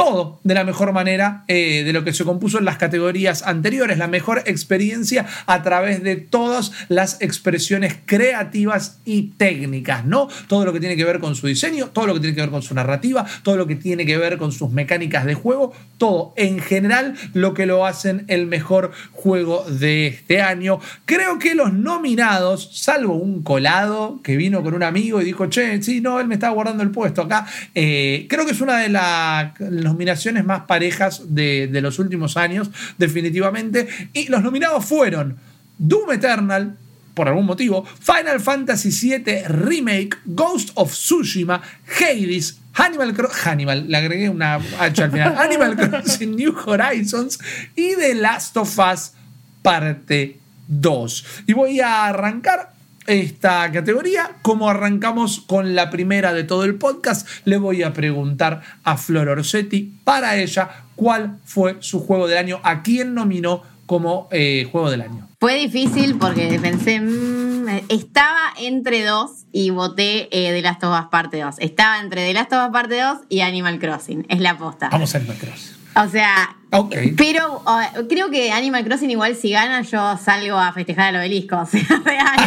[0.00, 3.98] todo de la mejor manera eh, de lo que se compuso en las categorías anteriores,
[3.98, 10.28] la mejor experiencia a través de todas las expresiones creativas y técnicas, ¿no?
[10.46, 12.50] Todo lo que tiene que ver con su diseño, todo lo que tiene que ver
[12.50, 16.32] con su narrativa, todo lo que tiene que ver con sus mecánicas de juego, todo
[16.36, 20.80] en general lo que lo hacen el mejor juego de este año.
[21.04, 25.82] Creo que los nominados, salvo un colado que vino con un amigo y dijo, che,
[25.82, 28.88] sí, no, él me estaba guardando el puesto acá, eh, creo que es una de
[28.88, 29.52] las
[29.90, 33.88] nominaciones más parejas de, de los últimos años, definitivamente.
[34.12, 35.36] Y los nominados fueron
[35.78, 36.76] Doom Eternal,
[37.14, 41.60] por algún motivo, Final Fantasy VII Remake, Ghost of Tsushima,
[41.98, 47.38] Hades, Animal Crossing, Animal, le agregué una H al final, Animal Crossing New Horizons
[47.74, 49.12] y The Last of Us
[49.62, 50.38] parte
[50.68, 51.24] 2.
[51.48, 52.72] Y voy a arrancar
[53.10, 54.36] esta categoría.
[54.42, 59.28] Como arrancamos con la primera de todo el podcast, le voy a preguntar a Flor
[59.28, 64.90] Orsetti para ella cuál fue su juego del año, a quién nominó como eh, juego
[64.90, 65.28] del año.
[65.40, 71.08] Fue difícil porque pensé, mm, estaba entre dos y voté eh, The Last of Us
[71.10, 71.56] Parte 2.
[71.58, 74.88] Estaba entre The Last of Us Parte 2 y Animal Crossing, es la aposta.
[74.90, 75.74] Vamos a Animal Crossing.
[75.96, 76.56] O sea,
[77.16, 81.56] Pero uh, creo que Animal Crossing igual si gana yo salgo a festejar al obelisco.
[81.60, 81.80] O sea.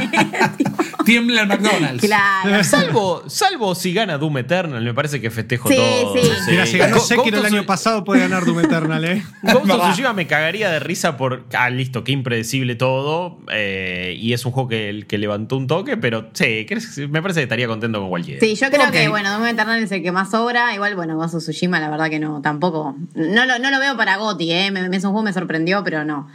[0.02, 0.10] ¿eh?
[1.06, 2.02] Tiembla el McDonald's.
[2.06, 2.64] Claro.
[2.64, 6.16] Salvo, salvo si gana Doom Eternal, me parece que festejo Sí, todo.
[6.16, 6.30] sí.
[6.50, 9.24] Mira, si ganó Sekiro el año pasado, puede ganar Doom Eternal, ¿eh?
[9.43, 11.45] Ghost me cagaría de risa por.
[11.53, 13.40] Ah, listo, qué impredecible todo.
[13.52, 16.66] eh, y es un juego que, que levantó un toque, pero sí,
[17.10, 18.40] me parece que estaría contento con cualquiera.
[18.40, 20.74] Sí, yo creo que, bueno, Doom Eternal es el que más sobra.
[20.74, 22.95] Igual, bueno, Ghost Tsushima, la verdad que no, tampoco.
[23.16, 24.72] No lo, no lo veo para Goti, ¿eh?
[24.72, 26.27] Me, me- es un juego que me sorprendió, pero no.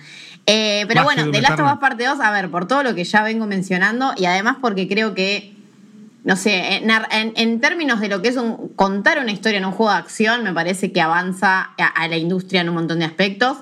[0.47, 1.73] Eh, pero Más bueno, The Last of.
[1.73, 4.89] Us Parte 2, a ver, por todo lo que ya vengo mencionando y además porque
[4.89, 5.55] creo que,
[6.25, 9.65] no sé, en, en- en términos de lo que es un, contar una historia en
[9.67, 12.99] un juego de acción, me parece que avanza a, a la industria en un montón
[13.01, 13.59] de aspectos.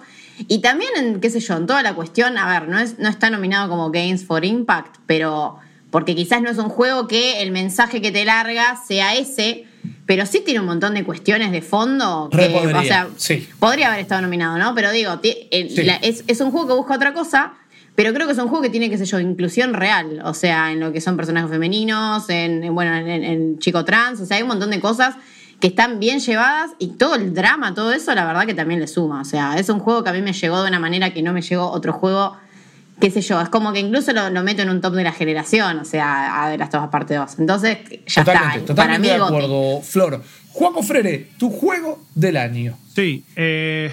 [0.48, 3.08] Y también, en, qué sé yo, en toda la cuestión, a ver, no, es, no
[3.08, 5.58] está nominado como Games for Impact, pero
[5.90, 9.66] porque quizás no es un juego que el mensaje que te larga sea ese,
[10.06, 13.48] pero sí tiene un montón de cuestiones de fondo que, podría, o sea, sí.
[13.58, 14.74] podría haber estado nominado, ¿no?
[14.74, 15.82] Pero digo, ti- el- Sí.
[15.82, 17.54] la- es, es un juego que busca otra cosa,
[17.96, 20.70] pero creo que es un juego que tiene, qué sé yo, inclusión real, o sea,
[20.72, 24.36] en lo que son personajes femeninos, en, en, bueno, en, en chico trans, o sea,
[24.36, 25.16] hay un montón de cosas
[25.60, 28.86] que están bien llevadas y todo el drama, todo eso, la verdad que también le
[28.86, 31.22] suma, o sea, es un juego que a mí me llegó de una manera que
[31.22, 32.36] no me llegó otro juego
[33.00, 35.12] qué sé yo, es como que incluso lo, lo meto en un top de la
[35.12, 37.38] generación, o sea, a de las todas parte 2.
[37.38, 38.66] Entonces, ya totalmente, está.
[38.66, 39.34] totalmente de Goti.
[39.34, 40.22] acuerdo, Flor.
[40.56, 42.78] Juaco Frere, tu juego del año.
[42.94, 43.92] Sí, eh,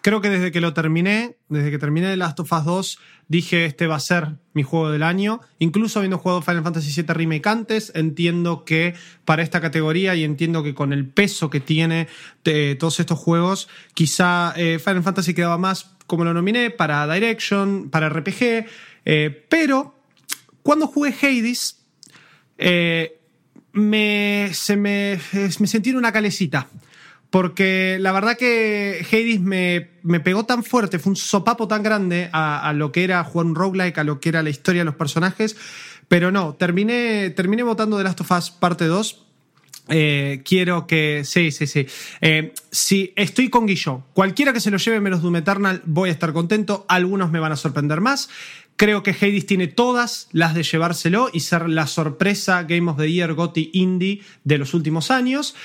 [0.00, 3.66] creo que desde que lo terminé, desde que terminé The Last of Us 2, dije
[3.66, 5.42] este va a ser mi juego del año.
[5.58, 8.94] Incluso habiendo jugado Final Fantasy VII Remake antes, entiendo que
[9.26, 12.08] para esta categoría y entiendo que con el peso que tiene
[12.42, 17.90] de todos estos juegos, quizá eh, Final Fantasy quedaba más como lo nominé para Direction,
[17.90, 18.66] para RPG,
[19.04, 19.94] eh, pero
[20.62, 21.78] cuando jugué Hades,
[22.56, 23.20] eh,
[23.72, 25.20] me, se me,
[25.60, 26.66] me sentí en una calecita.
[27.30, 32.30] Porque la verdad que Hades me, me pegó tan fuerte, fue un sopapo tan grande
[32.32, 34.86] a, a lo que era jugar un roguelike, a lo que era la historia de
[34.86, 35.54] los personajes.
[36.08, 39.27] Pero no, terminé, terminé votando The Last of Us parte 2
[39.88, 41.22] eh, quiero que.
[41.24, 41.86] Sí, sí, sí.
[42.20, 46.12] Eh, si estoy con Guillo, cualquiera que se lo lleve menos Doom Eternal, voy a
[46.12, 46.84] estar contento.
[46.88, 48.28] Algunos me van a sorprender más.
[48.76, 53.10] Creo que Hades tiene todas las de llevárselo y ser la sorpresa Game of the
[53.10, 55.56] Year Gotti Indie de los últimos años.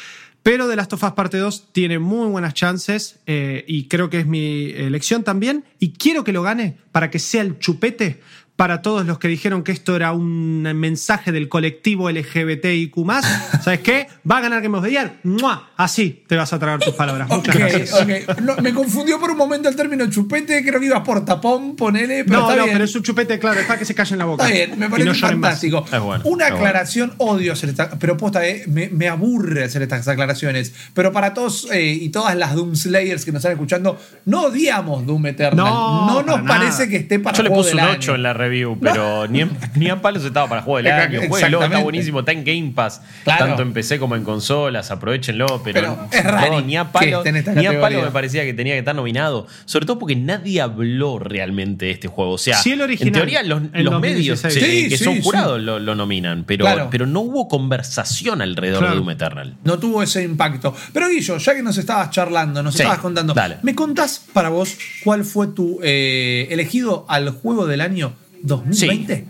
[0.43, 4.19] Pero The Last of Us Parte 2 tiene muy buenas chances eh, y creo que
[4.19, 5.63] es mi elección también.
[5.79, 8.19] Y quiero que lo gane para que sea el chupete
[8.55, 12.93] para todos los que dijeron que esto era un mensaje del colectivo LGBTIQ.
[13.63, 14.07] ¿Sabes qué?
[14.29, 15.19] Va a ganar Game of the Year.
[15.23, 15.71] ¡Mua!
[15.75, 17.27] Así te vas a tragar tus palabras.
[17.29, 18.41] Muchas Ok, gracias.
[18.41, 22.23] No, me confundió por un momento el término chupete, creo que ibas por tapón, ponele,
[22.25, 22.75] pero no, está no, bien.
[22.75, 24.43] pero es un chupete, claro, es para que se calle en la boca.
[24.47, 25.85] Está bien, me parece no fantástico.
[25.91, 26.55] Es bueno, Una es bueno.
[26.67, 30.73] aclaración, odio hacer esta, pero posta, eh, me, me aburre hacer estas aclaraciones.
[30.93, 35.05] Pero para todos eh, y todas las Doom Slayers que nos están escuchando, no odiamos
[35.05, 35.65] Doom Eternal.
[35.65, 36.87] No, No, nos parece nada.
[36.87, 38.15] que esté para Yo le puse un del 8 año.
[38.15, 41.21] en la review, pero ni, en, ni a palos estaba para juego del año.
[41.27, 43.45] Jueguenlo, está buenísimo, está en Game Pass, Claro.
[43.47, 46.89] tanto en PC como en consolas, aprovechenlo, pero, Pero es raro no, ni a que
[46.91, 49.85] palo, esté en esta ni a palo me parecía que tenía que estar nominado, sobre
[49.85, 52.31] todo porque nadie habló realmente de este juego.
[52.33, 54.53] O sea, Sí, el original, en teoría los, en los medios 2016.
[54.53, 55.21] sí, Sí, que sí, son sí.
[55.23, 56.87] jurados lo, lo nominan, pero, Claro.
[56.91, 58.93] pero no hubo conversación alrededor Claro.
[58.95, 59.55] de Doom Eternal.
[59.63, 60.75] No tuvo ese impacto.
[60.93, 63.57] Pero Guillo, ya que nos estabas charlando, nos Sí, estabas contando, dale.
[63.63, 68.13] ¿me contás para vos cuál fue tu eh, elegido al juego del año
[68.43, 69.25] 2020?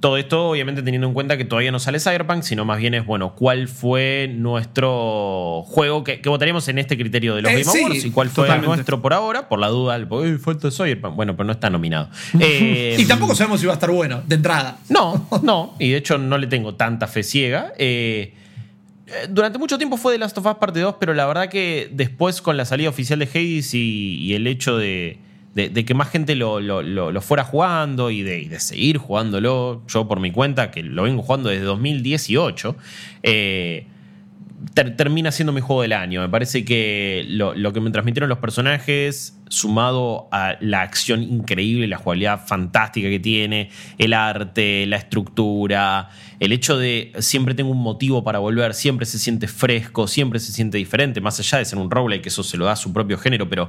[0.00, 3.04] Todo esto, obviamente, teniendo en cuenta que todavía no sale Cyberpunk, sino más bien es,
[3.04, 7.64] bueno, cuál fue nuestro juego que, que votaríamos en este criterio de los Eh, Game
[7.64, 8.76] sí, Awards y cuál fue totalmente.
[8.76, 11.16] nuestro por ahora, por la duda, el, "Uy, falta Cyberpunk.
[11.16, 12.10] Bueno, pero no está nominado.
[12.40, 14.78] Eh, Y tampoco sabemos si va a estar bueno, de entrada.
[14.88, 17.72] No, no, y de hecho no le tengo tanta fe ciega.
[17.76, 18.34] Eh,
[19.08, 21.88] eh, durante mucho tiempo fue The Last of Us Parte 2, pero la verdad que
[21.92, 25.18] después con la salida oficial de Hades y, y el hecho de,
[25.54, 30.06] de- que más gente lo, lo- lo- fuera jugando y de, de seguir jugándolo, yo
[30.08, 32.76] por mi cuenta, que lo vengo jugando desde 2018,
[33.22, 33.86] eh,
[34.74, 36.20] ter- termina siendo mi juego del año.
[36.20, 41.98] Me parece que lo que me transmitieron los personajes, sumado a la acción increíble, la
[41.98, 46.10] jugabilidad fantástica que tiene, el arte, la estructura,
[46.40, 50.52] el hecho de siempre tengo un motivo para volver, siempre se siente fresco, siempre se
[50.52, 52.92] siente diferente, más allá de ser un roguelike, que eso se lo da a su
[52.92, 53.68] propio género, pero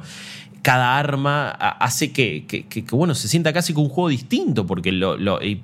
[0.61, 5.55] cada arma hace que, bueno, se sienta casi como un juego distinto, porque lo, y,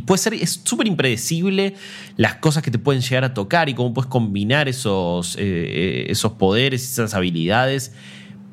[0.00, 1.74] puede ser, es súper impredecible
[2.16, 6.32] las cosas que te pueden llegar a tocar y cómo puedes combinar esos, eh, esos
[6.32, 7.92] poderes, esas habilidades.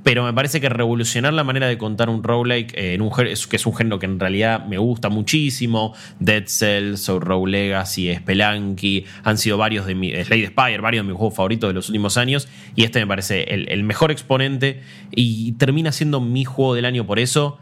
[0.03, 3.55] Pero me parece que revolucionar la manera de contar un roguelike, eh, en un, que
[3.55, 9.05] es un género que en realidad me gusta muchísimo, Dead Cells, o Rogue Legacy, Spelunky,
[9.23, 12.17] han sido varios de mis, Slade Spire, varios de mis juegos favoritos de los últimos
[12.17, 17.05] años, y este me parece el, mejor exponente y termina siendo mi juego del año
[17.05, 17.57] por eso,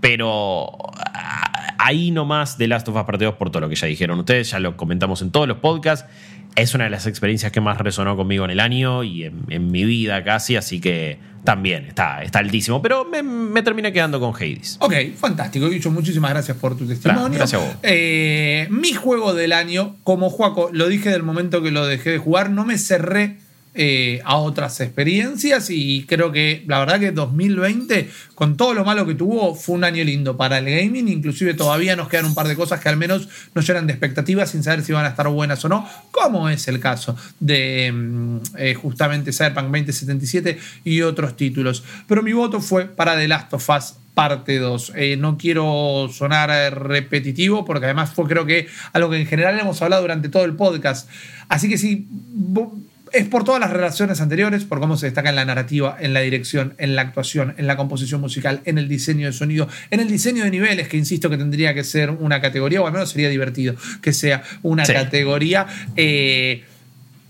[0.00, 3.86] pero a, ahí nomás The Last of Us Parte 2 por todo lo que ya
[3.86, 6.08] dijeron ustedes, ya lo comentamos en todos los podcasts.
[6.56, 9.70] Es una de las experiencias que más resonó conmigo en el año y en, en
[9.70, 12.82] mi vida casi, así que también está, está altísimo.
[12.82, 14.76] Pero me, me terminé quedando con Hades.
[14.80, 15.70] Ok, fantástico.
[15.70, 17.38] Guicho, muchísimas gracias por tu testimonio.
[17.38, 17.76] gracias a vos.
[17.82, 22.18] Eh, mi juego del año, como Juaco, lo dije del momento que lo dejé de
[22.18, 23.38] jugar, no me cerré
[23.76, 29.06] eh, a otras experiencias y creo que la verdad que 2020, con todo lo malo
[29.06, 31.08] que tuvo, fue un año lindo para el gaming.
[31.08, 34.50] Inclusive todavía nos quedan un par de cosas que al menos nos llenan de expectativas
[34.50, 38.36] sin saber si van a estar buenas o no, como es el caso de mm,
[38.58, 41.84] eh, justamente Cyberpunk 2077 y otros títulos.
[42.06, 44.92] Pero mi voto fue para The Last of Us parte 2.
[44.96, 46.48] Eh, no quiero sonar
[46.88, 50.54] repetitivo porque además fue creo que algo que en general hemos hablado durante todo el
[50.54, 51.08] podcast.
[51.48, 52.72] Así que vo-
[53.18, 56.20] es por todas las relaciones anteriores, por cómo se destaca en la narrativa, en la
[56.20, 60.08] dirección, en la actuación, en la composición musical, en el diseño de sonido, en el
[60.08, 63.28] diseño de niveles, que insisto que tendría que ser una categoría, o al menos sería
[63.28, 64.92] divertido que sea una Sí.
[64.92, 65.66] categoría.
[65.96, 66.64] Eh,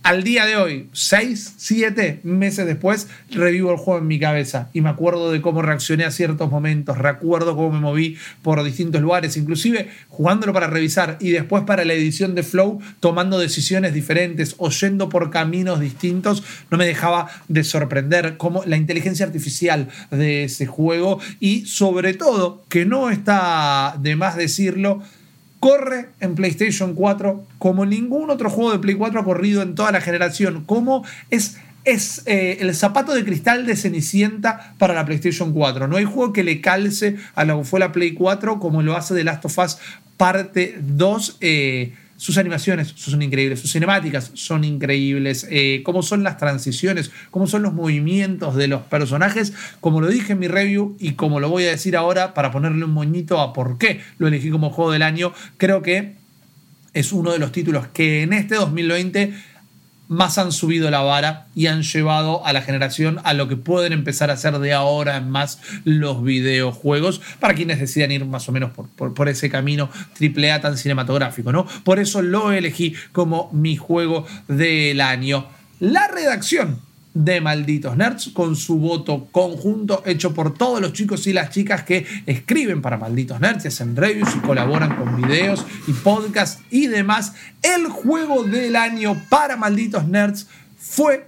[0.07, 4.81] al día de hoy, 6, 7 meses después, revivo el juego en mi cabeza y
[4.81, 9.36] me acuerdo de cómo reaccioné a ciertos momentos, recuerdo cómo me moví por distintos lugares,
[9.36, 14.70] inclusive jugándolo para revisar y después para la edición de Flow, tomando decisiones diferentes o
[14.70, 20.67] yendo por caminos distintos, no me dejaba de sorprender cómo la inteligencia artificial de ese
[20.67, 25.02] juego y sobre todo, que no está de más decirlo,
[25.67, 29.91] corre en PlayStation 4 como ningún otro juego de Play 4 ha corrido en toda
[29.91, 30.62] la generación.
[30.65, 35.89] Como es, es eh, el zapato de cristal de Cenicienta para la PlayStation 4.
[35.89, 38.97] No hay juego que le calce a lo que fue la Play 4 como lo
[38.97, 39.78] hace The Last of Us
[40.17, 41.39] parte 2.
[41.41, 47.47] eh, sus animaciones son increíbles, sus cinemáticas son increíbles, eh, cómo son las transiciones, cómo
[47.47, 51.49] son los movimientos de los personajes, como lo dije en mi review y como lo
[51.49, 54.93] voy a decir ahora para ponerle un moñito a por qué lo elegí como juego
[54.93, 56.15] del año, creo que
[56.95, 59.35] es uno de los títulos que en este 2020
[60.09, 63.93] más han subido la vara y han llevado a la generación a lo que pueden
[63.93, 68.52] empezar a hacer de ahora en más los videojuegos para quienes decidan ir más o
[68.52, 71.67] menos por, por, ese camino triple A tan cinematográfico, ¿no?
[71.85, 75.49] Por eso lo elegí como mi juego del año.
[75.81, 76.85] La redacción
[77.25, 81.83] de Malditos Nerds con su voto conjunto hecho por todos los chicos y las chicas
[81.83, 86.89] que escriben para Malditos Nerds, y hacen reviews y colaboran con videos y podcasts y
[86.89, 87.33] demás.
[87.62, 90.47] El juego del año para Malditos Nerds
[90.78, 91.27] fue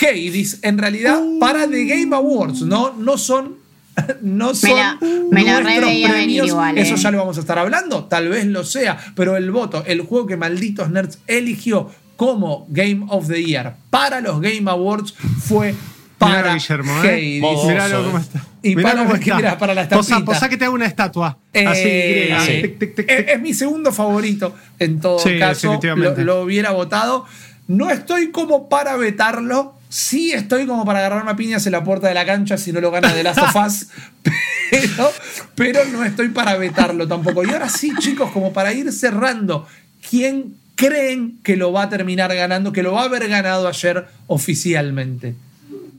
[0.00, 2.92] Hades, en realidad para The Game Awards, ¿no?
[2.94, 3.56] No son
[4.22, 4.98] no son la-
[5.30, 8.28] me la nuestros reveía venir premios, igual, eso ya lo vamos a estar hablando, tal
[8.28, 13.28] vez lo sea, pero el voto, el juego que Malditos Nerds eligió como Game of
[13.28, 15.74] the Year para los Game Awards fue
[16.18, 17.40] para Guillermo, ¿eh?
[17.42, 17.64] Hades.
[17.66, 18.22] Miralo Oso, cómo eh.
[18.22, 18.44] está.
[18.62, 20.24] Y Mirá para- mirá, para la Posa, estampita.
[20.32, 21.36] posa que te hago una estatua.
[21.52, 22.40] Así, Eh, griega.
[22.40, 22.62] sí.
[22.62, 23.28] Tic, tic, tic, es, tic.
[23.34, 25.78] es mi segundo favorito en todo Sí, caso.
[26.16, 27.26] Lo, hubiera votado.
[27.68, 29.74] No estoy como para vetarlo.
[29.90, 32.80] Sí estoy como para agarrarme a piñas en la puerta de la cancha si no
[32.80, 33.88] lo gana de Last of Us.
[34.70, 35.12] Pero,
[35.54, 37.44] pero no estoy para vetarlo tampoco.
[37.44, 39.66] Y ahora sí, chicos, como para ir cerrando,
[40.08, 44.06] ¿quién creen que lo va a terminar ganando, que lo va a haber ganado ayer
[44.26, 45.34] oficialmente?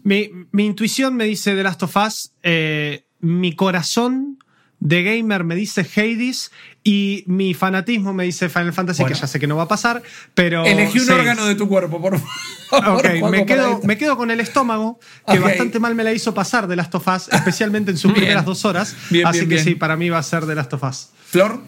[0.03, 4.37] Mi, mi intuición me dice The Last of Us, eh, mi corazón
[4.79, 6.51] de gamer me dice Hades
[6.83, 9.15] y mi fanatismo me dice Final Fantasy, Bueno.
[9.15, 10.03] que ya sé que no va a pasar,
[10.35, 10.63] pero...
[10.65, 12.29] Elegí un órgano de tu cuerpo, por favor.
[12.71, 15.43] Ok, Juaco, me quedo, me quedo con el estómago, que Ok.
[15.45, 18.21] bastante mal me la hizo pasar The Last of Us, especialmente en sus Bien.
[18.25, 18.95] primeras dos horas.
[19.11, 21.09] Bien, así bien, que sí, para mí va a ser The Last of Us.
[21.27, 21.61] Flor.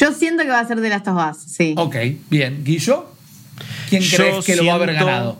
[0.00, 1.74] Yo siento que va a ser de las of Us, sí.
[1.76, 1.96] Ok,
[2.30, 2.64] bien.
[2.64, 3.06] Guillo,
[3.88, 5.38] ¿quién Yo crees que lo va a haber ganado?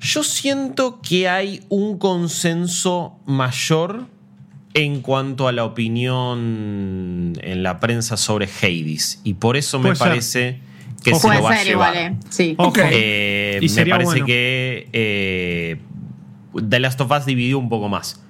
[0.00, 4.06] Yo siento que hay un consenso mayor
[4.72, 9.20] en cuanto a la opinión en la prensa sobre Hades.
[9.24, 9.98] Y por eso me ser.
[9.98, 10.60] parece
[11.02, 11.20] que Ojo.
[11.20, 11.94] se Puede lo va a ser llevar.
[11.96, 12.16] igual, eh.
[12.30, 12.54] Sí.
[12.56, 12.68] Ojo.
[12.70, 12.78] Ok.
[12.90, 14.26] Eh, Y me parece bueno.
[14.26, 15.80] que eh,
[16.68, 18.20] The Last of Us dividió un poco más.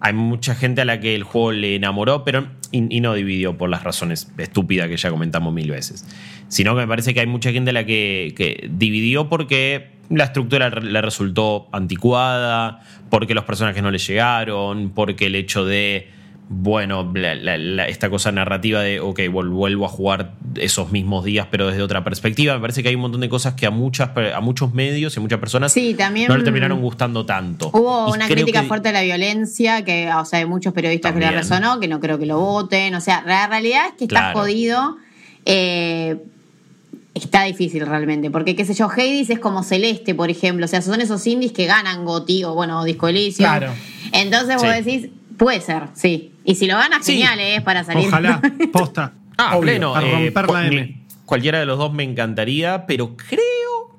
[0.00, 3.68] Hay mucha gente a la que el juego le enamoró, pero y, no dividió por
[3.68, 6.06] las razones estúpidas que ya comentamos mil veces.
[6.48, 10.24] Sino que me parece que hay mucha gente a la que, que dividió porque la
[10.24, 16.08] estructura le resultó anticuada, porque los personajes no le llegaron, porque el hecho de
[16.50, 21.46] bueno, la- la- la- esta cosa narrativa de, ok, vuelvo a jugar esos mismos días,
[21.50, 22.54] pero desde otra perspectiva.
[22.54, 25.18] Me parece que hay un montón de cosas que a, muchas, a muchos medios y
[25.18, 27.68] a muchas personas Sí, también- no le terminaron gustando tanto.
[27.74, 31.12] Hubo Y una crítica que- fuerte a la violencia, que, o sea, hay muchos periodistas
[31.12, 32.94] que le resonó, que no creo que lo voten.
[32.94, 34.38] O sea, la realidad es que está Claro.
[34.40, 34.96] jodido.
[35.50, 36.16] eh,
[37.14, 40.82] está difícil realmente, porque qué sé yo, Hades es como Celeste, por ejemplo, o sea,
[40.82, 43.48] son esos indies que ganan Goti o bueno, Disco Elysium.
[43.48, 43.72] Claro.
[44.12, 44.82] Entonces vos Sí.
[44.82, 46.32] decís, puede ser, sí.
[46.44, 47.12] Y si lo ganas, Sí.
[47.12, 47.56] genial, ¿eh?
[47.56, 48.06] es para salir.
[48.08, 48.40] Ojalá,
[48.72, 49.12] posta.
[49.38, 49.94] Ah, Obvio, pleno.
[49.94, 51.00] a eh, romper la M.
[51.24, 53.40] Cualquiera de los dos me encantaría, pero creo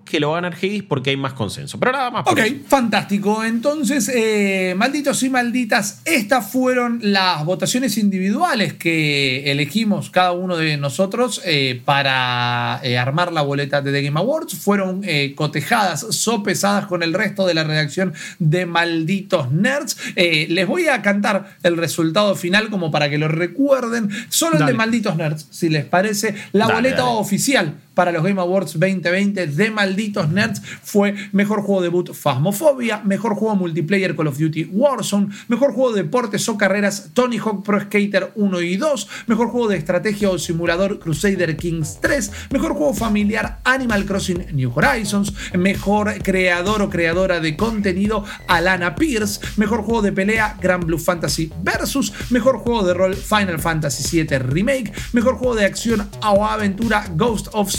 [0.09, 0.57] que lo va a ganar
[0.87, 1.79] porque hay más consenso.
[1.79, 2.23] Pero nada más.
[2.27, 2.55] Ok, eso.
[2.67, 3.43] fantástico.
[3.43, 10.77] Entonces, eh, malditos y malditas, estas fueron las votaciones individuales que elegimos cada uno de
[10.77, 14.57] nosotros eh, para eh, armar la boleta de The Game Awards.
[14.57, 15.03] Fueron
[15.35, 19.97] cotejadas, sopesadas con el resto de la redacción de Malditos Nerds.
[20.15, 24.09] Les voy a cantar el resultado final como para que lo recuerden.
[24.29, 26.33] Solo el de Malditos Nerds, si les parece.
[26.51, 27.17] La Dale, boleta dale.
[27.17, 30.61] oficial para los Game Awards 2020 de Malditos Nerds.
[30.83, 36.03] Fue Mejor Juego Debut Phasmophobia, Mejor Juego Multiplayer Call of Duty Warzone, Mejor Juego de
[36.03, 40.39] Deportes o Carreras Tony Hawk Pro Skater 1 y 2, Mejor Juego de Estrategia o
[40.39, 47.41] Simulador Crusader Kings 3, Mejor Juego Familiar Animal Crossing New Horizons, Mejor Creador o Creadora
[47.41, 52.93] de Contenido Alana Pierce, Mejor Juego de Pelea Grand Blue Fantasy Versus, Mejor Juego de
[52.93, 57.69] Rol Final Fantasy VII Remake, Mejor Juego de Acción o Aventura Ghost of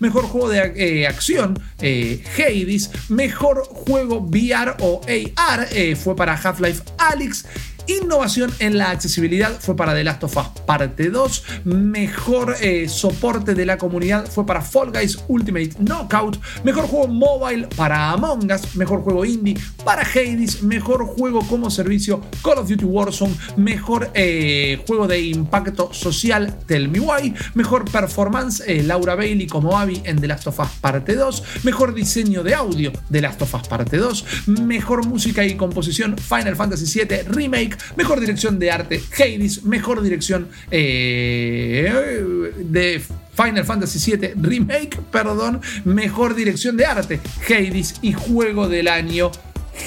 [0.00, 5.00] Mejor Juego de eh, Acción eh, Hades, Mejor Juego VR o
[5.36, 7.46] AR eh, fue para Half-Life Alyx.
[7.86, 11.44] Innovación en la accesibilidad fue para The Last of Us Parte 2.
[11.64, 16.40] Mejor eh, soporte de la comunidad fue para Fall Guys Ultimate Knockout.
[16.64, 18.76] Mejor juego mobile para Among Us.
[18.76, 20.62] Mejor juego indie para Hades.
[20.62, 23.34] Mejor juego como servicio Call of Duty Warzone.
[23.56, 27.34] Mejor eh, juego de impacto social Tell Me Why.
[27.54, 31.42] Mejor performance eh, Laura Bailey como Abby en The Last of Us Parte 2.
[31.64, 34.24] Mejor diseño de audio The Last of Us Parte 2.
[34.46, 37.69] Mejor música y composición Final Fantasy VII Remake.
[37.96, 39.64] Mejor dirección de arte Hades.
[39.64, 43.02] Mejor dirección eh, de
[43.34, 45.60] Final Fantasy VII Remake, perdón.
[45.84, 49.30] Mejor dirección de arte Hades y juego del año.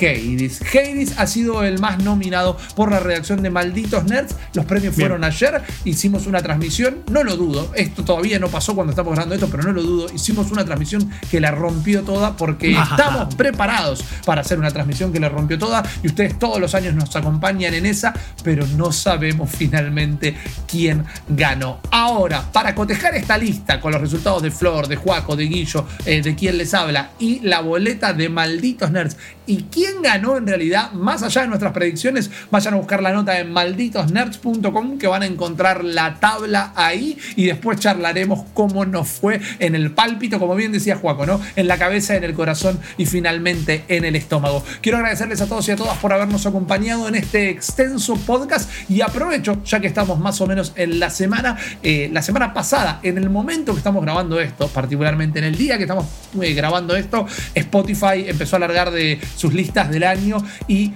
[0.01, 0.61] Hades.
[0.61, 4.35] Hades ha sido el más nominado por la redacción de Malditos Nerds.
[4.53, 5.09] Los premios Bien.
[5.09, 5.61] fueron ayer.
[5.85, 7.71] Hicimos una transmisión, no lo dudo.
[7.75, 10.07] Esto todavía no pasó cuando estamos grabando esto, pero no lo dudo.
[10.13, 15.19] Hicimos una transmisión que la rompió toda porque estamos preparados para hacer una transmisión que
[15.19, 15.83] la rompió toda.
[16.03, 18.13] Y ustedes todos los años nos acompañan en esa,
[18.43, 20.35] pero no sabemos finalmente
[20.67, 21.79] quién ganó.
[21.91, 26.21] Ahora, para cotejar esta lista con los resultados de Flor, de Juaco, de Guillo, eh,
[26.21, 30.91] de quien les habla y la boleta de Malditos Nerds y quién ganó en realidad,
[30.91, 35.25] más allá de nuestras predicciones, vayan a buscar la nota en malditosnerds.com que van a
[35.25, 40.71] encontrar la tabla ahí y después charlaremos cómo nos fue en el pálpito, como bien
[40.71, 41.39] decía Juaco, ¿no?
[41.55, 44.63] En la cabeza, en el corazón y finalmente en el estómago.
[44.81, 49.01] Quiero agradecerles a todos y a todas por habernos acompañado en este extenso podcast y
[49.01, 53.17] aprovecho, ya que estamos más o menos en la semana, eh, la semana pasada, en
[53.17, 56.05] el momento que estamos grabando esto, particularmente en el día que estamos
[56.41, 60.37] eh, grabando esto, Spotify empezó a alargar de sus listas del año
[60.67, 60.93] y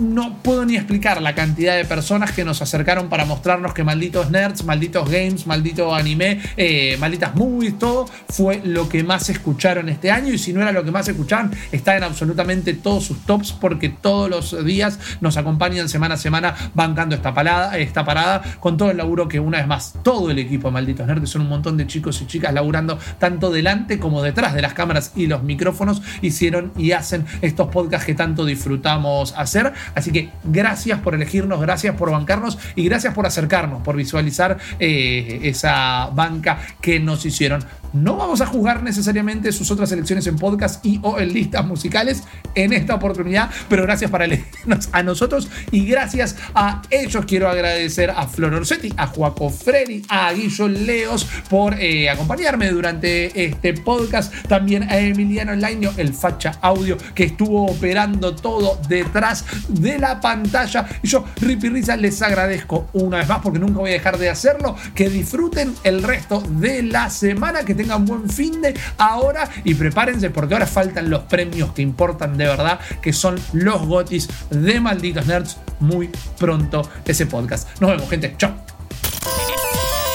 [0.00, 4.30] no puedo ni explicar la cantidad de personas que nos acercaron para mostrarnos que malditos
[4.30, 10.10] nerds, malditos games, maldito anime, eh, malditas movies, todo fue lo que más escucharon este
[10.10, 10.32] año.
[10.32, 13.88] Y si no era lo que más escucharon, está en absolutamente todos sus tops porque
[13.88, 18.90] todos los días nos acompañan semana a semana bancando esta parada, esta parada con todo
[18.90, 21.76] el laburo que una vez más todo el equipo de malditos nerds, son un montón
[21.76, 26.02] de chicos y chicas laburando tanto delante como detrás de las cámaras y los micrófonos,
[26.22, 29.72] hicieron y hacen estos podcasts que tanto disfrutamos hacer.
[29.94, 35.40] Así que gracias por elegirnos, gracias por bancarnos y gracias por acercarnos, por visualizar eh,
[35.42, 37.64] esa banca que nos hicieron.
[37.92, 42.22] No vamos a juzgar necesariamente sus otras elecciones en podcast y o en listas musicales
[42.54, 47.24] en esta oportunidad, pero gracias para elegirnos a nosotros y gracias a ellos.
[47.26, 53.44] Quiero agradecer a Flor Orsetti, a Juaco Freddy, a Guillo Leos por eh, acompañarme durante
[53.44, 59.98] este podcast, también a Emiliano Laño, el facha audio que estuvo operando todo detrás de
[59.98, 60.86] la pantalla.
[61.02, 64.28] Y yo, Ripi Risa, les agradezco una vez más porque nunca voy a dejar de
[64.28, 69.74] hacerlo, que disfruten el resto de la semana, que tengan buen fin de ahora y
[69.74, 74.80] prepárense porque ahora faltan los premios que importan de verdad, que son los gotis de
[74.80, 77.68] Malditos Nerds muy pronto ese podcast.
[77.80, 78.34] Nos vemos, gente.
[78.36, 78.52] Chao.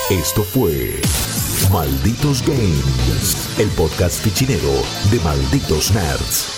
[0.10, 1.02] Esto fue
[1.72, 6.53] Malditos Games, el podcast fichinero de Malditos Nerds.